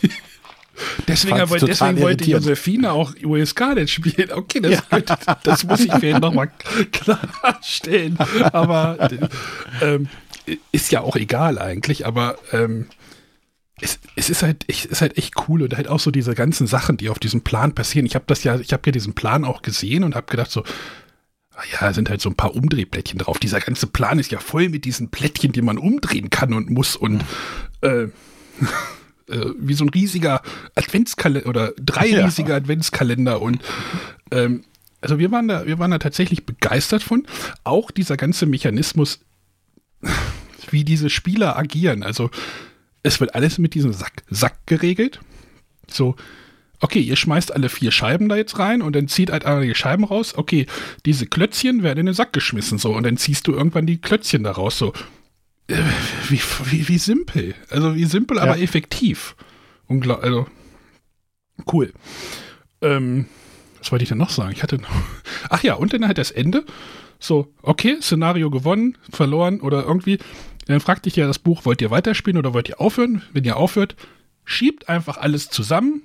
Deswegen, 1.08 1.40
aber, 1.40 1.60
deswegen 1.60 2.02
wollte 2.02 2.24
Josephine 2.26 2.92
auch 2.92 3.14
Will 3.22 3.46
Scarlett 3.46 3.92
spielen. 3.92 4.32
Okay, 4.32 4.60
das, 4.60 4.82
ja. 4.92 5.38
das 5.44 5.64
muss 5.64 5.82
ich 5.82 5.94
vielleicht 5.94 6.20
nochmal 6.20 6.50
klarstellen. 6.92 8.18
Aber 8.52 9.10
ähm, 9.82 10.10
ist 10.72 10.92
ja 10.92 11.02
auch 11.02 11.16
egal 11.16 11.60
eigentlich, 11.60 12.08
aber 12.08 12.38
ähm, 12.52 12.88
es, 13.82 14.00
es, 14.16 14.30
ist 14.30 14.44
halt, 14.44 14.66
es 14.68 14.86
ist 14.86 15.02
halt 15.02 15.18
echt 15.18 15.34
cool 15.48 15.64
und 15.64 15.76
halt 15.76 15.88
auch 15.88 16.00
so 16.00 16.12
diese 16.12 16.36
ganzen 16.36 16.68
Sachen, 16.68 16.98
die 16.98 17.10
auf 17.10 17.20
diesem 17.20 17.42
Plan 17.42 17.74
passieren. 17.74 18.06
Ich 18.06 18.16
habe 18.16 18.26
das 18.28 18.44
ja, 18.44 18.60
ich 18.60 18.74
habe 18.74 18.84
ja 18.86 18.92
diesen 18.92 19.14
Plan 19.14 19.46
auch 19.46 19.62
gesehen 19.62 20.04
und 20.04 20.16
habe 20.16 20.28
gedacht 20.28 20.52
so, 20.52 20.64
ah 21.56 21.64
ja, 21.72 21.94
sind 21.94 22.10
halt 22.10 22.22
so 22.22 22.30
ein 22.30 22.36
paar 22.36 22.56
Umdrehplättchen 22.56 23.20
drauf. 23.20 23.40
Dieser 23.40 23.60
ganze 23.60 23.88
Plan 23.88 24.20
ist 24.20 24.32
ja 24.32 24.40
voll 24.40 24.70
mit 24.70 24.86
diesen 24.86 25.10
Plättchen, 25.10 25.52
die 25.52 25.62
man 25.62 25.78
umdrehen 25.78 26.30
kann 26.30 26.54
und 26.54 26.70
muss 26.70 26.96
und 26.96 27.24
äh, 27.82 28.08
Äh, 29.30 29.54
wie 29.58 29.74
so 29.74 29.86
ein 29.86 29.90
riesiger 29.90 30.42
Adventskalender 30.76 31.48
oder 31.48 31.74
drei 31.78 32.08
ja. 32.08 32.26
riesige 32.26 32.54
Adventskalender 32.54 33.42
und 33.42 33.62
ähm, 34.32 34.66
also 35.00 35.18
wir 35.18 35.32
waren 35.32 35.48
da, 35.48 35.66
wir 35.66 35.80
waren 35.80 35.92
da 35.92 35.98
tatsächlich 35.98 36.46
begeistert 36.46 37.04
von. 37.04 37.26
Auch 37.64 37.92
dieser 37.92 38.18
ganze 38.18 38.46
Mechanismus, 38.46 39.22
wie 40.72 40.84
diese 40.84 41.10
Spieler 41.10 41.58
agieren. 41.58 42.04
Also 42.04 42.32
es 43.04 43.20
wird 43.20 43.36
alles 43.36 43.58
mit 43.58 43.74
diesem 43.76 43.93
Sack, 43.93 44.24
Sack 44.30 44.66
geregelt. 44.66 45.20
So, 45.88 46.16
okay, 46.80 46.99
ihr 46.99 47.16
schmeißt 47.16 47.54
alle 47.54 47.70
vier 47.70 47.91
Scheiben 47.91 48.30
da 48.30 48.36
jetzt 48.36 48.58
rein 48.60 48.82
und 48.82 48.95
dann 48.95 49.08
zieht 49.08 49.32
halt 49.32 49.45
einer 49.45 49.62
die 49.62 49.76
Scheiben 49.76 50.06
raus. 50.06 50.34
Okay, 50.36 50.66
diese 51.06 51.28
Klötzchen 51.28 51.84
werden 51.84 51.99
in 51.99 52.06
den 52.08 52.16
Sack 52.16 52.34
geschmissen, 52.34 52.78
so, 52.78 52.95
und 52.95 53.04
dann 53.04 53.18
ziehst 53.18 53.47
du 53.47 53.54
irgendwann 53.54 53.86
die 53.86 53.99
Klötzchen 53.99 54.43
da 54.43 54.51
raus, 54.51 54.78
so. 54.78 54.93
Äh, 55.68 55.78
wie, 56.30 56.41
wie, 56.66 56.88
wie 56.88 56.97
simpel. 56.97 57.56
Also 57.70 57.95
wie 57.95 58.06
simpel, 58.06 58.38
ja. 58.38 58.43
aber 58.43 58.60
effektiv. 58.60 59.36
Ungla 59.88 60.16
also, 60.16 60.47
cool. 61.72 61.93
Ähm, 62.82 63.28
was 63.80 63.91
wollte 63.91 64.04
ich 64.04 64.10
denn 64.10 64.18
noch 64.18 64.30
sagen? 64.30 64.51
Ich 64.54 64.64
hatte 64.64 64.78
noch. 64.78 64.89
Ach 65.49 65.64
ja, 65.64 65.76
und 65.76 65.93
dann 65.93 66.08
halt 66.08 66.18
das 66.18 66.32
Ende. 66.32 66.66
So, 67.20 67.54
okay, 67.62 67.97
Szenario 68.01 68.49
gewonnen, 68.49 68.97
verloren 69.10 69.62
oder 69.62 69.84
irgendwie. 69.84 70.20
Dann 70.66 70.80
fragt 70.80 71.05
dich 71.05 71.16
ja 71.16 71.28
das 71.28 71.39
Buch, 71.39 71.66
wollt 71.66 71.82
ihr 71.82 71.91
weiterspielen 71.91 72.38
oder 72.38 72.53
wollt 72.53 72.70
ihr 72.70 72.80
aufhören? 72.80 73.22
Wenn 73.34 73.43
ihr 73.43 73.57
aufhört, 73.57 73.95
schiebt 74.45 74.89
einfach 74.89 75.18
alles 75.18 75.49
zusammen. 75.49 76.01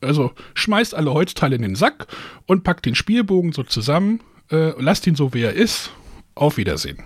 Also 0.00 0.32
schmeißt 0.54 0.94
alle 0.94 1.12
Holzteile 1.12 1.56
in 1.56 1.62
den 1.62 1.74
Sack 1.74 2.06
und 2.46 2.64
packt 2.64 2.86
den 2.86 2.94
Spielbogen 2.94 3.52
so 3.52 3.62
zusammen. 3.62 4.20
Äh, 4.50 4.80
lasst 4.80 5.06
ihn 5.06 5.16
so, 5.16 5.34
wie 5.34 5.42
er 5.42 5.54
ist. 5.54 5.90
Auf 6.34 6.58
Wiedersehen. 6.58 7.02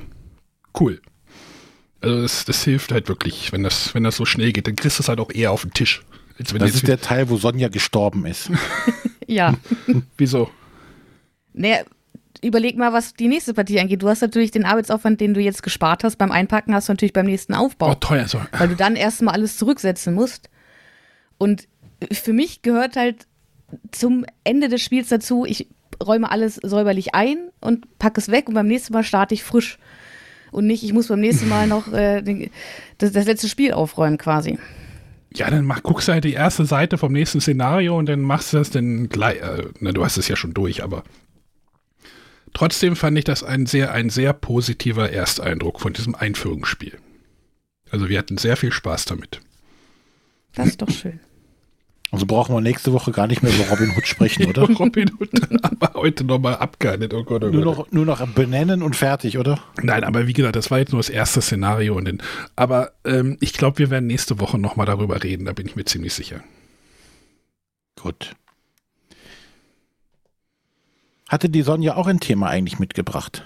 Cool. 0.78 1.00
Also 2.00 2.22
das, 2.22 2.44
das 2.44 2.64
hilft 2.64 2.92
halt 2.92 3.08
wirklich, 3.08 3.52
wenn 3.52 3.62
das, 3.62 3.94
wenn 3.94 4.04
das 4.04 4.16
so 4.16 4.24
schnell 4.24 4.52
geht, 4.52 4.66
dann 4.66 4.76
kriegst 4.76 4.98
du 4.98 5.02
es 5.02 5.08
halt 5.08 5.20
auch 5.20 5.30
eher 5.30 5.52
auf 5.52 5.62
den 5.62 5.72
Tisch. 5.72 6.02
das 6.38 6.74
ist 6.74 6.88
der 6.88 7.00
Teil, 7.00 7.28
wo 7.28 7.36
Sonja 7.36 7.68
gestorben 7.68 8.26
ist. 8.26 8.50
ja. 9.26 9.54
Wieso? 10.16 10.50
Naja, 11.52 11.84
überleg 12.42 12.76
mal, 12.76 12.92
was 12.92 13.14
die 13.14 13.28
nächste 13.28 13.54
Partie 13.54 13.80
angeht. 13.80 14.02
Du 14.02 14.08
hast 14.08 14.22
natürlich 14.22 14.50
den 14.50 14.64
Arbeitsaufwand, 14.64 15.20
den 15.20 15.34
du 15.34 15.40
jetzt 15.40 15.62
gespart 15.62 16.04
hast 16.04 16.16
beim 16.16 16.30
Einpacken, 16.30 16.74
hast 16.74 16.88
du 16.88 16.92
natürlich 16.92 17.12
beim 17.12 17.26
nächsten 17.26 17.54
Aufbau. 17.54 17.90
Oh, 17.90 17.94
teuer. 17.94 18.26
So. 18.28 18.40
Weil 18.52 18.68
du 18.68 18.76
dann 18.76 18.96
erstmal 18.96 19.34
alles 19.34 19.56
zurücksetzen 19.56 20.14
musst. 20.14 20.50
Und 21.38 21.68
für 22.12 22.32
mich 22.32 22.62
gehört 22.62 22.96
halt 22.96 23.26
zum 23.92 24.24
Ende 24.44 24.68
des 24.68 24.82
Spiels 24.82 25.08
dazu, 25.08 25.44
ich 25.44 25.68
räume 26.02 26.30
alles 26.30 26.56
säuberlich 26.56 27.14
ein 27.14 27.50
und 27.60 27.98
packe 27.98 28.20
es 28.20 28.30
weg 28.30 28.48
und 28.48 28.54
beim 28.54 28.66
nächsten 28.66 28.92
Mal 28.92 29.04
starte 29.04 29.34
ich 29.34 29.44
frisch. 29.44 29.78
Und 30.50 30.66
nicht, 30.66 30.82
ich 30.82 30.92
muss 30.92 31.08
beim 31.08 31.20
nächsten 31.20 31.48
Mal 31.48 31.66
noch 31.66 31.92
äh, 31.92 32.22
den, 32.22 32.50
das, 32.98 33.12
das 33.12 33.26
letzte 33.26 33.48
Spiel 33.48 33.72
aufräumen 33.72 34.18
quasi. 34.18 34.58
Ja, 35.32 35.48
dann 35.48 35.64
mach, 35.64 35.82
guckst 35.82 36.08
du 36.08 36.12
halt 36.12 36.24
die 36.24 36.32
erste 36.32 36.64
Seite 36.64 36.98
vom 36.98 37.12
nächsten 37.12 37.40
Szenario 37.40 37.96
und 37.96 38.08
dann 38.08 38.20
machst 38.20 38.52
du 38.52 38.56
das 38.56 38.70
dann 38.70 39.08
gleich. 39.08 39.40
Äh, 39.40 39.66
na, 39.78 39.92
du 39.92 40.04
hast 40.04 40.16
es 40.16 40.26
ja 40.26 40.34
schon 40.34 40.54
durch, 40.54 40.82
aber 40.82 41.04
trotzdem 42.52 42.96
fand 42.96 43.18
ich 43.18 43.24
das 43.24 43.42
ein 43.42 43.66
sehr, 43.66 43.92
ein 43.92 44.10
sehr 44.10 44.32
positiver 44.32 45.10
Ersteindruck 45.10 45.80
von 45.80 45.92
diesem 45.92 46.14
Einführungsspiel. 46.14 46.98
Also 47.90 48.08
wir 48.08 48.18
hatten 48.18 48.38
sehr 48.38 48.56
viel 48.56 48.72
Spaß 48.72 49.06
damit. 49.06 49.40
Das 50.54 50.68
ist 50.68 50.82
doch 50.82 50.90
schön. 50.90 51.20
Also 52.12 52.26
brauchen 52.26 52.54
wir 52.54 52.60
nächste 52.60 52.92
Woche 52.92 53.12
gar 53.12 53.28
nicht 53.28 53.42
mehr 53.42 53.54
über 53.54 53.68
Robin 53.68 53.92
Hood 53.96 54.06
sprechen, 54.06 54.46
oder? 54.48 54.62
Robin 54.62 55.10
Hood 55.18 55.30
aber 55.62 55.94
heute 55.94 56.24
nochmal 56.24 56.56
abgehandelt. 56.56 57.14
Oh 57.14 57.22
Gott, 57.22 57.44
oh 57.44 57.50
nur, 57.50 57.64
noch, 57.64 57.92
nur 57.92 58.04
noch 58.04 58.26
benennen 58.28 58.82
und 58.82 58.96
fertig, 58.96 59.38
oder? 59.38 59.60
Nein, 59.80 60.02
aber 60.02 60.26
wie 60.26 60.32
gesagt, 60.32 60.56
das 60.56 60.70
war 60.72 60.80
jetzt 60.80 60.92
nur 60.92 60.98
das 60.98 61.08
erste 61.08 61.40
Szenario. 61.40 61.94
Und 61.94 62.06
den, 62.06 62.22
aber 62.56 62.92
ähm, 63.04 63.36
ich 63.40 63.52
glaube, 63.52 63.78
wir 63.78 63.90
werden 63.90 64.08
nächste 64.08 64.40
Woche 64.40 64.58
nochmal 64.58 64.86
darüber 64.86 65.22
reden, 65.22 65.44
da 65.44 65.52
bin 65.52 65.66
ich 65.66 65.76
mir 65.76 65.84
ziemlich 65.84 66.12
sicher. 66.12 66.42
Gut. 68.00 68.34
Hatte 71.30 71.48
die 71.48 71.62
Sonja 71.62 71.94
auch 71.94 72.08
ein 72.08 72.18
Thema 72.18 72.48
eigentlich 72.48 72.80
mitgebracht? 72.80 73.44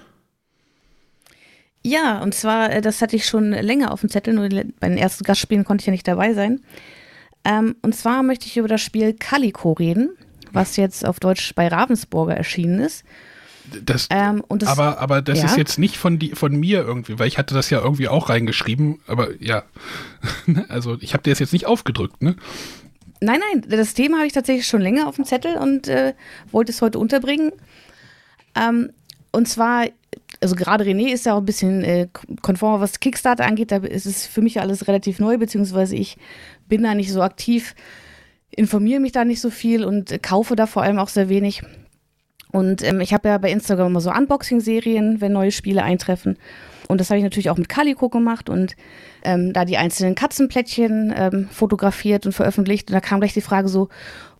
Ja, 1.82 2.22
und 2.22 2.34
zwar, 2.34 2.72
äh, 2.72 2.80
das 2.80 3.02
hatte 3.02 3.14
ich 3.14 3.26
schon 3.26 3.50
länger 3.50 3.92
auf 3.92 4.00
dem 4.00 4.08
Zettel, 4.08 4.32
nur 4.32 4.48
bei 4.48 4.88
den 4.88 4.96
ersten 4.96 5.22
Gastspielen 5.22 5.64
konnte 5.64 5.82
ich 5.82 5.86
ja 5.86 5.90
nicht 5.90 6.08
dabei 6.08 6.32
sein. 6.32 6.60
Ähm, 7.44 7.76
und 7.82 7.94
zwar 7.94 8.22
möchte 8.22 8.46
ich 8.46 8.56
über 8.56 8.68
das 8.68 8.80
Spiel 8.80 9.12
Calico 9.12 9.72
reden, 9.72 10.16
was 10.50 10.76
jetzt 10.76 11.04
auf 11.04 11.20
Deutsch 11.20 11.54
bei 11.54 11.68
Ravensburger 11.68 12.34
erschienen 12.34 12.80
ist. 12.80 13.04
Das, 13.84 14.08
ähm, 14.10 14.42
das, 14.48 14.70
aber, 14.70 14.98
aber 14.98 15.20
das 15.20 15.40
ja? 15.40 15.44
ist 15.44 15.58
jetzt 15.58 15.78
nicht 15.78 15.98
von, 15.98 16.18
die, 16.18 16.30
von 16.30 16.56
mir 16.56 16.82
irgendwie, 16.82 17.18
weil 17.18 17.28
ich 17.28 17.36
hatte 17.36 17.54
das 17.54 17.68
ja 17.68 17.82
irgendwie 17.82 18.08
auch 18.08 18.30
reingeschrieben, 18.30 19.00
aber 19.06 19.28
ja, 19.42 19.64
also 20.68 20.96
ich 21.00 21.12
habe 21.12 21.22
dir 21.22 21.30
das 21.30 21.38
jetzt 21.38 21.52
nicht 21.52 21.66
aufgedrückt, 21.66 22.22
ne? 22.22 22.36
Nein, 23.20 23.40
nein, 23.52 23.64
das 23.68 23.94
Thema 23.94 24.18
habe 24.18 24.26
ich 24.26 24.32
tatsächlich 24.32 24.66
schon 24.66 24.82
länger 24.82 25.08
auf 25.08 25.16
dem 25.16 25.24
Zettel 25.24 25.56
und 25.56 25.88
äh, 25.88 26.14
wollte 26.50 26.72
es 26.72 26.82
heute 26.82 26.98
unterbringen. 26.98 27.52
Ähm, 28.54 28.90
und 29.32 29.48
zwar, 29.48 29.86
also 30.40 30.54
gerade 30.54 30.84
René 30.84 31.12
ist 31.12 31.26
ja 31.26 31.34
auch 31.34 31.38
ein 31.38 31.46
bisschen 31.46 31.82
äh, 31.82 32.08
konform, 32.42 32.80
was 32.80 33.00
Kickstarter 33.00 33.44
angeht, 33.44 33.72
da 33.72 33.78
ist 33.78 34.06
es 34.06 34.26
für 34.26 34.42
mich 34.42 34.60
alles 34.60 34.86
relativ 34.88 35.18
neu, 35.18 35.38
beziehungsweise 35.38 35.96
ich 35.96 36.18
bin 36.68 36.82
da 36.82 36.94
nicht 36.94 37.12
so 37.12 37.22
aktiv, 37.22 37.74
informiere 38.50 39.00
mich 39.00 39.12
da 39.12 39.24
nicht 39.24 39.40
so 39.40 39.50
viel 39.50 39.84
und 39.84 40.22
kaufe 40.22 40.54
da 40.54 40.66
vor 40.66 40.82
allem 40.82 40.98
auch 40.98 41.08
sehr 41.08 41.28
wenig. 41.28 41.62
Und 42.52 42.84
ähm, 42.84 43.00
ich 43.00 43.12
habe 43.12 43.28
ja 43.28 43.38
bei 43.38 43.50
Instagram 43.50 43.88
immer 43.88 44.00
so 44.00 44.12
Unboxing-Serien, 44.12 45.20
wenn 45.20 45.32
neue 45.32 45.50
Spiele 45.50 45.82
eintreffen. 45.82 46.38
Und 46.88 47.00
das 47.00 47.10
habe 47.10 47.18
ich 47.18 47.24
natürlich 47.24 47.50
auch 47.50 47.56
mit 47.56 47.68
Calico 47.68 48.08
gemacht 48.08 48.48
und 48.48 48.76
ähm, 49.22 49.52
da 49.52 49.64
die 49.64 49.76
einzelnen 49.76 50.14
Katzenplättchen 50.14 51.14
ähm, 51.16 51.48
fotografiert 51.50 52.26
und 52.26 52.32
veröffentlicht. 52.32 52.90
Und 52.90 52.94
da 52.94 53.00
kam 53.00 53.20
gleich 53.20 53.32
die 53.32 53.40
Frage 53.40 53.68
so, 53.68 53.88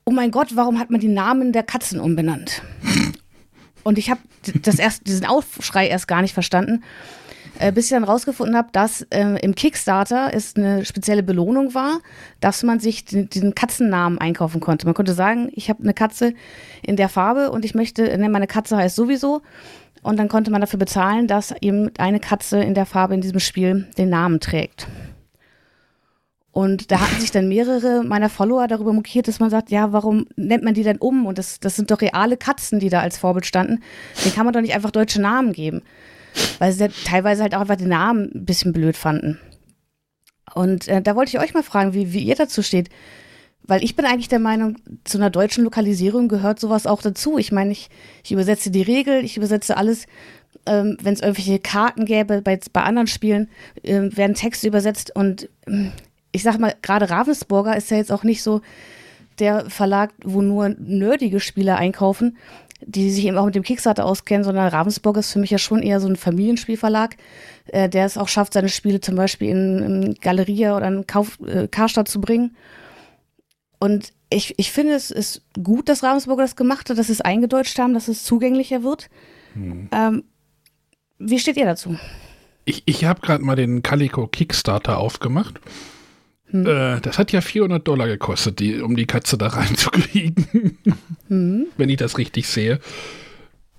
oh 0.04 0.10
mein 0.10 0.30
Gott, 0.30 0.56
warum 0.56 0.78
hat 0.78 0.90
man 0.90 1.00
die 1.00 1.08
Namen 1.08 1.52
der 1.52 1.62
Katzen 1.62 2.00
umbenannt? 2.00 2.62
Und 3.82 3.98
ich 3.98 4.08
habe 4.08 4.20
das 4.62 4.78
erst, 4.78 5.06
diesen 5.06 5.26
Aufschrei 5.26 5.88
erst 5.88 6.08
gar 6.08 6.22
nicht 6.22 6.32
verstanden 6.32 6.82
äh, 7.58 7.72
bis 7.72 7.86
ich 7.86 7.90
dann 7.90 8.04
rausgefunden 8.04 8.56
habe, 8.56 8.68
dass 8.72 9.02
äh, 9.10 9.38
im 9.40 9.54
Kickstarter 9.54 10.30
es 10.32 10.56
eine 10.56 10.84
spezielle 10.84 11.22
Belohnung 11.22 11.74
war, 11.74 12.00
dass 12.40 12.62
man 12.62 12.80
sich 12.80 13.04
den, 13.04 13.28
diesen 13.28 13.54
Katzennamen 13.54 14.18
einkaufen 14.18 14.60
konnte. 14.60 14.86
Man 14.86 14.94
konnte 14.94 15.14
sagen, 15.14 15.50
ich 15.52 15.68
habe 15.70 15.82
eine 15.82 15.94
Katze 15.94 16.34
in 16.82 16.96
der 16.96 17.08
Farbe 17.08 17.50
und 17.50 17.64
ich 17.64 17.74
möchte, 17.74 18.16
ne, 18.18 18.28
meine 18.28 18.46
Katze 18.46 18.76
heißt 18.76 18.96
sowieso. 18.96 19.42
Und 20.04 20.18
dann 20.18 20.28
konnte 20.28 20.52
man 20.52 20.60
dafür 20.60 20.78
bezahlen, 20.78 21.26
dass 21.26 21.52
eben 21.60 21.90
eine 21.98 22.20
Katze 22.20 22.62
in 22.62 22.74
der 22.74 22.86
Farbe 22.86 23.14
in 23.14 23.20
diesem 23.20 23.40
Spiel 23.40 23.88
den 23.98 24.10
Namen 24.10 24.38
trägt. 24.38 24.86
Und 26.52 26.92
da 26.92 27.00
hatten 27.00 27.20
sich 27.20 27.32
dann 27.32 27.48
mehrere 27.48 28.04
meiner 28.04 28.28
Follower 28.28 28.68
darüber 28.68 28.92
mokiert, 28.92 29.26
dass 29.26 29.40
man 29.40 29.50
sagt, 29.50 29.72
ja, 29.72 29.92
warum 29.92 30.26
nennt 30.36 30.62
man 30.62 30.74
die 30.74 30.84
denn 30.84 30.98
um? 30.98 31.26
Und 31.26 31.38
das, 31.38 31.58
das 31.58 31.74
sind 31.74 31.90
doch 31.90 32.00
reale 32.00 32.36
Katzen, 32.36 32.78
die 32.78 32.90
da 32.90 33.00
als 33.00 33.18
Vorbild 33.18 33.44
standen. 33.44 33.82
Den 34.24 34.32
kann 34.32 34.44
man 34.44 34.52
doch 34.54 34.60
nicht 34.60 34.74
einfach 34.74 34.92
deutsche 34.92 35.20
Namen 35.20 35.52
geben 35.52 35.82
weil 36.58 36.72
sie 36.72 36.88
teilweise 37.04 37.42
halt 37.42 37.54
auch 37.54 37.60
einfach 37.60 37.76
den 37.76 37.88
Namen 37.88 38.30
ein 38.34 38.44
bisschen 38.44 38.72
blöd 38.72 38.96
fanden. 38.96 39.38
Und 40.54 40.88
äh, 40.88 41.02
da 41.02 41.16
wollte 41.16 41.30
ich 41.30 41.42
euch 41.42 41.54
mal 41.54 41.62
fragen, 41.62 41.94
wie, 41.94 42.12
wie 42.12 42.24
ihr 42.24 42.36
dazu 42.36 42.62
steht. 42.62 42.90
Weil 43.66 43.82
ich 43.82 43.96
bin 43.96 44.04
eigentlich 44.04 44.28
der 44.28 44.40
Meinung, 44.40 44.76
zu 45.04 45.18
einer 45.18 45.30
deutschen 45.30 45.64
Lokalisierung 45.64 46.28
gehört 46.28 46.60
sowas 46.60 46.86
auch 46.86 47.00
dazu. 47.00 47.38
Ich 47.38 47.50
meine, 47.50 47.72
ich, 47.72 47.88
ich 48.22 48.32
übersetze 48.32 48.70
die 48.70 48.82
Regel, 48.82 49.24
ich 49.24 49.36
übersetze 49.36 49.76
alles. 49.76 50.06
Ähm, 50.66 50.98
Wenn 51.02 51.14
es 51.14 51.20
irgendwelche 51.20 51.58
Karten 51.58 52.04
gäbe, 52.04 52.42
bei, 52.42 52.58
bei 52.72 52.82
anderen 52.82 53.06
Spielen 53.06 53.48
äh, 53.82 54.00
werden 54.14 54.34
Texte 54.34 54.68
übersetzt. 54.68 55.14
Und 55.16 55.48
äh, 55.66 55.90
ich 56.32 56.42
sag 56.42 56.58
mal, 56.58 56.74
gerade 56.82 57.08
Ravensburger 57.08 57.76
ist 57.76 57.90
ja 57.90 57.96
jetzt 57.96 58.12
auch 58.12 58.22
nicht 58.22 58.42
so 58.42 58.60
der 59.38 59.68
Verlag, 59.70 60.12
wo 60.22 60.42
nur 60.42 60.68
nerdige 60.68 61.40
Spieler 61.40 61.76
einkaufen, 61.76 62.36
die 62.80 63.10
sich 63.10 63.24
eben 63.24 63.38
auch 63.38 63.46
mit 63.46 63.54
dem 63.54 63.62
Kickstarter 63.62 64.04
auskennen, 64.04 64.44
sondern 64.44 64.68
Ravensburg 64.68 65.16
ist 65.16 65.32
für 65.32 65.38
mich 65.38 65.50
ja 65.50 65.58
schon 65.58 65.82
eher 65.82 66.00
so 66.00 66.08
ein 66.08 66.16
Familienspielverlag, 66.16 67.16
äh, 67.68 67.88
der 67.88 68.04
es 68.04 68.18
auch 68.18 68.28
schafft, 68.28 68.52
seine 68.52 68.68
Spiele 68.68 69.00
zum 69.00 69.16
Beispiel 69.16 69.48
in, 69.48 69.78
in 69.78 70.14
Galeria 70.20 70.76
oder 70.76 70.88
in 70.88 71.06
Kauf, 71.06 71.38
äh, 71.46 71.66
Karstadt 71.66 72.08
zu 72.08 72.20
bringen. 72.20 72.54
Und 73.84 74.14
ich, 74.30 74.54
ich 74.56 74.72
finde, 74.72 74.94
es 74.94 75.10
ist 75.10 75.42
gut, 75.62 75.90
dass 75.90 76.02
Ravensburger 76.02 76.42
das 76.42 76.56
gemacht 76.56 76.88
hat, 76.88 76.96
dass 76.96 77.08
sie 77.08 77.12
es 77.12 77.20
eingedeutscht 77.20 77.78
haben, 77.78 77.92
dass 77.92 78.08
es 78.08 78.24
zugänglicher 78.24 78.82
wird. 78.82 79.10
Hm. 79.52 79.90
Ähm, 79.92 80.24
wie 81.18 81.38
steht 81.38 81.58
ihr 81.58 81.66
dazu? 81.66 81.98
Ich, 82.64 82.82
ich 82.86 83.04
habe 83.04 83.20
gerade 83.20 83.44
mal 83.44 83.56
den 83.56 83.82
Calico 83.82 84.26
Kickstarter 84.26 84.96
aufgemacht. 84.96 85.60
Hm. 86.46 86.66
Äh, 86.66 87.00
das 87.02 87.18
hat 87.18 87.30
ja 87.32 87.42
400 87.42 87.86
Dollar 87.86 88.06
gekostet, 88.06 88.58
die, 88.58 88.80
um 88.80 88.96
die 88.96 89.04
Katze 89.04 89.36
da 89.36 89.48
reinzukriegen. 89.48 90.78
Hm. 91.28 91.66
Wenn 91.76 91.90
ich 91.90 91.98
das 91.98 92.16
richtig 92.16 92.48
sehe. 92.48 92.80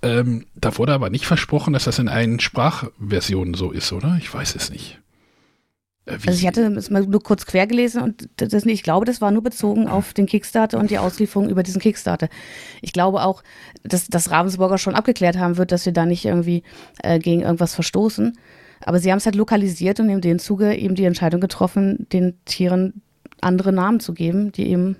Ähm, 0.02 0.46
da 0.54 0.78
wurde 0.78 0.92
aber 0.92 1.10
nicht 1.10 1.26
versprochen, 1.26 1.72
dass 1.72 1.82
das 1.82 1.98
in 1.98 2.08
allen 2.08 2.38
Sprachversionen 2.38 3.54
so 3.54 3.72
ist, 3.72 3.92
oder? 3.92 4.16
Ich 4.20 4.32
weiß 4.32 4.54
es 4.54 4.70
nicht. 4.70 5.00
Äh, 6.06 6.12
also 6.12 6.30
ich 6.30 6.46
hatte 6.46 6.62
es 6.62 6.90
mal 6.90 7.04
nur 7.04 7.22
kurz 7.22 7.46
quer 7.46 7.66
gelesen 7.66 8.02
und 8.02 8.28
das, 8.36 8.64
ich 8.64 8.82
glaube, 8.82 9.04
das 9.04 9.20
war 9.20 9.30
nur 9.30 9.42
bezogen 9.42 9.88
auf 9.88 10.14
den 10.14 10.26
Kickstarter 10.26 10.78
und 10.78 10.90
die 10.90 10.98
Auslieferung 10.98 11.48
über 11.48 11.62
diesen 11.62 11.80
Kickstarter. 11.80 12.28
Ich 12.80 12.92
glaube 12.92 13.22
auch, 13.22 13.42
dass, 13.82 14.06
dass 14.06 14.30
Ravensburger 14.30 14.78
schon 14.78 14.94
abgeklärt 14.94 15.36
haben 15.36 15.56
wird, 15.58 15.72
dass 15.72 15.86
wir 15.86 15.92
da 15.92 16.06
nicht 16.06 16.24
irgendwie 16.24 16.62
äh, 17.02 17.18
gegen 17.18 17.42
irgendwas 17.42 17.74
verstoßen. 17.74 18.38
Aber 18.84 18.98
sie 18.98 19.10
haben 19.10 19.18
es 19.18 19.26
halt 19.26 19.36
lokalisiert 19.36 20.00
und 20.00 20.08
in 20.08 20.20
dem 20.20 20.38
Zuge 20.38 20.74
eben 20.74 20.94
die 20.94 21.04
Entscheidung 21.04 21.40
getroffen, 21.40 22.06
den 22.12 22.38
Tieren 22.44 23.02
andere 23.40 23.72
Namen 23.72 24.00
zu 24.00 24.12
geben, 24.12 24.52
die 24.52 24.68
eben 24.68 24.96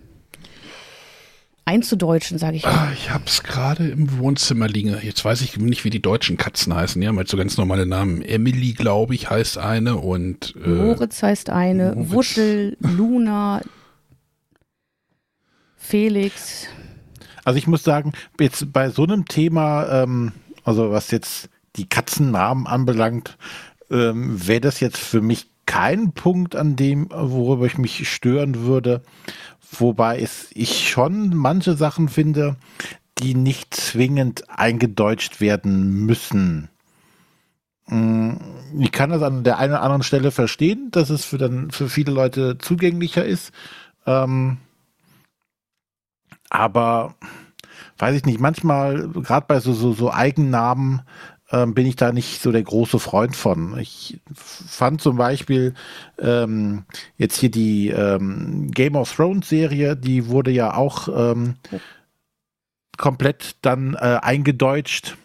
einzudeutschen, 1.66 2.38
sage 2.38 2.56
ich 2.56 2.64
mal. 2.64 2.72
Ah, 2.72 2.92
ich 2.94 3.10
habe 3.10 3.24
es 3.26 3.42
gerade 3.42 3.88
im 3.88 4.18
Wohnzimmer 4.18 4.68
liegen. 4.68 4.96
Jetzt 5.02 5.24
weiß 5.24 5.42
ich 5.42 5.58
nicht, 5.58 5.84
wie 5.84 5.90
die 5.90 6.00
deutschen 6.00 6.36
Katzen 6.36 6.74
heißen. 6.74 7.00
Die 7.00 7.08
haben 7.08 7.18
halt 7.18 7.28
so 7.28 7.36
ganz 7.36 7.58
normale 7.58 7.84
Namen. 7.84 8.22
Emily, 8.22 8.72
glaube 8.72 9.14
ich, 9.14 9.28
heißt 9.28 9.58
eine 9.58 9.96
und 9.96 10.54
äh, 10.64 10.68
Moritz 10.68 11.22
heißt 11.22 11.50
eine, 11.50 11.94
Moritz. 11.94 12.12
Wuschel, 12.12 12.76
Luna, 12.80 13.60
Felix. 15.76 16.68
Also 17.44 17.58
ich 17.58 17.66
muss 17.66 17.82
sagen, 17.82 18.12
jetzt 18.40 18.72
bei 18.72 18.88
so 18.90 19.02
einem 19.02 19.26
Thema, 19.26 20.02
ähm, 20.02 20.32
also 20.64 20.92
was 20.92 21.10
jetzt 21.10 21.48
die 21.74 21.88
Katzennamen 21.88 22.66
anbelangt, 22.66 23.36
ähm, 23.90 24.46
wäre 24.46 24.60
das 24.60 24.80
jetzt 24.80 24.98
für 24.98 25.20
mich 25.20 25.48
kein 25.66 26.12
Punkt, 26.12 26.54
an 26.54 26.76
dem, 26.76 27.08
worüber 27.10 27.66
ich 27.66 27.76
mich 27.76 28.08
stören 28.08 28.62
würde. 28.66 29.02
Wobei 29.72 30.20
es 30.20 30.50
ich 30.52 30.88
schon 30.88 31.34
manche 31.36 31.76
Sachen 31.76 32.08
finde, 32.08 32.56
die 33.18 33.34
nicht 33.34 33.74
zwingend 33.74 34.48
eingedeutscht 34.50 35.40
werden 35.40 36.04
müssen. 36.06 36.68
Mm, 37.86 38.34
ich 38.78 38.92
kann 38.92 39.10
das 39.10 39.22
an 39.22 39.44
der 39.44 39.58
einen 39.58 39.72
oder 39.72 39.82
anderen 39.82 40.02
Stelle 40.02 40.30
verstehen, 40.30 40.90
dass 40.90 41.10
es 41.10 41.24
für 41.24 41.38
dann 41.38 41.70
für 41.70 41.88
viele 41.88 42.12
Leute 42.12 42.58
zugänglicher 42.58 43.24
ist. 43.24 43.52
Ähm, 44.06 44.58
aber 46.50 47.14
weiß 47.98 48.16
ich 48.16 48.24
nicht, 48.24 48.40
manchmal, 48.40 49.08
gerade 49.08 49.46
bei 49.48 49.60
so, 49.60 49.72
so, 49.72 49.92
so 49.92 50.12
Eigennamen, 50.12 51.02
ähm, 51.50 51.74
bin 51.74 51.86
ich 51.86 51.96
da 51.96 52.12
nicht 52.12 52.42
so 52.42 52.50
der 52.50 52.62
große 52.62 52.98
Freund 52.98 53.36
von. 53.36 53.78
Ich 53.78 54.20
fand 54.34 55.00
zum 55.00 55.16
Beispiel 55.16 55.74
ähm, 56.18 56.84
jetzt 57.16 57.38
hier 57.38 57.50
die 57.50 57.88
ähm, 57.88 58.70
Game 58.70 58.96
of 58.96 59.14
Thrones 59.14 59.48
Serie, 59.48 59.96
die 59.96 60.26
wurde 60.26 60.50
ja 60.50 60.74
auch 60.74 61.08
ähm, 61.08 61.54
komplett 62.96 63.56
dann 63.62 63.94
äh, 63.94 64.18
eingedeutscht. 64.22 65.16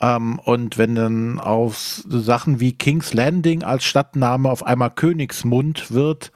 Ähm, 0.00 0.38
und 0.38 0.78
wenn 0.78 0.94
dann 0.94 1.40
auf 1.40 2.02
Sachen 2.08 2.60
wie 2.60 2.72
King's 2.72 3.12
Landing 3.12 3.64
als 3.64 3.84
Stadtname 3.84 4.48
auf 4.48 4.64
einmal 4.64 4.90
Königsmund 4.90 5.90
wird, 5.90 6.32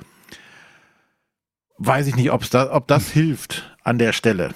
weiß 1.78 2.08
ich 2.08 2.16
nicht, 2.16 2.30
da, 2.50 2.74
ob 2.74 2.88
das 2.88 3.10
hilft 3.10 3.76
an 3.84 3.98
der 3.98 4.12
Stelle 4.12 4.50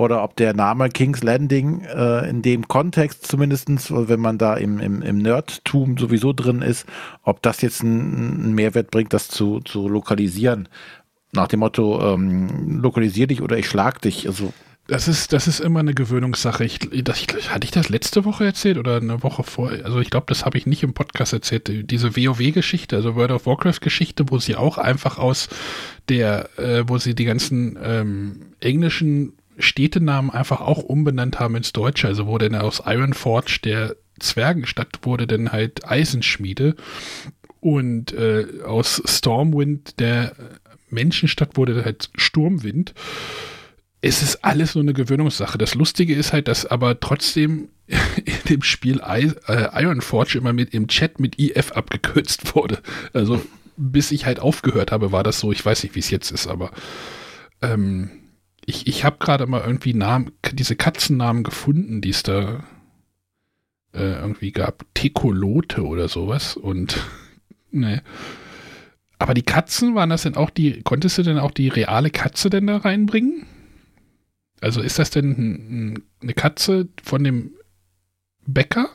oder 0.00 0.24
ob 0.24 0.34
der 0.36 0.54
Name 0.54 0.88
King's 0.88 1.22
Landing 1.22 1.82
äh, 1.82 2.28
in 2.28 2.40
dem 2.40 2.66
Kontext 2.68 3.26
zumindestens, 3.26 3.92
wenn 3.92 4.18
man 4.18 4.38
da 4.38 4.54
im, 4.54 4.80
im, 4.80 5.02
im 5.02 5.18
Nerdtum 5.18 5.98
sowieso 5.98 6.32
drin 6.32 6.62
ist, 6.62 6.86
ob 7.22 7.42
das 7.42 7.60
jetzt 7.60 7.82
einen, 7.82 8.54
Mehrwert 8.54 8.90
bringt, 8.90 9.12
das 9.12 9.28
zu, 9.28 9.60
zu 9.60 9.88
lokalisieren. 9.88 10.68
Nach 11.32 11.48
dem 11.48 11.60
Motto, 11.60 12.14
ähm, 12.14 12.80
lokalisier 12.80 13.26
dich 13.26 13.42
oder 13.42 13.58
ich 13.58 13.68
schlag 13.68 14.00
dich. 14.00 14.26
Also 14.26 14.54
das 14.86 15.06
ist, 15.06 15.34
das 15.34 15.46
ist 15.46 15.60
immer 15.60 15.80
eine 15.80 15.94
Gewöhnungssache. 15.94 16.64
Ich, 16.64 16.78
das, 17.04 17.26
hatte 17.50 17.64
ich 17.64 17.70
das 17.70 17.90
letzte 17.90 18.24
Woche 18.24 18.46
erzählt 18.46 18.78
oder 18.78 18.96
eine 18.96 19.22
Woche 19.22 19.44
vor? 19.44 19.70
Also 19.84 20.00
ich 20.00 20.10
glaube, 20.10 20.26
das 20.28 20.46
habe 20.46 20.56
ich 20.56 20.66
nicht 20.66 20.82
im 20.82 20.94
Podcast 20.94 21.34
erzählt. 21.34 21.90
Diese 21.90 22.16
WoW-Geschichte, 22.16 22.96
also 22.96 23.14
World 23.16 23.32
of 23.32 23.46
Warcraft-Geschichte, 23.46 24.30
wo 24.30 24.38
sie 24.38 24.56
auch 24.56 24.78
einfach 24.78 25.18
aus 25.18 25.48
der, 26.08 26.48
äh, 26.58 26.84
wo 26.88 26.96
sie 26.96 27.14
die 27.14 27.26
ganzen 27.26 27.78
ähm, 27.82 28.54
englischen 28.60 29.34
Städtenamen 29.60 30.30
einfach 30.30 30.60
auch 30.60 30.82
umbenannt 30.82 31.38
haben 31.38 31.56
ins 31.56 31.72
Deutsche. 31.72 32.08
Also 32.08 32.26
wurde 32.26 32.48
dann 32.48 32.60
aus 32.60 32.82
Ironforge 32.84 33.60
der 33.64 33.96
Zwergenstadt 34.18 34.98
wurde 35.02 35.26
dann 35.26 35.50
halt 35.50 35.88
Eisenschmiede 35.88 36.76
und 37.60 38.12
äh, 38.12 38.46
aus 38.64 39.02
Stormwind 39.06 39.98
der 39.98 40.34
Menschenstadt 40.88 41.56
wurde 41.56 41.84
halt 41.84 42.10
Sturmwind. 42.16 42.94
Es 44.02 44.22
ist 44.22 44.44
alles 44.44 44.74
nur 44.74 44.82
eine 44.82 44.94
Gewöhnungssache. 44.94 45.58
Das 45.58 45.74
Lustige 45.74 46.14
ist 46.14 46.32
halt, 46.32 46.48
dass 46.48 46.66
aber 46.66 47.00
trotzdem 47.00 47.68
in 47.86 48.34
dem 48.48 48.62
Spiel 48.62 49.00
I 49.06 49.32
äh, 49.46 49.82
Ironforge 49.82 50.38
immer 50.38 50.52
mit 50.52 50.72
im 50.72 50.88
Chat 50.88 51.20
mit 51.20 51.38
IF 51.38 51.72
abgekürzt 51.72 52.54
wurde. 52.54 52.78
Also 53.12 53.42
bis 53.76 54.10
ich 54.10 54.26
halt 54.26 54.40
aufgehört 54.40 54.92
habe, 54.92 55.12
war 55.12 55.22
das 55.22 55.40
so. 55.40 55.52
Ich 55.52 55.64
weiß 55.64 55.82
nicht, 55.82 55.94
wie 55.94 56.00
es 56.00 56.10
jetzt 56.10 56.30
ist, 56.30 56.46
aber 56.46 56.70
ähm, 57.62 58.10
ich, 58.70 58.86
ich 58.86 59.04
habe 59.04 59.18
gerade 59.18 59.46
mal 59.46 59.60
irgendwie 59.60 59.94
Namen, 59.94 60.30
diese 60.52 60.76
Katzennamen 60.76 61.42
gefunden, 61.42 62.00
die 62.00 62.10
es 62.10 62.22
da 62.22 62.64
äh, 63.92 64.20
irgendwie 64.20 64.52
gab. 64.52 64.84
Tekolote 64.94 65.84
oder 65.84 66.08
sowas. 66.08 66.56
Und 66.56 67.04
ne. 67.70 68.02
Aber 69.18 69.34
die 69.34 69.42
Katzen, 69.42 69.94
waren 69.94 70.08
das 70.08 70.22
denn 70.22 70.36
auch 70.36 70.50
die, 70.50 70.82
konntest 70.82 71.18
du 71.18 71.22
denn 71.22 71.38
auch 71.38 71.50
die 71.50 71.68
reale 71.68 72.10
Katze 72.10 72.48
denn 72.48 72.68
da 72.68 72.78
reinbringen? 72.78 73.44
Also 74.60 74.80
ist 74.80 74.98
das 74.98 75.10
denn 75.10 76.02
eine 76.22 76.34
Katze 76.34 76.88
von 77.02 77.24
dem 77.24 77.50
Bäcker? 78.46 78.88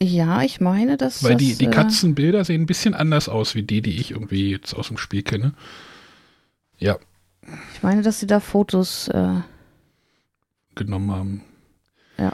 Ja, 0.00 0.42
ich 0.42 0.60
meine, 0.60 0.96
dass. 0.96 1.22
Weil 1.22 1.36
die, 1.36 1.54
die 1.54 1.66
äh, 1.66 1.70
Katzenbilder 1.70 2.44
sehen 2.44 2.62
ein 2.62 2.66
bisschen 2.66 2.94
anders 2.94 3.28
aus 3.28 3.54
wie 3.54 3.62
die, 3.62 3.82
die 3.82 4.00
ich 4.00 4.10
irgendwie 4.10 4.50
jetzt 4.50 4.74
aus 4.74 4.88
dem 4.88 4.96
Spiel 4.98 5.22
kenne. 5.22 5.54
Ja. 6.78 6.98
Ich 7.74 7.82
meine, 7.82 8.02
dass 8.02 8.20
sie 8.20 8.26
da 8.26 8.40
Fotos 8.40 9.08
äh, 9.08 9.34
genommen 10.74 11.10
haben. 11.10 11.42
Ja. 12.18 12.32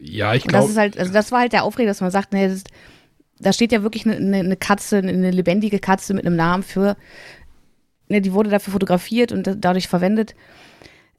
Ja, 0.00 0.34
ich 0.34 0.44
glaube. 0.44 0.64
Das 0.64 0.70
ist 0.70 0.78
halt, 0.78 0.98
also 0.98 1.12
das 1.12 1.32
war 1.32 1.40
halt 1.40 1.52
der 1.52 1.64
Aufreger, 1.64 1.88
dass 1.88 2.00
man 2.00 2.10
sagt, 2.10 2.32
nee, 2.32 2.48
das, 2.48 2.64
da 3.38 3.52
steht 3.52 3.72
ja 3.72 3.82
wirklich 3.82 4.06
eine, 4.06 4.36
eine, 4.36 4.56
Katze, 4.56 4.98
eine 4.98 5.30
lebendige 5.30 5.78
Katze 5.78 6.14
mit 6.14 6.26
einem 6.26 6.36
Namen 6.36 6.62
für, 6.62 6.96
ne, 8.08 8.20
die 8.20 8.32
wurde 8.32 8.50
dafür 8.50 8.72
fotografiert 8.72 9.32
und 9.32 9.50
dadurch 9.58 9.88
verwendet. 9.88 10.34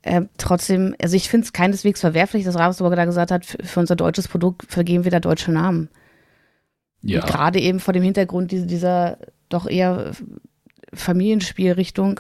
Äh, 0.04 0.24
trotzdem, 0.38 0.96
also 1.02 1.16
ich 1.16 1.30
finde 1.30 1.46
es 1.46 1.54
keineswegs 1.54 2.00
verwerflich, 2.00 2.46
dass 2.46 2.58
Ravensburger 2.58 2.96
da 2.96 3.06
gesagt 3.06 3.32
hat, 3.32 3.46
für, 3.46 3.58
für, 3.64 3.80
unser 3.80 3.96
deutsches 3.96 4.28
Produkt 4.28 4.72
vergeben 4.72 5.04
wir 5.04 5.12
da 5.12 5.20
deutsche 5.20 5.52
Namen. 5.52 5.90
Ja. 7.02 7.22
Gerade 7.26 7.60
eben 7.60 7.80
vor 7.80 7.94
dem 7.94 8.04
Hintergrund 8.04 8.52
dieser, 8.52 8.66
dieser 8.66 9.18
doch 9.50 9.68
eher 9.68 10.12
Familienspielrichtung. 10.98 12.20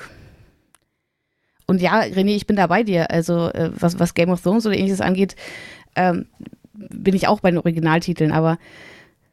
Und 1.65 1.82
ja, 1.82 1.99
René, 1.99 2.36
ich 2.36 2.47
bin 2.47 2.55
da 2.55 2.67
bei 2.67 2.84
dir. 2.84 3.11
Also, 3.11 3.49
äh, 3.49 3.71
was, 3.73 3.99
was 3.99 4.13
Game 4.13 4.30
of 4.30 4.41
Thrones 4.41 4.65
oder 4.65 4.78
ähnliches 4.78 5.01
angeht, 5.01 5.36
ähm, 5.95 6.28
bin 6.73 7.13
ich 7.15 7.28
auch 7.28 7.41
bei 7.41 7.51
den 7.51 7.57
Originaltiteln. 7.57 8.32
Aber 8.32 8.57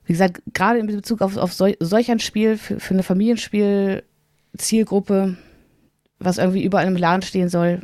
wie 0.05 0.13
gesagt, 0.13 0.43
gerade 0.53 0.81
in 0.81 0.87
Bezug 0.87 1.23
auf, 1.23 1.37
auf 1.37 1.53
sol 1.53 1.77
solch 1.81 2.11
ein 2.11 2.21
Spiel, 2.21 2.59
für, 2.59 2.81
für 2.81 2.95
eine 2.95 3.05
Familienspiel-Zielgruppe, 3.05 5.37
was 6.19 6.39
irgendwie 6.39 6.65
überall 6.65 6.87
im 6.87 6.97
Laden 6.97 7.23
stehen 7.23 7.49
soll, 7.49 7.81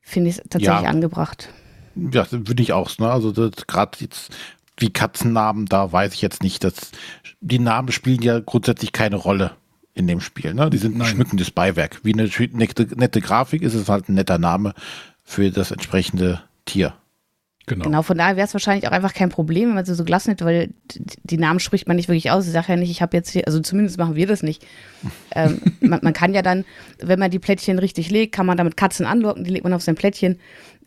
finde 0.00 0.30
ich 0.30 0.38
es 0.38 0.44
tatsächlich 0.48 0.82
ja. 0.82 0.88
angebracht. 0.88 1.50
Ja, 1.94 2.26
würde 2.30 2.62
ich 2.62 2.72
auch. 2.72 2.96
Ne? 2.98 3.10
Also 3.10 3.32
gerade 3.32 3.98
jetzt 4.00 4.30
wie 4.78 4.90
Katzennamen, 4.90 5.66
da 5.66 5.92
weiß 5.92 6.14
ich 6.14 6.22
jetzt 6.22 6.42
nicht, 6.42 6.64
dass 6.64 6.92
die 7.40 7.58
Namen 7.58 7.92
spielen 7.92 8.22
ja 8.22 8.40
grundsätzlich 8.40 8.92
keine 8.92 9.16
Rolle 9.16 9.52
in 9.94 10.06
dem 10.06 10.20
Spiel. 10.20 10.54
Ne? 10.54 10.70
Die 10.70 10.78
sind 10.78 11.00
ein 11.00 11.04
schmückendes 11.04 11.50
Beiwerk. 11.50 12.00
Wie 12.02 12.12
eine 12.12 12.28
nette, 12.52 12.88
nette 12.96 13.20
Grafik 13.20 13.62
ist 13.62 13.74
es 13.74 13.88
halt 13.88 14.08
ein 14.08 14.14
netter 14.14 14.38
Name 14.38 14.74
für 15.24 15.50
das 15.50 15.70
entsprechende 15.70 16.42
Tier. 16.64 16.94
Genau. 17.66 17.84
genau, 17.84 18.02
von 18.02 18.18
daher 18.18 18.34
wäre 18.34 18.46
es 18.46 18.54
wahrscheinlich 18.54 18.88
auch 18.88 18.92
einfach 18.92 19.14
kein 19.14 19.28
Problem, 19.28 19.68
wenn 19.68 19.76
man 19.76 19.84
sie 19.84 19.94
so 19.94 20.04
gelassen 20.04 20.30
hätte, 20.30 20.44
weil 20.44 20.70
die 21.22 21.38
Namen 21.38 21.60
spricht 21.60 21.86
man 21.86 21.96
nicht 21.96 22.08
wirklich 22.08 22.32
aus. 22.32 22.44
Ich 22.44 22.52
sage 22.52 22.72
ja 22.72 22.76
nicht, 22.76 22.90
ich 22.90 23.02
habe 23.02 23.16
jetzt 23.16 23.30
hier, 23.30 23.46
also 23.46 23.60
zumindest 23.60 23.98
machen 23.98 24.16
wir 24.16 24.26
das 24.26 24.42
nicht. 24.42 24.66
ähm, 25.34 25.60
man, 25.80 26.00
man, 26.02 26.12
kann 26.12 26.34
ja 26.34 26.42
dann, 26.42 26.64
wenn 26.98 27.20
man 27.20 27.30
die 27.30 27.38
Plättchen 27.38 27.78
richtig 27.78 28.10
legt, 28.10 28.34
kann 28.34 28.46
man 28.46 28.56
damit 28.56 28.76
Katzen 28.76 29.06
anlocken, 29.06 29.44
die 29.44 29.50
legt 29.50 29.62
man 29.62 29.74
auf 29.74 29.82
sein 29.82 29.94
Plättchen. 29.94 30.40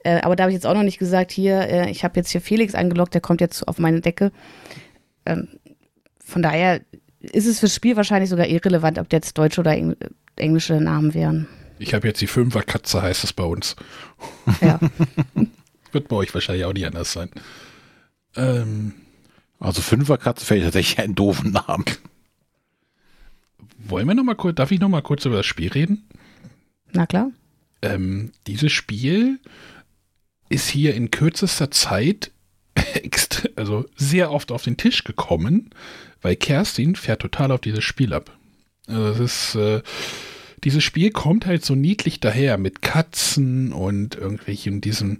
Äh, 0.03 0.21
aber 0.21 0.35
da 0.35 0.43
habe 0.43 0.51
ich 0.51 0.55
jetzt 0.55 0.67
auch 0.67 0.73
noch 0.73 0.83
nicht 0.83 0.99
gesagt, 0.99 1.31
hier, 1.31 1.61
äh, 1.61 1.89
ich 1.89 2.03
habe 2.03 2.17
jetzt 2.17 2.31
hier 2.31 2.41
Felix 2.41 2.75
angelockt, 2.75 3.13
der 3.13 3.21
kommt 3.21 3.39
jetzt 3.39 3.65
auf 3.67 3.79
meine 3.79 4.01
Decke. 4.01 4.33
Ähm, 5.25 5.47
von 6.19 6.41
daher 6.41 6.81
ist 7.31 7.45
es 7.45 7.59
fürs 7.59 7.75
Spiel 7.75 7.95
wahrscheinlich 7.95 8.29
sogar 8.29 8.47
irrelevant, 8.47 8.99
ob 8.99 9.11
jetzt 9.11 9.37
deutsche 9.37 9.61
oder 9.61 9.73
Eng 9.73 9.95
englische 10.35 10.79
Namen 10.81 11.13
wären. 11.13 11.47
Ich 11.79 11.93
habe 11.93 12.07
jetzt 12.07 12.21
die 12.21 12.27
Fünferkatze, 12.27 13.01
heißt 13.01 13.23
es 13.23 13.33
bei 13.33 13.43
uns. 13.43 13.75
Ja. 14.61 14.79
Wird 15.91 16.07
bei 16.07 16.15
euch 16.15 16.33
wahrscheinlich 16.33 16.65
auch 16.65 16.73
nicht 16.73 16.85
anders 16.85 17.13
sein. 17.13 17.29
Ähm, 18.35 18.93
also 19.59 19.81
Fünferkatze 19.81 20.45
fällt 20.45 20.63
tatsächlich 20.63 20.99
einen 20.99 21.15
doofen 21.15 21.51
Namen. 21.51 21.85
Wollen 23.77 24.07
wir 24.07 24.15
noch 24.15 24.23
mal 24.23 24.35
kurz, 24.35 24.55
darf 24.55 24.71
ich 24.71 24.79
noch 24.79 24.89
mal 24.89 25.01
kurz 25.01 25.25
über 25.25 25.37
das 25.37 25.45
Spiel 25.45 25.71
reden? 25.71 26.07
Na 26.91 27.05
klar. 27.05 27.31
Ähm, 27.81 28.31
dieses 28.47 28.71
Spiel 28.71 29.39
ist 30.49 30.67
hier 30.67 30.95
in 30.95 31.11
kürzester 31.11 31.71
Zeit 31.71 32.31
also 33.55 33.85
sehr 33.95 34.31
oft 34.31 34.51
auf 34.51 34.63
den 34.63 34.77
Tisch 34.77 35.03
gekommen, 35.03 35.69
weil 36.25 36.35
Kerstin 36.37 36.95
fährt 36.95 37.21
total 37.21 37.51
auf 37.51 37.61
dieses 37.61 37.83
Spiel 37.83 38.11
ab. 38.11 38.35
Also 38.87 39.09
das 39.09 39.19
ist, 39.19 39.55
äh, 39.55 39.83
dieses 40.63 40.83
Spiel 40.83 41.11
kommt 41.11 41.45
halt 41.45 41.63
so 41.63 41.75
niedlich 41.75 42.19
daher 42.19 42.57
mit 42.57 42.81
Katzen 42.81 43.71
und 43.71 44.15
irgendwelchen 44.15 44.81
diesen, 44.81 45.19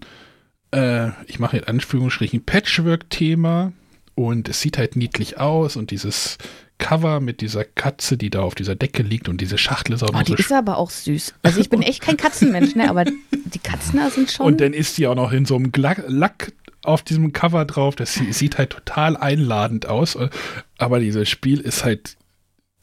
äh, 0.72 1.10
ich 1.28 1.38
mache 1.38 1.58
in 1.58 1.64
Anführungsstrichen 1.66 2.44
Patchwork-Thema 2.44 3.72
und 4.16 4.50
es 4.50 4.62
sieht 4.62 4.80
halt 4.80 4.96
niedlich 4.96 5.40
aus 5.40 5.76
und 5.76 5.92
dieses 5.92 6.40
Cover 6.80 7.20
mit 7.20 7.42
dieser 7.42 7.66
Katze, 7.66 8.18
die 8.18 8.32
da 8.32 8.42
auf 8.42 8.56
dieser 8.56 8.74
Decke 8.74 9.04
liegt 9.04 9.30
und 9.30 9.40
diese 9.42 9.60
Schachtel 9.60 9.94
ist 9.94 10.02
auch 10.02 10.10
Oh, 10.10 10.14
noch 10.14 10.24
die 10.24 10.32
so 10.32 10.38
ist 10.38 10.52
aber 10.52 10.80
auch 10.80 10.90
süß. 10.90 11.36
Also 11.44 11.62
ich 11.62 11.70
bin 11.70 11.84
echt 11.84 12.02
kein 12.02 12.18
Katzenmensch, 12.18 12.74
ne? 12.74 12.90
Aber 12.90 13.06
die 13.32 13.60
Katzen 13.60 14.00
da 14.00 14.10
sind 14.10 14.32
schon. 14.32 14.48
Und 14.48 14.60
dann 14.60 14.74
ist 14.74 14.98
die 14.98 15.06
auch 15.06 15.14
noch 15.14 15.32
in 15.32 15.46
so 15.46 15.56
einem 15.56 15.72
Lack 15.76 16.52
auf 16.88 17.02
diesem 17.04 17.34
Cover 17.34 17.66
drauf. 17.66 17.96
Das 17.96 18.14
sie- 18.14 18.34
sieht 18.34 18.58
halt 18.58 18.70
total 18.72 19.18
einladend 19.18 19.86
aus. 19.88 20.18
Aber 20.78 21.00
dieses 21.00 21.30
Spiel 21.30 21.60
ist 21.60 21.84
halt 21.86 22.18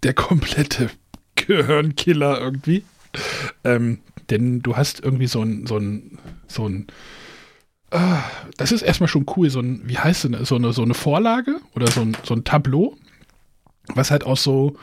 der 0.02 0.14
komplette 0.14 0.90
Gehirnkiller 1.36 2.40
irgendwie. 2.40 2.84
Ähm, 3.64 3.98
denn 4.30 4.60
du 4.62 4.76
hast 4.76 5.00
irgendwie 5.02 5.26
so 5.26 5.42
ein, 5.42 5.66
so 5.66 5.76
ein, 5.78 6.18
so 6.46 6.66
ein, 6.68 6.86
ah, 7.90 8.22
das 8.56 8.72
ist 8.72 8.82
erstmal 8.82 9.08
schon 9.08 9.26
cool, 9.36 9.50
so 9.50 9.60
ein, 9.60 9.82
wie 9.84 9.98
heißt 9.98 10.24
denn, 10.24 10.44
so 10.44 10.56
eine, 10.56 10.72
so 10.72 10.82
eine 10.82 10.94
Vorlage 10.94 11.60
oder 11.74 11.90
so 11.90 12.00
ein, 12.00 12.16
so 12.22 12.34
ein 12.34 12.44
Tableau, 12.44 12.96
was 13.94 14.10
halt 14.10 14.24
auch 14.24 14.36
so 14.38 14.76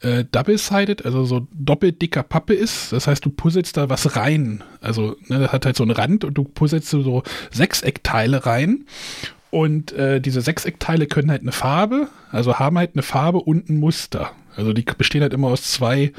äh, 0.00 0.24
double-sided, 0.30 1.04
also 1.04 1.24
so 1.24 1.46
doppelt 1.52 2.00
dicker 2.00 2.22
Pappe 2.22 2.54
ist. 2.54 2.92
Das 2.92 3.06
heißt, 3.06 3.24
du 3.24 3.30
puzzelst 3.30 3.76
da 3.76 3.88
was 3.88 4.16
rein. 4.16 4.64
Also, 4.80 5.16
ne, 5.28 5.40
das 5.40 5.52
hat 5.52 5.66
halt 5.66 5.76
so 5.76 5.82
einen 5.82 5.92
Rand 5.92 6.24
und 6.24 6.34
du 6.34 6.44
puzzelst 6.44 6.88
so 6.88 7.22
Sechseckteile 7.50 8.46
rein. 8.46 8.86
Und 9.50 9.92
äh, 9.92 10.20
diese 10.20 10.40
Sechseckteile 10.40 11.06
können 11.06 11.30
halt 11.30 11.42
eine 11.42 11.52
Farbe, 11.52 12.08
also 12.30 12.58
haben 12.58 12.78
halt 12.78 12.92
eine 12.94 13.02
Farbe 13.02 13.38
und 13.38 13.68
ein 13.68 13.78
Muster. 13.78 14.30
Also 14.56 14.72
die 14.72 14.82
bestehen 14.82 15.22
halt 15.22 15.34
immer 15.34 15.48
aus 15.48 15.64
zwei 15.64 16.12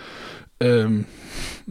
ähm, 0.59 1.05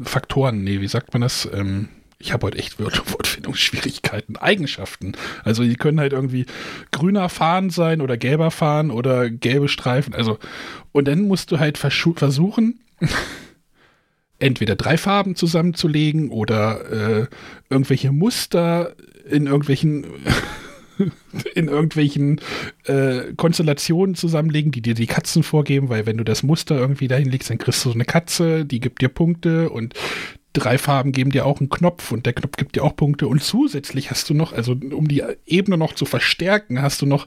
Faktoren. 0.02 0.64
Nee, 0.64 0.80
wie 0.80 0.88
sagt 0.88 1.12
man 1.12 1.22
das? 1.22 1.48
Ähm, 1.52 1.88
ich 2.20 2.32
habe 2.32 2.46
heute 2.46 2.58
echt 2.58 2.78
Wort 2.78 3.02
Wortfindungsschwierigkeiten. 3.12 4.36
Eigenschaften. 4.36 5.12
Also 5.42 5.64
die 5.64 5.74
können 5.74 5.98
halt 5.98 6.12
irgendwie 6.12 6.46
grüner 6.92 7.28
Fahren 7.28 7.70
sein 7.70 8.00
oder 8.00 8.16
gelber 8.16 8.50
Fahren 8.50 8.90
oder 8.90 9.30
gelbe 9.30 9.68
Streifen. 9.68 10.14
Also 10.14 10.38
und 10.92 11.08
dann 11.08 11.22
musst 11.22 11.50
du 11.50 11.58
halt 11.58 11.78
versuchen, 11.78 12.80
entweder 14.38 14.76
drei 14.76 14.96
Farben 14.96 15.34
zusammenzulegen 15.34 16.30
oder 16.30 17.20
äh, 17.22 17.26
irgendwelche 17.70 18.12
Muster 18.12 18.94
in 19.28 19.46
irgendwelchen 19.46 20.06
in 21.54 21.68
irgendwelchen 21.68 22.40
äh, 22.84 23.32
Konstellationen 23.36 24.14
zusammenlegen, 24.14 24.70
die 24.70 24.82
dir 24.82 24.92
die 24.92 25.06
Katzen 25.06 25.42
vorgeben, 25.42 25.88
weil 25.88 26.04
wenn 26.04 26.18
du 26.18 26.24
das 26.24 26.42
Muster 26.42 26.78
irgendwie 26.78 27.08
dahin 27.08 27.30
legst, 27.30 27.48
dann 27.48 27.56
kriegst 27.56 27.84
du 27.84 27.90
so 27.90 27.94
eine 27.94 28.04
Katze, 28.04 28.66
die 28.66 28.80
gibt 28.80 29.00
dir 29.00 29.08
Punkte 29.08 29.70
und 29.70 29.94
drei 30.52 30.78
Farben 30.78 31.12
geben 31.12 31.30
dir 31.30 31.46
auch 31.46 31.60
einen 31.60 31.68
Knopf 31.68 32.10
und 32.12 32.26
der 32.26 32.32
Knopf 32.32 32.56
gibt 32.56 32.76
dir 32.76 32.84
auch 32.84 32.96
Punkte. 32.96 33.28
Und 33.28 33.42
zusätzlich 33.42 34.10
hast 34.10 34.28
du 34.30 34.34
noch, 34.34 34.52
also 34.52 34.72
um 34.72 35.08
die 35.08 35.22
Ebene 35.46 35.76
noch 35.76 35.94
zu 35.94 36.04
verstärken, 36.04 36.82
hast 36.82 37.02
du 37.02 37.06
noch 37.06 37.26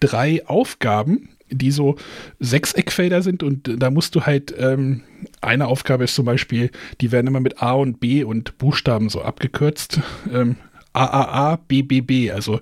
drei 0.00 0.44
Aufgaben, 0.46 1.28
die 1.50 1.70
so 1.70 1.96
Sechseckfelder 2.40 3.22
sind. 3.22 3.42
Und 3.42 3.70
da 3.80 3.90
musst 3.90 4.14
du 4.14 4.22
halt, 4.22 4.54
ähm, 4.58 5.02
eine 5.40 5.68
Aufgabe 5.68 6.04
ist 6.04 6.14
zum 6.14 6.24
Beispiel, 6.24 6.70
die 7.00 7.12
werden 7.12 7.28
immer 7.28 7.40
mit 7.40 7.62
A 7.62 7.72
und 7.72 8.00
B 8.00 8.24
und 8.24 8.58
Buchstaben 8.58 9.08
so 9.08 9.22
abgekürzt, 9.22 10.00
ähm, 10.32 10.56
AAA, 10.92 11.56
BBB, 11.68 12.32
also 12.32 12.60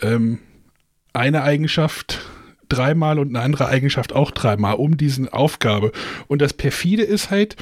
ähm, 0.00 0.38
eine 1.12 1.42
Eigenschaft 1.42 2.20
dreimal 2.68 3.18
und 3.18 3.28
eine 3.28 3.40
andere 3.40 3.68
Eigenschaft 3.68 4.12
auch 4.12 4.30
dreimal 4.30 4.74
um 4.74 4.96
diesen 4.96 5.28
Aufgabe. 5.28 5.92
Und 6.26 6.42
das 6.42 6.52
perfide 6.52 7.02
ist 7.02 7.30
halt, 7.30 7.56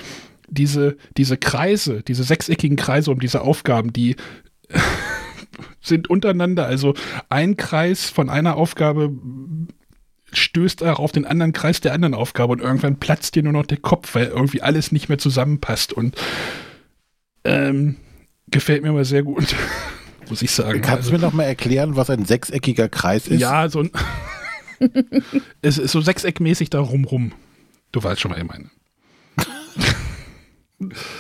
diese, 0.49 0.97
diese 1.17 1.37
Kreise, 1.37 2.03
diese 2.03 2.25
sechseckigen 2.25 2.77
Kreise 2.77 3.11
um 3.11 3.21
diese 3.21 3.43
Aufgaben, 3.43 3.93
die 3.93 4.17
sind 5.81 6.09
untereinander, 6.11 6.67
also 6.67 6.95
ein 7.29 7.57
Kreis 7.57 8.09
von 8.11 8.29
einer 8.31 8.57
Aufgabe 8.57 9.11
stößt 10.33 10.83
auch 10.83 10.99
auf 10.99 11.13
den 11.13 11.27
anderen 11.27 11.53
Kreis 11.53 11.81
der 11.81 11.93
anderen 11.93 12.15
Aufgabe 12.15 12.53
und 12.55 12.61
irgendwann 12.61 12.99
platzt 12.99 13.37
dir 13.37 13.43
nur 13.45 13.53
noch 13.53 13.67
der 13.67 13.79
Kopf, 13.79 14.15
weil 14.17 14.27
irgendwie 14.27 14.63
alles 14.63 14.91
nicht 14.91 15.09
mehr 15.09 15.19
zusammenpasst 15.19 15.93
und 15.93 16.17
ähm, 17.45 17.97
gefällt 18.49 18.83
mir 18.83 18.91
aber 18.91 19.05
sehr 19.05 19.23
gut, 19.23 19.55
muss 20.29 20.43
ich 20.43 20.51
sagen. 20.51 20.81
Kannst 20.81 21.09
du 21.09 21.11
Also- 21.11 21.13
mir 21.13 21.19
noch 21.19 21.33
mal 21.35 21.45
erklären, 21.45 21.95
was 21.95 22.11
ein 22.11 22.25
sechseckiger 22.25 22.89
Kreis 22.89 23.29
ist? 23.29 23.41
ja, 23.41 23.69
so 23.69 23.81
ein. 23.81 23.91
es 25.63 25.79
ist 25.79 25.93
so 25.93 26.01
sechseckmäßig 26.01 26.69
da 26.71 26.81
rumrum. 26.81 27.33
Du 27.93 28.03
weißt 28.03 28.21
schon, 28.21 28.33
was 28.33 28.39
ich 28.39 28.45
meine. 28.45 28.71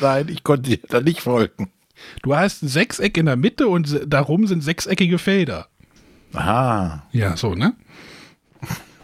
Nein, 0.00 0.28
ich 0.28 0.42
konnte 0.44 0.70
dir 0.70 0.78
da 0.88 1.00
nicht 1.00 1.20
folgen. 1.20 1.70
Du 2.22 2.34
hast 2.34 2.62
ein 2.62 2.68
Sechseck 2.68 3.16
in 3.16 3.26
der 3.26 3.36
Mitte 3.36 3.68
und 3.68 4.00
darum 4.06 4.46
sind 4.46 4.62
sechseckige 4.62 5.18
Felder. 5.18 5.68
Ah, 6.32 7.02
Ja, 7.12 7.36
so, 7.36 7.54
ne? 7.54 7.74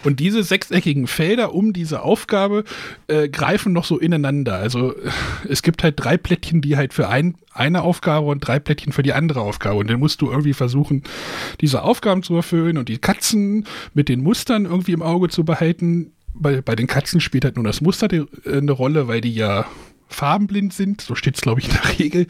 Und 0.03 0.19
diese 0.19 0.43
sechseckigen 0.43 1.07
Felder 1.07 1.55
um 1.55 1.75
diese 1.75 2.03
Aufgabe 2.03 2.65
äh, 3.07 3.29
greifen 3.29 3.75
noch 3.75 3.85
so 3.85 3.99
ineinander. 3.99 4.55
Also 4.57 4.97
äh, 4.97 5.11
es 5.49 5.63
gibt 5.63 5.83
halt 5.83 6.03
drei 6.03 6.17
Plättchen, 6.17 6.63
die 6.63 6.77
halt 6.79 6.95
für 6.95 7.09
ein, 7.09 7.35
eine 7.53 7.83
Aufgabe 7.83 8.27
und 8.29 8.41
drei 8.41 8.59
Plättchen 8.59 8.93
für 8.93 9.03
die 9.03 9.13
andere 9.13 9.43
Aufgabe. 9.43 9.77
Und 9.77 9.91
dann 9.91 10.01
musst 10.01 10.23
du 10.23 10.31
irgendwie 10.31 10.55
versuchen, 10.55 11.03
diese 11.61 11.83
Aufgaben 11.83 12.23
zu 12.23 12.35
erfüllen 12.35 12.79
und 12.79 12.89
die 12.89 12.97
Katzen 12.97 13.67
mit 13.93 14.09
den 14.09 14.23
Mustern 14.23 14.65
irgendwie 14.65 14.93
im 14.93 15.03
Auge 15.03 15.29
zu 15.29 15.45
behalten. 15.45 16.13
Bei, 16.33 16.63
bei 16.63 16.75
den 16.77 16.87
Katzen 16.87 17.21
spielt 17.21 17.45
halt 17.45 17.57
nur 17.57 17.65
das 17.65 17.83
Muster 17.83 18.09
die, 18.09 18.25
äh, 18.47 18.57
eine 18.57 18.73
Rolle, 18.73 19.07
weil 19.07 19.21
die 19.21 19.35
ja 19.35 19.67
farbenblind 20.11 20.73
sind. 20.73 21.01
So 21.01 21.15
steht 21.15 21.37
es, 21.37 21.41
glaube 21.41 21.61
ich, 21.61 21.69
in 21.69 21.75
der 21.75 21.99
Regel. 21.99 22.27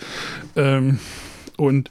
Ähm, 0.57 0.99
und 1.57 1.91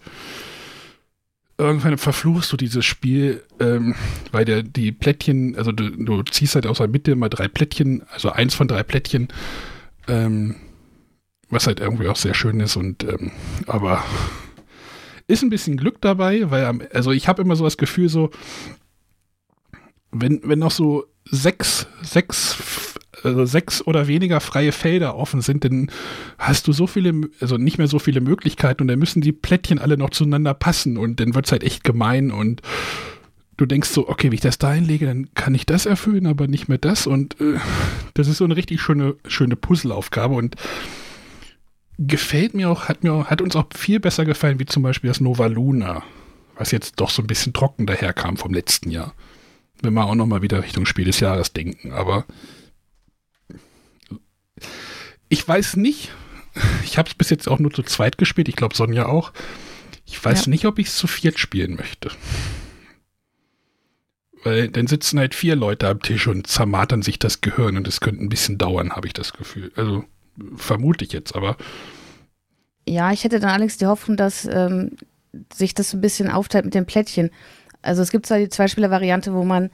irgendwann 1.60 1.98
verfluchst 1.98 2.52
du 2.52 2.58
dieses 2.58 2.86
Spiel, 2.86 3.44
ähm, 3.60 3.94
weil 4.32 4.46
der 4.46 4.64
die 4.64 4.92
Plättchen, 4.92 5.56
also 5.58 5.72
du, 5.72 5.90
du 5.90 6.24
ziehst 6.24 6.56
halt 6.56 6.66
aus 6.66 6.78
der 6.78 6.88
Mitte 6.88 7.12
immer 7.12 7.28
drei 7.30 7.48
Plättchen, 7.50 8.04
also 8.12 8.32
eins 8.32 8.56
von 8.56 8.68
drei 8.68 8.82
Plättchen, 8.84 9.28
ähm, 10.08 10.56
was 11.50 11.68
halt 11.68 11.82
irgendwie 11.82 12.08
auch 12.08 12.16
sehr 12.16 12.34
schön 12.34 12.62
ist 12.62 12.78
und 12.78 13.04
ähm, 13.04 13.32
aber 13.68 14.04
ist 15.28 15.44
ein 15.44 15.50
bisschen 15.50 15.78
Glück 15.78 16.00
dabei, 16.02 16.50
weil 16.50 16.88
also 16.94 17.12
ich 17.12 17.28
habe 17.28 17.42
immer 17.42 17.56
so 17.58 17.66
das 17.66 17.78
Gefühl 17.78 18.08
so, 18.08 18.32
wenn 20.12 20.40
wenn 20.44 20.60
noch 20.60 20.72
so 20.72 21.06
sechs 21.26 21.88
sechs 22.02 22.54
also 23.24 23.46
sechs 23.46 23.86
oder 23.86 24.08
weniger 24.08 24.40
freie 24.40 24.72
Felder 24.72 25.16
offen 25.16 25.42
sind, 25.42 25.66
dann 25.66 25.92
hast 26.38 26.68
du 26.68 26.74
so 26.74 26.88
viele, 26.88 27.30
also 27.40 27.58
nicht 27.58 27.78
mehr 27.78 27.88
so 27.88 28.00
viele 28.00 28.22
Möglichkeiten 28.22 28.84
und 28.84 28.88
dann 28.88 29.00
müssen 29.00 29.22
die 29.22 29.32
Plättchen 29.32 29.80
alle 29.80 29.98
noch 29.98 30.10
zueinander 30.12 30.54
passen 30.54 30.98
und 30.98 31.20
dann 31.20 31.36
wird 31.36 31.46
es 31.46 31.52
halt 31.52 31.64
echt 31.64 31.84
gemein 31.84 32.32
und 32.32 32.62
du 33.58 33.66
denkst 33.66 33.90
so, 33.90 34.08
okay, 34.08 34.28
wenn 34.28 34.34
ich 34.34 34.42
das 34.42 34.58
da 34.58 34.74
hinlege, 34.74 35.06
dann 35.06 35.30
kann 35.34 35.54
ich 35.54 35.66
das 35.66 35.86
erfüllen, 35.86 36.28
aber 36.28 36.48
nicht 36.48 36.70
mehr 36.70 36.78
das 36.78 37.08
und 37.08 37.40
äh, 37.42 37.60
das 38.14 38.28
ist 38.28 38.38
so 38.38 38.46
eine 38.46 38.56
richtig 38.56 38.82
schöne, 38.82 39.16
schöne 39.28 39.56
Puzzleaufgabe 39.56 40.34
und 40.34 40.56
gefällt 42.00 42.54
mir 42.54 42.70
auch, 42.70 42.88
hat 42.88 43.04
mir 43.04 43.14
auch, 43.14 43.26
hat 43.26 43.42
uns 43.42 43.56
auch 43.56 43.66
viel 43.76 44.00
besser 44.00 44.26
gefallen, 44.26 44.60
wie 44.60 44.66
zum 44.66 44.84
Beispiel 44.84 45.10
das 45.10 45.20
Nova 45.20 45.48
Luna, 45.48 46.04
was 46.58 46.72
jetzt 46.72 47.00
doch 47.00 47.10
so 47.10 47.22
ein 47.22 47.28
bisschen 47.28 47.54
trocken 47.54 47.86
daherkam 47.86 48.38
vom 48.38 48.54
letzten 48.54 48.90
Jahr. 48.90 49.14
Wenn 49.82 49.94
wir 49.94 50.06
auch 50.06 50.16
nochmal 50.16 50.42
wieder 50.42 50.64
Richtung 50.64 50.86
Spiel 50.86 51.06
des 51.06 51.20
Jahres 51.20 51.54
denken, 51.54 51.92
aber 51.92 52.26
ich 55.30 55.48
weiß 55.48 55.76
nicht, 55.78 56.12
ich 56.84 56.98
habe 56.98 57.08
es 57.10 57.16
bis 57.16 57.30
jetzt 57.30 57.48
auch 57.48 57.60
nur 57.60 57.72
zu 57.72 57.84
zweit 57.84 58.18
gespielt, 58.18 58.48
ich 58.50 58.56
glaube 58.56 58.76
Sonja 58.76 59.06
auch. 59.06 59.32
Ich 60.06 60.24
weiß 60.24 60.46
Ja. 60.46 60.50
nicht, 60.50 60.66
ob 60.66 60.80
ich 60.80 60.88
es 60.88 60.96
zu 60.98 61.08
viert 61.08 61.38
spielen 61.40 61.76
möchte. 61.76 62.10
Weil 64.44 64.70
dann 64.70 64.88
sitzen 64.88 65.20
halt 65.20 65.36
vier 65.36 65.56
Leute 65.56 65.88
am 65.88 66.02
Tisch 66.02 66.28
und 66.28 66.48
zermartern 66.48 67.02
sich 67.02 67.20
das 67.20 67.42
Gehirn 67.42 67.76
und 67.78 67.88
es 67.88 68.00
könnte 68.00 68.24
ein 68.24 68.30
bisschen 68.30 68.58
dauern, 68.58 68.92
habe 68.94 69.08
ich 69.08 69.14
das 69.14 69.34
Gefühl. 69.34 69.72
Also 69.76 70.06
vermute 70.56 71.04
ich 71.04 71.12
jetzt, 71.12 71.36
aber 71.36 71.58
Ja, 72.88 73.12
ich 73.12 73.24
hätte 73.24 73.40
dann 73.40 73.50
allerdings 73.50 73.78
die 73.78 73.86
Hoffnung, 73.88 74.16
dass 74.16 74.46
ähm, 74.46 74.92
sich 75.54 75.74
das 75.74 75.92
so 75.92 75.98
ein 75.98 76.02
bisschen 76.02 76.30
aufteilt 76.32 76.66
mit 76.66 76.74
den 76.74 76.86
Plättchen. 76.86 77.30
Also 77.82 78.02
es 78.02 78.12
gibt 78.12 78.26
zwar 78.26 78.40
die 78.40 78.50
Zweispieler-Variante, 78.50 79.34
wo 79.34 79.44
man 79.44 79.70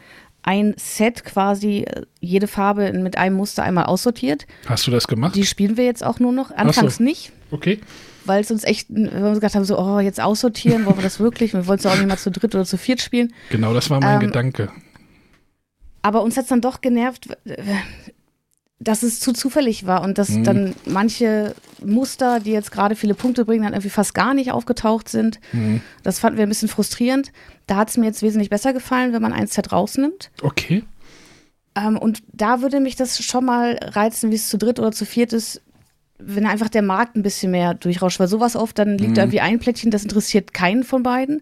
ein 0.47 0.75
Set 0.77 1.23
quasi 1.25 1.79
äh, 1.79 2.03
jede 2.21 2.47
Farbe 2.47 2.93
mit 2.93 3.17
einem 3.17 3.35
Muster 3.35 3.63
einmal 3.63 3.85
aussortiert. 3.85 4.45
hast 4.67 4.85
du 4.87 4.91
das 4.91 5.07
gemacht? 5.07 5.35
Die 5.35 5.45
spielen 5.45 5.75
wir 5.75 5.85
jetzt 5.85 6.03
auch 6.03 6.19
nur 6.19 6.31
noch. 6.31 6.51
Anfangs 6.51 6.97
so. 6.97 7.03
nicht, 7.03 7.31
Okay. 7.51 7.79
weil 8.25 8.41
es 8.41 8.51
uns 8.51 8.63
echt, 8.63 8.87
weil 8.89 9.11
wir 9.23 9.29
uns 9.29 9.39
gedacht 9.39 9.55
haben, 9.55 9.65
so, 9.65 9.77
oh, 9.79 9.99
jetzt 9.99 10.21
aussortieren, 10.21 10.85
wollen 10.85 10.97
wir 10.97 11.03
das 11.03 11.19
wirklich? 11.19 11.53
Wir 11.53 11.65
wollen 11.67 11.79
es 11.79 11.85
auch 11.87 11.95
nicht 11.97 12.07
mal 12.07 12.17
zu 12.17 12.29
dritt 12.31 12.53
oder 12.55 12.63
zu 12.65 12.77
viert 12.77 13.01
spielen. 13.01 13.33
Genau, 13.49 13.73
das 13.73 13.89
war 13.89 13.99
mein 13.99 14.21
Ähm, 14.21 14.27
Gedanke. 14.27 14.71
Aber 16.03 16.21
uns 16.21 16.37
hat 16.37 16.43
es 16.43 16.49
dann 16.49 16.61
doch 16.61 16.81
genervt, 16.81 17.27
äh, 17.45 17.55
dass 18.80 19.03
es 19.03 19.19
zu 19.21 19.32
zufällig 19.32 19.86
war 19.88 20.01
und 20.01 20.17
dass 20.17 20.30
Mhm. 20.30 20.43
dann 20.43 20.76
manche 20.86 21.55
Muster, 21.84 22.39
die 22.41 22.51
jetzt 22.51 22.71
gerade 22.71 22.95
viele 22.95 23.13
Punkte 23.13 23.45
bringen, 23.45 23.63
dann 23.63 23.73
irgendwie 23.73 23.89
fast 23.89 24.13
gar 24.13 24.34
nicht 24.34 24.51
aufgetaucht 24.51 25.07
sind. 25.07 25.39
Mhm. 25.53 25.82
Das 26.03 26.19
fanden 26.19 26.38
wir 26.38 26.45
ein 26.45 26.49
bisschen 26.49 26.67
frustrierend. 26.67 27.32
Da 27.67 27.78
hat 27.78 27.89
es 27.89 27.97
mir 27.97 28.05
jetzt 28.05 28.21
wesentlich 28.21 28.49
besser 28.49 28.73
gefallen, 28.73 29.13
wenn 29.13 29.21
man 29.21 29.32
ein 29.34 29.47
Set 29.47 29.71
rausnimmt. 29.71 30.30
Okay. 30.41 30.84
Ähm, 31.76 31.97
und 31.97 32.21
da 32.34 32.61
würde 32.61 32.80
mich 32.82 32.95
das 32.95 33.23
schon 33.23 33.45
mal 33.45 33.80
reizen, 33.82 34.30
wie 34.32 34.36
es 34.36 34.49
zu 34.49 34.57
dritt 34.57 34.80
oder 34.80 34.91
zu 34.91 35.05
viert 35.05 35.32
ist, 35.34 35.61
wenn 36.17 36.45
einfach 36.45 36.69
der 36.69 36.82
Markt 36.82 37.15
ein 37.15 37.23
bisschen 37.23 37.51
mehr 37.51 37.73
durchrauscht. 37.73 38.19
Weil 38.19 38.28
sowas 38.28 38.55
oft, 38.55 38.78
dann 38.78 38.97
liegt 38.97 39.17
da 39.17 39.23
irgendwie 39.23 39.41
ein 39.41 39.59
Plättchen, 39.59 39.91
das 39.91 40.03
interessiert 40.03 40.53
keinen 40.53 40.84
von 40.84 41.01
beiden. 41.03 41.41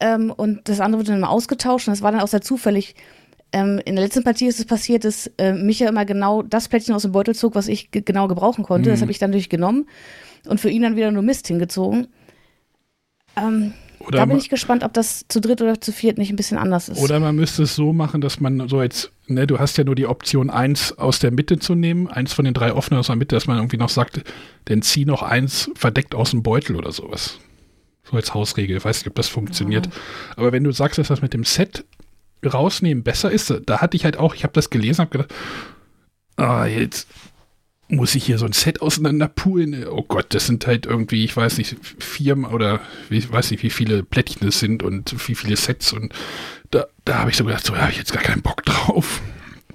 Ähm, 0.00 0.30
und 0.30 0.68
das 0.68 0.80
andere 0.80 1.00
wird 1.00 1.08
dann 1.08 1.20
mal 1.20 1.28
ausgetauscht 1.28 1.88
und 1.88 1.92
das 1.94 2.02
war 2.02 2.12
dann 2.12 2.20
auch 2.20 2.28
sehr 2.28 2.40
zufällig. 2.42 2.94
Ähm, 3.54 3.80
in 3.84 3.94
der 3.94 4.04
letzten 4.04 4.24
Partie 4.24 4.46
ist 4.46 4.58
es 4.58 4.66
passiert, 4.66 5.04
dass 5.04 5.30
äh, 5.38 5.52
Micha 5.52 5.88
immer 5.88 6.04
genau 6.04 6.42
das 6.42 6.68
Plättchen 6.68 6.92
aus 6.92 7.02
dem 7.02 7.12
Beutel 7.12 7.36
zog, 7.36 7.54
was 7.54 7.68
ich 7.68 7.92
genau 7.92 8.26
gebrauchen 8.26 8.64
konnte. 8.64 8.88
Mhm. 8.88 8.92
Das 8.92 9.00
habe 9.00 9.12
ich 9.12 9.20
dann 9.20 9.30
durchgenommen 9.30 9.86
und 10.46 10.60
für 10.60 10.70
ihn 10.70 10.82
dann 10.82 10.96
wieder 10.96 11.12
nur 11.12 11.22
Mist 11.22 11.46
hingezogen. 11.46 12.08
Ähm, 13.36 13.72
da 14.10 14.24
bin 14.26 14.36
ich 14.38 14.48
gespannt, 14.48 14.82
ob 14.82 14.92
das 14.92 15.24
zu 15.28 15.40
dritt 15.40 15.62
oder 15.62 15.80
zu 15.80 15.92
viert 15.92 16.18
nicht 16.18 16.30
ein 16.30 16.36
bisschen 16.36 16.58
anders 16.58 16.88
ist. 16.88 16.98
Oder 16.98 17.20
man 17.20 17.36
müsste 17.36 17.62
es 17.62 17.76
so 17.76 17.92
machen, 17.92 18.20
dass 18.20 18.40
man 18.40 18.68
so 18.68 18.82
jetzt, 18.82 19.12
ne, 19.28 19.46
du 19.46 19.60
hast 19.60 19.78
ja 19.78 19.84
nur 19.84 19.94
die 19.94 20.06
Option, 20.08 20.50
eins 20.50 20.92
aus 20.98 21.20
der 21.20 21.30
Mitte 21.30 21.60
zu 21.60 21.76
nehmen, 21.76 22.08
eins 22.08 22.32
von 22.32 22.44
den 22.44 22.54
drei 22.54 22.74
offenen 22.74 22.98
aus 22.98 23.06
der 23.06 23.16
Mitte, 23.16 23.36
dass 23.36 23.46
man 23.46 23.58
irgendwie 23.58 23.76
noch 23.76 23.88
sagt, 23.88 24.22
dann 24.64 24.82
zieh 24.82 25.04
noch 25.04 25.22
eins 25.22 25.70
verdeckt 25.76 26.16
aus 26.16 26.32
dem 26.32 26.42
Beutel 26.42 26.74
oder 26.74 26.90
sowas. 26.90 27.38
So 28.02 28.16
als 28.16 28.34
Hausregel. 28.34 28.76
Ich 28.76 28.84
weiß 28.84 28.98
nicht, 28.98 29.08
ob 29.08 29.14
das 29.14 29.28
funktioniert. 29.28 29.86
Ja. 29.86 29.92
Aber 30.36 30.52
wenn 30.52 30.64
du 30.64 30.72
sagst, 30.72 30.98
dass 30.98 31.08
das 31.08 31.22
mit 31.22 31.32
dem 31.32 31.44
Set 31.44 31.84
rausnehmen 32.46 33.04
besser 33.04 33.30
ist, 33.30 33.52
da 33.66 33.80
hatte 33.80 33.96
ich 33.96 34.04
halt 34.04 34.16
auch, 34.16 34.34
ich 34.34 34.44
habe 34.44 34.52
das 34.52 34.70
gelesen, 34.70 35.00
habe 35.00 35.10
gedacht, 35.10 35.34
ah, 36.36 36.66
jetzt 36.66 37.08
muss 37.88 38.14
ich 38.14 38.24
hier 38.24 38.38
so 38.38 38.46
ein 38.46 38.52
Set 38.52 38.82
auseinanderpulen? 38.82 39.86
Oh 39.88 40.02
Gott, 40.02 40.26
das 40.30 40.46
sind 40.46 40.66
halt 40.66 40.86
irgendwie, 40.86 41.24
ich 41.24 41.36
weiß 41.36 41.58
nicht, 41.58 41.76
vier 41.98 42.36
oder 42.50 42.80
ich 43.10 43.30
weiß 43.30 43.50
nicht, 43.50 43.62
wie 43.62 43.70
viele 43.70 44.02
Plättchen 44.02 44.48
es 44.48 44.58
sind 44.58 44.82
und 44.82 45.28
wie 45.28 45.34
viele 45.34 45.56
Sets 45.56 45.92
und 45.92 46.12
da, 46.70 46.86
da 47.04 47.18
habe 47.18 47.30
ich 47.30 47.36
so 47.36 47.44
gedacht, 47.44 47.64
so 47.64 47.76
habe 47.76 47.90
ich 47.90 47.98
jetzt 47.98 48.12
gar 48.12 48.22
keinen 48.22 48.42
Bock 48.42 48.64
drauf. 48.64 49.20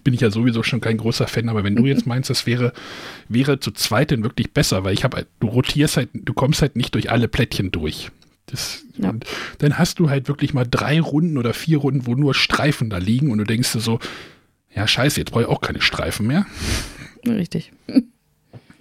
Bin 0.03 0.13
ich 0.13 0.22
ja 0.22 0.32
sowieso 0.32 0.63
schon 0.63 0.82
kein 0.82 0.97
großer 0.97 1.28
Fan, 1.28 1.49
aber 1.49 1.63
wenn 1.63 1.76
du 1.76 1.86
jetzt 1.86 2.07
meinst, 2.07 2.30
das 2.30 2.45
wäre, 2.45 2.74
wäre 3.28 3.59
zu 3.59 3.72
zweit 3.72 4.11
denn 4.11 4.24
wirklich 4.24 4.53
besser, 4.53 4.84
weil 4.84 4.93
ich 4.93 5.03
habe, 5.03 5.28
du 5.39 5.47
rotierst 5.47 5.97
halt, 5.97 6.09
du 6.13 6.34
kommst 6.34 6.61
halt 6.61 6.76
nicht 6.76 6.95
durch 6.95 7.11
alle 7.11 7.28
Plättchen 7.28 7.72
durch. 7.72 8.09
Das, 8.52 8.84
ja. 8.97 9.14
dann 9.60 9.78
hast 9.78 10.00
du 10.00 10.10
halt 10.10 10.28
wirklich 10.28 10.54
mal 10.54 10.66
drei 10.70 11.00
Runden 11.00 11.38
oder 11.38 11.54
vier 11.54 11.78
Runden, 11.78 12.08
wo 12.08 12.16
nur 12.16 12.34
Streifen 12.34 12.89
da 12.89 12.97
liegen 12.97 13.32
und 13.32 13.38
du 13.38 13.43
denkst 13.43 13.74
dir 13.74 13.80
so, 13.80 14.00
ja 14.74 14.88
scheiße, 14.88 15.20
jetzt 15.20 15.32
brauche 15.32 15.43
ich 15.43 15.50
auch 15.50 15.62
keine 15.62 15.82
Streifen 15.82 16.28
mehr. 16.28 16.45
Richtig. 17.28 17.72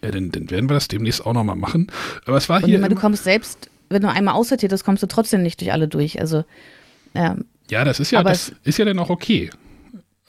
Ja, 0.01 0.13
dann, 0.13 0.31
dann 0.31 0.49
werden 0.49 0.71
wir 0.71 0.75
das 0.75 0.87
demnächst 0.87 1.27
auch 1.27 1.33
nochmal 1.33 1.57
machen. 1.57 1.91
Aber 2.25 2.37
es 2.37 2.49
war 2.49 2.63
und 2.63 2.67
hier. 2.67 2.79
Immer, 2.79 2.89
du 2.89 2.95
kommst 2.95 3.25
selbst, 3.25 3.69
wenn 3.89 4.01
du 4.01 4.09
einmal 4.09 4.35
aussortiert 4.35 4.73
hast, 4.73 4.85
kommst 4.85 5.03
du 5.03 5.09
trotzdem 5.09 5.43
nicht 5.43 5.61
durch 5.61 5.73
alle 5.73 5.89
durch. 5.89 6.21
Also. 6.21 6.45
Ähm, 7.17 7.47
ja, 7.69 7.85
das 7.85 7.99
ist 7.99 8.13
ja, 8.13 8.23
das 8.23 8.53
ist 8.63 8.79
ja 8.79 8.85
dann 8.85 9.01
auch 9.01 9.11
okay. 9.11 9.51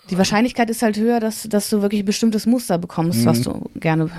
Die 0.09 0.17
Wahrscheinlichkeit 0.17 0.69
ist 0.71 0.81
halt 0.81 0.97
höher, 0.97 1.19
dass, 1.19 1.43
dass 1.43 1.69
du 1.69 1.83
wirklich 1.83 2.01
ein 2.01 2.05
bestimmtes 2.05 2.47
Muster 2.47 2.79
bekommst, 2.79 3.19
mhm. 3.19 3.25
was 3.25 3.41
du 3.43 3.69
gerne 3.75 4.09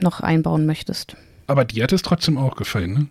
noch 0.00 0.20
einbauen 0.20 0.66
möchtest. 0.66 1.16
Aber 1.46 1.64
dir 1.64 1.84
hat 1.84 1.92
es 1.92 2.02
trotzdem 2.02 2.36
auch 2.36 2.56
gefallen, 2.56 2.92
ne? 2.92 3.06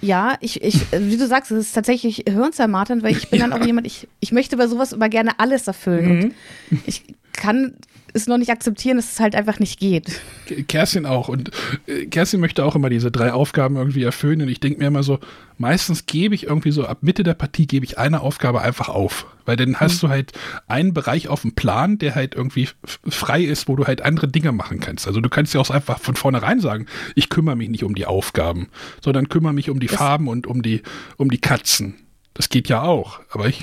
Ja, 0.00 0.36
ich, 0.40 0.62
ich, 0.62 0.80
wie 0.92 1.16
du 1.16 1.26
sagst, 1.26 1.50
es 1.50 1.66
ist 1.68 1.72
tatsächlich 1.72 2.24
hirnzermarternd, 2.28 3.02
weil 3.02 3.12
ich 3.12 3.30
bin 3.30 3.40
ja. 3.40 3.46
dann 3.48 3.60
auch 3.60 3.64
jemand, 3.64 3.86
ich, 3.86 4.08
ich 4.20 4.32
möchte 4.32 4.56
bei 4.56 4.66
sowas 4.66 4.92
immer 4.92 5.08
gerne 5.08 5.38
alles 5.38 5.66
erfüllen. 5.66 6.18
Mhm. 6.18 6.24
Und 6.70 6.82
ich 6.86 7.04
kann 7.32 7.74
es 8.14 8.28
noch 8.28 8.38
nicht 8.38 8.50
akzeptieren, 8.50 8.96
dass 8.96 9.12
es 9.12 9.20
halt 9.20 9.34
einfach 9.34 9.58
nicht 9.58 9.80
geht. 9.80 10.20
Kerstin 10.68 11.04
auch. 11.04 11.28
Und 11.28 11.50
äh, 11.86 12.06
Kerstin 12.06 12.40
möchte 12.40 12.64
auch 12.64 12.76
immer 12.76 12.88
diese 12.88 13.10
drei 13.10 13.32
Aufgaben 13.32 13.76
irgendwie 13.76 14.04
erfüllen. 14.04 14.40
Und 14.40 14.48
ich 14.48 14.60
denke 14.60 14.78
mir 14.78 14.86
immer 14.86 15.02
so, 15.02 15.18
meistens 15.58 16.06
gebe 16.06 16.34
ich 16.34 16.44
irgendwie 16.44 16.70
so 16.70 16.86
ab 16.86 16.98
Mitte 17.02 17.24
der 17.24 17.34
Partie 17.34 17.66
gebe 17.66 17.84
ich 17.84 17.98
eine 17.98 18.20
Aufgabe 18.20 18.62
einfach 18.62 18.88
auf. 18.88 19.26
Weil 19.44 19.56
dann 19.56 19.80
hast 19.80 19.96
mhm. 19.96 20.06
du 20.06 20.08
halt 20.10 20.32
einen 20.68 20.94
Bereich 20.94 21.28
auf 21.28 21.42
dem 21.42 21.54
Plan, 21.54 21.98
der 21.98 22.14
halt 22.14 22.34
irgendwie 22.34 22.68
frei 23.08 23.42
ist, 23.42 23.68
wo 23.68 23.76
du 23.76 23.86
halt 23.86 24.02
andere 24.02 24.28
Dinge 24.28 24.52
machen 24.52 24.78
kannst. 24.80 25.06
Also 25.06 25.20
du 25.20 25.28
kannst 25.28 25.52
ja 25.52 25.60
auch 25.60 25.70
einfach 25.70 25.98
von 25.98 26.14
vornherein 26.14 26.60
sagen, 26.60 26.86
ich 27.16 27.28
kümmere 27.28 27.56
mich 27.56 27.68
nicht 27.68 27.84
um 27.84 27.94
die 27.94 28.06
Aufgaben, 28.06 28.68
sondern 29.02 29.28
kümmere 29.28 29.52
mich 29.52 29.70
um 29.70 29.80
die 29.80 29.88
das 29.88 29.96
Farben 29.96 30.28
und 30.28 30.46
um 30.46 30.62
die, 30.62 30.82
um 31.16 31.30
die 31.30 31.40
Katzen. 31.40 31.96
Das 32.34 32.48
geht 32.48 32.68
ja 32.68 32.82
auch, 32.82 33.20
aber 33.30 33.46
ich, 33.46 33.62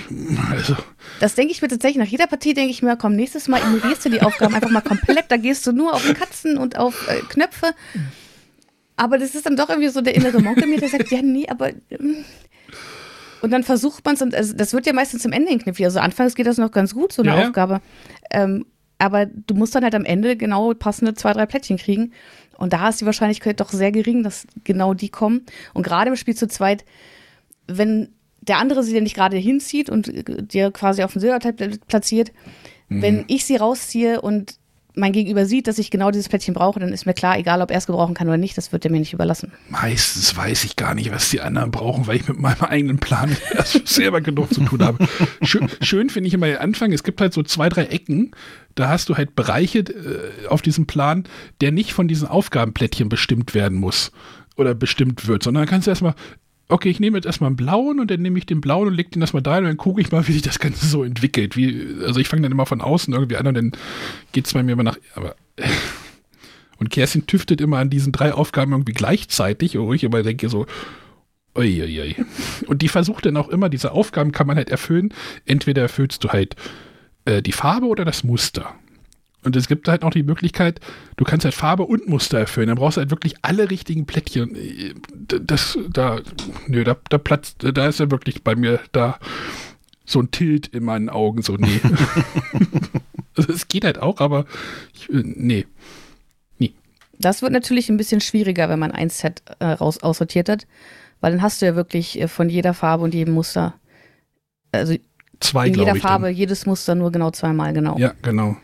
also. 0.50 0.78
Das 1.20 1.36
denke 1.36 1.52
ich 1.52 1.62
mir 1.62 1.68
tatsächlich, 1.68 1.98
nach 2.02 2.10
jeder 2.10 2.28
Partie 2.28 2.54
denke 2.54 2.72
ich 2.72 2.82
mir, 2.82 2.96
komm, 2.96 3.18
nächstes 3.18 3.50
Mal 3.50 3.58
ignorierst 3.58 4.06
du 4.06 4.10
die 4.10 4.22
Aufgaben 4.22 4.56
einfach 4.56 4.70
mal 4.70 4.82
komplett, 4.82 5.26
da 5.28 5.36
gehst 5.36 5.68
du 5.68 5.74
nur 5.74 5.94
auf 5.94 6.06
Katzen 6.14 6.58
und 6.58 6.78
auf 6.78 7.08
äh, 7.10 7.20
Knöpfe. 7.28 7.74
Aber 8.96 9.18
das 9.18 9.36
ist 9.36 9.46
dann 9.46 9.58
doch 9.58 9.70
irgendwie 9.70 9.90
so 9.90 10.00
der 10.00 10.16
innere 10.16 10.42
Monk 10.42 10.58
in 10.60 10.70
mir, 10.70 10.80
der 10.80 10.88
sagt, 10.88 11.12
ja, 11.12 11.22
nee, 11.22 11.48
aber. 11.50 11.72
Ähm. 11.90 12.24
Und 13.42 13.52
dann 13.52 13.64
versucht 13.64 14.06
man 14.06 14.16
es, 14.16 14.22
und 14.22 14.36
also 14.36 14.54
das 14.54 14.72
wird 14.72 14.86
ja 14.86 14.94
meistens 14.94 15.24
zum 15.24 15.34
Ende 15.34 15.50
hinknüpfen. 15.50 15.84
Also 15.84 16.00
anfangs 16.00 16.36
geht 16.36 16.46
das 16.46 16.58
noch 16.58 16.72
ganz 16.72 16.94
gut, 16.94 17.12
so 17.12 17.24
eine 17.24 17.36
ja, 17.36 17.48
Aufgabe. 17.48 17.82
Ähm, 18.30 18.66
aber 19.00 19.26
du 19.26 19.56
musst 19.56 19.74
dann 19.74 19.84
halt 19.84 19.96
am 19.96 20.06
Ende 20.06 20.38
genau 20.38 20.74
passende 20.76 21.16
zwei, 21.16 21.34
drei 21.34 21.48
Plättchen 21.48 21.78
kriegen. 21.78 22.14
Und 22.58 22.74
da 22.74 22.90
ist 22.90 23.02
die 23.02 23.06
Wahrscheinlichkeit 23.08 23.60
doch 23.60 23.72
sehr 23.72 23.92
gering, 23.92 24.22
dass 24.22 24.46
genau 24.64 24.94
die 24.94 25.10
kommen. 25.10 25.46
Und 25.74 25.82
gerade 25.82 26.12
im 26.12 26.16
Spiel 26.16 26.36
zu 26.36 26.48
zweit, 26.48 26.86
wenn 27.66 28.14
der 28.42 28.58
andere 28.58 28.84
sie 28.84 28.94
denn 28.94 29.04
nicht 29.04 29.16
gerade 29.16 29.38
hinzieht 29.38 29.90
und 29.90 30.12
dir 30.52 30.72
quasi 30.72 31.04
auf 31.04 31.14
dem 31.14 31.22
Silberteil 31.22 31.54
platziert, 31.88 32.32
mhm. 32.90 33.02
wenn 33.02 33.26
ich 33.28 33.46
sie 33.46 33.56
rausziehe 33.56 34.22
und 34.22 34.60
mein 34.94 35.14
Gegenüber 35.14 35.46
sieht, 35.46 35.68
dass 35.68 35.80
ich 35.80 35.90
genau 35.90 36.12
dieses 36.12 36.28
Plättchen 36.28 36.54
brauche, 36.54 36.80
dann 36.80 36.92
ist 36.92 37.06
mir 37.06 37.14
klar, 37.14 37.38
egal 37.38 37.62
ob 37.62 37.72
er 37.72 37.78
es 37.78 37.86
gebrauchen 37.86 38.14
kann 38.14 38.28
oder 38.28 38.38
nicht, 38.38 38.58
das 38.58 38.72
wird 38.72 38.84
er 38.84 38.92
mir 38.92 39.00
nicht 39.00 39.14
überlassen. 39.14 39.52
Meistens 39.70 40.36
weiß 40.36 40.64
ich 40.66 40.76
gar 40.76 40.96
nicht, 40.96 41.12
was 41.12 41.30
die 41.30 41.40
anderen 41.40 41.72
brauchen, 41.72 42.08
weil 42.08 42.18
ich 42.18 42.28
mit 42.28 42.40
meinem 42.40 42.62
eigenen 42.62 42.98
Plan 42.98 43.36
selber 43.86 44.22
genug 44.22 44.54
zu 44.54 44.62
tun 44.62 44.84
habe. 44.84 45.08
Schön, 45.42 45.70
schön 45.82 46.10
finde 46.10 46.28
ich 46.28 46.34
immer 46.34 46.48
der 46.48 46.62
Anfang, 46.62 46.92
es 46.92 47.04
gibt 47.04 47.22
halt 47.22 47.34
so 47.34 47.44
zwei, 47.44 47.70
drei 47.70 47.86
Ecken, 47.86 48.32
da 48.76 48.90
hast 48.90 49.10
du 49.10 49.16
halt 49.16 49.36
Bereiche 49.36 49.80
äh, 49.80 50.48
auf 50.48 50.62
diesem 50.62 50.88
Plan, 50.88 51.24
der 51.62 51.72
nicht 51.72 51.94
von 51.94 52.08
diesen 52.08 52.28
Aufgabenplättchen 52.28 53.08
bestimmt 53.08 53.54
werden 53.54 53.78
muss 53.78 54.12
oder 54.58 54.76
bestimmt 54.76 55.28
wird, 55.28 55.44
sondern 55.44 55.64
dann 55.64 55.70
kannst 55.70 55.88
du 55.88 55.92
erstmal 55.92 56.16
okay, 56.70 56.90
ich 56.90 57.00
nehme 57.00 57.18
jetzt 57.18 57.26
erstmal 57.26 57.50
einen 57.50 57.58
blauen 57.58 58.00
und 58.00 58.10
dann 58.10 58.22
nehme 58.22 58.38
ich 58.38 58.46
den 58.46 58.62
blauen 58.62 58.88
und 58.88 58.94
lege 58.94 59.10
den 59.10 59.22
erstmal 59.22 59.44
da 59.44 59.58
und 59.58 59.66
dann 59.66 59.78
gucke 59.78 60.02
ich 60.02 60.12
mal, 60.12 60.28
wie 60.28 60.34
sich 60.34 60.42
das 60.42 60.60
Ganze 60.60 60.86
so 60.86 61.04
entwickelt. 61.04 61.56
Wie, 61.56 61.98
also 62.06 62.20
ich 62.20 62.28
fange 62.28 62.44
dann 62.44 62.52
immer 62.52 62.66
von 62.66 62.82
außen 62.82 63.14
irgendwie 63.14 63.38
an 63.38 63.48
und 63.48 63.54
dann 63.56 63.72
geht 64.32 64.48
es 64.48 64.54
bei 64.54 64.64
mir 64.64 64.74
immer 64.74 64.84
nach. 64.84 64.98
Aber, 65.16 65.36
und 66.78 66.90
Kerstin 66.90 67.28
tüftet 67.28 67.62
immer 67.62 67.78
an 67.80 67.90
diesen 67.90 68.12
drei 68.12 68.34
Aufgaben 68.34 68.72
irgendwie 68.72 68.94
gleichzeitig, 68.94 69.78
wo 69.78 69.94
ich 69.94 70.04
immer 70.04 70.24
denke 70.24 70.50
so, 70.50 70.66
Uiuiui. 71.56 72.16
Und 72.68 72.82
die 72.82 72.88
versucht 72.88 73.26
dann 73.26 73.38
auch 73.38 73.50
immer, 73.50 73.70
diese 73.70 73.92
Aufgaben 73.92 74.32
kann 74.32 74.48
man 74.48 74.56
halt 74.56 74.70
erfüllen. 74.70 75.14
Entweder 75.46 75.82
erfüllst 75.82 76.24
du 76.24 76.30
halt 76.30 76.56
äh, 77.26 77.42
die 77.42 77.52
Farbe 77.52 77.88
oder 77.88 78.06
das 78.06 78.24
Muster. 78.24 78.74
Und 79.44 79.56
es 79.56 79.68
gibt 79.68 79.88
halt 79.88 80.04
noch 80.04 80.12
die 80.12 80.24
Möglichkeit, 80.24 80.80
du 81.18 81.24
kannst 81.24 81.46
halt 81.46 81.56
Farbe 81.56 81.84
und 81.84 82.08
Muster 82.08 82.40
erfüllen. 82.40 82.68
Dann 82.68 82.78
brauchst 82.78 82.98
du 82.98 83.02
halt 83.02 83.10
wirklich 83.10 83.36
alle 83.42 83.72
richtigen 83.72 84.06
Plättchen. 84.06 84.56
Das, 85.28 85.78
da, 85.90 86.20
nö, 86.68 86.84
da, 86.84 86.96
da 87.10 87.18
platzt, 87.18 87.58
da 87.60 87.88
ist 87.88 88.00
ja 88.00 88.12
wirklich 88.12 88.44
bei 88.44 88.56
mir 88.56 88.80
da 88.92 89.18
so 90.06 90.20
ein 90.20 90.30
Tilt 90.32 90.68
in 90.68 90.84
meinen 90.84 91.10
Augen, 91.10 91.42
so, 91.42 91.56
nee. 91.56 91.80
also 93.36 93.52
es 93.52 93.68
geht 93.68 93.86
halt 93.86 94.00
auch, 94.00 94.20
aber 94.20 94.46
ich, 94.94 95.08
nee. 95.10 95.66
Nie. 96.60 96.76
Das 97.18 97.42
wird 97.42 97.54
natürlich 97.54 97.90
ein 97.90 97.98
bisschen 97.98 98.22
schwieriger, 98.22 98.70
wenn 98.70 98.80
man 98.80 98.92
ein 98.92 99.10
Set 99.10 99.42
äh, 99.60 99.66
raus 99.66 100.04
aussortiert 100.04 100.50
hat, 100.50 100.68
weil 101.22 101.32
dann 101.32 101.42
hast 101.42 101.62
du 101.62 101.66
ja 101.66 101.76
wirklich 101.76 102.20
äh, 102.20 102.28
von 102.28 102.50
jeder 102.50 102.74
Farbe 102.74 103.04
und 103.04 103.14
jedem 103.14 103.34
Muster, 103.34 103.74
also 104.72 104.96
Zwei, 105.40 105.68
in 105.68 105.74
jeder 105.74 105.96
ich 105.96 106.02
Farbe, 106.02 106.28
dann. 106.28 106.36
jedes 106.36 106.66
Muster 106.68 106.94
nur 106.94 107.12
genau 107.12 107.32
zweimal, 107.32 107.74
genau. 107.74 107.98
Ja, 107.98 108.14
genau. 108.22 108.58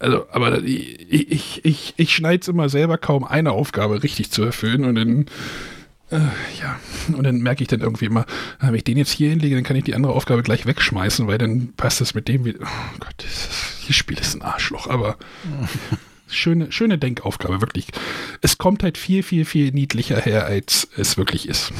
Also, 0.00 0.26
aber 0.30 0.62
ich, 0.62 1.30
ich, 1.30 1.64
ich, 1.64 1.94
ich 1.98 2.14
schneide 2.14 2.40
es 2.40 2.48
immer 2.48 2.70
selber 2.70 2.96
kaum 2.96 3.22
eine 3.22 3.52
Aufgabe 3.52 4.02
richtig 4.02 4.30
zu 4.30 4.42
erfüllen 4.42 4.86
und 4.86 4.94
dann, 4.94 5.26
äh, 6.10 6.26
ja, 6.58 6.80
und 7.14 7.22
dann 7.22 7.42
merke 7.42 7.62
ich 7.62 7.68
dann 7.68 7.82
irgendwie 7.82 8.06
immer, 8.06 8.24
wenn 8.60 8.74
ich 8.74 8.84
den 8.84 8.96
jetzt 8.96 9.12
hier 9.12 9.28
hinlege, 9.28 9.54
dann 9.54 9.62
kann 9.62 9.76
ich 9.76 9.84
die 9.84 9.94
andere 9.94 10.14
Aufgabe 10.14 10.42
gleich 10.42 10.64
wegschmeißen, 10.64 11.26
weil 11.26 11.36
dann 11.36 11.74
passt 11.76 12.00
das 12.00 12.14
mit 12.14 12.28
dem 12.28 12.46
wie, 12.46 12.56
oh 12.56 12.98
Gott, 12.98 13.14
dieses 13.18 13.94
Spiel 13.94 14.18
ist 14.18 14.34
ein 14.34 14.40
Arschloch, 14.40 14.86
aber 14.88 15.18
schöne, 16.28 16.72
schöne 16.72 16.96
Denkaufgabe, 16.96 17.60
wirklich. 17.60 17.88
Es 18.40 18.56
kommt 18.56 18.82
halt 18.82 18.96
viel, 18.96 19.22
viel, 19.22 19.44
viel 19.44 19.70
niedlicher 19.70 20.18
her, 20.18 20.46
als 20.46 20.88
es 20.96 21.18
wirklich 21.18 21.46
ist. 21.46 21.74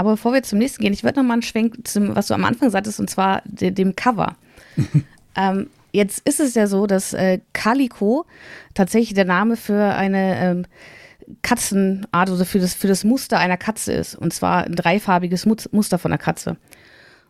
Aber 0.00 0.12
bevor 0.12 0.32
wir 0.32 0.42
zum 0.42 0.58
nächsten 0.58 0.82
gehen, 0.82 0.94
ich 0.94 1.04
würde 1.04 1.20
noch 1.20 1.26
mal 1.26 1.34
einen 1.34 1.42
Schwenk 1.42 1.86
zum, 1.86 2.16
was 2.16 2.28
du 2.28 2.32
am 2.32 2.46
Anfang 2.46 2.70
sagtest, 2.70 3.00
und 3.00 3.10
zwar 3.10 3.42
de, 3.44 3.70
dem 3.70 3.94
Cover. 3.96 4.34
ähm, 5.36 5.68
jetzt 5.92 6.26
ist 6.26 6.40
es 6.40 6.54
ja 6.54 6.66
so, 6.66 6.86
dass 6.86 7.12
äh, 7.12 7.40
Calico 7.52 8.24
tatsächlich 8.72 9.12
der 9.12 9.26
Name 9.26 9.58
für 9.58 9.92
eine 9.92 10.40
ähm, 10.40 10.66
Katzenart 11.42 12.30
oder 12.30 12.46
für 12.46 12.58
das, 12.58 12.72
für 12.72 12.88
das 12.88 13.04
Muster 13.04 13.38
einer 13.38 13.58
Katze 13.58 13.92
ist. 13.92 14.14
Und 14.14 14.32
zwar 14.32 14.64
ein 14.64 14.74
dreifarbiges 14.74 15.44
Muster 15.44 15.98
von 15.98 16.12
der 16.12 16.18
Katze. 16.18 16.56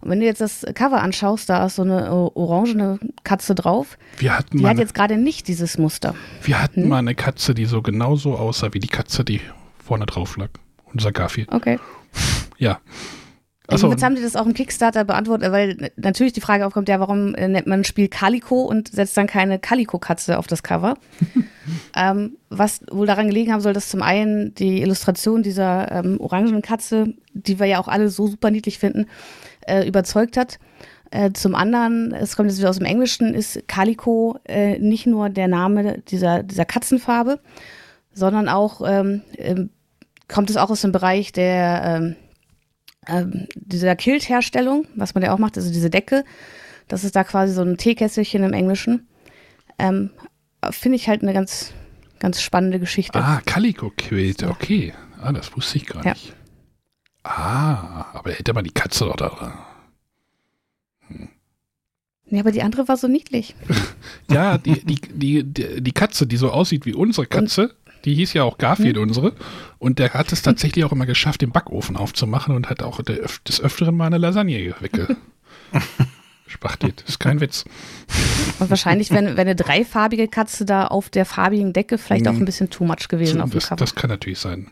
Und 0.01 0.11
wenn 0.11 0.21
du 0.21 0.27
jetzt 0.27 0.41
das 0.41 0.65
Cover 0.75 1.03
anschaust, 1.03 1.49
da 1.49 1.67
ist 1.67 1.75
so 1.75 1.83
eine 1.83 2.09
orangene 2.13 3.01
Katze 3.25 3.57
drauf. 3.57 3.99
Wir 4.19 4.39
hatten 4.39 4.59
die 4.59 4.65
hat 4.65 4.79
jetzt 4.79 4.95
gerade 4.95 5.17
nicht 5.17 5.49
dieses 5.49 5.77
Muster. 5.77 6.15
Wir 6.45 6.63
hatten 6.63 6.83
hm? 6.83 6.89
mal 6.89 6.99
eine 6.99 7.17
Katze, 7.17 7.53
die 7.53 7.65
so 7.65 7.83
genauso 7.83 8.37
aussah 8.37 8.73
wie 8.75 8.79
die 8.79 8.87
Katze, 8.87 9.25
die 9.25 9.41
vorne 9.85 10.07
drauf 10.07 10.37
lag. 10.37 10.51
Unser 10.93 11.11
Garfield. 11.11 11.53
Okay. 11.53 11.81
Ja. 12.59 12.81
Also 13.67 13.89
jetzt 13.89 14.03
haben 14.03 14.17
die 14.17 14.23
das 14.23 14.35
auch 14.35 14.47
im 14.47 14.55
Kickstarter 14.55 15.05
beantwortet, 15.05 15.53
weil 15.53 15.93
natürlich 15.95 16.33
die 16.33 16.41
Frage 16.41 16.67
aufkommt, 16.67 16.89
ja, 16.89 16.99
warum 16.99 17.31
nennt 17.31 17.69
man 17.69 17.81
ein 17.81 17.85
Spiel 17.85 18.09
Calico 18.09 18.63
und 18.63 18.89
setzt 18.89 19.17
dann 19.17 19.29
keine 19.29 19.61
Calico-Katze 19.61 20.39
auf 20.39 20.49
das 20.49 20.65
Cover? 20.65 20.97
ähm, 21.97 22.37
was 22.49 22.81
wohl 22.91 23.07
daran 23.07 23.29
gelegen 23.29 23.53
haben 23.53 23.61
soll, 23.61 23.73
dass 23.73 23.89
zum 23.89 24.03
einen 24.03 24.57
die 24.57 24.83
Illustration 24.83 25.45
dieser 25.45 25.93
ähm, 25.93 26.21
orangenen 26.21 26.63
Katze 26.63 27.15
die 27.33 27.59
wir 27.59 27.67
ja 27.67 27.81
auch 27.81 27.89
alle 27.89 28.09
so 28.09 28.27
super 28.27 28.51
niedlich 28.51 28.79
finden, 28.79 29.07
äh, 29.67 29.87
überzeugt 29.87 30.37
hat. 30.37 30.59
Äh, 31.11 31.33
zum 31.33 31.55
anderen, 31.55 32.13
es 32.13 32.37
kommt 32.37 32.51
jetzt 32.51 32.59
wieder 32.59 32.71
aus 32.71 32.79
dem 32.79 32.87
Englischen, 32.87 33.35
ist 33.35 33.67
Calico 33.67 34.39
äh, 34.45 34.79
nicht 34.79 35.07
nur 35.07 35.29
der 35.29 35.49
Name 35.49 35.99
dieser, 36.09 36.43
dieser 36.43 36.65
Katzenfarbe, 36.65 37.41
sondern 38.13 38.49
auch 38.49 38.81
ähm, 38.87 39.23
ähm, 39.37 39.71
kommt 40.33 40.51
es 40.51 40.57
auch 40.57 40.71
aus 40.71 40.81
dem 40.83 40.93
Bereich 40.93 41.33
der 41.33 41.83
ähm, 41.85 42.17
ähm, 43.07 43.47
dieser 43.55 43.97
Kilt-Herstellung, 43.97 44.87
was 44.95 45.15
man 45.15 45.23
ja 45.23 45.33
auch 45.35 45.39
macht, 45.39 45.57
also 45.57 45.71
diese 45.73 45.91
Decke. 45.91 46.25
Das 46.89 47.05
ist 47.05 47.17
da 47.17 47.25
quasi 47.25 47.53
so 47.55 47.63
ein 47.63 47.77
Teekesselchen 47.77 48.43
im 48.43 48.53
Englischen. 48.53 49.09
Ähm, 49.79 50.11
Finde 50.71 50.97
ich 50.97 51.09
halt 51.09 51.23
eine 51.23 51.33
ganz, 51.33 51.73
ganz 52.19 52.43
spannende 52.43 52.79
Geschichte. 52.79 53.19
Ah, 53.19 53.41
Calico 53.47 53.91
Quilt, 53.97 54.43
okay. 54.43 54.93
Ah, 55.23 55.33
das 55.33 55.55
wusste 55.57 55.79
ich 55.79 55.87
gar 55.87 56.05
Ja. 56.05 56.13
nicht. 56.13 56.35
Ah, 57.23 58.07
aber 58.13 58.33
hätte 58.33 58.53
man 58.53 58.65
die 58.65 58.73
Katze 58.73 59.05
doch 59.05 59.17
da. 59.17 59.67
Ja, 62.33 62.41
aber 62.41 62.53
die 62.53 62.63
andere 62.63 62.87
war 62.89 62.97
so 62.97 63.09
niedlich. 63.09 63.55
Ja, 64.31 64.59
die, 64.59 64.81
die, 64.85 64.95
die, 64.95 65.43
die, 65.43 65.81
die 65.83 65.93
Katze, 65.93 66.25
die 66.25 66.37
so 66.37 66.51
aussieht 66.51 66.87
wie 66.87 66.95
unsere 66.95 67.27
Katze, 67.27 67.75
die 68.05 68.15
hieß 68.15 68.33
ja 68.35 68.45
auch 68.45 68.59
Garfield 68.59 68.99
unsere. 68.99 69.33
Und 69.79 69.99
der 69.99 70.15
hat 70.15 70.33
es 70.33 70.43
tatsächlich 70.43 70.85
auch 70.85 70.93
immer 70.93 71.07
geschafft, 71.07 71.43
den 71.43 71.51
Backofen 71.53 71.97
aufzumachen 71.97 72.55
und 72.55 72.69
hat 72.71 72.83
auch 72.83 73.03
der, 73.03 73.21
des 73.47 73.61
Öfteren 73.61 73.97
mal 73.97 74.07
eine 74.07 74.19
Lasagne 74.19 74.75
weggespachtelt. 74.81 77.03
Ist 77.09 77.21
kein 77.21 77.41
Witz. 77.41 77.65
Und 78.59 78.71
wahrscheinlich, 78.71 79.11
wenn, 79.11 79.27
wenn 79.37 79.39
eine 79.39 79.57
dreifarbige 79.57 80.29
Katze 80.29 80.65
da 80.65 80.87
auf 80.87 81.11
der 81.11 81.25
farbigen 81.25 81.73
Decke 81.73 81.99
vielleicht 81.99 82.29
auch 82.29 82.35
ein 82.35 82.45
bisschen 82.45 82.71
too 82.71 82.85
much 82.85 83.09
gewesen 83.09 83.41
auf 83.41 83.51
dem 83.51 83.55
Das, 83.55 83.69
Cover. 83.69 83.77
das 83.77 83.95
kann 83.95 84.11
natürlich 84.11 84.39
sein. 84.39 84.71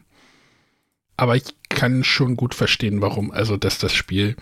Aber 1.17 1.37
ich 1.37 1.45
kann 1.69 2.05
schon 2.05 2.37
gut 2.37 2.55
verstehen, 2.55 3.01
warum, 3.01 3.33
also 3.33 3.57
dass 3.57 3.79
das 3.79 3.93
Spiel 3.93 4.37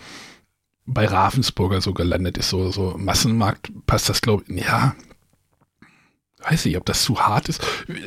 bei 0.85 1.05
Ravensburger 1.05 1.81
so 1.81 1.93
gelandet 1.93 2.37
ist, 2.37 2.49
so, 2.49 2.71
so 2.71 2.95
Massenmarkt 2.97 3.71
passt 3.87 4.09
das, 4.09 4.21
glaube 4.21 4.43
ich, 4.47 4.63
ja. 4.63 4.95
Weiß 6.49 6.65
nicht, 6.65 6.77
ob 6.77 6.85
das 6.85 7.03
zu 7.03 7.19
hart 7.19 7.49
ist. 7.49 7.61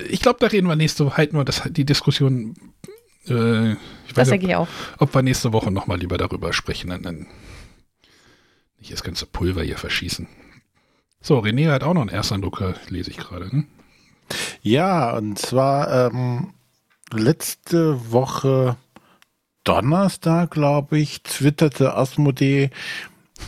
Ich 0.08 0.20
glaube, 0.20 0.38
da 0.40 0.46
reden 0.46 0.66
wir 0.68 0.76
nächste 0.76 1.04
Woche, 1.06 1.16
halten 1.18 1.36
wir 1.36 1.44
das, 1.44 1.62
die 1.70 1.84
Diskussion, 1.84 2.54
äh, 3.26 3.72
ich 3.72 3.78
das 4.08 4.16
weiß 4.16 4.28
denke 4.30 4.46
nicht, 4.46 4.52
ich 4.52 4.56
auch. 4.56 4.68
ob 4.98 5.14
wir 5.14 5.22
nächste 5.22 5.52
Woche 5.52 5.70
nochmal 5.70 5.98
lieber 5.98 6.16
darüber 6.16 6.52
sprechen, 6.52 6.90
dann, 6.90 7.02
dann 7.02 7.26
nicht 8.78 8.92
das 8.92 9.02
ganze 9.02 9.26
Pulver 9.26 9.62
hier 9.62 9.76
verschießen. 9.78 10.26
So, 11.20 11.38
René 11.40 11.70
hat 11.70 11.82
auch 11.82 11.92
noch 11.92 12.00
einen 12.00 12.08
Ersteindruck, 12.10 12.60
äh, 12.62 12.72
lese 12.88 13.10
ich 13.10 13.18
gerade, 13.18 13.54
ne? 13.54 13.64
Ja, 14.62 15.16
und 15.16 15.38
zwar 15.38 16.06
ähm, 16.12 16.54
letzte 17.12 18.10
Woche 18.12 18.76
Donnerstag, 19.64 20.52
glaube 20.52 20.98
ich, 20.98 21.22
twitterte 21.22 21.94
Asmodee, 21.94 22.70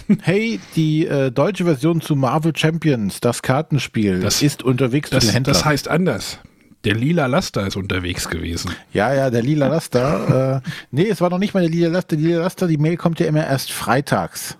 hey, 0.23 0.61
die 0.77 1.07
äh, 1.07 1.31
deutsche 1.31 1.65
Version 1.65 2.01
zu 2.01 2.17
Marvel 2.17 2.55
Champions, 2.57 3.21
das 3.21 3.43
Kartenspiel, 3.43 4.21
Das- 4.21 4.43
ist 4.43 4.63
unterwegs 4.63 5.11
zu 5.11 5.17
Das, 5.17 5.25
den 5.27 5.33
Händlern. 5.35 5.55
das 5.55 5.65
heißt 5.65 5.89
anders. 5.89 6.39
Der 6.85 6.95
lila 6.97 7.27
Laster 7.27 7.65
ist 7.67 7.77
unterwegs 7.77 8.29
gewesen. 8.29 8.73
ja, 8.93 9.15
ja, 9.15 9.31
der 9.31 9.43
lila 9.43 9.69
Laster. 9.69 10.57
äh, 10.65 10.69
nee, 10.91 11.07
es 11.09 11.21
war 11.21 11.31
noch 11.31 11.39
nicht 11.39 11.55
mal 11.55 11.61
der 11.61 11.71
lila 11.71 11.89
Laster. 11.91 12.17
Die 12.17 12.25
lila 12.27 12.41
Laster, 12.43 12.67
die 12.67 12.77
Mail 12.79 12.97
kommt 12.97 13.21
ja 13.21 13.27
immer 13.27 13.47
erst 13.47 13.71
freitags. 13.73 14.57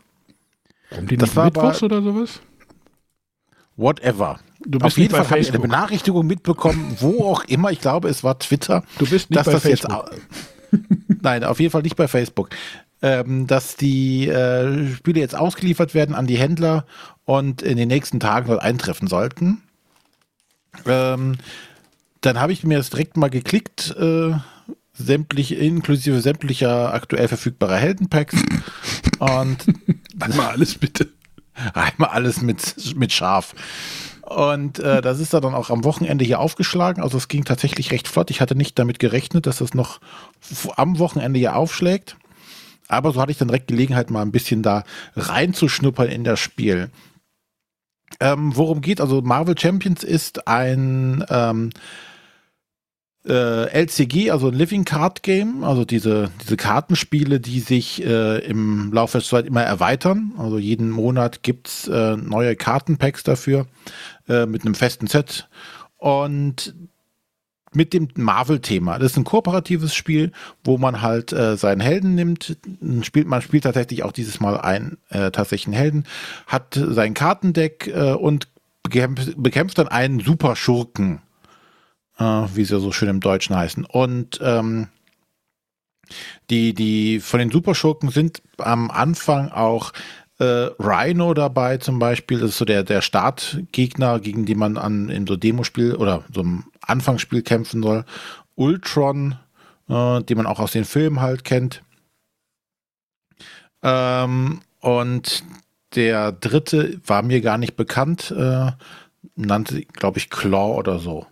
Kommt 0.95 1.11
die 1.11 1.17
Das 1.17 1.35
war 1.35 1.47
Mittwochs 1.47 1.83
oder 1.83 2.01
sowas? 2.03 2.41
Whatever. 3.77 4.39
Du 4.65 4.79
bist 4.79 4.85
Auf 4.93 4.99
jeden 4.99 5.15
Fall 5.15 5.29
habe 5.29 5.41
ich 5.41 5.49
eine. 5.49 5.59
Benachrichtigung 5.59 6.27
mitbekommen, 6.27 6.97
wo 7.01 7.25
auch 7.25 7.43
immer, 7.45 7.73
ich 7.73 7.81
glaube, 7.81 8.09
es 8.09 8.23
war 8.23 8.39
Twitter. 8.39 8.85
Du 8.99 9.07
bist 9.09 9.31
nicht 9.31 9.37
dass 9.39 9.47
bei 9.47 9.53
das 9.55 9.63
Facebook. 9.63 10.11
jetzt 10.71 10.83
Nein, 11.23 11.43
auf 11.45 11.59
jeden 11.59 11.73
Fall 11.73 11.83
nicht 11.83 11.97
bei 11.97 12.07
Facebook. 12.07 12.51
Ähm, 13.05 13.49
dass 13.49 13.77
die 13.77 14.29
äh, 14.29 14.95
Spiele 14.95 15.21
jetzt 15.21 15.35
ausgeliefert 15.35 15.93
werden 15.93 16.15
an 16.15 16.29
die 16.29 16.39
Händler 16.39 16.87
und 17.25 17.61
in 17.61 17.77
den 17.77 17.89
nächsten 17.89 18.21
Tagen 18.21 18.47
dort 18.47 18.63
eintreffen 18.63 19.09
sollten. 19.09 19.61
Ähm, 20.87 21.37
dann 22.21 22.39
habe 22.39 22.53
ich 22.53 22.63
mir 22.63 22.79
das 22.79 22.91
direkt 22.91 23.17
mal 23.17 23.29
geklickt, 23.29 23.95
äh, 23.99 24.35
sämtlich, 24.93 25.59
inklusive 25.59 26.21
sämtlicher 26.21 26.95
aktuell 26.95 27.27
verfügbarer 27.29 27.77
Heldenpacks. 27.77 28.37
und 29.19 29.67
Einmal 30.21 30.47
alles 30.47 30.79
bitte. 30.79 31.09
Einmal 31.75 32.11
alles 32.11 32.41
mit, 32.41 32.97
mit 32.97 33.13
Schaf. 33.13 33.55
Und 34.23 34.79
äh, 34.79 35.03
das 35.03 35.21
ist 35.21 35.35
da 35.35 35.41
dann 35.41 35.55
auch 35.55 35.71
am 35.71 35.85
Wochenende 35.85 36.25
hier 36.25 36.41
aufgeschlagen. 36.41 37.03
Also 37.03 37.19
es 37.19 37.29
ging 37.29 37.45
tatsächlich 37.45 37.91
recht 37.91 38.09
flott. 38.09 38.31
Ich 38.31 38.41
hatte 38.41 38.55
nicht 38.55 38.79
damit 38.79 38.99
gerechnet, 38.99 39.47
dass 39.47 39.59
das 39.59 39.75
noch 39.75 40.01
am 40.77 40.99
Wochenende 40.99 41.39
hier 41.39 41.57
aufschlägt. 41.57 42.17
Aber 42.89 43.13
so 43.13 43.21
hatte 43.21 43.33
ich 43.33 43.39
dann 43.39 43.49
direkt 43.49 43.69
Gelegenheit, 43.69 44.11
mal 44.11 44.23
ein 44.23 44.33
bisschen 44.33 44.63
da 44.63 44.85
reinzuschnuppern 45.17 46.09
in 46.09 46.25
das 46.25 46.41
Spiel. 46.41 46.91
Ähm, 48.21 48.53
worum 48.55 48.81
geht? 48.81 49.01
Also 49.01 49.23
Marvel 49.23 49.59
Champions 49.59 50.05
ist 50.05 50.47
ein 50.47 51.25
ähm, 51.31 51.71
äh, 53.27 53.67
LCG, 53.71 54.31
also 54.31 54.49
ein 54.49 54.55
Living 54.55 54.85
Card 54.85 55.23
Game, 55.23 55.65
also 55.65 55.85
diese, 55.85 56.31
diese 56.43 56.57
Kartenspiele, 56.57 57.41
die 57.41 57.61
sich 57.61 58.05
äh, 58.05 58.39
im 58.39 58.93
Laufe 58.93 59.19
der 59.19 59.27
Zeit 59.27 59.47
immer 59.47 59.63
erweitern. 59.63 60.33
Also 60.39 60.59
jeden 60.59 60.91
Monat 60.91 61.43
gibt's 61.43 61.89
äh, 61.89 62.17
neue 62.17 62.57
Kartenpacks 62.57 63.23
dafür 63.23 63.67
äh, 64.29 64.47
mit 64.47 64.65
einem 64.65 64.75
festen 64.75 65.07
Set. 65.07 65.49
Und 65.99 66.75
mit 67.75 67.93
dem 67.93 68.09
Marvel-Thema. 68.15 68.99
Das 68.99 69.13
ist 69.13 69.19
ein 69.19 69.25
kooperatives 69.25 69.95
Spiel, 69.95 70.33
wo 70.65 70.79
man 70.79 71.03
halt 71.03 71.33
äh, 71.33 71.57
seinen 71.57 71.81
Helden 71.81 72.15
nimmt. 72.15 72.57
Spielt, 73.03 73.27
man 73.27 73.43
spielt 73.43 73.65
tatsächlich 73.65 74.03
auch 74.03 74.13
dieses 74.13 74.41
Mal 74.41 74.61
einen 74.61 74.99
äh, 75.11 75.31
tatsächlichen 75.31 75.73
Helden, 75.73 76.05
hat 76.47 76.75
sein 76.75 77.15
Kartendeck 77.15 77.89
äh, 77.89 78.13
und 78.13 78.49
bekämpft, 78.83 79.35
bekämpft 79.37 79.79
dann 79.79 79.89
einen 79.89 80.21
Superschurken 80.21 81.21
äh, 82.19 82.25
wie 82.55 82.65
sie 82.65 82.79
so 82.79 82.93
schön 82.93 83.09
im 83.09 83.21
Deutschen 83.21 83.57
heißen. 83.57 83.85
Und 83.85 84.41
ähm, 84.43 84.89
die, 86.51 86.75
die 86.75 87.21
von 87.21 87.39
den 87.41 87.51
Superschurken 87.51 88.11
sind 88.11 88.43
am 88.59 88.91
Anfang 88.91 89.51
auch 89.51 89.93
äh, 90.43 90.71
Rhino 90.81 91.35
dabei 91.35 91.77
zum 91.77 92.01
Beispiel. 92.01 92.41
Das 92.41 92.51
ist 92.51 92.59
so 92.59 92.65
der, 92.65 92.83
der 92.83 93.01
Startgegner, 93.01 94.19
gegen 94.19 94.45
den 94.45 94.59
man 94.59 94.77
an, 94.77 95.09
in 95.09 95.27
so 95.27 95.37
Demospiel 95.37 95.95
oder 95.95 96.25
so 96.35 96.41
einem 96.41 96.65
Anfangsspiel 96.81 97.43
kämpfen 97.43 97.83
soll. 97.83 98.05
Ultron, 98.57 99.39
äh, 99.89 100.21
den 100.23 100.37
man 100.37 100.47
auch 100.47 100.59
aus 100.59 100.73
den 100.73 100.85
Filmen 100.85 101.21
halt 101.21 101.45
kennt. 101.45 101.83
Ähm, 103.83 104.63
und 104.81 105.45
der 105.95 106.33
dritte 106.33 107.01
war 107.07 107.23
mir 107.23 107.41
gar 107.41 107.59
nicht 107.59 107.77
bekannt, 107.77 108.35
äh, 108.37 108.73
nannte, 109.37 109.83
glaube 109.85 110.19
ich, 110.19 110.29
Claw 110.29 110.77
oder 110.77 110.99
so. 110.99 111.27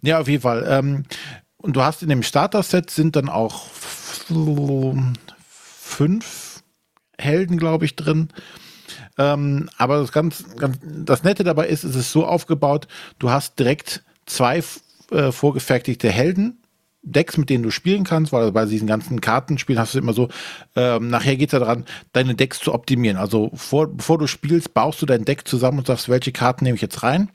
Ja, 0.00 0.20
auf 0.20 0.28
jeden 0.28 0.42
Fall. 0.42 0.64
Ähm, 0.66 1.04
und 1.58 1.76
du 1.76 1.82
hast 1.82 2.02
in 2.02 2.08
dem 2.08 2.22
Starter-Set 2.22 2.90
sind 2.90 3.16
dann 3.16 3.28
auch 3.28 3.66
fünf 5.82 6.43
Helden, 7.18 7.58
glaube 7.58 7.84
ich, 7.84 7.96
drin. 7.96 8.28
Ähm, 9.18 9.68
aber 9.78 9.98
das 9.98 10.12
ganz, 10.12 10.44
ganz, 10.56 10.78
das 10.82 11.22
Nette 11.22 11.44
dabei 11.44 11.68
ist, 11.68 11.84
es 11.84 11.96
ist 11.96 12.12
so 12.12 12.26
aufgebaut, 12.26 12.88
du 13.18 13.30
hast 13.30 13.58
direkt 13.58 14.02
zwei 14.26 14.62
äh, 15.10 15.32
vorgefertigte 15.32 16.10
Helden, 16.10 16.58
Decks, 17.02 17.36
mit 17.36 17.50
denen 17.50 17.62
du 17.62 17.70
spielen 17.70 18.04
kannst, 18.04 18.32
weil 18.32 18.50
bei 18.50 18.64
diesen 18.64 18.88
ganzen 18.88 19.20
Kartenspielen 19.20 19.78
hast 19.78 19.94
du 19.94 19.98
immer 19.98 20.14
so, 20.14 20.28
ähm, 20.74 21.08
nachher 21.08 21.36
geht 21.36 21.52
es 21.52 21.58
daran, 21.58 21.84
deine 22.12 22.34
Decks 22.34 22.60
zu 22.60 22.72
optimieren. 22.72 23.18
Also 23.18 23.50
vor, 23.54 23.88
bevor 23.88 24.18
du 24.18 24.26
spielst, 24.26 24.72
baust 24.72 25.02
du 25.02 25.06
dein 25.06 25.24
Deck 25.24 25.46
zusammen 25.46 25.78
und 25.78 25.86
sagst, 25.86 26.08
welche 26.08 26.32
Karten 26.32 26.64
nehme 26.64 26.76
ich 26.76 26.82
jetzt 26.82 27.02
rein. 27.02 27.28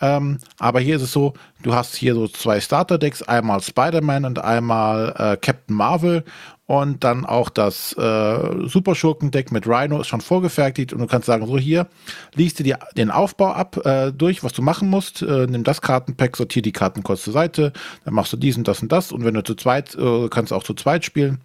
Ähm, 0.00 0.38
aber 0.58 0.80
hier 0.80 0.96
ist 0.96 1.02
es 1.02 1.12
so, 1.12 1.34
du 1.62 1.74
hast 1.74 1.96
hier 1.96 2.14
so 2.14 2.28
zwei 2.28 2.60
Starter-Decks, 2.60 3.22
einmal 3.22 3.60
Spider-Man 3.60 4.24
und 4.24 4.38
einmal 4.38 5.14
äh, 5.16 5.36
Captain 5.36 5.76
Marvel. 5.76 6.24
Und 6.68 7.02
dann 7.02 7.24
auch 7.24 7.48
das 7.48 7.94
äh, 7.94 8.68
Superschurken-Deck 8.68 9.52
mit 9.52 9.66
Rhino 9.66 10.02
ist 10.02 10.08
schon 10.08 10.20
vorgefertigt. 10.20 10.92
Und 10.92 10.98
du 10.98 11.06
kannst 11.06 11.24
sagen, 11.24 11.46
so 11.46 11.56
hier, 11.56 11.88
liest 12.34 12.58
dir 12.58 12.62
die, 12.62 12.74
den 12.94 13.10
Aufbau 13.10 13.52
ab, 13.52 13.86
äh, 13.86 14.12
durch, 14.12 14.44
was 14.44 14.52
du 14.52 14.60
machen 14.60 14.90
musst, 14.90 15.22
äh, 15.22 15.46
nimm 15.46 15.64
das 15.64 15.80
Kartenpack, 15.80 16.36
sortier 16.36 16.60
die 16.60 16.72
Karten 16.72 17.02
kurz 17.02 17.22
zur 17.22 17.32
Seite, 17.32 17.72
dann 18.04 18.12
machst 18.12 18.34
du 18.34 18.36
dies 18.36 18.58
und 18.58 18.68
das 18.68 18.82
und 18.82 18.92
das. 18.92 19.12
Und 19.12 19.24
wenn 19.24 19.32
du 19.32 19.42
zu 19.42 19.54
zweit, 19.54 19.94
äh, 19.94 20.28
kannst 20.28 20.52
du 20.52 20.56
auch 20.56 20.62
zu 20.62 20.74
zweit 20.74 21.06
spielen. 21.06 21.40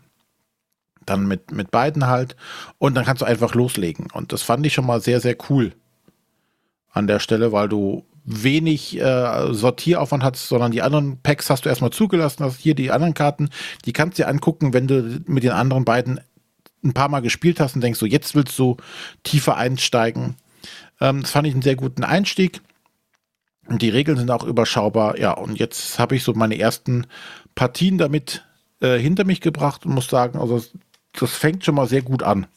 Dann 1.05 1.25
mit, 1.25 1.53
mit 1.53 1.71
beiden 1.71 2.07
halt. 2.07 2.35
Und 2.77 2.95
dann 2.95 3.05
kannst 3.05 3.21
du 3.21 3.25
einfach 3.25 3.55
loslegen. 3.55 4.07
Und 4.11 4.33
das 4.33 4.41
fand 4.41 4.65
ich 4.65 4.73
schon 4.73 4.85
mal 4.85 4.99
sehr, 4.99 5.21
sehr 5.21 5.37
cool 5.49 5.71
an 6.91 7.07
der 7.07 7.19
Stelle, 7.19 7.53
weil 7.53 7.69
du 7.69 8.05
wenig 8.25 8.99
äh, 8.99 9.53
Sortieraufwand 9.53 10.23
hast, 10.23 10.47
sondern 10.47 10.71
die 10.71 10.81
anderen 10.81 11.17
Packs 11.21 11.49
hast 11.49 11.65
du 11.65 11.69
erstmal 11.69 11.91
zugelassen, 11.91 12.43
hast 12.43 12.59
hier 12.59 12.75
die 12.75 12.91
anderen 12.91 13.13
Karten, 13.13 13.49
die 13.85 13.93
kannst 13.93 14.17
du 14.17 14.23
dir 14.23 14.29
angucken, 14.29 14.73
wenn 14.73 14.87
du 14.87 15.21
mit 15.25 15.43
den 15.43 15.51
anderen 15.51 15.85
beiden 15.85 16.19
ein 16.83 16.93
paar 16.93 17.09
Mal 17.09 17.21
gespielt 17.21 17.59
hast 17.59 17.75
und 17.75 17.81
denkst 17.81 17.99
so, 17.99 18.05
jetzt 18.05 18.35
willst 18.35 18.57
du 18.59 18.77
tiefer 19.23 19.57
einsteigen. 19.57 20.35
Ähm, 20.99 21.21
das 21.21 21.31
fand 21.31 21.47
ich 21.47 21.53
einen 21.53 21.61
sehr 21.61 21.75
guten 21.75 22.03
Einstieg. 22.03 22.61
Und 23.67 23.81
die 23.81 23.89
Regeln 23.89 24.17
sind 24.17 24.29
auch 24.29 24.43
überschaubar. 24.43 25.17
Ja, 25.17 25.31
und 25.31 25.57
jetzt 25.57 25.97
habe 25.97 26.15
ich 26.15 26.23
so 26.23 26.33
meine 26.33 26.59
ersten 26.59 27.07
Partien 27.55 27.97
damit 27.97 28.43
äh, 28.81 28.97
hinter 28.97 29.23
mich 29.23 29.39
gebracht 29.39 29.85
und 29.85 29.93
muss 29.93 30.07
sagen, 30.07 30.37
also 30.37 30.61
das 31.13 31.31
fängt 31.31 31.63
schon 31.63 31.75
mal 31.75 31.87
sehr 31.87 32.01
gut 32.01 32.23
an. 32.23 32.47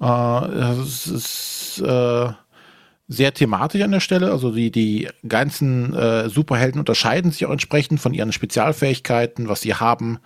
Äh, 0.00 0.46
es 0.80 1.06
ist 1.06 1.82
äh, 1.84 2.28
sehr 3.08 3.32
thematisch 3.32 3.82
an 3.82 3.92
der 3.92 4.00
Stelle. 4.00 4.30
Also 4.32 4.50
die, 4.52 4.70
die 4.70 5.08
ganzen 5.26 5.94
äh, 5.94 6.28
Superhelden 6.28 6.80
unterscheiden 6.80 7.30
sich 7.30 7.46
auch 7.46 7.52
entsprechend 7.52 8.00
von 8.00 8.14
ihren 8.14 8.32
Spezialfähigkeiten, 8.32 9.48
was 9.48 9.60
sie 9.60 9.74
haben. 9.74 10.18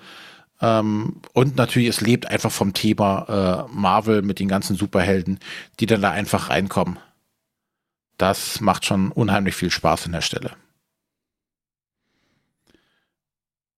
Ähm, 0.60 1.20
und 1.32 1.56
natürlich, 1.56 1.88
es 1.88 2.00
lebt 2.00 2.26
einfach 2.26 2.50
vom 2.50 2.72
Thema 2.72 3.66
äh, 3.68 3.72
Marvel 3.74 4.22
mit 4.22 4.38
den 4.38 4.48
ganzen 4.48 4.76
Superhelden, 4.76 5.38
die 5.78 5.86
dann 5.86 6.02
da 6.02 6.10
einfach 6.10 6.50
reinkommen. 6.50 6.98
Das 8.18 8.60
macht 8.60 8.84
schon 8.84 9.12
unheimlich 9.12 9.54
viel 9.54 9.70
Spaß 9.70 10.06
an 10.06 10.12
der 10.12 10.20
Stelle. 10.20 10.52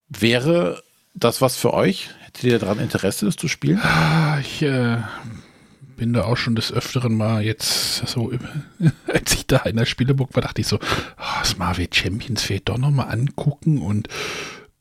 Wäre 0.08 0.82
das 1.14 1.40
was 1.40 1.56
für 1.56 1.72
euch? 1.72 2.10
Hättet 2.20 2.44
ihr 2.44 2.58
daran 2.58 2.78
Interesse, 2.78 3.24
das 3.26 3.36
zu 3.36 3.48
spielen? 3.48 3.80
Ah, 3.82 4.38
ich 4.40 4.62
äh, 4.62 4.98
bin 6.02 6.14
da 6.14 6.24
auch 6.24 6.36
schon 6.36 6.56
des 6.56 6.72
Öfteren 6.72 7.16
mal 7.16 7.44
jetzt 7.44 8.08
so, 8.08 8.32
als 9.06 9.34
ich 9.34 9.46
da 9.46 9.58
in 9.58 9.76
der 9.76 9.86
Spieleburg 9.86 10.34
war, 10.34 10.42
dachte 10.42 10.60
ich 10.60 10.66
so, 10.66 10.80
oh, 10.80 11.38
das 11.38 11.58
Marvel 11.58 11.86
Champions 11.92 12.42
fehlt 12.42 12.68
doch 12.68 12.76
nochmal 12.76 13.12
angucken 13.12 13.80
und 13.80 14.08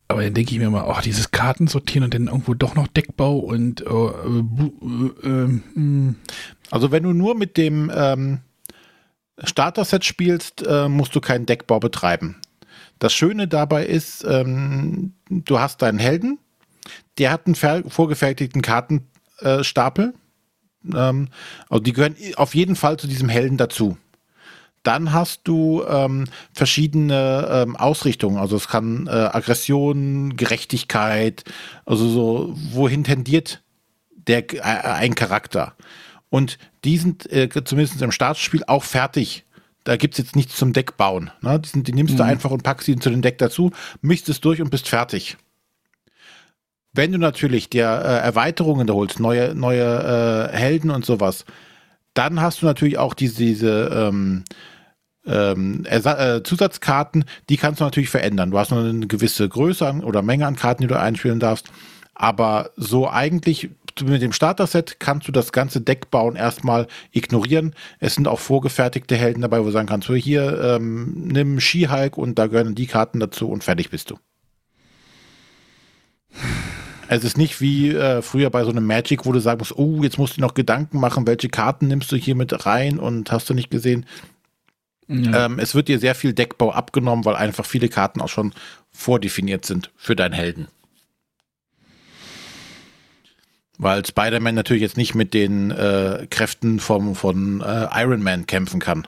aber 0.08 0.24
dann 0.24 0.34
denke 0.34 0.52
ich 0.52 0.58
mir 0.58 0.72
mal, 0.72 0.86
oh, 0.88 1.00
dieses 1.00 1.30
Kartensortieren 1.30 2.06
und 2.06 2.16
dann 2.16 2.26
irgendwo 2.26 2.56
doch 2.56 2.74
noch 2.74 2.88
Deckbau 2.88 3.38
und 3.38 3.86
oh, 3.86 4.10
äh, 4.10 5.28
äh, 5.28 5.42
äh, 5.44 6.14
Also 6.72 6.92
wenn 6.92 7.04
du 7.04 7.14
nur 7.14 7.36
mit 7.36 7.56
dem 7.56 7.92
ähm, 7.94 8.40
Starter-Set 9.44 10.04
spielst, 10.04 10.66
äh, 10.66 10.90
musst 10.90 11.16
du 11.16 11.22
keinen 11.22 11.46
Deckbau 11.46 11.80
betreiben. 11.80 12.38
Das 12.98 13.14
Schöne 13.14 13.48
dabei 13.48 13.86
ist, 13.86 14.26
ähm, 14.28 15.14
du 15.30 15.60
hast 15.60 15.84
deinen 15.84 16.00
Helden, 16.00 16.40
der 17.20 17.30
hat 17.30 17.46
einen 17.46 17.54
vorgefertigten 17.56 18.64
Kartenstapel. 18.64 20.16
Ähm, 20.94 21.30
also 21.70 21.82
die 21.82 21.94
gehören 21.94 22.16
auf 22.36 22.56
jeden 22.56 22.76
Fall 22.76 22.98
zu 22.98 23.08
diesem 23.08 23.30
Helden 23.30 23.58
dazu. 23.58 23.98
Dann 24.84 25.14
hast 25.14 25.42
du 25.44 25.84
ähm, 25.88 26.26
verschiedene 26.54 27.48
ähm, 27.52 27.76
Ausrichtungen. 27.76 28.38
Also 28.38 28.56
es 28.56 28.68
kann 28.68 29.08
äh, 29.08 29.12
Aggression, 29.12 30.36
Gerechtigkeit, 30.38 31.44
also 31.86 32.08
so, 32.08 32.56
wohin 32.72 33.04
tendiert 33.04 33.62
der 34.28 34.52
äh, 34.54 34.62
ein 34.62 35.14
Charakter. 35.14 35.76
Und 36.30 36.58
die 36.84 36.98
sind 36.98 37.32
äh, 37.32 37.50
zumindest 37.64 38.02
im 38.02 38.12
Startspiel 38.12 38.64
auch 38.66 38.84
fertig. 38.84 39.46
Da 39.84 39.98
gibt 39.98 40.16
es 40.16 40.20
jetzt 40.20 40.36
nichts 40.36 40.56
zum 40.56 40.74
Deck 40.74 40.98
bauen. 40.98 41.32
Ne? 41.42 41.60
Die, 41.60 41.70
sind, 41.70 41.88
die 41.88 41.94
nimmst 41.94 42.14
mhm. 42.14 42.18
du 42.18 42.24
einfach 42.26 42.52
und 42.52 42.64
packst 42.64 42.86
sie 42.86 42.96
zu 42.96 43.10
dem 43.10 43.22
Deck 43.22 43.38
dazu, 43.38 43.72
mischst 44.02 44.30
es 44.30 44.42
durch 44.42 44.62
und 44.62 44.70
bist 44.70 44.88
fertig. 44.88 45.38
Wenn 46.94 47.12
du 47.12 47.18
natürlich 47.18 47.70
dir 47.70 47.86
äh, 47.86 48.20
Erweiterungen 48.20 48.90
holst, 48.90 49.20
neue, 49.20 49.56
neue 49.56 50.50
äh, 50.52 50.56
Helden 50.56 50.92
und 50.92 51.06
sowas, 51.06 51.46
dann 52.14 52.42
hast 52.42 52.62
du 52.62 52.66
natürlich 52.66 52.98
auch 52.98 53.14
diese, 53.14 53.38
diese 53.38 53.90
ähm, 53.94 54.44
ähm, 55.26 55.86
äh, 55.86 56.42
Zusatzkarten, 56.44 57.26
die 57.50 57.58
kannst 57.58 57.80
du 57.80 57.86
natürlich 57.86 58.10
verändern. 58.10 58.52
Du 58.52 58.60
hast 58.60 58.72
nur 58.72 58.84
eine 58.84 59.08
gewisse 59.08 59.48
Größe 59.48 59.88
an, 59.88 60.04
oder 60.04 60.22
Menge 60.22 60.46
an 60.46 60.56
Karten, 60.56 60.82
die 60.82 60.88
du 60.88 61.00
einspielen 61.00 61.40
darfst. 61.40 61.72
Aber 62.14 62.72
so 62.76 63.10
eigentlich 63.10 63.70
mit 64.02 64.22
dem 64.22 64.34
Starter-Set 64.34 65.00
kannst 65.00 65.28
du 65.28 65.32
das 65.32 65.52
ganze 65.52 65.82
Deck 65.82 66.12
bauen 66.12 66.36
erstmal 66.36 66.88
ignorieren. 67.12 67.76
Es 68.00 68.16
sind 68.16 68.28
auch 68.28 68.40
vorgefertigte 68.40 69.16
Helden 69.16 69.42
dabei, 69.42 69.60
wo 69.62 69.66
du 69.66 69.72
sagen 69.72 69.88
kannst, 69.88 70.08
hier, 70.08 70.62
ähm, 70.62 71.14
nimm 71.28 71.60
Ski-Hulk 71.60 72.18
und 72.18 72.40
da 72.40 72.48
gehören 72.48 72.76
die 72.76 72.88
Karten 72.88 73.20
dazu 73.20 73.50
und 73.50 73.64
fertig 73.64 73.90
bist 73.90 74.10
du. 74.10 74.18
Es 77.12 77.26
ist 77.26 77.38
nicht 77.38 77.60
wie 77.60 77.90
äh, 77.90 78.22
früher 78.22 78.50
bei 78.50 78.64
so 78.64 78.70
einem 78.70 78.86
Magic, 78.86 79.26
wo 79.26 79.34
du 79.34 79.42
sagen 79.42 79.60
musst, 79.60 79.78
oh, 79.78 80.02
jetzt 80.02 80.18
musst 80.18 80.38
du 80.38 80.42
noch 80.42 80.54
Gedanken 80.54 80.98
machen, 80.98 81.28
welche 81.28 81.50
Karten 81.50 81.90
nimmst 81.90 82.10
du 82.10 82.16
hier 82.16 82.36
mit 82.36 82.66
rein 82.66 83.00
und 83.00 83.34
hast 83.34 83.50
du 83.50 83.54
nicht 83.54 83.70
gesehen. 83.70 84.06
Ja. 85.10 85.48
Ähm, 85.48 85.60
es 85.60 85.76
wird 85.76 85.90
dir 85.90 86.00
sehr 86.00 86.16
viel 86.16 86.32
Deckbau 86.32 86.72
abgenommen, 86.72 87.26
weil 87.26 87.36
einfach 87.36 87.66
viele 87.66 87.90
Karten 87.90 88.22
auch 88.22 88.30
schon 88.30 88.54
vordefiniert 88.94 89.66
sind 89.66 89.92
für 89.98 90.16
deinen 90.16 90.32
Helden. 90.32 90.70
Weil 93.78 94.06
Spider-Man 94.06 94.56
natürlich 94.56 94.82
jetzt 94.82 94.96
nicht 94.96 95.14
mit 95.14 95.34
den 95.34 95.70
äh, 95.72 96.28
Kräften 96.30 96.80
vom, 96.80 97.16
von 97.16 97.60
äh, 97.60 97.90
Iron 97.94 98.24
Man 98.24 98.48
kämpfen 98.48 98.80
kann. 98.80 99.06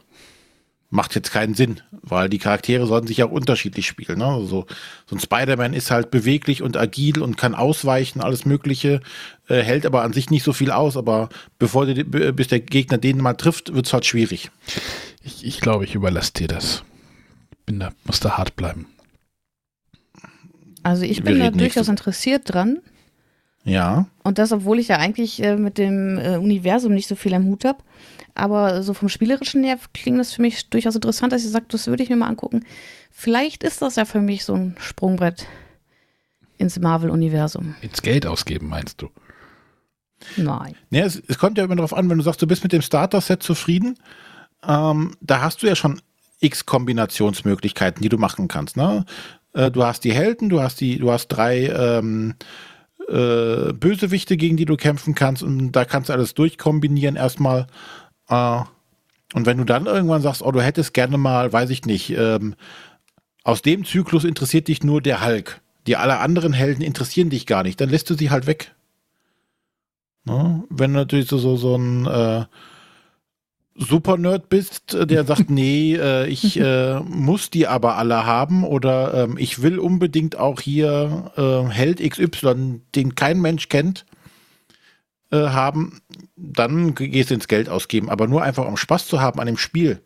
Macht 0.93 1.15
jetzt 1.15 1.31
keinen 1.31 1.55
Sinn, 1.55 1.81
weil 2.03 2.29
die 2.29 2.37
Charaktere 2.37 2.85
sollten 2.85 3.07
sich 3.07 3.23
auch 3.23 3.31
unterschiedlich 3.31 3.87
spielen. 3.87 4.19
Ne? 4.19 4.25
Also, 4.27 4.67
so 5.07 5.15
ein 5.15 5.19
Spider-Man 5.19 5.73
ist 5.73 5.89
halt 5.89 6.11
beweglich 6.11 6.61
und 6.61 6.77
agil 6.77 7.19
und 7.19 7.35
kann 7.35 7.55
ausweichen, 7.55 8.21
alles 8.21 8.45
Mögliche, 8.45 9.01
äh, 9.47 9.63
hält 9.63 9.87
aber 9.87 10.03
an 10.03 10.13
sich 10.13 10.29
nicht 10.29 10.43
so 10.43 10.53
viel 10.53 10.69
aus, 10.69 10.95
aber 10.95 11.29
bevor 11.57 11.87
die, 11.87 12.03
bis 12.03 12.47
der 12.49 12.59
Gegner 12.59 12.99
den 12.99 13.17
mal 13.17 13.33
trifft, 13.33 13.73
wird 13.73 13.87
es 13.87 13.93
halt 13.93 14.05
schwierig. 14.05 14.51
Ich, 15.23 15.43
ich 15.43 15.61
glaube, 15.61 15.83
ich 15.83 15.95
überlasse 15.95 16.33
dir 16.33 16.47
das. 16.47 16.83
Bin 17.65 17.79
da, 17.79 17.91
muss 18.03 18.19
da 18.19 18.37
hart 18.37 18.55
bleiben. 18.55 18.85
Also 20.83 21.05
ich 21.05 21.23
bin 21.23 21.39
da 21.39 21.49
durchaus 21.49 21.87
interessiert 21.87 22.53
dran. 22.53 22.81
Ja. 23.63 24.07
Und 24.23 24.37
das, 24.37 24.51
obwohl 24.51 24.79
ich 24.79 24.89
ja 24.89 24.97
eigentlich 24.97 25.41
äh, 25.41 25.55
mit 25.55 25.77
dem 25.77 26.17
äh, 26.17 26.37
Universum 26.37 26.93
nicht 26.93 27.07
so 27.07 27.15
viel 27.15 27.33
am 27.33 27.45
Hut 27.45 27.65
habe. 27.65 27.79
Aber 28.35 28.81
so 28.83 28.93
vom 28.93 29.09
Spielerischen 29.09 29.63
her 29.63 29.77
klingt 29.93 30.19
das 30.19 30.33
für 30.33 30.41
mich 30.41 30.69
durchaus 30.69 30.95
interessant, 30.95 31.31
dass 31.31 31.43
ihr 31.43 31.49
sagt, 31.49 31.73
das 31.73 31.87
würde 31.87 32.03
ich 32.03 32.09
mir 32.09 32.15
mal 32.15 32.27
angucken. 32.27 32.65
Vielleicht 33.11 33.63
ist 33.63 33.81
das 33.81 33.95
ja 33.95 34.05
für 34.05 34.21
mich 34.21 34.43
so 34.43 34.55
ein 34.55 34.75
Sprungbrett 34.79 35.45
ins 36.57 36.79
Marvel-Universum. 36.79 37.75
Ins 37.81 38.01
Geld 38.01 38.25
ausgeben, 38.25 38.67
meinst 38.67 39.01
du? 39.01 39.09
Nein. 40.37 40.75
Ja, 40.89 41.05
es, 41.05 41.21
es 41.27 41.37
kommt 41.37 41.57
ja 41.57 41.65
immer 41.65 41.75
darauf 41.75 41.93
an, 41.93 42.09
wenn 42.09 42.17
du 42.17 42.23
sagst, 42.23 42.41
du 42.41 42.47
bist 42.47 42.63
mit 42.63 42.71
dem 42.71 42.81
Starter-Set 42.81 43.43
zufrieden, 43.43 43.97
ähm, 44.67 45.15
da 45.21 45.41
hast 45.41 45.61
du 45.61 45.67
ja 45.67 45.75
schon 45.75 46.01
x 46.39 46.65
Kombinationsmöglichkeiten, 46.65 48.01
die 48.01 48.09
du 48.09 48.17
machen 48.17 48.47
kannst. 48.47 48.77
Ne? 48.77 49.05
Äh, 49.53 49.71
du 49.71 49.83
hast 49.83 50.03
die 50.03 50.13
Helden, 50.13 50.49
du 50.49 50.61
hast 50.61 50.81
die, 50.81 50.97
du 50.97 51.11
hast 51.11 51.27
drei 51.27 51.67
ähm, 51.67 52.35
äh, 53.09 53.73
Bösewichte, 53.73 54.37
gegen 54.37 54.57
die 54.57 54.65
du 54.65 54.75
kämpfen 54.75 55.15
kannst 55.15 55.43
und 55.43 55.71
da 55.71 55.85
kannst 55.85 56.09
du 56.09 56.13
alles 56.13 56.33
durchkombinieren 56.33 57.15
erstmal. 57.15 57.67
Äh, 58.29 58.61
und 59.33 59.45
wenn 59.45 59.57
du 59.57 59.63
dann 59.63 59.85
irgendwann 59.85 60.21
sagst, 60.21 60.43
oh, 60.43 60.51
du 60.51 60.61
hättest 60.61 60.93
gerne 60.93 61.17
mal, 61.17 61.51
weiß 61.51 61.69
ich 61.71 61.85
nicht, 61.85 62.11
ähm, 62.11 62.55
aus 63.43 63.61
dem 63.61 63.83
Zyklus 63.83 64.23
interessiert 64.23 64.67
dich 64.67 64.83
nur 64.83 65.01
der 65.01 65.25
Hulk. 65.25 65.61
Die 65.87 65.97
alle 65.97 66.19
anderen 66.19 66.53
Helden 66.53 66.81
interessieren 66.81 67.29
dich 67.29 67.45
gar 67.45 67.63
nicht, 67.63 67.81
dann 67.81 67.89
lässt 67.89 68.09
du 68.09 68.13
sie 68.13 68.29
halt 68.29 68.47
weg. 68.47 68.73
Ne? 70.25 70.63
Wenn 70.69 70.93
du 70.93 70.99
natürlich 70.99 71.27
so, 71.27 71.37
so, 71.37 71.57
so 71.57 71.75
ein 71.75 72.05
äh, 72.05 72.45
Super-Nerd 73.75 74.49
bist, 74.49 74.93
äh, 74.93 75.07
der 75.07 75.25
sagt, 75.25 75.49
nee, 75.49 75.95
äh, 75.95 76.27
ich 76.27 76.59
äh, 76.59 76.99
muss 76.99 77.49
die 77.49 77.67
aber 77.67 77.97
alle 77.97 78.25
haben 78.25 78.63
oder 78.63 79.25
ähm, 79.25 79.37
ich 79.37 79.61
will 79.61 79.79
unbedingt 79.79 80.37
auch 80.37 80.61
hier 80.61 81.31
äh, 81.37 81.71
Held 81.71 81.99
XY, 81.99 82.81
den 82.95 83.15
kein 83.15 83.41
Mensch 83.41 83.69
kennt, 83.69 84.05
äh, 85.31 85.49
haben, 85.49 86.01
dann 86.35 86.95
gehst 86.95 87.31
du 87.31 87.33
ins 87.33 87.47
Geld 87.47 87.69
ausgeben. 87.69 88.09
Aber 88.09 88.27
nur 88.27 88.43
einfach 88.43 88.67
um 88.67 88.77
Spaß 88.77 89.07
zu 89.07 89.21
haben 89.21 89.39
an 89.39 89.47
dem 89.47 89.57
Spiel, 89.57 90.01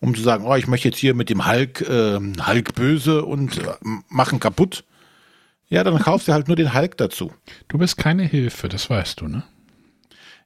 um 0.00 0.14
zu 0.14 0.22
sagen, 0.22 0.44
oh, 0.46 0.54
ich 0.54 0.66
möchte 0.66 0.88
jetzt 0.88 0.98
hier 0.98 1.14
mit 1.14 1.28
dem 1.28 1.46
Hulk, 1.46 1.82
äh, 1.82 2.18
Hulk 2.18 2.74
böse 2.74 3.24
und 3.24 3.58
äh, 3.58 3.74
machen 4.08 4.40
kaputt. 4.40 4.84
Ja, 5.68 5.84
dann 5.84 5.98
kaufst 5.98 6.28
du 6.28 6.32
halt 6.32 6.48
nur 6.48 6.56
den 6.56 6.74
Hulk 6.74 6.98
dazu. 6.98 7.32
Du 7.68 7.78
bist 7.78 7.96
keine 7.96 8.24
Hilfe, 8.24 8.68
das 8.68 8.90
weißt 8.90 9.20
du, 9.20 9.28
ne? 9.28 9.42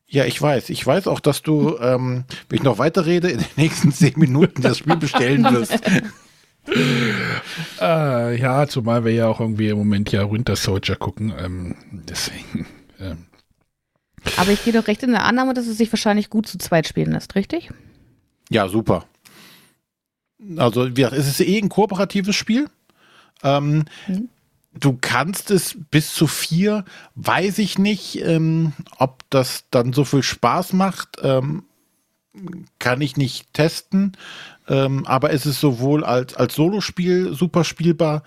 Ja, 0.08 0.24
ich 0.24 0.40
weiß. 0.40 0.70
Ich 0.70 0.86
weiß 0.86 1.08
auch, 1.08 1.20
dass 1.20 1.42
du, 1.42 1.78
ähm, 1.78 2.24
wenn 2.48 2.58
ich 2.58 2.62
noch 2.62 2.78
weiterrede, 2.78 3.28
in 3.28 3.38
den 3.38 3.46
nächsten 3.56 3.92
zehn 3.92 4.14
Minuten 4.16 4.62
das 4.62 4.78
Spiel 4.78 4.96
bestellen 4.96 5.44
wirst. 5.50 5.82
äh, 7.80 8.38
ja, 8.38 8.68
zumal 8.68 9.04
wir 9.04 9.12
ja 9.12 9.26
auch 9.26 9.40
irgendwie 9.40 9.68
im 9.68 9.78
Moment 9.78 10.12
ja 10.12 10.30
Winter 10.30 10.56
Soldier 10.56 10.96
gucken. 10.96 11.34
Ähm, 11.38 11.74
deswegen. 11.90 12.66
Ähm. 13.00 13.26
Aber 14.36 14.52
ich 14.52 14.64
gehe 14.64 14.72
doch 14.72 14.86
recht 14.86 15.02
in 15.02 15.10
der 15.10 15.24
Annahme, 15.24 15.54
dass 15.54 15.66
es 15.66 15.76
sich 15.76 15.92
wahrscheinlich 15.92 16.30
gut 16.30 16.46
zu 16.46 16.58
zweit 16.58 16.86
spielen 16.86 17.12
lässt, 17.12 17.34
richtig? 17.34 17.70
Ja, 18.48 18.68
super. 18.68 19.06
Also, 20.56 20.88
wie 20.88 20.94
gesagt, 20.94 21.16
es 21.16 21.26
ist 21.26 21.40
eh 21.40 21.58
ein 21.58 21.68
kooperatives 21.68 22.36
Spiel. 22.36 22.68
Ähm, 23.42 23.86
mhm 24.06 24.28
du 24.78 24.98
kannst 25.00 25.50
es 25.50 25.76
bis 25.90 26.14
zu 26.14 26.26
vier, 26.26 26.84
weiß 27.14 27.58
ich 27.58 27.78
nicht, 27.78 28.20
ähm, 28.22 28.72
ob 28.98 29.22
das 29.30 29.64
dann 29.70 29.92
so 29.92 30.04
viel 30.04 30.22
Spaß 30.22 30.72
macht. 30.72 31.18
Ähm, 31.22 31.64
kann 32.78 33.00
ich 33.00 33.16
nicht 33.16 33.52
testen. 33.54 34.16
Ähm, 34.68 35.06
aber 35.06 35.32
es 35.32 35.46
ist 35.46 35.60
sowohl 35.60 36.04
als, 36.04 36.34
als 36.34 36.54
Solospiel 36.54 37.34
super 37.34 37.64
spielbar, 37.64 38.22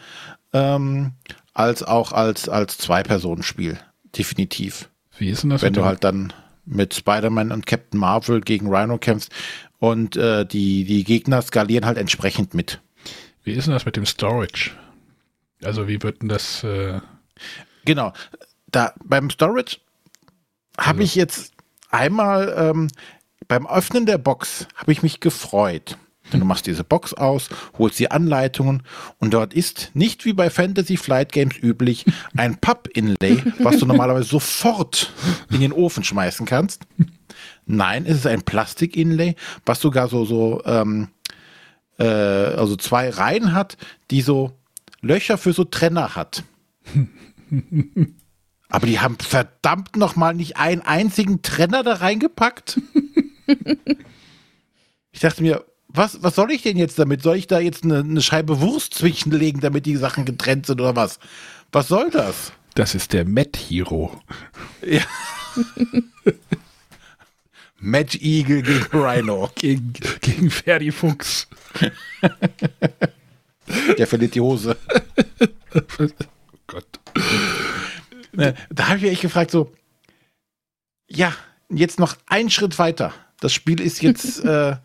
ähm, 0.53 1.11
als 1.53 1.83
auch 1.83 2.11
als, 2.11 2.49
als 2.49 2.77
Zwei-Personen-Spiel. 2.77 3.77
Definitiv. 4.17 4.89
Wie 5.17 5.29
ist 5.29 5.43
denn 5.43 5.51
das? 5.51 5.61
Wenn 5.61 5.73
du 5.73 5.85
halt 5.85 6.03
dann 6.03 6.33
mit 6.65 6.93
Spider-Man 6.93 7.51
und 7.51 7.65
Captain 7.65 7.99
Marvel 7.99 8.41
gegen 8.41 8.73
Rhino 8.73 8.97
kämpfst 8.97 9.31
und 9.79 10.15
äh, 10.15 10.45
die, 10.45 10.85
die 10.85 11.03
Gegner 11.03 11.41
skalieren 11.41 11.85
halt 11.85 11.97
entsprechend 11.97 12.53
mit. 12.53 12.79
Wie 13.43 13.53
ist 13.53 13.65
denn 13.65 13.73
das 13.73 13.85
mit 13.85 13.95
dem 13.95 14.05
Storage? 14.05 14.71
Also 15.63 15.87
wie 15.87 16.01
wird 16.01 16.21
denn 16.21 16.29
das? 16.29 16.63
Äh 16.63 16.99
Genau. 17.85 18.13
Da 18.71 18.93
beim 19.03 19.29
Storage 19.29 19.77
habe 20.77 21.03
ich 21.03 21.15
jetzt 21.15 21.53
einmal 21.89 22.53
ähm, 22.57 22.87
beim 23.47 23.67
Öffnen 23.67 24.05
der 24.05 24.17
Box 24.17 24.67
habe 24.75 24.91
ich 24.91 25.01
mich 25.01 25.19
gefreut. 25.19 25.97
Denn 26.31 26.41
du 26.41 26.45
machst 26.45 26.67
diese 26.67 26.83
Box 26.83 27.15
aus, 27.15 27.49
holst 27.79 27.97
die 27.97 28.11
Anleitungen 28.11 28.83
und 29.17 29.33
dort 29.33 29.55
ist 29.55 29.89
nicht 29.95 30.25
wie 30.25 30.33
bei 30.33 30.51
Fantasy 30.51 30.95
Flight 30.95 31.31
Games 31.31 31.55
üblich 31.57 32.05
ein 32.37 32.57
Papp-Inlay, 32.57 33.41
was 33.57 33.79
du 33.79 33.87
normalerweise 33.87 34.27
sofort 34.27 35.11
in 35.49 35.61
den 35.61 35.73
Ofen 35.73 36.03
schmeißen 36.03 36.45
kannst. 36.45 36.83
Nein, 37.65 38.05
es 38.05 38.17
ist 38.17 38.27
ein 38.27 38.43
Plastik-Inlay, 38.43 39.35
was 39.65 39.81
sogar 39.81 40.07
so, 40.07 40.23
so, 40.25 40.61
ähm, 40.65 41.07
äh, 41.97 42.03
also 42.05 42.75
zwei 42.75 43.09
Reihen 43.09 43.53
hat, 43.53 43.77
die 44.11 44.21
so 44.21 44.51
Löcher 45.01 45.37
für 45.37 45.53
so 45.53 45.63
Trenner 45.63 46.15
hat. 46.15 46.43
Aber 48.69 48.85
die 48.85 48.99
haben 48.99 49.17
verdammt 49.17 49.95
nochmal 49.95 50.35
nicht 50.35 50.57
einen 50.57 50.81
einzigen 50.81 51.41
Trenner 51.41 51.83
da 51.83 51.95
reingepackt. 51.95 52.79
ich 55.11 55.19
dachte 55.19 55.41
mir, 55.41 55.65
was, 55.87 56.21
was 56.21 56.35
soll 56.35 56.51
ich 56.51 56.61
denn 56.61 56.77
jetzt 56.77 56.99
damit? 56.99 57.23
Soll 57.23 57.37
ich 57.37 57.47
da 57.47 57.59
jetzt 57.59 57.83
eine, 57.83 57.99
eine 57.99 58.21
Scheibe 58.21 58.61
Wurst 58.61 58.93
zwischenlegen, 58.93 59.59
damit 59.59 59.87
die 59.87 59.95
Sachen 59.95 60.23
getrennt 60.25 60.67
sind 60.67 60.79
oder 60.81 60.95
was? 60.95 61.19
Was 61.71 61.87
soll 61.87 62.11
das? 62.11 62.53
Das 62.75 62.93
ist 62.93 63.13
der 63.13 63.25
Met 63.25 63.57
Hero. 63.57 64.21
Ja. 64.85 65.01
Match 67.79 68.17
Eagle 68.21 68.61
gegen 68.61 68.85
Rhino. 68.93 69.49
Gegen, 69.55 69.93
gegen 70.21 70.49
Ferdi 70.51 70.91
Fuchs. 70.91 71.47
Der 73.97 74.07
verliert 74.07 74.35
die 74.35 74.41
Hose. 74.41 74.77
oh 75.75 76.07
Gott. 76.67 76.85
Ne, 78.33 78.53
Da 78.69 78.87
habe 78.87 78.97
ich 78.97 79.03
mich 79.03 79.11
echt 79.11 79.21
gefragt, 79.21 79.51
so, 79.51 79.71
ja, 81.09 81.33
jetzt 81.69 81.99
noch 81.99 82.15
einen 82.27 82.49
Schritt 82.49 82.77
weiter. 82.79 83.13
Das 83.39 83.53
Spiel 83.53 83.79
ist 83.81 84.01
jetzt, 84.01 84.39
äh, 84.45 84.75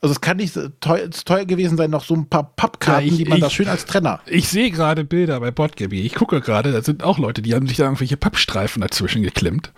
also 0.00 0.12
es 0.12 0.20
kann 0.20 0.36
nicht 0.36 0.58
teuer, 0.80 1.10
teuer 1.10 1.44
gewesen 1.46 1.76
sein, 1.76 1.90
noch 1.90 2.04
so 2.04 2.14
ein 2.14 2.28
paar 2.28 2.54
Pappkarten, 2.54 3.06
Ja, 3.06 3.12
ich- 3.12 3.18
die 3.18 3.24
man 3.24 3.40
da 3.40 3.46
ich- 3.48 3.52
schön 3.54 3.68
als 3.68 3.86
Trenner. 3.86 4.20
Ich 4.26 4.48
sehe 4.48 4.70
gerade 4.70 5.04
Bilder 5.04 5.40
bei 5.40 5.50
Botgaby. 5.50 6.02
Ich 6.02 6.14
gucke 6.14 6.40
gerade, 6.40 6.72
da 6.72 6.82
sind 6.82 7.02
auch 7.02 7.18
Leute, 7.18 7.42
die 7.42 7.54
haben 7.54 7.66
sich 7.66 7.76
da 7.78 7.84
irgendwelche 7.84 8.16
Pappstreifen 8.16 8.82
dazwischen 8.82 9.22
geklemmt. 9.22 9.72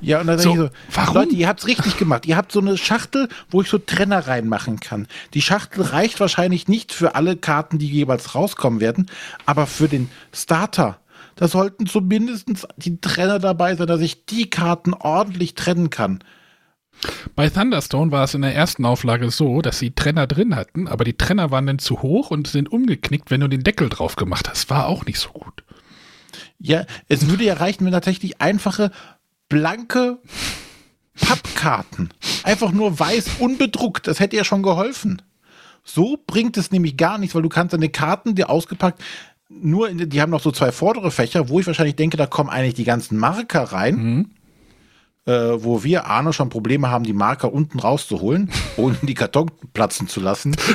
Ja, 0.00 0.20
und 0.20 0.26
dann 0.26 0.38
So, 0.38 0.50
denke 0.50 0.64
ich 0.66 0.94
so, 0.94 1.00
warum? 1.00 1.14
Leute, 1.14 1.34
ihr 1.34 1.48
habt's 1.48 1.66
richtig 1.66 1.96
gemacht. 1.96 2.26
Ihr 2.26 2.36
habt 2.36 2.52
so 2.52 2.60
eine 2.60 2.76
Schachtel, 2.76 3.28
wo 3.50 3.62
ich 3.62 3.68
so 3.68 3.78
Trenner 3.78 4.26
reinmachen 4.26 4.80
kann. 4.80 5.06
Die 5.34 5.42
Schachtel 5.42 5.82
reicht 5.82 6.20
wahrscheinlich 6.20 6.68
nicht 6.68 6.92
für 6.92 7.14
alle 7.14 7.36
Karten, 7.36 7.78
die 7.78 7.88
jeweils 7.88 8.34
rauskommen 8.34 8.80
werden, 8.80 9.06
aber 9.46 9.66
für 9.66 9.88
den 9.88 10.10
Starter, 10.32 10.98
da 11.36 11.48
sollten 11.48 11.86
zumindest 11.86 12.48
die 12.76 13.00
Trenner 13.00 13.38
dabei 13.38 13.74
sein, 13.76 13.86
dass 13.86 14.00
ich 14.00 14.24
die 14.26 14.48
Karten 14.50 14.94
ordentlich 14.94 15.54
trennen 15.54 15.90
kann. 15.90 16.22
Bei 17.34 17.50
Thunderstone 17.50 18.10
war 18.10 18.24
es 18.24 18.34
in 18.34 18.42
der 18.42 18.54
ersten 18.54 18.86
Auflage 18.86 19.30
so, 19.30 19.60
dass 19.60 19.78
sie 19.78 19.90
Trenner 19.90 20.26
drin 20.26 20.56
hatten, 20.56 20.88
aber 20.88 21.04
die 21.04 21.16
Trenner 21.16 21.50
waren 21.50 21.66
dann 21.66 21.78
zu 21.78 22.00
hoch 22.02 22.30
und 22.30 22.48
sind 22.48 22.72
umgeknickt, 22.72 23.30
wenn 23.30 23.40
du 23.40 23.48
den 23.48 23.62
Deckel 23.62 23.90
drauf 23.90 24.16
gemacht 24.16 24.48
hast. 24.48 24.70
War 24.70 24.86
auch 24.86 25.04
nicht 25.04 25.18
so 25.18 25.30
gut. 25.30 25.62
Ja, 26.58 26.86
es 27.08 27.28
würde 27.28 27.44
ja 27.44 27.54
reichen, 27.54 27.84
wenn 27.84 27.92
tatsächlich 27.92 28.40
einfache, 28.40 28.90
blanke 29.48 30.18
Pappkarten, 31.20 32.10
einfach 32.42 32.72
nur 32.72 32.98
weiß, 32.98 33.36
unbedruckt, 33.38 34.06
das 34.06 34.20
hätte 34.20 34.36
ja 34.36 34.44
schon 34.44 34.62
geholfen. 34.62 35.22
So 35.82 36.18
bringt 36.26 36.56
es 36.56 36.72
nämlich 36.72 36.96
gar 36.96 37.16
nichts, 37.16 37.34
weil 37.34 37.42
du 37.42 37.48
kannst 37.48 37.72
deine 37.72 37.88
Karten, 37.88 38.34
die 38.34 38.44
ausgepackt, 38.44 39.02
nur, 39.48 39.88
in, 39.88 40.10
die 40.10 40.20
haben 40.20 40.30
noch 40.30 40.42
so 40.42 40.50
zwei 40.50 40.72
vordere 40.72 41.10
Fächer, 41.10 41.48
wo 41.48 41.60
ich 41.60 41.66
wahrscheinlich 41.66 41.96
denke, 41.96 42.16
da 42.16 42.26
kommen 42.26 42.50
eigentlich 42.50 42.74
die 42.74 42.84
ganzen 42.84 43.16
Marker 43.16 43.62
rein, 43.62 44.32
äh, 45.24 45.32
wo 45.32 45.84
wir, 45.84 46.06
Arne, 46.06 46.32
schon 46.32 46.48
Probleme 46.48 46.90
haben, 46.90 47.04
die 47.04 47.12
Marker 47.12 47.52
unten 47.52 47.78
rauszuholen, 47.78 48.50
ohne 48.76 48.96
die 49.02 49.14
Karton 49.14 49.50
platzen 49.72 50.08
zu 50.08 50.20
lassen. 50.20 50.56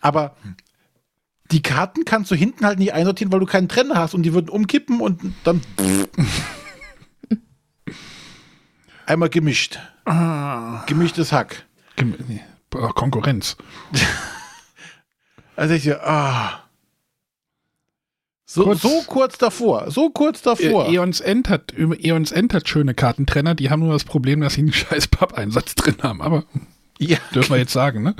Aber 0.00 0.36
die 1.50 1.62
Karten 1.62 2.04
kannst 2.04 2.30
du 2.30 2.34
hinten 2.34 2.64
halt 2.66 2.78
nicht 2.78 2.92
einsortieren, 2.94 3.32
weil 3.32 3.40
du 3.40 3.46
keinen 3.46 3.68
Trenner 3.68 3.96
hast 3.96 4.14
und 4.14 4.22
die 4.22 4.32
würden 4.32 4.48
umkippen 4.48 5.00
und 5.00 5.20
dann 5.44 5.60
einmal 9.06 9.28
gemischt. 9.28 9.78
Gemischtes 10.86 11.32
Hack. 11.32 11.66
Gem- 11.96 12.16
nee, 12.28 12.40
boah, 12.70 12.94
Konkurrenz. 12.94 13.56
Also 15.56 15.74
ich 15.74 15.88
ah. 15.94 16.64
So, 18.44 18.64
Kurz- 18.64 18.82
so 18.82 19.02
kurz 19.06 19.38
davor, 19.38 19.88
so 19.92 20.10
kurz 20.10 20.42
davor. 20.42 20.88
E- 20.88 20.96
Eons 20.96 21.20
End 21.20 21.48
hat, 21.48 21.72
Eons 21.78 22.32
End 22.32 22.52
hat 22.52 22.68
schöne 22.68 22.92
Kartentrenner, 22.92 23.54
die 23.54 23.70
haben 23.70 23.78
nur 23.78 23.92
das 23.92 24.02
Problem, 24.02 24.40
dass 24.40 24.54
sie 24.54 24.62
einen 24.62 24.72
scheiß 24.72 25.06
Pappeinsatz 25.06 25.76
drin 25.76 25.94
haben. 26.02 26.20
Aber 26.22 26.42
ja, 26.98 27.18
dürfen 27.32 27.52
wir 27.52 27.58
jetzt 27.58 27.72
sagen, 27.72 28.02
ne? 28.02 28.16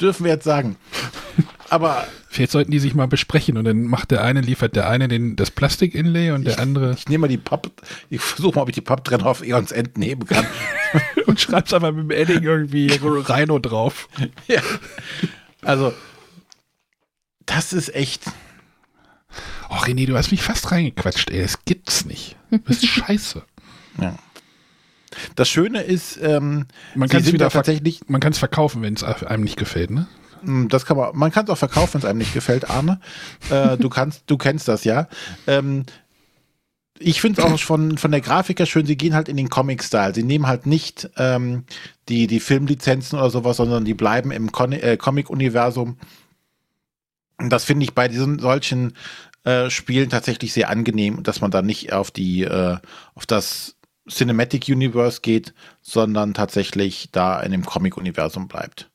dürfen 0.00 0.22
wir 0.24 0.30
jetzt 0.34 0.44
sagen. 0.44 0.76
Aber 1.72 2.06
Vielleicht 2.28 2.52
sollten 2.52 2.70
die 2.70 2.78
sich 2.78 2.94
mal 2.94 3.08
besprechen 3.08 3.56
und 3.56 3.64
dann 3.64 3.84
macht 3.84 4.10
der 4.10 4.22
eine, 4.22 4.42
liefert 4.42 4.76
der 4.76 4.90
eine 4.90 5.08
den, 5.08 5.36
das 5.36 5.50
Plastik-Inlay 5.50 6.32
und 6.32 6.44
der 6.44 6.58
andere 6.58 6.92
ich 6.92 7.08
nehme 7.08 7.22
mal 7.22 7.28
die 7.28 7.38
Papp, 7.38 7.70
ich 8.10 8.20
versuche 8.20 8.56
mal, 8.56 8.62
ob 8.62 8.68
ich 8.68 8.74
die 8.74 8.82
Papptrenner 8.82 9.24
auf 9.24 9.42
Eons 9.42 9.72
End 9.72 9.96
nehmen 9.96 10.26
kann. 10.26 10.46
und 11.26 11.40
schreibt 11.40 11.72
einfach 11.72 11.92
mit 11.92 12.04
dem 12.04 12.10
Edding 12.10 12.42
irgendwie 12.42 12.88
Rhino 12.92 13.58
drauf. 13.58 14.10
ja. 14.48 14.60
Also, 15.62 15.94
das 17.46 17.72
ist 17.72 17.94
echt. 17.94 18.24
Oh 19.70 19.76
René, 19.76 20.06
du 20.06 20.14
hast 20.14 20.30
mich 20.30 20.42
fast 20.42 20.72
reingequatscht, 20.72 21.30
ey. 21.30 21.40
Das 21.40 21.64
gibt's 21.64 22.04
nicht. 22.04 22.36
Du 22.50 22.58
bist 22.58 22.86
scheiße. 22.86 23.42
Ja. 23.98 24.18
Das 25.36 25.48
Schöne 25.48 25.80
ist, 25.80 26.18
ähm, 26.20 26.66
Man 26.94 27.08
kann 27.08 27.22
es 27.22 27.32
wieder 27.32 27.48
tatsächlich, 27.48 28.02
Man 28.08 28.20
kann 28.20 28.32
es 28.32 28.38
verkaufen, 28.38 28.82
wenn 28.82 28.92
es 28.92 29.02
einem 29.02 29.44
nicht 29.44 29.56
gefällt, 29.56 29.90
ne? 29.90 30.06
Mm, 30.42 30.68
Das 30.68 30.86
kann 30.86 30.96
man, 30.96 31.16
man 31.16 31.30
kann 31.32 31.44
es 31.44 31.50
auch 31.50 31.58
verkaufen, 31.58 31.94
wenn 31.94 32.00
es 32.00 32.04
einem 32.06 32.18
nicht 32.18 32.34
gefällt, 32.34 32.68
Arne. 32.70 33.00
Äh, 33.50 33.78
du 33.78 33.88
kannst, 33.88 34.24
du 34.26 34.36
kennst 34.38 34.68
das 34.68 34.84
ja. 34.84 35.08
Ähm, 35.46 35.84
ich 36.98 37.20
finde 37.20 37.40
es 37.42 37.46
auch 37.46 37.58
von, 37.60 37.98
von 37.98 38.10
der 38.10 38.20
Grafik 38.20 38.58
her 38.58 38.66
schön, 38.66 38.86
sie 38.86 38.96
gehen 38.96 39.14
halt 39.14 39.28
in 39.28 39.36
den 39.36 39.48
Comic-Style. 39.50 40.14
Sie 40.14 40.22
nehmen 40.24 40.46
halt 40.46 40.66
nicht 40.66 41.10
ähm, 41.16 41.64
die, 42.08 42.26
die 42.26 42.40
Filmlizenzen 42.40 43.18
oder 43.18 43.30
sowas, 43.30 43.56
sondern 43.58 43.84
die 43.84 43.94
bleiben 43.94 44.30
im 44.30 44.52
Con 44.52 44.72
äh, 44.72 44.96
Comic-Universum. 44.96 45.98
Und 47.38 47.50
Das 47.50 47.64
finde 47.64 47.84
ich 47.84 47.94
bei 47.94 48.08
diesen 48.08 48.38
solchen 48.38 48.94
äh, 49.44 49.70
Spielen 49.70 50.10
tatsächlich 50.10 50.52
sehr 50.52 50.70
angenehm, 50.70 51.22
dass 51.24 51.40
man 51.40 51.50
da 51.50 51.62
nicht 51.62 51.92
auf 51.92 52.10
die, 52.12 52.42
äh, 52.44 52.78
auf 53.14 53.26
das 53.26 53.76
Cinematic 54.10 54.68
Universe 54.68 55.20
geht, 55.22 55.54
sondern 55.80 56.34
tatsächlich 56.34 57.10
da 57.12 57.40
in 57.40 57.52
dem 57.52 57.64
Comic-Universum 57.66 58.48
bleibt. 58.48 58.91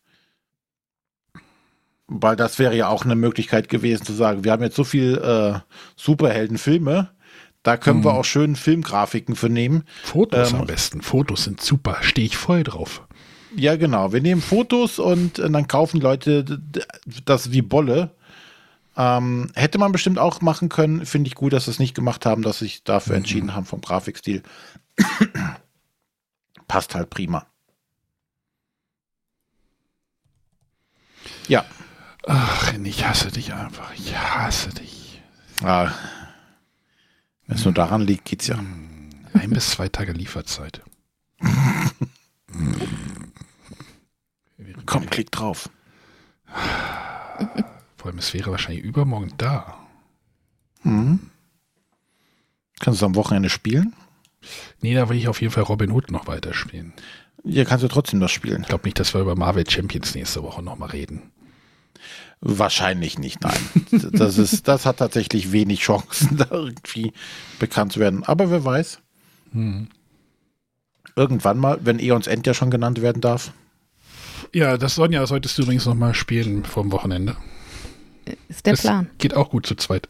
Weil 2.08 2.36
das 2.38 2.58
wäre 2.58 2.76
ja 2.76 2.88
auch 2.88 3.04
eine 3.04 3.16
Möglichkeit 3.16 3.68
gewesen 3.70 4.06
zu 4.06 4.14
sagen, 4.14 4.44
wir 4.46 4.52
haben 4.54 4.64
jetzt 4.64 4.76
so 4.78 4.84
viel 4.86 5.18
äh, 5.18 5.60
Superheldenfilme, 5.98 7.10
da 7.64 7.76
können 7.76 8.04
wir 8.06 8.14
Mhm. 8.14 8.18
auch 8.20 8.24
schön 8.26 8.56
Filmgrafiken 8.56 9.36
für 9.36 9.50
nehmen. 9.50 9.84
Fotos 10.04 10.54
Ähm, 10.54 10.62
am 10.62 10.68
besten. 10.68 11.02
Fotos 11.02 11.44
sind 11.44 11.60
super. 11.60 11.98
Stehe 12.02 12.26
ich 12.26 12.38
voll 12.38 12.64
drauf. 12.64 13.06
Ja, 13.56 13.76
genau. 13.76 14.14
Wir 14.14 14.22
nehmen 14.22 14.42
Fotos 14.42 15.00
und 15.00 15.40
äh, 15.40 15.50
dann 15.50 15.68
kaufen 15.68 16.00
Leute 16.00 16.46
das 17.26 17.52
wie 17.52 17.62
Bolle. 17.62 18.12
Ähm, 18.96 19.52
hätte 19.54 19.78
man 19.78 19.92
bestimmt 19.92 20.18
auch 20.18 20.40
machen 20.42 20.70
können. 20.70 21.06
Finde 21.06 21.28
ich 21.28 21.36
gut, 21.36 21.52
dass 21.54 21.66
sie 21.66 21.72
es 21.72 21.80
nicht 21.80 21.94
gemacht 21.94 22.26
haben, 22.26 22.42
dass 22.42 22.60
sie 22.60 22.66
sich 22.66 22.84
dafür 22.86 23.16
entschieden 23.16 23.54
haben 23.54 23.66
vom 23.66 23.82
Grafikstil. 23.82 24.44
Passt 26.70 26.96
halt 26.96 27.10
prima. 27.10 27.46
Ja. 31.48 31.66
Ach, 32.28 32.74
ich 32.74 33.08
hasse 33.08 33.32
dich 33.32 33.54
einfach. 33.54 33.94
Ich 33.94 34.16
hasse 34.16 34.70
dich. 34.70 35.22
Ah. 35.64 35.91
Wenn 37.45 37.58
es 37.58 37.64
nur 37.64 37.74
daran 37.74 38.02
liegt, 38.02 38.26
geht's 38.26 38.48
ja. 38.48 38.60
Ein 39.34 39.49
bis 39.52 39.70
zwei 39.72 39.88
Tage 39.88 40.12
Lieferzeit. 40.12 40.82
Komm, 44.86 45.10
klick 45.10 45.32
drauf. 45.32 45.70
Vor 47.95 48.08
allem, 48.08 48.18
es 48.18 48.34
wäre 48.34 48.52
wahrscheinlich 48.52 48.84
übermorgen 48.84 49.34
da. 49.38 49.78
Mhm. 50.84 51.32
Kannst 52.80 53.02
du 53.02 53.06
am 53.06 53.16
Wochenende 53.16 53.49
spielen? 53.49 53.94
Nee, 54.82 54.94
da 54.94 55.10
will 55.10 55.18
ich 55.18 55.28
auf 55.30 55.41
jeden 55.41 55.54
Fall 55.54 55.64
Robin 55.64 55.91
Hood 55.91 56.12
noch 56.12 56.28
weiterspielen. 56.28 56.94
Ja, 57.44 57.66
kannst 57.66 57.84
du 57.84 57.88
trotzdem 57.88 58.20
das 58.20 58.32
spielen. 58.32 58.62
Ich 58.62 58.68
glaube 58.68 58.86
nicht, 58.86 58.99
dass 58.99 59.14
wir 59.14 59.22
über 59.22 59.36
Marvel 59.36 59.70
Champions 59.70 60.16
nächste 60.16 60.44
Woche 60.44 60.62
nochmal 60.62 60.90
reden. 60.90 61.32
Wahrscheinlich 62.41 63.18
nicht, 63.18 63.41
nein. 63.41 63.59
Das, 64.14 64.38
ist, 64.38 64.68
das 64.68 64.85
hat 64.85 64.97
tatsächlich 64.97 65.51
wenig 65.51 65.80
Chancen, 65.81 66.38
da 66.38 66.47
irgendwie 66.51 67.14
bekannt 67.59 67.93
zu 67.93 67.99
werden. 67.99 68.23
Aber 68.23 68.51
wer 68.51 68.64
weiß, 68.64 68.99
Hm. 69.53 69.88
irgendwann 71.15 71.57
mal, 71.57 71.80
wenn 71.84 71.99
Eons 71.99 72.27
End 72.27 72.45
ja 72.45 72.53
schon 72.53 72.69
genannt 72.69 73.01
werden 73.01 73.22
darf. 73.22 73.53
Ja, 74.53 74.77
das 74.77 74.95
Sonja 74.95 75.26
solltest 75.26 75.57
du 75.57 75.64
übrigens 75.64 75.85
nochmal 75.85 76.14
spielen 76.14 76.64
vom 76.65 76.91
Wochenende. 76.91 77.35
Ist 78.49 78.65
der 78.65 78.73
das 78.73 78.81
Plan. 78.81 79.09
Geht 79.18 79.34
auch 79.34 79.49
gut 79.49 79.65
zu 79.65 79.76
zweit. 79.76 80.09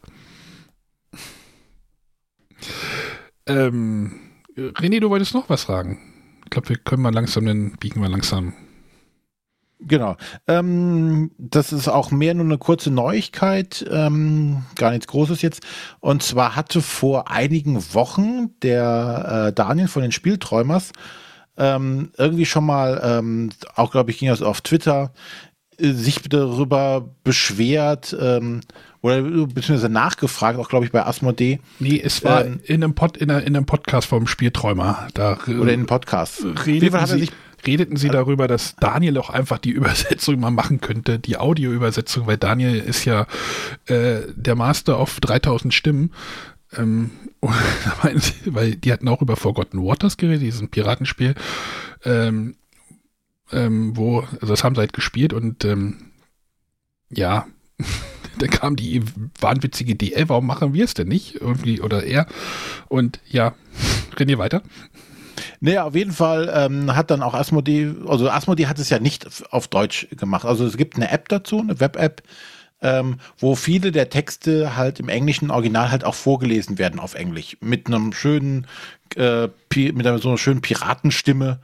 Ähm, 3.46 4.20
René, 4.56 5.00
du 5.00 5.10
wolltest 5.10 5.34
noch 5.34 5.48
was 5.48 5.64
fragen. 5.64 5.98
Ich 6.44 6.50
glaube, 6.50 6.68
wir 6.70 6.76
können 6.76 7.02
mal 7.02 7.14
langsam, 7.14 7.46
dann 7.46 7.72
biegen 7.78 8.00
wir 8.02 8.08
langsam. 8.08 8.52
Genau. 9.80 10.16
Ähm, 10.46 11.30
das 11.38 11.72
ist 11.72 11.88
auch 11.88 12.10
mehr 12.10 12.34
nur 12.34 12.44
eine 12.44 12.58
kurze 12.58 12.90
Neuigkeit, 12.90 13.86
ähm, 13.90 14.64
gar 14.74 14.90
nichts 14.90 15.06
Großes 15.06 15.40
jetzt. 15.42 15.62
Und 16.00 16.22
zwar 16.22 16.56
hatte 16.56 16.82
vor 16.82 17.30
einigen 17.30 17.94
Wochen 17.94 18.50
der 18.62 19.46
äh, 19.48 19.52
Daniel 19.52 19.88
von 19.88 20.02
den 20.02 20.12
Spielträumers 20.12 20.92
ähm, 21.58 22.10
irgendwie 22.16 22.46
schon 22.46 22.64
mal, 22.64 23.00
ähm, 23.02 23.50
auch 23.74 23.90
glaube 23.90 24.10
ich, 24.10 24.18
ging 24.18 24.28
das 24.28 24.42
auf 24.42 24.60
Twitter, 24.60 25.12
äh, 25.78 25.92
sich 25.92 26.22
darüber 26.22 27.08
beschwert 27.24 28.16
ähm, 28.18 28.60
oder 29.00 29.22
beziehungsweise 29.22 29.88
nachgefragt, 29.88 30.58
auch 30.58 30.68
glaube 30.68 30.86
ich 30.86 30.92
bei 30.92 31.04
Asmodee 31.04 31.60
Nee, 31.78 32.00
es 32.02 32.24
war 32.24 32.44
Ähm, 32.44 32.60
in, 32.64 32.82
einem 32.82 32.94
Pod, 32.94 33.16
in, 33.16 33.30
einer, 33.30 33.42
in 33.42 33.56
einem 33.56 33.66
Podcast 33.66 34.08
vom 34.08 34.26
Spielträumer. 34.26 35.08
Da 35.14 35.38
äh, 35.46 35.54
oder 35.54 35.72
in 35.72 35.86
Podcast. 35.86 36.38
Auf 36.38 36.44
jeden 36.44 36.80
redeten 36.80 36.92
Fall 36.92 37.02
hat 37.02 37.10
er 37.10 37.18
sich 37.18 37.32
redeten 37.66 37.96
sie 37.96 38.08
darüber, 38.08 38.48
dass 38.48 38.76
Daniel 38.76 39.18
auch 39.18 39.30
einfach 39.30 39.58
die 39.58 39.70
Übersetzung 39.78 40.40
mal 40.40 40.50
machen 40.50 40.80
könnte, 40.80 41.18
die 41.18 41.36
Audioübersetzung, 41.36 42.26
weil 42.26 42.38
Daniel 42.38 42.76
ist 42.76 43.04
ja 43.04 43.26
äh, 43.86 44.20
der 44.34 44.54
Master 44.54 44.98
auf 44.98 45.20
3000 45.20 45.72
Stimmen. 45.72 46.12
Ähm, 46.76 47.10
sie, 48.16 48.54
weil 48.54 48.76
die 48.76 48.92
hatten 48.92 49.08
auch 49.08 49.22
über 49.22 49.36
Forgotten 49.36 49.82
Waters 49.82 50.16
geredet, 50.16 50.42
dieses 50.42 50.66
Piratenspiel, 50.68 51.34
ähm, 52.04 52.56
ähm, 53.52 53.96
wo, 53.96 54.20
also 54.20 54.46
das 54.48 54.64
haben 54.64 54.74
sie 54.74 54.80
halt 54.80 54.92
gespielt 54.92 55.32
und 55.32 55.64
ähm, 55.64 56.10
ja, 57.10 57.46
da 58.38 58.46
kam 58.46 58.76
die 58.76 59.02
wahnwitzige 59.40 59.92
Idee, 59.92 60.24
warum 60.26 60.46
machen 60.46 60.74
wir 60.74 60.84
es 60.84 60.94
denn 60.94 61.08
nicht? 61.08 61.36
Irgendwie, 61.36 61.80
oder 61.80 62.04
er. 62.04 62.26
Und 62.88 63.20
ja, 63.26 63.54
René 64.16 64.38
weiter. 64.38 64.62
Naja, 65.60 65.84
auf 65.84 65.94
jeden 65.94 66.12
Fall 66.12 66.52
ähm, 66.54 66.94
hat 66.94 67.10
dann 67.10 67.22
auch 67.22 67.34
Asmodee, 67.34 67.92
also 68.06 68.30
Asmodee 68.30 68.66
hat 68.66 68.78
es 68.78 68.90
ja 68.90 68.98
nicht 68.98 69.26
auf 69.52 69.68
Deutsch 69.68 70.06
gemacht. 70.10 70.44
Also 70.44 70.64
es 70.64 70.76
gibt 70.76 70.96
eine 70.96 71.10
App 71.10 71.28
dazu, 71.28 71.60
eine 71.60 71.80
Web-App, 71.80 72.22
ähm, 72.80 73.16
wo 73.38 73.56
viele 73.56 73.90
der 73.90 74.08
Texte 74.08 74.76
halt 74.76 75.00
im 75.00 75.08
englischen 75.08 75.50
Original 75.50 75.90
halt 75.90 76.04
auch 76.04 76.14
vorgelesen 76.14 76.78
werden 76.78 77.00
auf 77.00 77.14
Englisch. 77.14 77.56
Mit 77.60 77.88
einem 77.88 78.12
schönen, 78.12 78.66
äh, 79.16 79.48
mit 79.74 80.06
einer 80.06 80.18
so 80.18 80.28
einer 80.28 80.38
schönen 80.38 80.60
Piratenstimme. 80.60 81.60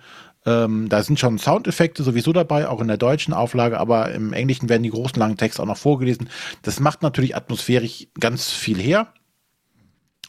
Ähm, 0.47 0.89
da 0.89 1.03
sind 1.03 1.21
schon 1.21 1.39
Soundeffekte 1.39 2.03
sowieso 2.03 2.33
dabei, 2.33 2.69
auch 2.69 2.81
in 2.81 2.89
der 2.89 2.97
deutschen 2.97 3.33
Auflage, 3.33 3.79
aber 3.79 4.13
im 4.13 4.33
Englischen 4.33 4.69
werden 4.69 4.83
die 4.83 4.91
großen 4.91 5.19
langen 5.19 5.37
Texte 5.37 5.63
auch 5.63 5.67
noch 5.67 5.79
vorgelesen. 5.79 6.29
Das 6.63 6.81
macht 6.81 7.03
natürlich 7.03 7.37
atmosphärisch 7.37 8.09
ganz 8.19 8.51
viel 8.51 8.79
her 8.79 9.09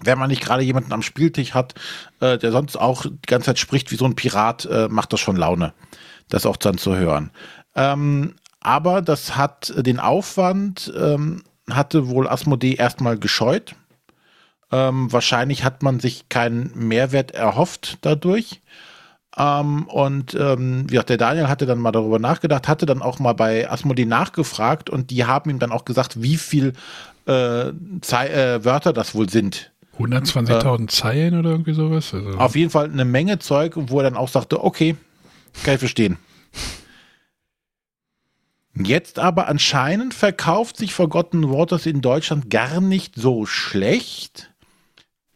wenn 0.02 0.20
man 0.20 0.30
nicht 0.30 0.44
gerade 0.44 0.64
jemanden 0.64 0.94
am 0.94 1.02
Spieltisch 1.02 1.54
hat, 1.54 1.76
äh, 2.20 2.38
der 2.38 2.52
sonst 2.52 2.76
auch 2.76 3.06
die 3.06 3.18
ganze 3.28 3.48
Zeit 3.48 3.60
spricht 3.60 3.92
wie 3.92 3.96
so 3.96 4.06
ein 4.06 4.16
Pirat, 4.16 4.66
äh, 4.66 4.88
macht 4.90 5.14
das 5.14 5.20
schon 5.20 5.36
Laune, 5.36 5.74
das 6.30 6.46
auch 6.46 6.58
dann 6.58 6.78
zu 6.78 6.96
hören. 6.96 7.32
Ähm, 7.76 8.36
aber 8.60 9.02
das 9.02 9.38
hat 9.38 9.74
den 9.78 10.00
Aufwand, 10.00 10.92
ähm, 10.98 11.44
hatte 11.70 12.10
wohl 12.10 12.28
Asmodee 12.28 12.76
erstmal 12.76 13.18
gescheut. 13.18 13.76
Ähm, 14.72 15.12
wahrscheinlich 15.12 15.64
hat 15.64 15.84
man 15.84 16.00
sich 16.00 16.30
keinen 16.30 16.72
Mehrwert 16.76 17.32
erhofft 17.32 18.00
dadurch. 18.02 18.62
Ähm, 19.38 19.84
und 19.88 20.34
ähm, 20.34 20.84
wie 20.86 20.94
gesagt, 20.94 21.10
der 21.10 21.18
Daniel 21.18 21.48
hatte 21.48 21.66
dann 21.66 21.80
mal 21.80 21.92
darüber 21.92 22.20
nachgedacht, 22.20 22.68
hatte 22.68 22.86
dann 22.86 23.02
auch 23.02 23.20
mal 23.20 23.34
bei 23.34 23.70
Asmodee 23.70 24.06
nachgefragt 24.06 24.90
und 24.90 25.12
die 25.12 25.26
haben 25.26 25.50
ihm 25.50 25.60
dann 25.60 25.72
auch 25.72 25.86
gesagt, 25.86 26.22
wie 26.22 26.38
viel 26.38 26.74
äh, 27.28 27.70
äh, 27.70 28.66
Wörter 28.66 28.94
das 28.94 29.14
wohl 29.14 29.30
sind. 29.30 29.72
120.000 30.00 30.88
Zeilen 30.90 31.40
oder 31.40 31.52
irgendwie 31.52 31.74
sowas? 31.74 32.14
Also, 32.14 32.38
Auf 32.38 32.56
jeden 32.56 32.70
Fall 32.70 32.90
eine 32.92 33.06
Menge 33.06 33.40
Zeug, 33.40 33.74
wo 33.76 34.00
er 34.00 34.04
dann 34.04 34.18
auch 34.18 34.30
sagte, 34.30 34.64
okay, 34.64 34.96
kann 35.64 35.76
ich 35.76 35.80
verstehen. 35.80 36.18
Jetzt 38.78 39.20
aber 39.20 39.48
anscheinend 39.48 40.14
verkauft 40.14 40.76
sich 40.76 40.94
Forgotten 40.94 41.50
Waters 41.50 41.86
in 41.86 42.02
Deutschland 42.02 42.50
gar 42.50 42.82
nicht 42.82 43.16
so 43.16 43.46
schlecht, 43.46 44.54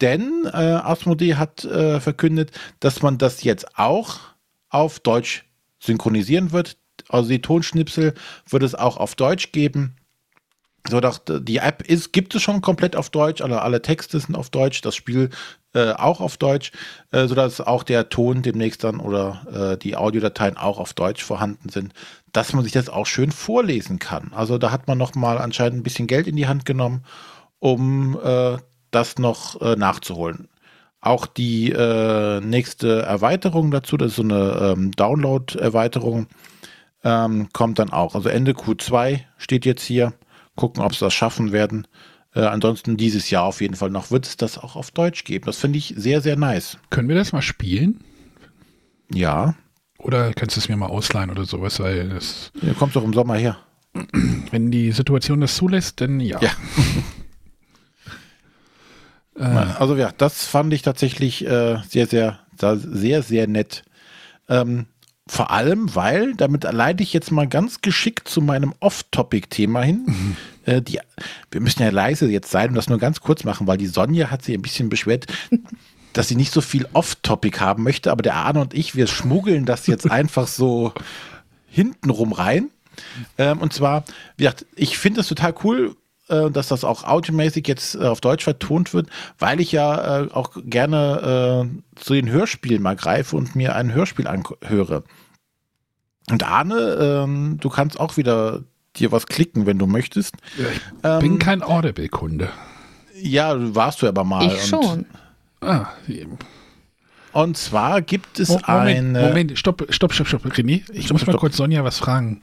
denn 0.02 0.46
äh, 0.46 0.58
Asmodee 0.58 1.36
hat 1.36 1.64
äh, 1.64 2.02
verkündet, 2.02 2.52
dass 2.82 3.02
man 3.02 3.18
das 3.18 3.44
jetzt 3.44 3.78
auch 3.78 4.20
auf 4.70 5.00
Deutsch 5.00 5.46
synchronisieren 5.80 6.52
wird. 6.52 6.78
Also 7.08 7.30
die 7.30 7.42
Tonschnipsel 7.42 8.14
wird 8.50 8.64
es 8.64 8.76
auch 8.76 8.98
auf 8.98 9.16
Deutsch 9.16 9.54
geben. 9.54 9.96
So, 10.88 11.00
dass 11.00 11.22
die 11.28 11.58
App 11.58 11.82
ist, 11.82 12.14
gibt 12.14 12.34
es 12.36 12.42
schon 12.42 12.62
komplett 12.62 12.96
auf 12.96 13.10
Deutsch, 13.10 13.42
alle, 13.42 13.62
alle 13.62 13.82
Texte 13.82 14.20
sind 14.20 14.36
auf 14.36 14.50
Deutsch, 14.50 14.82
das 14.82 14.96
Spiel 14.96 15.30
äh, 15.74 15.92
auch 15.92 16.20
auf 16.22 16.38
Deutsch, 16.38 16.72
äh, 17.12 17.28
sodass 17.28 17.62
auch 17.62 17.84
der 17.84 18.10
Ton 18.10 18.42
demnächst 18.42 18.84
dann 18.84 19.00
oder 19.00 19.74
äh, 19.74 19.78
die 19.78 19.96
Audiodateien 19.96 20.58
auch 20.58 20.80
auf 20.80 20.94
Deutsch 20.94 21.24
vorhanden 21.24 21.70
sind, 21.70 21.94
dass 22.32 22.54
man 22.54 22.64
sich 22.64 22.74
das 22.74 22.90
auch 22.90 23.06
schön 23.06 23.32
vorlesen 23.32 24.00
kann. 24.00 24.32
Also 24.34 24.58
da 24.58 24.72
hat 24.72 24.88
man 24.88 24.98
nochmal 24.98 25.38
anscheinend 25.38 25.80
ein 25.80 25.84
bisschen 25.84 26.08
Geld 26.08 26.28
in 26.28 26.36
die 26.36 26.48
Hand 26.48 26.66
genommen, 26.66 27.04
um 27.60 28.18
äh, 28.24 28.58
das 28.92 29.18
noch 29.20 29.62
äh, 29.62 29.76
nachzuholen. 29.76 30.48
Auch 31.02 31.26
die 31.28 31.72
äh, 31.72 32.42
nächste 32.42 33.04
Erweiterung 33.04 33.72
dazu, 33.72 33.96
das 33.96 34.10
ist 34.12 34.16
so 34.18 34.24
eine 34.24 34.74
ähm, 34.74 34.92
Download-Erweiterung, 34.92 36.28
ähm, 37.04 37.50
kommt 37.54 37.80
dann 37.80 37.92
auch. 37.92 38.16
Also 38.16 38.28
Ende 38.30 38.52
Q2 38.52 39.22
steht 39.38 39.66
jetzt 39.66 39.84
hier. 39.84 40.14
Gucken, 40.60 40.84
ob 40.84 40.94
sie 40.94 41.06
das 41.06 41.14
schaffen 41.14 41.52
werden. 41.54 41.88
Äh, 42.36 42.42
ansonsten 42.42 42.98
dieses 42.98 43.30
Jahr 43.30 43.44
auf 43.46 43.62
jeden 43.62 43.76
Fall 43.76 43.90
noch 43.90 44.12
wird 44.12 44.26
es 44.28 44.36
das 44.38 44.58
auch 44.58 44.76
auf 44.76 44.92
Deutsch 44.92 45.24
geben. 45.24 45.46
Das 45.46 45.58
finde 45.58 45.78
ich 45.80 45.94
sehr, 45.96 46.20
sehr 46.22 46.36
nice. 46.36 46.78
können 46.90 47.08
wir 47.08 47.16
das 47.16 47.32
mal 47.32 47.42
spielen? 47.42 48.04
Ja, 49.14 49.56
Oder 49.98 50.34
kannst 50.34 50.56
du 50.56 50.60
es 50.60 50.70
mir 50.70 50.76
mal 50.78 50.88
ausleihen 50.88 51.30
oder 51.32 51.46
sowas? 51.46 51.80
Weil 51.80 52.10
das, 52.10 52.52
ihr 52.62 52.74
kommt 52.74 52.96
doch 52.96 53.04
im 53.04 53.14
Sommer 53.14 53.36
her. 53.36 53.58
wenn 54.52 54.70
die 54.70 54.92
Situation 54.92 55.42
das 55.42 55.56
zulässt, 55.56 56.02
dann 56.02 56.20
ja. 56.20 56.40
Ja. 56.42 56.52
Äh, 59.36 59.44
Also 59.44 59.96
ja, 59.96 60.12
das 60.18 60.46
fand 60.46 60.74
ich 60.74 60.82
tatsächlich 60.82 61.46
äh, 61.46 61.78
sehr, 61.88 62.08
sehr, 62.08 62.40
sehr, 62.58 63.24
sehr 63.24 63.48
nett. 63.48 63.84
Ähm, 64.50 64.88
vor 65.30 65.52
allem, 65.52 65.94
weil, 65.94 66.34
damit 66.34 66.64
leite 66.64 67.04
ich 67.04 67.14
jetzt 67.14 67.32
mal 67.32 67.48
ganz 67.48 67.82
geschickt 67.82 68.28
zu 68.28 68.42
meinem 68.42 68.74
Off-Topic-Thema 68.80 69.84
hin. 69.84 70.36
Äh, 70.66 70.82
die, 70.82 71.00
wir 71.52 71.62
müssen 71.62 71.84
ja 71.84 71.92
leise 71.92 72.28
jetzt 72.28 72.50
sein 72.50 72.70
und 72.70 72.76
das 72.76 72.90
nur 72.90 72.98
ganz 72.98 73.22
kurz 73.22 73.44
machen, 73.44 73.68
weil 73.68 73.78
die 73.78 73.86
Sonja 73.86 74.32
hat 74.32 74.44
sich 74.44 74.56
ein 74.56 74.64
bisschen 74.64 74.90
beschwert, 74.90 75.28
dass 76.14 76.30
sie 76.30 76.36
nicht 76.36 76.52
so 76.52 76.62
viel 76.62 76.88
Off-Topic 76.94 77.60
haben 77.60 77.84
möchte, 77.84 78.12
aber 78.12 78.24
der 78.24 78.38
Arne 78.38 78.60
und 78.60 78.74
ich, 78.74 78.96
wir 78.96 79.06
schmuggeln 79.06 79.66
das 79.66 79.86
jetzt 79.86 80.10
einfach 80.12 80.48
so 80.48 80.94
hintenrum 81.68 82.34
rein. 82.34 82.72
Ähm, 83.38 83.60
und 83.60 83.72
zwar, 83.72 84.06
wie 84.36 84.46
gesagt, 84.46 84.66
ich 84.76 84.98
finde 84.98 85.22
es 85.22 85.28
total 85.28 85.54
cool, 85.64 85.96
äh, 86.30 86.50
dass 86.52 86.68
das 86.70 86.84
auch 86.84 87.04
audiomäßig 87.04 87.68
jetzt 87.68 87.96
äh, 87.96 88.00
auf 88.06 88.22
Deutsch 88.22 88.44
vertont 88.44 88.94
wird, 88.94 89.08
weil 89.38 89.60
ich 89.60 89.72
ja 89.72 90.22
äh, 90.24 90.32
auch 90.32 90.52
gerne 90.66 91.68
äh, 91.96 92.00
zu 92.00 92.14
den 92.14 92.30
Hörspielen 92.30 92.82
mal 92.82 92.96
greife 92.96 93.36
und 93.36 93.56
mir 93.56 93.76
ein 93.76 93.94
Hörspiel 93.94 94.28
anhöre. 94.28 95.04
Und 96.30 96.44
Arne, 96.48 97.24
ähm, 97.24 97.58
du 97.60 97.70
kannst 97.70 98.00
auch 98.00 98.16
wieder 98.18 98.64
dir 98.96 99.12
was 99.12 99.26
klicken, 99.28 99.66
wenn 99.66 99.80
du 99.80 99.88
möchtest. 99.88 100.36
ich 100.58 101.20
bin 101.20 101.40
kein 101.40 101.64
Audible-Kunde. 101.64 102.50
Ja, 103.22 103.56
warst 103.76 104.02
du 104.02 104.08
aber 104.08 104.24
mal. 104.24 104.46
Ich 104.46 104.74
und, 104.74 104.84
schon. 104.86 105.06
Ah, 105.62 105.88
Und 107.34 107.58
zwar 107.58 108.02
gibt 108.02 108.40
es 108.40 108.50
Mo- 108.50 108.62
Moment, 108.68 109.18
eine. 109.18 109.28
Moment, 109.28 109.58
stopp, 109.60 109.86
stopp, 109.90 110.14
stopp, 110.14 110.28
stopp, 110.28 110.46
René. 110.46 110.84
Ich 110.94 111.06
Stopp, 111.06 111.14
muss 111.16 111.26
mal 111.28 111.34
stopp. 111.34 111.40
kurz 111.42 111.58
Sonja 111.58 111.84
was 111.84 111.98
fragen. 112.00 112.42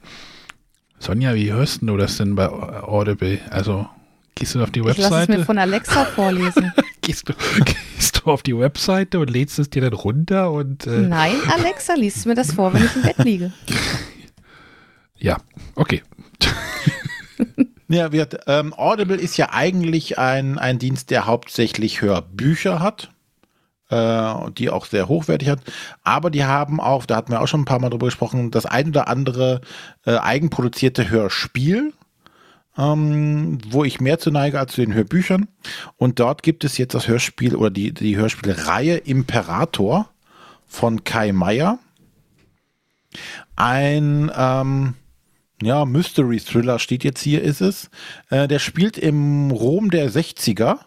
Sonja, 0.98 1.34
wie 1.34 1.52
hörst 1.52 1.82
du 1.82 1.96
das 1.96 2.16
denn 2.16 2.34
bei 2.34 2.48
Audible? 2.48 3.38
Also, 3.50 3.86
gehst 4.34 4.54
du 4.54 4.62
auf 4.62 4.70
die 4.70 4.80
Ich 4.80 4.86
lasse 4.86 5.02
es 5.02 5.10
mir 5.10 5.16
Webseite? 5.18 5.44
von 5.44 5.58
Alexa 5.58 6.04
vorlesen. 6.04 6.72
Gehst 7.02 7.28
du, 7.28 7.34
gehst 7.64 8.22
du 8.24 8.30
auf 8.32 8.42
die 8.42 8.58
Webseite 8.58 9.20
und 9.20 9.30
lädst 9.30 9.60
es 9.60 9.70
dir 9.70 9.80
dann 9.82 9.92
runter 9.92 10.50
und 10.50 10.88
äh, 10.88 11.02
Nein, 11.02 11.36
Alexa 11.48 11.94
liest 11.94 12.26
mir 12.26 12.34
das 12.34 12.52
vor, 12.52 12.74
wenn 12.74 12.84
ich 12.84 12.96
im 12.96 13.02
Bett 13.02 13.18
liege. 13.18 13.52
ja, 15.16 15.36
okay. 15.76 16.02
Ja, 17.88 18.10
wird, 18.10 18.40
ähm, 18.48 18.74
Audible 18.74 19.14
ist 19.16 19.36
ja 19.36 19.50
eigentlich 19.52 20.18
ein, 20.18 20.58
ein 20.58 20.80
Dienst, 20.80 21.10
der 21.12 21.26
hauptsächlich 21.26 22.00
Hörbücher 22.00 22.80
hat, 22.80 23.12
die 23.90 24.70
auch 24.70 24.86
sehr 24.86 25.08
hochwertig 25.08 25.48
hat. 25.48 25.60
Aber 26.02 26.30
die 26.30 26.44
haben 26.44 26.80
auch, 26.80 27.06
da 27.06 27.16
hatten 27.16 27.32
wir 27.32 27.40
auch 27.40 27.46
schon 27.46 27.60
ein 27.60 27.66
paar 27.66 27.78
Mal 27.78 27.90
drüber 27.90 28.06
gesprochen, 28.06 28.50
das 28.50 28.66
ein 28.66 28.88
oder 28.88 29.08
andere 29.08 29.60
äh, 30.04 30.16
eigenproduzierte 30.16 31.08
Hörspiel, 31.08 31.92
ähm, 32.76 33.58
wo 33.68 33.84
ich 33.84 34.00
mehr 34.00 34.18
zu 34.18 34.30
neige 34.30 34.58
als 34.58 34.72
zu 34.72 34.80
den 34.80 34.94
Hörbüchern. 34.94 35.48
Und 35.96 36.18
dort 36.18 36.42
gibt 36.42 36.64
es 36.64 36.78
jetzt 36.78 36.94
das 36.94 37.08
Hörspiel 37.08 37.54
oder 37.54 37.70
die, 37.70 37.92
die 37.92 38.16
Hörspielreihe 38.16 38.96
Imperator 38.96 40.10
von 40.66 41.04
Kai 41.04 41.32
Meier. 41.32 41.78
Ein, 43.54 44.30
ähm, 44.36 44.94
ja, 45.62 45.84
Mystery 45.84 46.38
Thriller 46.40 46.78
steht 46.78 47.04
jetzt 47.04 47.22
hier, 47.22 47.42
ist 47.42 47.60
es. 47.60 47.90
Äh, 48.30 48.46
der 48.48 48.58
spielt 48.58 48.98
im 48.98 49.50
Rom 49.50 49.90
der 49.90 50.10
60er. 50.10 50.78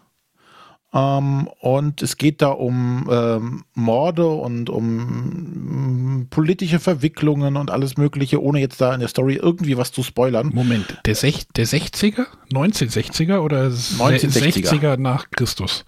Ähm, 0.91 1.47
und 1.59 2.01
es 2.01 2.17
geht 2.17 2.41
da 2.41 2.49
um 2.49 3.07
ähm, 3.11 3.63
Morde 3.75 4.27
und 4.27 4.69
um 4.71 6.21
mm, 6.21 6.27
politische 6.29 6.79
Verwicklungen 6.79 7.57
und 7.57 7.69
alles 7.69 7.97
Mögliche, 7.97 8.41
ohne 8.41 8.59
jetzt 8.59 8.81
da 8.81 8.93
in 8.93 8.99
der 8.99 9.09
Story 9.09 9.35
irgendwie 9.35 9.77
was 9.77 9.91
zu 9.91 10.01
spoilern. 10.01 10.49
Moment, 10.53 10.99
der, 11.05 11.13
Sech, 11.13 11.47
der 11.55 11.67
60er? 11.67 12.25
1960er 12.51 13.39
oder 13.39 13.67
1960er. 13.67 14.69
60er 14.69 14.97
nach 14.97 15.29
Christus? 15.31 15.85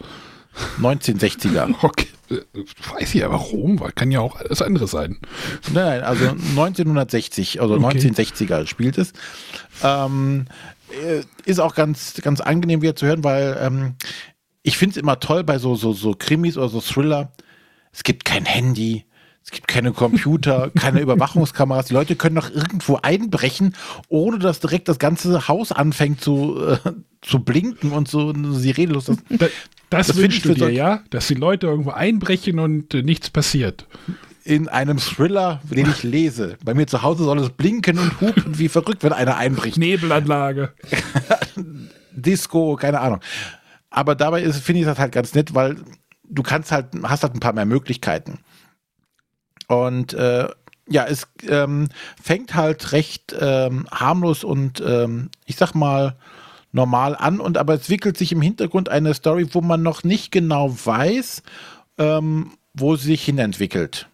1960er. 0.80 1.74
Okay, 1.84 2.08
weiß 2.96 3.14
ich 3.16 3.26
aber 3.26 3.36
Rom, 3.36 3.80
weil 3.82 3.92
kann 3.92 4.12
ja 4.12 4.22
auch 4.22 4.38
alles 4.38 4.62
andere 4.62 4.88
sein. 4.88 5.18
Nein, 5.74 6.00
nein, 6.00 6.02
also 6.04 6.30
1960, 6.30 7.60
also 7.60 7.74
Okay. 7.76 7.98
1960er 7.98 8.68
spielt 8.68 8.98
es. 8.98 9.12
Ähm, 9.84 10.46
äh, 10.92 11.24
ist 11.46 11.60
auch 11.60 11.76
ganz, 11.76 12.14
ganz 12.22 12.40
angenehm 12.40 12.82
wieder 12.82 12.96
zu 12.96 13.06
hören, 13.06 13.24
weil 13.24 13.58
ähm, 13.60 13.96
ich 14.64 14.78
finde 14.78 14.92
es 14.92 14.98
immer 14.98 15.20
toll 15.20 15.44
bei 15.44 15.58
so, 15.58 15.76
so, 15.76 15.94
so 15.94 16.14
Krimis 16.18 16.58
oder 16.58 16.70
so 16.70 16.82
Thriller. 16.82 17.32
Es 17.92 18.04
gibt 18.04 18.26
kein 18.26 18.46
Handy, 18.46 19.06
es 19.44 19.52
gibt 19.52 19.68
keine 19.68 19.92
Computer, 19.92 20.70
keine 20.80 21.02
Überwachungskameras. 21.02 21.88
Die 21.88 21.94
Leute 21.94 22.16
können 22.16 22.36
doch 22.36 22.50
irgendwo 22.50 22.98
einbrechen, 23.02 23.76
ohne 24.08 24.40
dass 24.40 24.60
direkt 24.60 24.88
das 24.88 25.00
ganze 25.00 25.48
Haus 25.48 25.72
anfängt 25.72 26.22
zu, 26.22 26.58
äh, 26.66 26.78
zu 27.22 27.40
blinken 27.40 27.92
und 27.92 28.08
so 28.08 28.30
eine 28.30 28.54
Sirene 28.54 28.94
los. 28.94 29.10
ist. 29.10 29.20
Da, 29.30 29.48
das, 29.90 30.08
Das 30.08 30.18
wünschst 30.18 30.46
du 30.46 30.54
dir, 30.54 30.60
so- 30.60 30.68
ja? 30.70 31.02
Dass 31.10 31.28
die 31.28 31.34
Leute 31.34 31.68
irgendwo 31.68 31.90
einbrechen 31.92 32.60
und 32.60 32.94
äh, 32.94 33.02
nichts 33.04 33.30
passiert. 33.30 33.88
In 34.44 34.70
einem 34.70 34.98
Thriller, 34.98 35.62
den 35.70 35.88
ich 35.90 36.02
lese. 36.02 36.58
Bei 36.64 36.74
mir 36.74 36.88
zu 36.88 37.02
Hause 37.04 37.26
soll 37.26 37.38
es 37.40 37.50
blinken 37.50 38.00
und 38.00 38.22
hupen 38.22 38.58
wie 38.58 38.70
verrückt, 38.70 39.04
wenn 39.04 39.14
einer 39.14 39.38
einbricht. 39.38 39.78
Nebelanlage. 39.78 40.74
Disco, 42.12 42.76
keine 42.76 43.00
Ahnung. 43.02 43.20
Aber 43.92 44.16
dabei 44.16 44.42
ist, 44.42 44.58
finde 44.60 44.82
ich 44.82 44.88
das 44.88 44.98
halt 44.98 45.12
ganz 45.12 45.36
nett, 45.36 45.54
weil 45.54 45.78
du 46.24 46.42
kannst 46.42 46.72
halt, 46.72 46.88
hast 47.04 47.24
halt 47.24 47.36
ein 47.36 47.40
paar 47.40 47.54
mehr 47.54 47.66
Möglichkeiten. 47.66 48.40
Und 49.68 50.14
äh, 50.14 50.48
ja, 50.90 51.06
es 51.06 51.28
ähm, 51.48 51.90
fängt 52.22 52.56
halt 52.56 52.92
recht 52.92 53.36
ähm, 53.40 53.88
harmlos 53.92 54.44
und 54.44 54.82
ähm, 54.86 55.30
ich 55.46 55.58
sag 55.58 55.76
mal 55.76 56.16
normal 56.72 57.16
an 57.16 57.40
und 57.40 57.58
aber 57.58 57.76
es 57.76 57.90
wickelt 57.90 58.18
sich 58.18 58.32
im 58.32 58.42
Hintergrund 58.42 58.90
eine 58.90 59.14
Story, 59.14 59.48
wo 59.54 59.62
man 59.62 59.84
noch 59.84 60.04
nicht 60.04 60.32
genau 60.32 60.74
weiß, 60.74 61.44
ähm, 61.98 62.52
wo 62.74 62.96
sie 62.96 63.08
sich 63.08 63.24
hinentwickelt. 63.24 64.08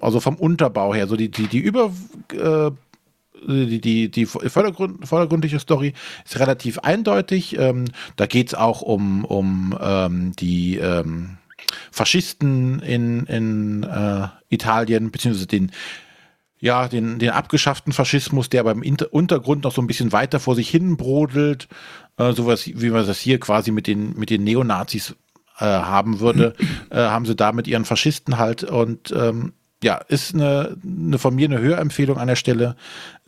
Also 0.00 0.20
vom 0.20 0.36
Unterbau 0.36 0.94
her, 0.94 1.06
so 1.06 1.16
die, 1.16 1.30
die, 1.30 1.46
die 1.46 1.58
Über, 1.58 1.90
äh, 2.32 2.70
die, 3.46 3.80
die, 3.80 4.10
die 4.10 4.26
vordergrund, 4.26 5.06
vordergründliche 5.06 5.58
Story 5.58 5.92
ist 6.24 6.38
relativ 6.38 6.78
eindeutig. 6.78 7.58
Ähm, 7.58 7.86
da 8.16 8.26
geht 8.26 8.48
es 8.48 8.54
auch 8.54 8.82
um, 8.82 9.24
um 9.24 9.76
ähm, 9.80 10.32
die 10.36 10.76
ähm, 10.76 11.38
Faschisten 11.90 12.80
in, 12.80 13.26
in 13.26 13.82
äh, 13.82 14.28
Italien, 14.48 15.10
beziehungsweise 15.10 15.46
den, 15.46 15.72
ja, 16.58 16.88
den, 16.88 17.18
den 17.18 17.30
abgeschafften 17.30 17.92
Faschismus, 17.92 18.48
der 18.48 18.64
beim 18.64 18.82
Inter 18.82 19.12
Untergrund 19.12 19.64
noch 19.64 19.72
so 19.72 19.82
ein 19.82 19.86
bisschen 19.86 20.12
weiter 20.12 20.40
vor 20.40 20.54
sich 20.54 20.68
hin 20.68 20.96
brodelt. 20.96 21.68
Äh, 22.16 22.32
sowas, 22.32 22.66
wie 22.66 22.90
man 22.90 23.06
das 23.06 23.20
hier 23.20 23.38
quasi 23.40 23.70
mit 23.70 23.86
den, 23.86 24.18
mit 24.18 24.30
den 24.30 24.44
Neonazis 24.44 25.14
äh, 25.58 25.64
haben 25.64 26.20
würde, 26.20 26.54
äh, 26.90 26.96
haben 26.96 27.26
sie 27.26 27.36
da 27.36 27.52
mit 27.52 27.66
ihren 27.66 27.84
Faschisten 27.84 28.38
halt 28.38 28.64
und 28.64 29.12
ähm, 29.12 29.52
ja, 29.82 29.96
ist 29.96 30.34
eine, 30.34 30.76
eine 30.82 31.18
von 31.18 31.34
mir 31.34 31.46
eine 31.46 31.60
Hörempfehlung 31.60 32.18
an 32.18 32.28
der 32.28 32.36
Stelle. 32.36 32.76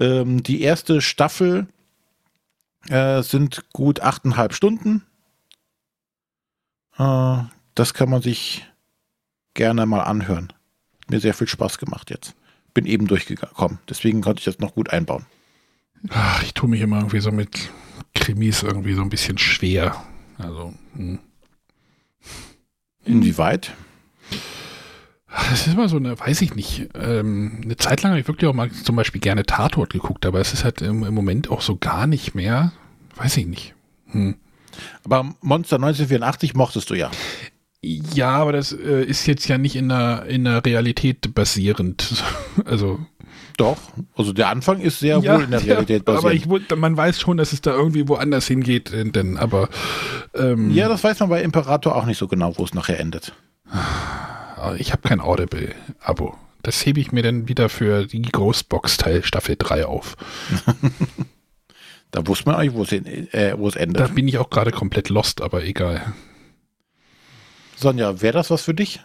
Ähm, 0.00 0.42
die 0.42 0.62
erste 0.62 1.00
Staffel 1.00 1.66
äh, 2.88 3.22
sind 3.22 3.64
gut 3.72 4.00
achteinhalb 4.00 4.54
Stunden. 4.54 5.04
Äh, 6.98 7.38
das 7.74 7.94
kann 7.94 8.10
man 8.10 8.22
sich 8.22 8.66
gerne 9.54 9.86
mal 9.86 10.02
anhören. 10.02 10.52
Mir 11.08 11.20
sehr 11.20 11.34
viel 11.34 11.48
Spaß 11.48 11.78
gemacht 11.78 12.10
jetzt. 12.10 12.34
Bin 12.74 12.86
eben 12.86 13.06
durchgekommen. 13.06 13.78
Deswegen 13.88 14.20
konnte 14.20 14.40
ich 14.40 14.44
das 14.44 14.58
noch 14.58 14.74
gut 14.74 14.90
einbauen. 14.90 15.26
Ach, 16.10 16.42
ich 16.42 16.54
tue 16.54 16.68
mich 16.68 16.80
immer 16.80 16.98
irgendwie 16.98 17.20
so 17.20 17.32
mit 17.32 17.70
Krimis 18.14 18.62
irgendwie 18.62 18.94
so 18.94 19.02
ein 19.02 19.10
bisschen 19.10 19.38
schwer. 19.38 20.04
Also, 20.38 20.74
hm. 20.94 21.18
Inwieweit? 23.04 23.72
Das 25.30 25.66
ist 25.66 25.74
immer 25.74 25.88
so 25.88 25.96
eine, 25.96 26.18
weiß 26.18 26.40
ich 26.42 26.54
nicht. 26.54 26.88
Ähm, 26.94 27.60
eine 27.62 27.76
Zeit 27.76 28.02
lang 28.02 28.12
habe 28.12 28.20
ich 28.20 28.28
wirklich 28.28 28.48
auch 28.48 28.54
mal 28.54 28.70
zum 28.70 28.96
Beispiel 28.96 29.20
gerne 29.20 29.44
Tatort 29.44 29.92
geguckt, 29.92 30.24
aber 30.24 30.40
es 30.40 30.54
ist 30.54 30.64
halt 30.64 30.80
im, 30.80 31.04
im 31.04 31.14
Moment 31.14 31.50
auch 31.50 31.60
so 31.60 31.76
gar 31.76 32.06
nicht 32.06 32.34
mehr. 32.34 32.72
Weiß 33.16 33.36
ich 33.36 33.46
nicht. 33.46 33.74
Hm. 34.06 34.36
Aber 35.04 35.34
Monster 35.42 35.76
1984 35.76 36.54
mochtest 36.54 36.88
du 36.90 36.94
ja. 36.94 37.10
Ja, 37.82 38.30
aber 38.30 38.52
das 38.52 38.72
äh, 38.72 39.04
ist 39.04 39.26
jetzt 39.26 39.46
ja 39.48 39.58
nicht 39.58 39.76
in 39.76 39.88
der, 39.88 40.24
in 40.26 40.44
der 40.44 40.64
Realität 40.64 41.34
basierend. 41.34 42.24
Also. 42.64 42.98
Doch. 43.56 43.78
Also 44.16 44.32
der 44.32 44.48
Anfang 44.48 44.80
ist 44.80 44.98
sehr 44.98 45.22
wohl 45.22 45.44
in 45.44 45.50
der 45.50 45.64
Realität 45.64 46.02
ja, 46.06 46.14
basiert. 46.14 46.46
Aber 46.46 46.60
ich, 46.60 46.76
man 46.76 46.96
weiß 46.96 47.20
schon, 47.20 47.36
dass 47.36 47.52
es 47.52 47.60
da 47.60 47.72
irgendwie 47.72 48.08
woanders 48.08 48.46
hingeht, 48.46 48.92
äh, 48.92 49.04
denn, 49.04 49.36
aber 49.36 49.68
ähm, 50.34 50.70
ja, 50.70 50.88
das 50.88 51.02
weiß 51.04 51.20
man 51.20 51.28
bei 51.28 51.42
Imperator 51.42 51.96
auch 51.96 52.04
nicht 52.04 52.18
so 52.18 52.28
genau, 52.28 52.56
wo 52.56 52.64
es 52.64 52.74
nachher 52.74 52.98
endet. 52.98 53.32
Ich 54.78 54.92
habe 54.92 55.06
kein 55.06 55.20
Audible-Abo. 55.20 56.36
Das 56.62 56.84
hebe 56.84 57.00
ich 57.00 57.12
mir 57.12 57.22
dann 57.22 57.48
wieder 57.48 57.68
für 57.68 58.06
die 58.06 58.22
Ghostbox-Teil 58.22 59.22
Staffel 59.24 59.56
3 59.58 59.86
auf. 59.86 60.16
Da 62.10 62.26
wusste 62.26 62.46
man 62.46 62.54
eigentlich, 62.56 62.74
wo 62.74 62.82
es, 62.84 62.92
äh, 62.92 63.54
wo 63.58 63.68
es 63.68 63.74
Da 63.74 63.80
endet. 63.80 64.14
bin 64.14 64.26
ich 64.28 64.38
auch 64.38 64.48
gerade 64.48 64.70
komplett 64.70 65.10
lost, 65.10 65.42
aber 65.42 65.64
egal. 65.64 66.14
Sonja, 67.76 68.22
wäre 68.22 68.32
das 68.32 68.50
was 68.50 68.62
für 68.62 68.72
dich? 68.72 69.00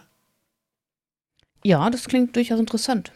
Ja, 1.62 1.90
das 1.90 2.08
klingt 2.08 2.34
durchaus 2.34 2.58
interessant. 2.58 3.12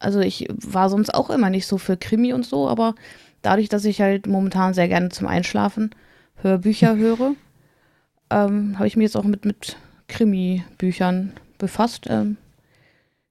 Also 0.00 0.18
ich 0.20 0.48
war 0.50 0.90
sonst 0.90 1.14
auch 1.14 1.30
immer 1.30 1.48
nicht 1.50 1.66
so 1.66 1.78
für 1.78 1.96
Krimi 1.96 2.32
und 2.32 2.44
so, 2.44 2.68
aber 2.68 2.94
dadurch, 3.42 3.68
dass 3.68 3.84
ich 3.84 4.00
halt 4.00 4.26
momentan 4.26 4.74
sehr 4.74 4.88
gerne 4.88 5.10
zum 5.10 5.28
Einschlafen 5.28 5.90
Hörbücher 6.36 6.96
höre, 6.96 7.34
ähm, 8.30 8.78
habe 8.78 8.88
ich 8.88 8.96
mich 8.96 9.04
jetzt 9.04 9.16
auch 9.16 9.24
mit, 9.24 9.44
mit 9.44 9.76
Krimi-Büchern 10.08 11.34
befasst. 11.60 12.06
Ähm, 12.08 12.36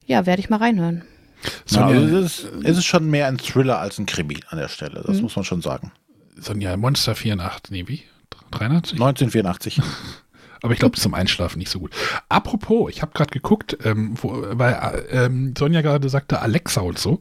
ja, 0.05 0.25
werde 0.25 0.39
ich 0.39 0.49
mal 0.49 0.57
reinhören. 0.57 1.03
Ja, 1.43 1.49
Sonja, 1.65 1.87
also 2.01 2.17
es, 2.17 2.39
ist, 2.39 2.47
es 2.63 2.77
ist 2.77 2.85
schon 2.85 3.09
mehr 3.09 3.27
ein 3.27 3.37
Thriller 3.37 3.79
als 3.79 3.97
ein 3.99 4.05
Krimi 4.05 4.39
an 4.49 4.57
der 4.57 4.67
Stelle. 4.69 5.03
Das 5.05 5.17
Mhm. 5.17 5.23
muss 5.23 5.35
man 5.35 5.45
schon 5.45 5.61
sagen. 5.61 5.91
Sonja, 6.37 6.75
Monster 6.77 7.15
84, 7.15 7.71
nee, 7.71 7.87
wie? 7.87 8.03
83? 8.51 8.93
1984. 8.93 9.81
Aber 10.61 10.73
ich 10.73 10.79
glaube, 10.79 10.97
zum 10.97 11.13
Einschlafen 11.13 11.59
nicht 11.59 11.69
so 11.71 11.79
gut. 11.79 11.91
Apropos, 12.27 12.91
ich 12.91 13.01
habe 13.01 13.13
gerade 13.13 13.29
geguckt, 13.31 13.77
ähm, 13.85 14.15
wo, 14.21 14.43
weil 14.51 14.73
äh, 14.73 15.25
ähm, 15.25 15.53
Sonja 15.57 15.81
gerade 15.81 16.09
sagte 16.09 16.41
Alexa 16.41 16.81
und 16.81 16.99
so. 16.99 17.19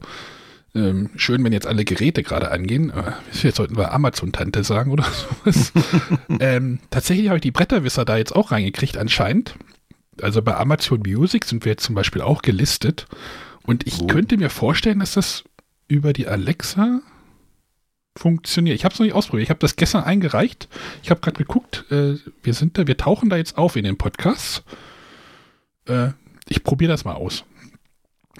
Ähm, 0.75 1.09
schön, 1.15 1.43
wenn 1.43 1.53
jetzt 1.53 1.65
alle 1.65 1.85
Geräte 1.85 2.21
gerade 2.21 2.51
angehen. 2.51 2.89
Äh, 2.89 3.13
jetzt 3.41 3.55
sollten 3.55 3.77
wir 3.77 3.93
Amazon-Tante 3.93 4.63
sagen 4.65 4.91
oder 4.91 5.05
sowas. 5.45 5.71
ähm, 6.41 6.79
tatsächlich 6.89 7.27
habe 7.29 7.37
ich 7.37 7.41
die 7.41 7.51
Bretterwisser 7.51 8.03
da 8.03 8.17
jetzt 8.17 8.35
auch 8.35 8.51
reingekriegt 8.51 8.97
anscheinend. 8.97 9.55
Also 10.23 10.41
bei 10.41 10.55
Amazon 10.55 11.01
Music 11.05 11.45
sind 11.45 11.65
wir 11.65 11.71
jetzt 11.71 11.83
zum 11.83 11.95
Beispiel 11.95 12.21
auch 12.21 12.41
gelistet. 12.41 13.07
Und 13.63 13.85
ich 13.87 14.01
Oh. 14.01 14.07
könnte 14.07 14.37
mir 14.37 14.49
vorstellen, 14.49 14.99
dass 14.99 15.13
das 15.13 15.43
über 15.87 16.13
die 16.13 16.27
Alexa 16.27 17.01
funktioniert. 18.17 18.75
Ich 18.75 18.83
habe 18.85 18.93
es 18.93 18.99
noch 18.99 19.05
nicht 19.05 19.15
ausprobiert. 19.15 19.43
Ich 19.43 19.49
habe 19.49 19.59
das 19.59 19.75
gestern 19.75 20.03
eingereicht. 20.03 20.67
Ich 21.03 21.09
habe 21.09 21.21
gerade 21.21 21.37
geguckt. 21.37 21.85
Äh, 21.91 22.15
wir 22.43 22.53
sind 22.53 22.77
da, 22.77 22.87
wir 22.87 22.97
tauchen 22.97 23.29
da 23.29 23.37
jetzt 23.37 23.57
auf 23.57 23.75
in 23.75 23.83
den 23.83 23.97
Podcasts. 23.97 24.63
Äh, 25.87 26.09
ich 26.47 26.63
probiere 26.63 26.91
das 26.91 27.05
mal 27.05 27.13
aus. 27.13 27.43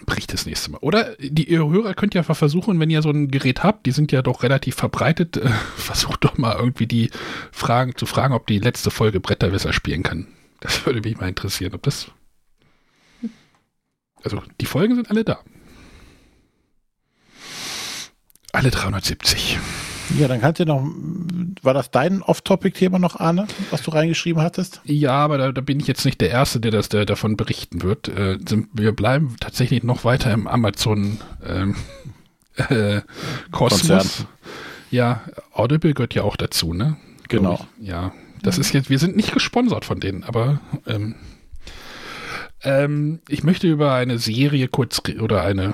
Bricht 0.06 0.31
das 0.34 0.45
nächste 0.45 0.72
Mal. 0.72 0.80
Oder 0.80 1.15
die 1.19 1.49
ihr 1.49 1.60
Hörer 1.60 1.93
könnt 1.93 2.14
ja 2.14 2.23
versuchen, 2.23 2.80
wenn 2.80 2.89
ihr 2.89 3.01
so 3.01 3.10
ein 3.10 3.30
Gerät 3.30 3.64
habt, 3.64 3.85
die 3.85 3.91
sind 3.91 4.11
ja 4.11 4.22
doch 4.22 4.43
relativ 4.43 4.76
verbreitet, 4.76 5.38
äh, 5.38 5.49
versucht 5.76 6.23
doch 6.26 6.38
mal 6.38 6.56
irgendwie 6.56 6.88
die 6.88 7.11
Fragen 7.51 7.95
zu 7.95 8.06
fragen, 8.06 8.34
ob 8.34 8.47
die 8.47 8.60
letzte 8.60 8.91
Folge 8.91 9.19
Bretterwisser 9.19 9.73
spielen 9.73 10.03
kann. 10.03 10.27
Das 10.61 10.86
würde 10.86 11.02
mich 11.02 11.18
mal 11.19 11.30
interessieren, 11.30 11.73
ob 11.73 11.84
das. 11.84 12.11
Also 14.23 14.41
die 14.60 14.65
Folgen 14.65 14.95
sind 14.95 15.10
alle 15.10 15.23
da. 15.23 15.40
Alle 18.52 18.72
370. 18.72 19.60
Ja, 20.18 20.27
dann 20.27 20.41
kannst 20.41 20.60
du 20.60 20.65
noch. 20.65 20.84
War 21.61 21.73
das 21.73 21.91
dein 21.91 22.22
Off-Topic-Thema 22.22 22.99
noch, 22.99 23.19
Arne, 23.19 23.48
was 23.69 23.84
du 23.84 23.91
reingeschrieben 23.91 24.41
hattest? 24.41 24.81
Ja, 24.86 25.14
aber 25.14 25.38
da, 25.38 25.52
da 25.52 25.61
bin 25.61 25.80
ich 25.80 25.88
jetzt 25.88 26.06
nicht 26.06 26.19
der 26.19 26.31
Erste, 26.31 26.60
der 26.60 26.72
das 26.72 26.90
der 26.90 27.06
davon 27.06 27.38
berichten 27.38 27.84
wird. 27.84 28.07
Äh, 28.07 28.40
sind, 28.48 28.69
wir 28.73 28.91
bleiben 28.91 29.36
tatsächlich 29.40 29.84
noch 29.84 30.03
weiter 30.03 30.31
im 30.31 30.48
Amazon 30.48 31.19
ähm, 31.45 31.76
äh. 32.69 33.02
Ja, 34.91 35.22
Audible 35.53 35.94
gehört 35.94 36.15
ja 36.15 36.23
auch 36.23 36.36
dazu, 36.36 36.73
ne? 36.73 36.98
Genau. 37.27 37.68
Ich. 37.80 37.90
Ja, 37.90 38.11
das 38.41 38.57
ist 38.57 38.74
jetzt, 38.74 38.90
wir 38.90 38.99
sind 38.99 39.16
nicht 39.16 39.34
gesponsert 39.34 39.86
von 39.86 39.99
denen, 39.99 40.24
aber 40.24 40.61
ähm, 40.88 41.16
ähm, 42.64 43.20
ich 43.28 43.44
möchte 43.44 43.68
über 43.68 43.94
eine 43.94 44.18
Serie 44.18 44.68
kurz 44.68 45.02
oder 45.20 45.44
eine 45.44 45.74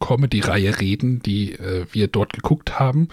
Comedy-Reihe 0.00 0.80
reden, 0.80 1.22
die 1.22 1.52
äh, 1.52 1.86
wir 1.92 2.08
dort 2.08 2.32
geguckt 2.32 2.78
haben. 2.78 3.08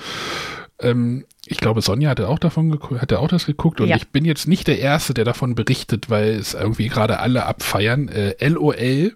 Ähm, 0.80 1.26
ich 1.46 1.58
glaube, 1.58 1.82
Sonja 1.82 2.10
hatte 2.10 2.28
auch 2.28 2.40
davon 2.40 2.80
hatte 3.00 3.20
auch 3.20 3.28
das 3.28 3.46
geguckt 3.46 3.82
und 3.82 3.88
Ja. 3.88 3.96
ich 3.96 4.10
bin 4.10 4.26
jetzt 4.26 4.48
nicht 4.48 4.68
der 4.68 4.80
Erste, 4.80 5.14
der 5.14 5.26
davon 5.26 5.56
berichtet, 5.56 6.10
weil 6.10 6.30
es 6.36 6.54
irgendwie 6.54 6.88
gerade 6.88 7.20
alle 7.20 7.46
abfeiern. 7.46 8.08
Äh, 8.10 8.36
LOL, 8.48 9.16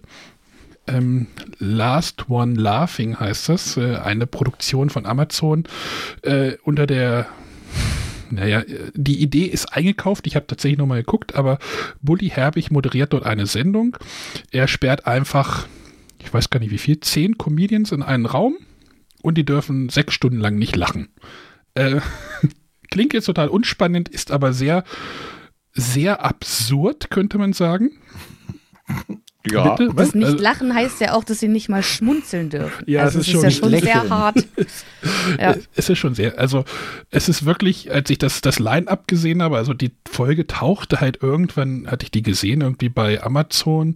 ähm, 0.86 1.26
Last 1.58 2.28
One 2.28 2.54
Laughing 2.54 3.18
heißt 3.18 3.48
das, 3.48 3.76
äh, 3.76 3.96
eine 3.96 4.26
Produktion 4.26 4.90
von 4.90 5.06
Amazon 5.06 5.64
äh, 6.22 6.52
unter 6.62 6.86
der 6.86 7.26
naja, 8.30 8.64
die 8.94 9.20
Idee 9.20 9.44
ist 9.44 9.72
eingekauft. 9.72 10.26
Ich 10.26 10.36
habe 10.36 10.46
tatsächlich 10.46 10.78
nochmal 10.78 11.00
geguckt, 11.00 11.34
aber 11.34 11.58
Bully 12.02 12.28
Herbig 12.28 12.70
moderiert 12.70 13.12
dort 13.12 13.24
eine 13.24 13.46
Sendung. 13.46 13.96
Er 14.50 14.68
sperrt 14.68 15.06
einfach, 15.06 15.66
ich 16.20 16.32
weiß 16.32 16.50
gar 16.50 16.60
nicht 16.60 16.70
wie 16.70 16.78
viel, 16.78 17.00
zehn 17.00 17.38
Comedians 17.38 17.92
in 17.92 18.02
einen 18.02 18.26
Raum 18.26 18.56
und 19.22 19.36
die 19.36 19.44
dürfen 19.44 19.88
sechs 19.88 20.14
Stunden 20.14 20.38
lang 20.38 20.56
nicht 20.56 20.76
lachen. 20.76 21.08
Äh, 21.74 22.00
klingt 22.90 23.12
jetzt 23.12 23.26
total 23.26 23.48
unspannend, 23.48 24.08
ist 24.08 24.30
aber 24.30 24.52
sehr, 24.52 24.84
sehr 25.72 26.24
absurd, 26.24 27.10
könnte 27.10 27.38
man 27.38 27.52
sagen. 27.52 27.90
Ja, 29.50 29.74
Bitte? 29.74 29.92
Das 29.94 30.14
nicht 30.14 30.24
Also- 30.26 30.38
lachen 30.38 30.74
heißt 30.74 31.00
ja 31.00 31.14
auch, 31.14 31.24
dass 31.24 31.40
sie 31.40 31.48
nicht 31.48 31.68
mal 31.68 31.82
schmunzeln 31.82 32.50
dürfen. 32.50 32.84
Ja, 32.86 33.02
also 33.02 33.18
es 33.20 33.28
ist 33.28 33.34
ist 33.34 33.42
ja 33.42 33.50
schon 33.50 33.70
lächeln. 33.70 33.92
sehr 33.92 34.10
hart. 34.10 34.36
Ja. 35.40 35.54
Es 35.76 35.88
ist 35.88 35.98
schon 35.98 36.14
sehr, 36.14 36.38
also 36.38 36.64
es 37.10 37.28
ist 37.28 37.44
wirklich, 37.44 37.92
als 37.92 38.10
ich 38.10 38.18
das, 38.18 38.40
das 38.40 38.58
Line-Up 38.58 39.06
gesehen 39.06 39.40
habe, 39.42 39.56
also 39.56 39.72
die 39.72 39.92
Folge 40.08 40.46
tauchte 40.48 41.00
halt 41.00 41.22
irgendwann, 41.22 41.86
hatte 41.88 42.04
ich 42.04 42.10
die 42.10 42.22
gesehen, 42.22 42.60
irgendwie 42.60 42.88
bei 42.88 43.22
Amazon 43.22 43.94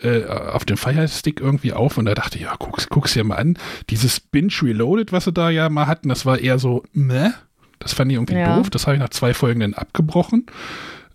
äh, 0.00 0.24
auf 0.24 0.64
dem 0.64 0.76
Fire 0.78 1.06
Stick 1.08 1.40
irgendwie 1.40 1.72
auf 1.74 1.98
und 1.98 2.06
da 2.06 2.14
dachte 2.14 2.36
ich, 2.38 2.44
ja, 2.44 2.54
guck's, 2.58 2.88
guck's 2.88 3.12
dir 3.12 3.24
mal 3.24 3.36
an. 3.36 3.58
Dieses 3.90 4.20
Binge 4.20 4.52
Reloaded, 4.62 5.12
was 5.12 5.24
sie 5.24 5.32
da 5.32 5.50
ja 5.50 5.68
mal 5.68 5.86
hatten, 5.86 6.08
das 6.08 6.24
war 6.24 6.38
eher 6.38 6.58
so, 6.58 6.82
meh. 6.92 7.30
Das 7.78 7.92
fand 7.92 8.10
ich 8.10 8.16
irgendwie 8.16 8.34
Ja. 8.34 8.56
doof. 8.56 8.70
Das 8.70 8.86
habe 8.86 8.96
ich 8.96 9.00
nach 9.02 9.10
zwei 9.10 9.34
Folgen 9.34 9.60
dann 9.60 9.74
abgebrochen 9.74 10.46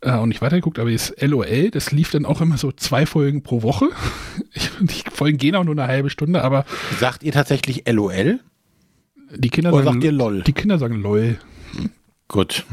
äh, 0.03 0.17
und 0.17 0.29
nicht 0.29 0.41
weitergeguckt. 0.41 0.79
Aber 0.79 0.91
das 0.91 1.13
LOL, 1.19 1.71
das 1.71 1.91
lief 1.91 2.11
dann 2.11 2.25
auch 2.25 2.41
immer 2.41 2.57
so 2.57 2.71
zwei 2.71 3.05
Folgen 3.05 3.41
pro 3.43 3.61
Woche. 3.63 3.87
Ich, 4.55 4.69
die 4.81 5.03
Folgen 5.11 5.37
gehen 5.37 5.55
auch 5.55 5.63
nur 5.63 5.73
eine 5.73 5.87
halbe 5.87 6.09
Stunde, 6.11 6.43
aber 6.43 6.65
sagt 6.99 7.23
ihr 7.23 7.31
tatsächlich 7.31 7.83
LOL? 7.89 8.39
die 9.35 9.49
Kinder 9.49 9.73
Oder 9.73 9.83
sagen, 9.85 9.95
sagt 9.95 10.03
ihr 10.03 10.11
LOL? 10.11 10.43
die 10.43 10.53
Kinder 10.53 10.77
sagen 10.77 11.01
LOL. 11.01 11.37
Gut. 12.27 12.65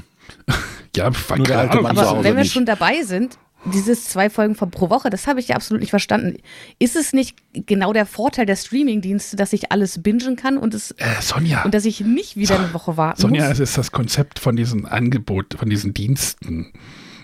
Ja, 0.96 1.08
Nur 1.36 1.46
der 1.46 1.58
alte 1.60 1.80
Mann 1.80 1.94
zu 1.94 2.02
Aber 2.02 2.10
Hause 2.10 2.24
wenn 2.24 2.34
wir 2.34 2.42
nicht. 2.42 2.52
schon 2.52 2.66
dabei 2.66 3.04
sind, 3.04 3.38
dieses 3.72 4.06
zwei 4.06 4.28
Folgen 4.28 4.56
von 4.56 4.72
pro 4.72 4.90
Woche, 4.90 5.08
das 5.08 5.28
habe 5.28 5.38
ich 5.38 5.46
ja 5.46 5.54
absolut 5.54 5.80
nicht 5.80 5.90
verstanden. 5.90 6.38
Ist 6.80 6.96
es 6.96 7.12
nicht 7.12 7.36
genau 7.52 7.92
der 7.92 8.06
Vorteil 8.06 8.44
der 8.44 8.56
Streamingdienste, 8.56 9.36
dass 9.36 9.52
ich 9.52 9.70
alles 9.70 10.02
bingen 10.02 10.34
kann 10.34 10.58
und 10.58 10.74
es 10.74 10.90
Äh, 10.92 11.04
Sonja. 11.20 11.62
und 11.62 11.74
dass 11.74 11.84
ich 11.84 12.00
nicht 12.00 12.34
wieder 12.36 12.58
eine 12.58 12.74
Woche 12.74 12.96
warten 12.96 13.20
Sonja, 13.20 13.44
muss? 13.44 13.52
es 13.52 13.60
ist 13.60 13.78
das 13.78 13.92
Konzept 13.92 14.40
von 14.40 14.56
diesen 14.56 14.84
Angebot, 14.84 15.54
von 15.56 15.70
diesen 15.70 15.94
Diensten, 15.94 16.72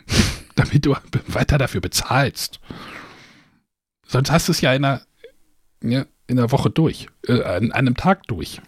damit 0.54 0.86
du 0.86 0.94
weiter 1.28 1.58
dafür 1.58 1.80
bezahlst. 1.80 2.60
Sonst 4.06 4.30
hast 4.30 4.48
du 4.48 4.52
es 4.52 4.60
ja 4.60 4.72
in 4.72 4.84
einer, 4.84 5.02
ja, 5.82 6.06
in 6.26 6.38
einer 6.38 6.52
Woche 6.52 6.70
durch, 6.70 7.08
äh, 7.26 7.42
an, 7.42 7.64
an 7.64 7.72
einem 7.72 7.96
Tag 7.96 8.26
durch. 8.28 8.60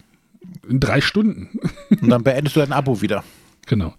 In 0.69 0.81
drei 0.81 1.01
Stunden. 1.01 1.59
Und 2.01 2.09
dann 2.09 2.24
beendest 2.24 2.56
du 2.56 2.60
dein 2.60 2.73
Abo 2.73 3.01
wieder. 3.01 3.24
Genau. 3.66 3.94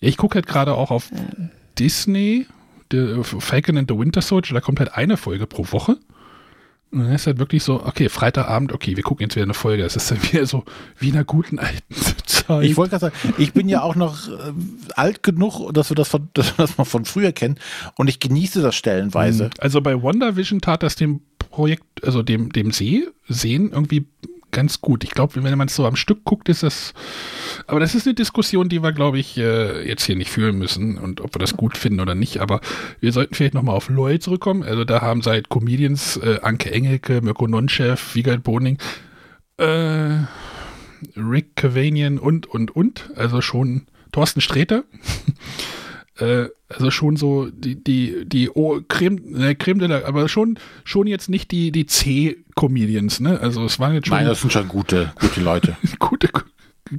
Ich 0.00 0.16
gucke 0.16 0.36
halt 0.36 0.46
gerade 0.46 0.74
auch 0.74 0.90
auf 0.90 1.10
Disney, 1.78 2.46
der 2.90 3.24
Falcon 3.24 3.78
and 3.78 3.90
the 3.90 3.98
Winter 3.98 4.22
Soldier, 4.22 4.54
da 4.54 4.60
kommt 4.60 4.78
halt 4.78 4.94
eine 4.94 5.16
Folge 5.16 5.46
pro 5.46 5.66
Woche. 5.72 5.98
Und 6.96 7.04
dann 7.04 7.14
ist 7.14 7.26
halt 7.26 7.38
wirklich 7.38 7.62
so, 7.62 7.84
okay, 7.84 8.08
Freitagabend, 8.08 8.72
okay, 8.72 8.96
wir 8.96 9.02
gucken 9.02 9.24
jetzt 9.24 9.36
wieder 9.36 9.44
eine 9.44 9.52
Folge. 9.52 9.84
Es 9.84 9.96
ist 9.96 10.10
dann 10.10 10.22
wieder 10.22 10.46
so 10.46 10.64
wie 10.98 11.10
in 11.10 11.14
einer 11.14 11.24
guten 11.24 11.58
alten 11.58 11.94
Zeit. 12.26 12.64
Ich 12.64 12.78
wollte 12.78 12.98
gerade 12.98 13.12
sagen, 13.12 13.34
ich 13.36 13.52
bin 13.52 13.68
ja 13.68 13.82
auch 13.82 13.96
noch 13.96 14.28
äh, 14.28 14.52
alt 14.94 15.22
genug, 15.22 15.74
dass 15.74 15.90
wir 15.90 15.94
das, 15.94 16.08
von, 16.08 16.30
dass 16.34 16.56
wir 16.56 16.64
das 16.66 16.78
mal 16.78 16.84
von 16.84 17.04
früher 17.04 17.32
kennen 17.32 17.58
und 17.96 18.08
ich 18.08 18.18
genieße 18.18 18.62
das 18.62 18.74
stellenweise. 18.76 19.50
Also 19.58 19.82
bei 19.82 20.02
WandaVision 20.02 20.62
tat 20.62 20.82
das 20.82 20.96
dem 20.96 21.20
Projekt, 21.38 22.02
also 22.02 22.22
dem, 22.22 22.50
dem 22.50 22.70
See, 22.70 23.06
Sehen 23.28 23.72
irgendwie 23.72 24.06
ganz 24.56 24.80
gut. 24.80 25.04
Ich 25.04 25.10
glaube, 25.10 25.44
wenn 25.44 25.58
man 25.58 25.68
es 25.68 25.76
so 25.76 25.86
am 25.86 25.96
Stück 25.96 26.24
guckt, 26.24 26.48
ist 26.48 26.62
das. 26.62 26.94
Aber 27.66 27.78
das 27.78 27.94
ist 27.94 28.06
eine 28.06 28.14
Diskussion, 28.14 28.70
die 28.70 28.82
wir, 28.82 28.92
glaube 28.92 29.18
ich, 29.18 29.36
äh, 29.36 29.86
jetzt 29.86 30.04
hier 30.04 30.16
nicht 30.16 30.30
führen 30.30 30.56
müssen 30.56 30.96
und 30.96 31.20
ob 31.20 31.34
wir 31.34 31.38
das 31.38 31.58
gut 31.58 31.76
finden 31.76 32.00
oder 32.00 32.14
nicht. 32.14 32.40
Aber 32.40 32.62
wir 33.00 33.12
sollten 33.12 33.34
vielleicht 33.34 33.52
nochmal 33.52 33.76
auf 33.76 33.90
LOL 33.90 34.18
zurückkommen. 34.18 34.62
Also 34.62 34.84
da 34.84 35.02
haben 35.02 35.20
seit 35.20 35.50
Comedians 35.50 36.16
äh, 36.16 36.38
Anke 36.40 36.72
Engelke, 36.72 37.20
Mirko 37.20 37.46
Nonchef, 37.46 38.14
Wiegald 38.14 38.44
Boning, 38.44 38.78
äh, 39.58 40.20
Rick 41.16 41.54
Cavanian 41.56 42.18
und, 42.18 42.46
und, 42.46 42.74
und. 42.74 43.10
Also 43.14 43.42
schon 43.42 43.86
Thorsten 44.10 44.40
Sträter. 44.40 44.84
äh, 46.18 46.48
also 46.68 46.90
schon 46.90 47.16
so 47.16 47.48
die, 47.50 47.82
die, 47.82 48.24
die 48.26 48.50
oh, 48.50 48.80
Creme, 48.88 49.20
ne, 49.24 49.54
Creme 49.54 49.78
de 49.78 49.88
la, 49.88 50.04
aber 50.04 50.28
schon, 50.28 50.58
schon 50.84 51.06
jetzt 51.06 51.28
nicht 51.28 51.50
die, 51.50 51.70
die 51.72 51.86
C-Comedians, 51.86 53.20
ne? 53.20 53.40
Also 53.40 53.64
es 53.64 53.78
waren 53.78 53.94
jetzt 53.94 54.08
schon 54.08 54.16
Nein, 54.16 54.26
das 54.26 54.40
sind 54.40 54.52
schon 54.52 54.68
gute, 54.68 55.12
gute 55.20 55.40
Leute. 55.40 55.76
gute 55.98 56.28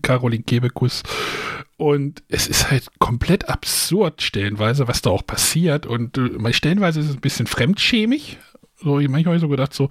Caroline 0.02 0.44
Kebekus. 0.44 1.04
Und 1.78 2.24
es 2.28 2.48
ist 2.48 2.72
halt 2.72 2.88
komplett 3.00 3.50
absurd 3.50 4.22
stellenweise, 4.22 4.88
was 4.88 5.02
da 5.02 5.12
auch 5.12 5.26
passiert. 5.26 5.86
Und 5.86 6.18
äh, 6.18 6.54
stellenweise 6.54 7.00
ist 7.00 7.10
es 7.10 7.16
ein 7.16 7.22
bisschen 7.22 7.48
fremdschämig. 7.48 8.40
So, 8.78 9.00
ich 9.00 9.10
manchmal 9.10 9.40
so 9.40 9.48
gedacht, 9.48 9.74
so, 9.74 9.90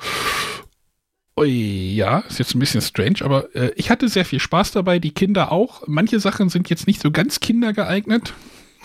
ui, 1.37 1.95
ja, 1.95 2.21
ist 2.21 2.39
jetzt 2.39 2.55
ein 2.55 2.59
bisschen 2.59 2.81
strange, 2.81 3.17
aber 3.23 3.55
äh, 3.55 3.73
ich 3.77 3.91
hatte 3.91 4.09
sehr 4.09 4.25
viel 4.25 4.41
Spaß 4.41 4.73
dabei, 4.73 4.99
die 4.99 5.13
Kinder 5.13 5.53
auch. 5.53 5.83
Manche 5.87 6.19
Sachen 6.19 6.49
sind 6.49 6.71
jetzt 6.71 6.87
nicht 6.87 7.01
so 7.01 7.11
ganz 7.11 7.41
kindergeeignet. 7.41 8.33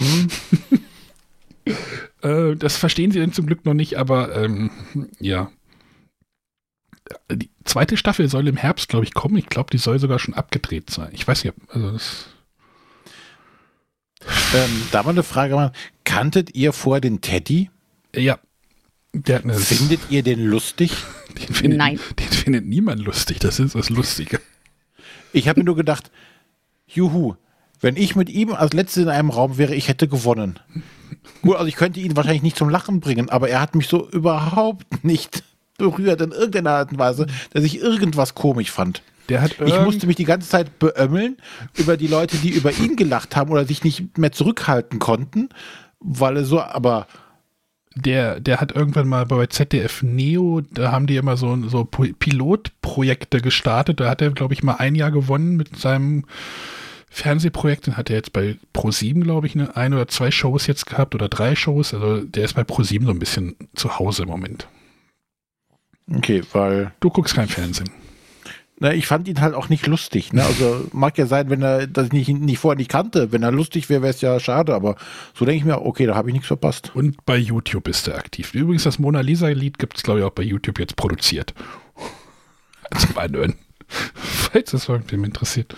äh, 2.21 2.55
das 2.55 2.77
verstehen 2.77 3.11
sie 3.11 3.19
dann 3.19 3.33
zum 3.33 3.45
Glück 3.45 3.65
noch 3.65 3.73
nicht, 3.73 3.97
aber 3.97 4.35
ähm, 4.35 4.71
ja. 5.19 5.51
Die 7.29 7.49
zweite 7.65 7.97
Staffel 7.97 8.29
soll 8.29 8.47
im 8.47 8.55
Herbst, 8.55 8.87
glaube 8.87 9.05
ich, 9.05 9.13
kommen. 9.13 9.35
Ich 9.35 9.47
glaube, 9.47 9.69
die 9.71 9.77
soll 9.77 9.99
sogar 9.99 10.19
schon 10.19 10.33
abgedreht 10.33 10.89
sein. 10.89 11.09
Ich 11.11 11.27
weiß 11.27 11.43
nicht, 11.43 11.55
also 11.69 11.91
das, 11.91 12.27
ähm, 14.53 14.83
da 14.91 15.03
mal 15.03 15.09
eine 15.09 15.23
Frage, 15.23 15.55
mal. 15.55 15.71
kanntet 16.03 16.55
ihr 16.55 16.73
vorher 16.73 17.01
den 17.01 17.21
Teddy? 17.21 17.69
ja. 18.15 18.39
Der 19.13 19.39
hat 19.39 19.43
eine, 19.43 19.55
Findet 19.55 19.99
ihr 20.09 20.23
den 20.23 20.45
lustig? 20.45 20.93
den 21.37 21.53
findet, 21.53 21.79
Nein. 21.79 21.99
Den 22.17 22.29
findet 22.29 22.65
niemand 22.65 23.01
lustig. 23.01 23.39
Das 23.39 23.59
ist 23.59 23.75
das 23.75 23.89
Lustige. 23.89 24.39
Ich 25.33 25.49
habe 25.49 25.59
mir 25.59 25.65
nur 25.65 25.75
gedacht, 25.75 26.11
juhu, 26.87 27.35
wenn 27.81 27.95
ich 27.97 28.15
mit 28.15 28.29
ihm 28.29 28.53
als 28.53 28.73
Letzte 28.73 29.01
in 29.01 29.09
einem 29.09 29.29
Raum 29.29 29.57
wäre, 29.57 29.75
ich 29.75 29.87
hätte 29.87 30.07
gewonnen. 30.07 30.59
Gut, 31.41 31.55
also 31.55 31.67
ich 31.67 31.75
könnte 31.75 31.99
ihn 31.99 32.15
wahrscheinlich 32.15 32.43
nicht 32.43 32.57
zum 32.57 32.69
Lachen 32.69 32.99
bringen, 32.99 33.29
aber 33.29 33.49
er 33.49 33.59
hat 33.61 33.75
mich 33.75 33.87
so 33.87 34.07
überhaupt 34.09 35.03
nicht 35.03 35.43
berührt 35.77 36.21
in 36.21 36.31
irgendeiner 36.31 36.71
Art 36.71 36.91
und 36.91 36.99
Weise, 36.99 37.25
dass 37.53 37.63
ich 37.63 37.79
irgendwas 37.79 38.35
komisch 38.35 38.71
fand. 38.71 39.01
Ich 39.65 39.79
musste 39.81 40.07
mich 40.07 40.15
die 40.17 40.25
ganze 40.25 40.49
Zeit 40.49 40.77
beömmeln 40.77 41.37
über 41.77 41.95
die 41.97 42.07
Leute, 42.07 42.37
die 42.37 42.49
über 42.49 42.71
ihn 42.71 42.95
gelacht 42.97 43.35
haben 43.35 43.49
oder 43.51 43.65
sich 43.65 43.83
nicht 43.83 44.17
mehr 44.17 44.31
zurückhalten 44.31 44.99
konnten, 44.99 45.49
weil 45.99 46.37
er 46.37 46.45
so, 46.45 46.59
aber 46.61 47.07
Der, 47.95 48.39
der 48.39 48.61
hat 48.61 48.71
irgendwann 48.73 49.07
mal 49.07 49.25
bei 49.25 49.45
ZDF 49.47 50.01
Neo, 50.01 50.61
da 50.71 50.91
haben 50.93 51.07
die 51.07 51.17
immer 51.17 51.35
so, 51.35 51.57
so 51.67 51.83
Pilotprojekte 51.83 53.41
gestartet. 53.41 53.99
Da 53.99 54.09
hat 54.09 54.21
er, 54.21 54.31
glaube 54.31 54.53
ich, 54.53 54.63
mal 54.63 54.75
ein 54.75 54.95
Jahr 54.95 55.11
gewonnen 55.11 55.57
mit 55.57 55.77
seinem 55.77 56.25
Fernsehprojekt. 57.11 57.85
Den 57.87 57.97
hat 57.97 58.09
er 58.09 58.15
jetzt 58.15 58.33
bei 58.33 58.57
Pro7, 58.73 59.21
glaube 59.21 59.45
ich, 59.45 59.53
eine, 59.53 59.75
ein 59.77 59.93
oder 59.93 60.07
zwei 60.07 60.31
Shows 60.31 60.65
jetzt 60.65 60.87
gehabt 60.87 61.13
oder 61.13 61.29
drei 61.29 61.55
Shows. 61.55 61.93
Also 61.93 62.21
der 62.21 62.45
ist 62.45 62.55
bei 62.55 62.63
Pro7 62.63 63.05
so 63.05 63.11
ein 63.11 63.19
bisschen 63.19 63.55
zu 63.75 63.99
Hause 63.99 64.23
im 64.23 64.29
Moment. 64.29 64.67
okay, 66.15 66.41
weil 66.53 66.91
Du 66.99 67.09
guckst 67.09 67.35
kein 67.35 67.47
Fernsehen. 67.49 67.89
na, 68.79 68.93
ich 68.93 69.05
fand 69.07 69.27
ihn 69.27 69.41
halt 69.41 69.53
auch 69.53 69.69
nicht 69.69 69.85
lustig. 69.87 70.33
Ne? 70.33 70.43
Also 70.43 70.87
mag 70.93 71.17
ja 71.17 71.25
sein, 71.25 71.49
wenn 71.49 71.61
er 71.61 71.85
das 71.85 72.11
nicht, 72.11 72.29
nicht 72.29 72.59
vorher 72.59 72.77
nicht 72.77 72.89
kannte. 72.89 73.31
Wenn 73.31 73.43
er 73.43 73.51
lustig 73.51 73.89
wäre, 73.89 74.01
wäre 74.01 74.13
es 74.13 74.21
ja 74.21 74.39
schade, 74.39 74.73
aber 74.73 74.95
so 75.35 75.43
denke 75.45 75.57
ich 75.59 75.65
mir, 75.65 75.81
okay, 75.81 76.05
da 76.05 76.15
habe 76.15 76.29
ich 76.29 76.33
nichts 76.33 76.47
verpasst. 76.47 76.95
Und 76.95 77.23
bei 77.25 77.37
YouTube 77.37 77.87
ist 77.89 78.07
er 78.07 78.17
aktiv. 78.17 78.53
Übrigens, 78.53 78.83
das 78.83 78.99
Mona 78.99 79.19
Lisa-Lied 79.21 79.77
gibt 79.79 79.97
es, 79.97 80.03
glaube 80.03 80.21
ich, 80.21 80.25
auch 80.25 80.31
bei 80.31 80.43
YouTube 80.43 80.79
jetzt 80.79 80.95
produziert. 80.95 81.53
Zum 82.97 83.17
Anhören. 83.17 83.55
Falls 84.15 84.71
das 84.71 84.87
irgendwem 84.87 85.25
interessiert. 85.25 85.75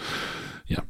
Ja. 0.67 0.83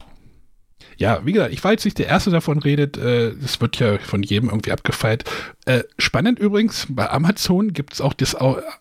Ja, 0.97 1.21
wie 1.25 1.31
gesagt, 1.31 1.53
ich 1.53 1.63
war 1.63 1.71
jetzt 1.71 1.85
nicht 1.85 1.97
der 1.99 2.07
Erste, 2.07 2.29
der 2.29 2.37
davon 2.39 2.59
redet. 2.59 2.97
Äh, 2.97 3.33
Das 3.41 3.59
wird 3.61 3.79
ja 3.79 3.97
von 3.97 4.23
jedem 4.23 4.49
irgendwie 4.49 4.71
abgefeiert. 4.71 5.23
Äh, 5.65 5.83
spannend 5.97 6.39
übrigens, 6.39 6.87
bei 6.89 7.09
Amazon 7.09 7.73
gibt 7.73 7.93
es 7.93 8.01
auch 8.01 8.13
das 8.13 8.35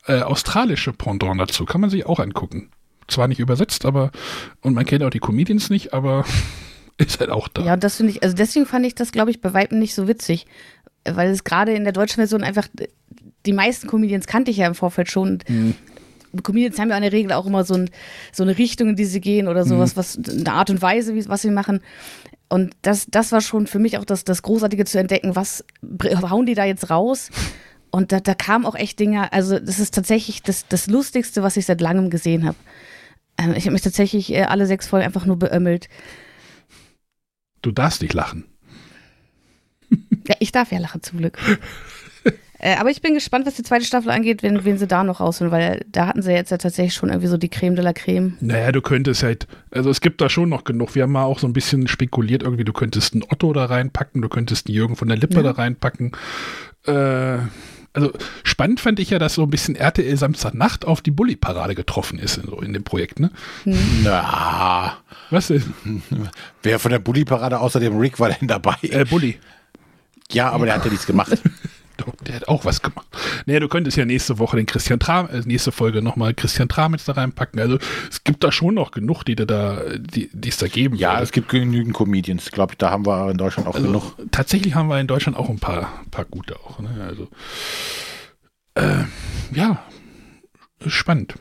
äh, 0.07 0.21
australische 0.21 0.93
Pendant 0.93 1.41
dazu. 1.41 1.65
Kann 1.65 1.81
man 1.81 1.91
sich 1.91 2.07
auch 2.07 2.19
angucken. 2.21 2.71
Zwar 3.09 3.29
nicht 3.29 3.41
übersetzt, 3.41 3.85
aber, 3.85 4.11
und 4.61 4.75
man 4.75 4.87
kennt 4.87 5.03
auch 5.03 5.11
die 5.11 5.19
Comedians 5.19 5.71
nicht, 5.71 5.93
aber 5.93 6.25
ist 6.99 7.21
halt 7.21 7.31
auch 7.31 7.49
da. 7.49 7.63
Ja, 7.63 7.77
das 7.77 7.97
finde 7.97 8.13
ich, 8.13 8.23
also 8.23 8.35
deswegen 8.37 8.67
fand 8.67 8.87
ich 8.87 8.95
das, 8.95 9.13
glaube 9.13 9.31
ich, 9.31 9.41
bei 9.41 9.53
Weitem 9.53 9.79
nicht 9.79 9.95
so 9.95 10.09
witzig. 10.09 10.47
Weil 11.05 11.31
es 11.31 11.43
gerade 11.43 11.73
in 11.75 11.83
der 11.83 11.93
deutschen 11.93 12.17
Version 12.17 12.45
einfach, 12.45 12.69
die 13.45 13.53
meisten 13.53 13.89
Comedians 13.89 14.27
kannte 14.27 14.53
ich 14.53 14.59
ja 14.59 14.69
im 14.69 14.77
Vorfeld 14.77 15.11
schon. 15.11 15.29
Und 15.31 15.45
Comedians 16.43 16.79
haben 16.79 16.91
ja 16.91 16.97
in 16.97 17.03
der 17.03 17.13
Regel 17.13 17.33
auch 17.33 17.47
immer 17.47 17.65
so, 17.65 17.75
ein, 17.75 17.91
so 18.33 18.43
eine 18.43 18.57
Richtung, 18.59 18.91
in 18.91 18.97
die 18.97 19.05
sie 19.05 19.21
gehen 19.21 19.49
oder 19.49 19.65
sowas, 19.65 19.95
Mhm. 19.95 19.99
was 19.99 20.19
eine 20.19 20.53
Art 20.53 20.71
und 20.71 20.81
Weise, 20.83 21.15
wie, 21.15 21.29
was 21.29 21.43
sie 21.43 21.51
machen. 21.51 21.81
Und 22.49 22.75
das, 22.83 23.07
das 23.11 23.33
war 23.33 23.41
schon 23.41 23.67
für 23.67 23.79
mich 23.79 23.99
auch 23.99 24.05
das, 24.05 24.25
das 24.25 24.43
Großartige 24.43 24.85
zu 24.85 24.99
entdecken, 24.99 25.35
was 25.37 25.65
hauen 26.31 26.47
die 26.47 26.55
da 26.55 26.65
jetzt 26.65 26.91
raus? 26.91 27.31
Und 27.91 28.13
da, 28.13 28.21
da 28.21 28.35
kamen 28.35 28.65
auch 28.67 28.75
echt 28.75 28.99
Dinge, 29.01 29.33
also 29.33 29.59
das 29.59 29.79
ist 29.79 29.95
tatsächlich 29.95 30.43
das, 30.43 30.67
das 30.69 30.87
Lustigste, 30.87 31.43
was 31.43 31.57
ich 31.57 31.67
seit 31.67 31.81
langem 31.81 32.09
gesehen 32.11 32.47
habe. 32.47 32.57
Ähm, 33.39 33.53
ich 33.55 33.65
habe 33.65 33.73
mich 33.73 33.83
tatsächlich 33.83 34.33
äh, 34.33 34.43
alle 34.43 34.67
sechs 34.67 34.87
Folgen 34.87 35.05
einfach 35.07 35.27
nur 35.27 35.39
beömmelt. 35.39 35.89
Du 37.63 37.71
darfst 37.71 38.03
nicht 38.03 38.15
lachen. 38.15 38.45
Ja, 40.27 40.37
ich 40.39 40.53
darf 40.53 40.73
ja 40.73 40.79
lachen, 40.79 41.03
zum 41.03 41.19
Glück. 41.19 41.39
äh, 42.63 42.77
aber 42.77 42.91
ich 42.91 43.03
bin 43.03 43.13
gespannt, 43.15 43.45
was 43.47 43.55
die 43.57 43.63
zweite 43.63 43.85
Staffel 43.85 44.11
angeht, 44.11 44.43
wenn, 44.43 44.65
wen 44.65 44.79
sie 44.79 44.87
da 44.87 45.05
noch 45.05 45.21
rausholen, 45.21 45.51
weil 45.53 45.85
da 45.93 46.07
hatten 46.07 46.23
sie 46.23 46.33
jetzt 46.33 46.51
ja 46.51 46.57
tatsächlich 46.59 46.95
schon 46.95 47.09
irgendwie 47.11 47.27
so 47.29 47.37
die 47.37 47.49
Creme 47.51 47.75
de 47.77 47.85
la 47.85 47.93
Creme. 47.93 48.37
Naja, 48.41 48.73
du 48.73 48.81
könntest 48.81 49.23
halt, 49.23 49.47
also 49.71 49.91
es 49.91 50.01
gibt 50.01 50.21
da 50.21 50.29
schon 50.31 50.49
noch 50.49 50.65
genug. 50.65 50.95
Wir 50.95 51.03
haben 51.03 51.13
mal 51.13 51.25
auch 51.25 51.39
so 51.41 51.47
ein 51.47 51.53
bisschen 51.53 51.89
spekuliert, 51.89 52.43
irgendwie, 52.43 52.65
du 52.65 52.73
könntest 52.73 53.13
einen 53.15 53.25
Otto 53.25 53.53
da 53.53 53.67
reinpacken, 53.67 54.23
du 54.23 54.29
könntest 54.29 54.67
einen 54.69 54.75
Jürgen 54.77 54.97
von 54.97 55.09
der 55.09 55.17
Lippe 55.19 55.37
Ja. 55.37 55.43
da 55.43 55.51
reinpacken. 55.53 56.13
Äh, 56.87 57.39
also 57.95 58.11
spannend 58.43 58.81
fand 58.81 59.01
ich 59.01 59.11
ja, 59.11 59.19
dass 59.19 59.35
so 59.35 59.43
ein 59.43 59.51
bisschen 59.51 59.77
RTL 59.77 60.17
Samstagnacht 60.17 60.87
auf 60.87 61.03
die 61.03 61.11
Bulli-Parade 61.11 61.75
getroffen 61.75 62.19
ist 62.19 62.39
in, 62.39 62.45
so 62.45 62.61
in 62.63 62.73
dem 62.73 62.85
Projekt, 62.85 63.21
ne? 63.21 63.31
Na, 64.03 64.97
Was 65.31 65.51
ist? 65.51 65.67
wer 66.63 66.79
von 66.79 66.91
der 66.91 67.01
Bulli-Parade 67.01 67.59
außer 67.61 67.81
dem 67.81 67.99
Rick 67.99 68.19
war 68.19 68.31
denn 68.31 68.49
dabei? 68.49 68.77
Äh, 68.83 69.05
Bulli. 69.05 69.39
ja, 70.31 70.49
aber 70.51 70.65
der 70.65 70.77
hat 70.77 70.85
ja 70.87 70.91
nichts 70.91 71.07
gemacht. 71.07 71.33
Der 72.27 72.37
hat 72.37 72.49
auch 72.49 72.65
was 72.65 72.83
gemacht. 72.83 73.07
Naja, 73.47 73.61
du 73.61 73.69
könntest 73.69 73.97
ja 73.97 74.05
nächste 74.05 74.39
Woche 74.39 74.57
den 74.57 74.67
Christian 74.67 75.01
Tram, 75.01 75.29
äh, 75.29 75.41
nächste 75.45 75.73
Folge 75.73 76.03
nochmal 76.03 76.35
Christian 76.35 76.69
Tramitz 76.69 77.05
da 77.05 77.13
reinpacken. 77.13 77.59
Also 77.61 77.79
es 78.11 78.23
gibt 78.25 78.45
da 78.45 78.53
schon 78.53 78.75
noch 78.75 78.91
genug, 78.93 79.25
die 79.25 79.35
da, 79.35 79.83
die 79.99 80.31
es 80.49 80.59
da 80.59 80.69
geben 80.69 80.97
Ja, 80.97 81.13
würde. 81.13 81.23
es 81.25 81.33
gibt 81.33 81.49
genügend 81.49 81.95
Comedians. 81.95 82.51
Glaube 82.51 82.73
ich, 82.75 82.79
da 82.79 82.91
haben 82.91 83.07
wir 83.07 83.31
in 83.31 83.39
Deutschland 83.39 83.69
auch 83.69 83.75
also, 83.75 83.87
genug. 83.87 84.15
Tatsächlich 84.31 84.75
haben 84.75 84.89
wir 84.89 85.01
in 85.01 85.07
Deutschland 85.07 85.37
auch 85.37 85.49
ein 85.49 85.59
paar, 85.59 85.91
paar 86.11 86.25
gute 86.25 86.57
auch. 86.61 86.79
Ne? 86.81 86.91
Also 87.09 87.29
äh, 88.75 89.05
ja, 89.55 89.83
spannend. 90.87 91.35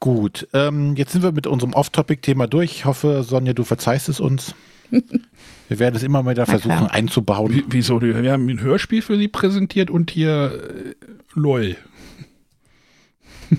Gut, 0.00 0.46
ähm, 0.52 0.94
jetzt 0.96 1.12
sind 1.12 1.22
wir 1.22 1.32
mit 1.32 1.46
unserem 1.46 1.72
Off-Topic-Thema 1.72 2.46
durch. 2.46 2.70
Ich 2.70 2.84
hoffe, 2.84 3.24
Sonja, 3.24 3.52
du 3.52 3.64
verzeihst 3.64 4.08
es 4.08 4.20
uns. 4.20 4.54
Wir 4.90 5.78
werden 5.78 5.96
es 5.96 6.02
immer 6.02 6.24
wieder 6.26 6.46
versuchen 6.46 6.86
einzubauen. 6.86 7.52
Wie, 7.52 7.64
wieso? 7.68 8.00
Wir 8.00 8.32
haben 8.32 8.48
ein 8.48 8.60
Hörspiel 8.60 9.02
für 9.02 9.18
Sie 9.18 9.28
präsentiert 9.28 9.90
und 9.90 10.10
hier 10.10 10.52
äh, 10.52 10.94
LOL. 11.34 11.76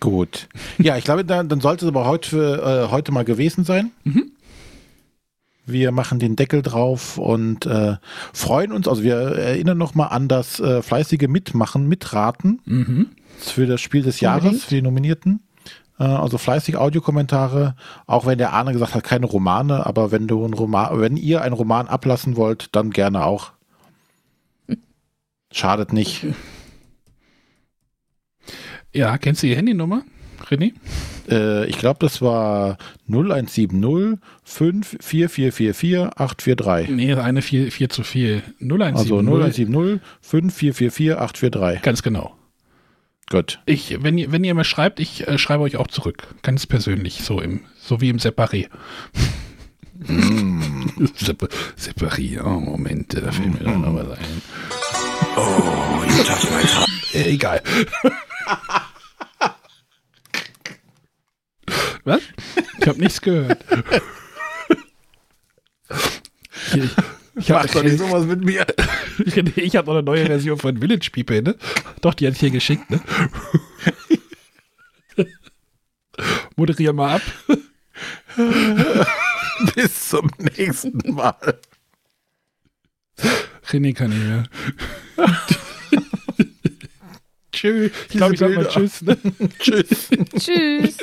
Gut. 0.00 0.48
Ja, 0.78 0.96
ich 0.96 1.04
glaube, 1.04 1.24
dann, 1.24 1.48
dann 1.48 1.60
sollte 1.60 1.84
es 1.84 1.88
aber 1.88 2.06
heute, 2.06 2.28
für, 2.28 2.86
äh, 2.86 2.90
heute 2.90 3.12
mal 3.12 3.24
gewesen 3.24 3.64
sein. 3.64 3.90
Mhm. 4.04 4.30
Wir 5.66 5.92
machen 5.92 6.18
den 6.18 6.36
Deckel 6.36 6.62
drauf 6.62 7.16
und 7.16 7.64
äh, 7.66 7.96
freuen 8.32 8.72
uns. 8.72 8.86
Also 8.88 9.02
wir 9.02 9.16
erinnern 9.16 9.78
nochmal 9.78 10.08
an 10.10 10.28
das 10.28 10.60
äh, 10.60 10.82
fleißige 10.82 11.28
Mitmachen, 11.28 11.88
Mitraten 11.88 12.60
Mhm. 12.66 13.06
für 13.38 13.66
das 13.66 13.80
Spiel 13.80 14.02
des 14.02 14.20
Jahres, 14.20 14.64
für 14.64 14.74
die 14.74 14.82
Nominierten. 14.82 15.40
Äh, 15.98 16.04
also 16.04 16.38
fleißig 16.38 16.76
Audiokommentare, 16.76 17.76
auch 18.06 18.26
wenn 18.26 18.38
der 18.38 18.52
Arne 18.52 18.72
gesagt 18.72 18.94
hat, 18.94 19.04
keine 19.04 19.26
Romane, 19.26 19.86
aber 19.86 20.10
wenn 20.12 20.26
du 20.26 20.44
ein 20.44 20.54
Roman, 20.54 21.00
wenn 21.00 21.16
ihr 21.16 21.42
einen 21.42 21.54
Roman 21.54 21.88
ablassen 21.88 22.36
wollt, 22.36 22.74
dann 22.74 22.90
gerne 22.90 23.24
auch. 23.24 23.52
Schadet 25.52 25.92
nicht. 25.92 26.26
Ja, 28.96 29.18
kennst 29.18 29.42
du 29.42 29.48
die 29.48 29.56
Handynummer, 29.56 30.02
René? 30.48 30.72
Äh, 31.28 31.66
ich 31.66 31.78
glaube, 31.78 31.98
das 31.98 32.22
war 32.22 32.78
0170 33.08 33.70
5444 34.44 35.98
843. 36.16 36.90
Nee, 36.90 37.14
eine 37.14 37.42
4, 37.42 37.72
4 37.72 37.88
zu 37.88 38.04
viel. 38.04 38.42
0170. 38.60 39.12
Also 39.12 39.18
0170 39.18 40.00
5444 40.20 41.18
843. 41.18 41.82
Ganz 41.82 42.04
genau. 42.04 42.36
Gut. 43.30 43.60
Ich, 43.66 44.02
wenn 44.02 44.18
ihr, 44.18 44.32
wenn 44.32 44.44
ihr 44.44 44.54
mir 44.54 44.64
schreibt, 44.64 45.00
ich 45.00 45.26
äh, 45.26 45.38
schreibe 45.38 45.62
euch 45.62 45.76
auch 45.76 45.86
zurück. 45.86 46.26
Ganz 46.42 46.66
persönlich, 46.66 47.22
so 47.22 47.40
im, 47.40 47.60
so 47.80 48.00
wie 48.00 48.10
im 48.10 48.18
Separé. 48.18 48.68
Sep 51.16 51.48
Separé, 51.78 52.42
oh 52.44 52.58
Moment, 52.60 53.14
da 53.14 53.30
fällt 53.30 53.54
mir 53.54 53.60
doch 53.60 53.78
noch 53.78 53.94
was 53.94 54.18
ein. 54.18 54.42
Oh, 55.36 56.02
you 56.04 56.24
touch 56.24 56.50
my 56.50 56.62
heart. 56.62 56.90
Äh, 57.14 57.34
egal. 57.34 57.62
was? 62.02 62.22
Ich 62.80 62.88
habe 62.88 62.98
nichts 62.98 63.20
gehört. 63.20 63.64
ich 66.74 66.90
ich 67.36 67.50
habe 67.50 67.68
sowas 67.96 68.24
mit 68.26 68.44
mir. 68.44 68.66
ich 69.56 69.76
hab 69.76 69.86
noch 69.86 69.94
eine 69.94 70.02
neue 70.02 70.26
Version 70.26 70.58
von 70.58 70.78
Village 70.78 71.10
People, 71.12 71.42
ne? 71.42 71.56
Doch, 72.00 72.14
die 72.14 72.26
hatte 72.26 72.34
ich 72.34 72.40
hier 72.40 72.50
geschickt, 72.50 72.88
ne? 72.90 73.00
Moderier 76.56 76.92
mal 76.92 77.16
ab. 77.16 77.22
Bis 79.74 80.08
zum 80.08 80.30
nächsten 80.38 80.98
Mal. 81.14 81.58
René 83.68 83.94
kann 83.94 84.10
nicht 84.10 84.24
mehr. 84.24 84.44
Tschüss. 87.52 87.90
Ich 88.08 88.16
glaube, 88.16 88.34
ich 88.34 88.40
sag 88.40 88.54
mal. 88.54 88.66
Tschüss. 88.68 89.02
Ne? 89.02 89.16
Tschüss. 89.58 90.10
Tschüss. 90.38 90.98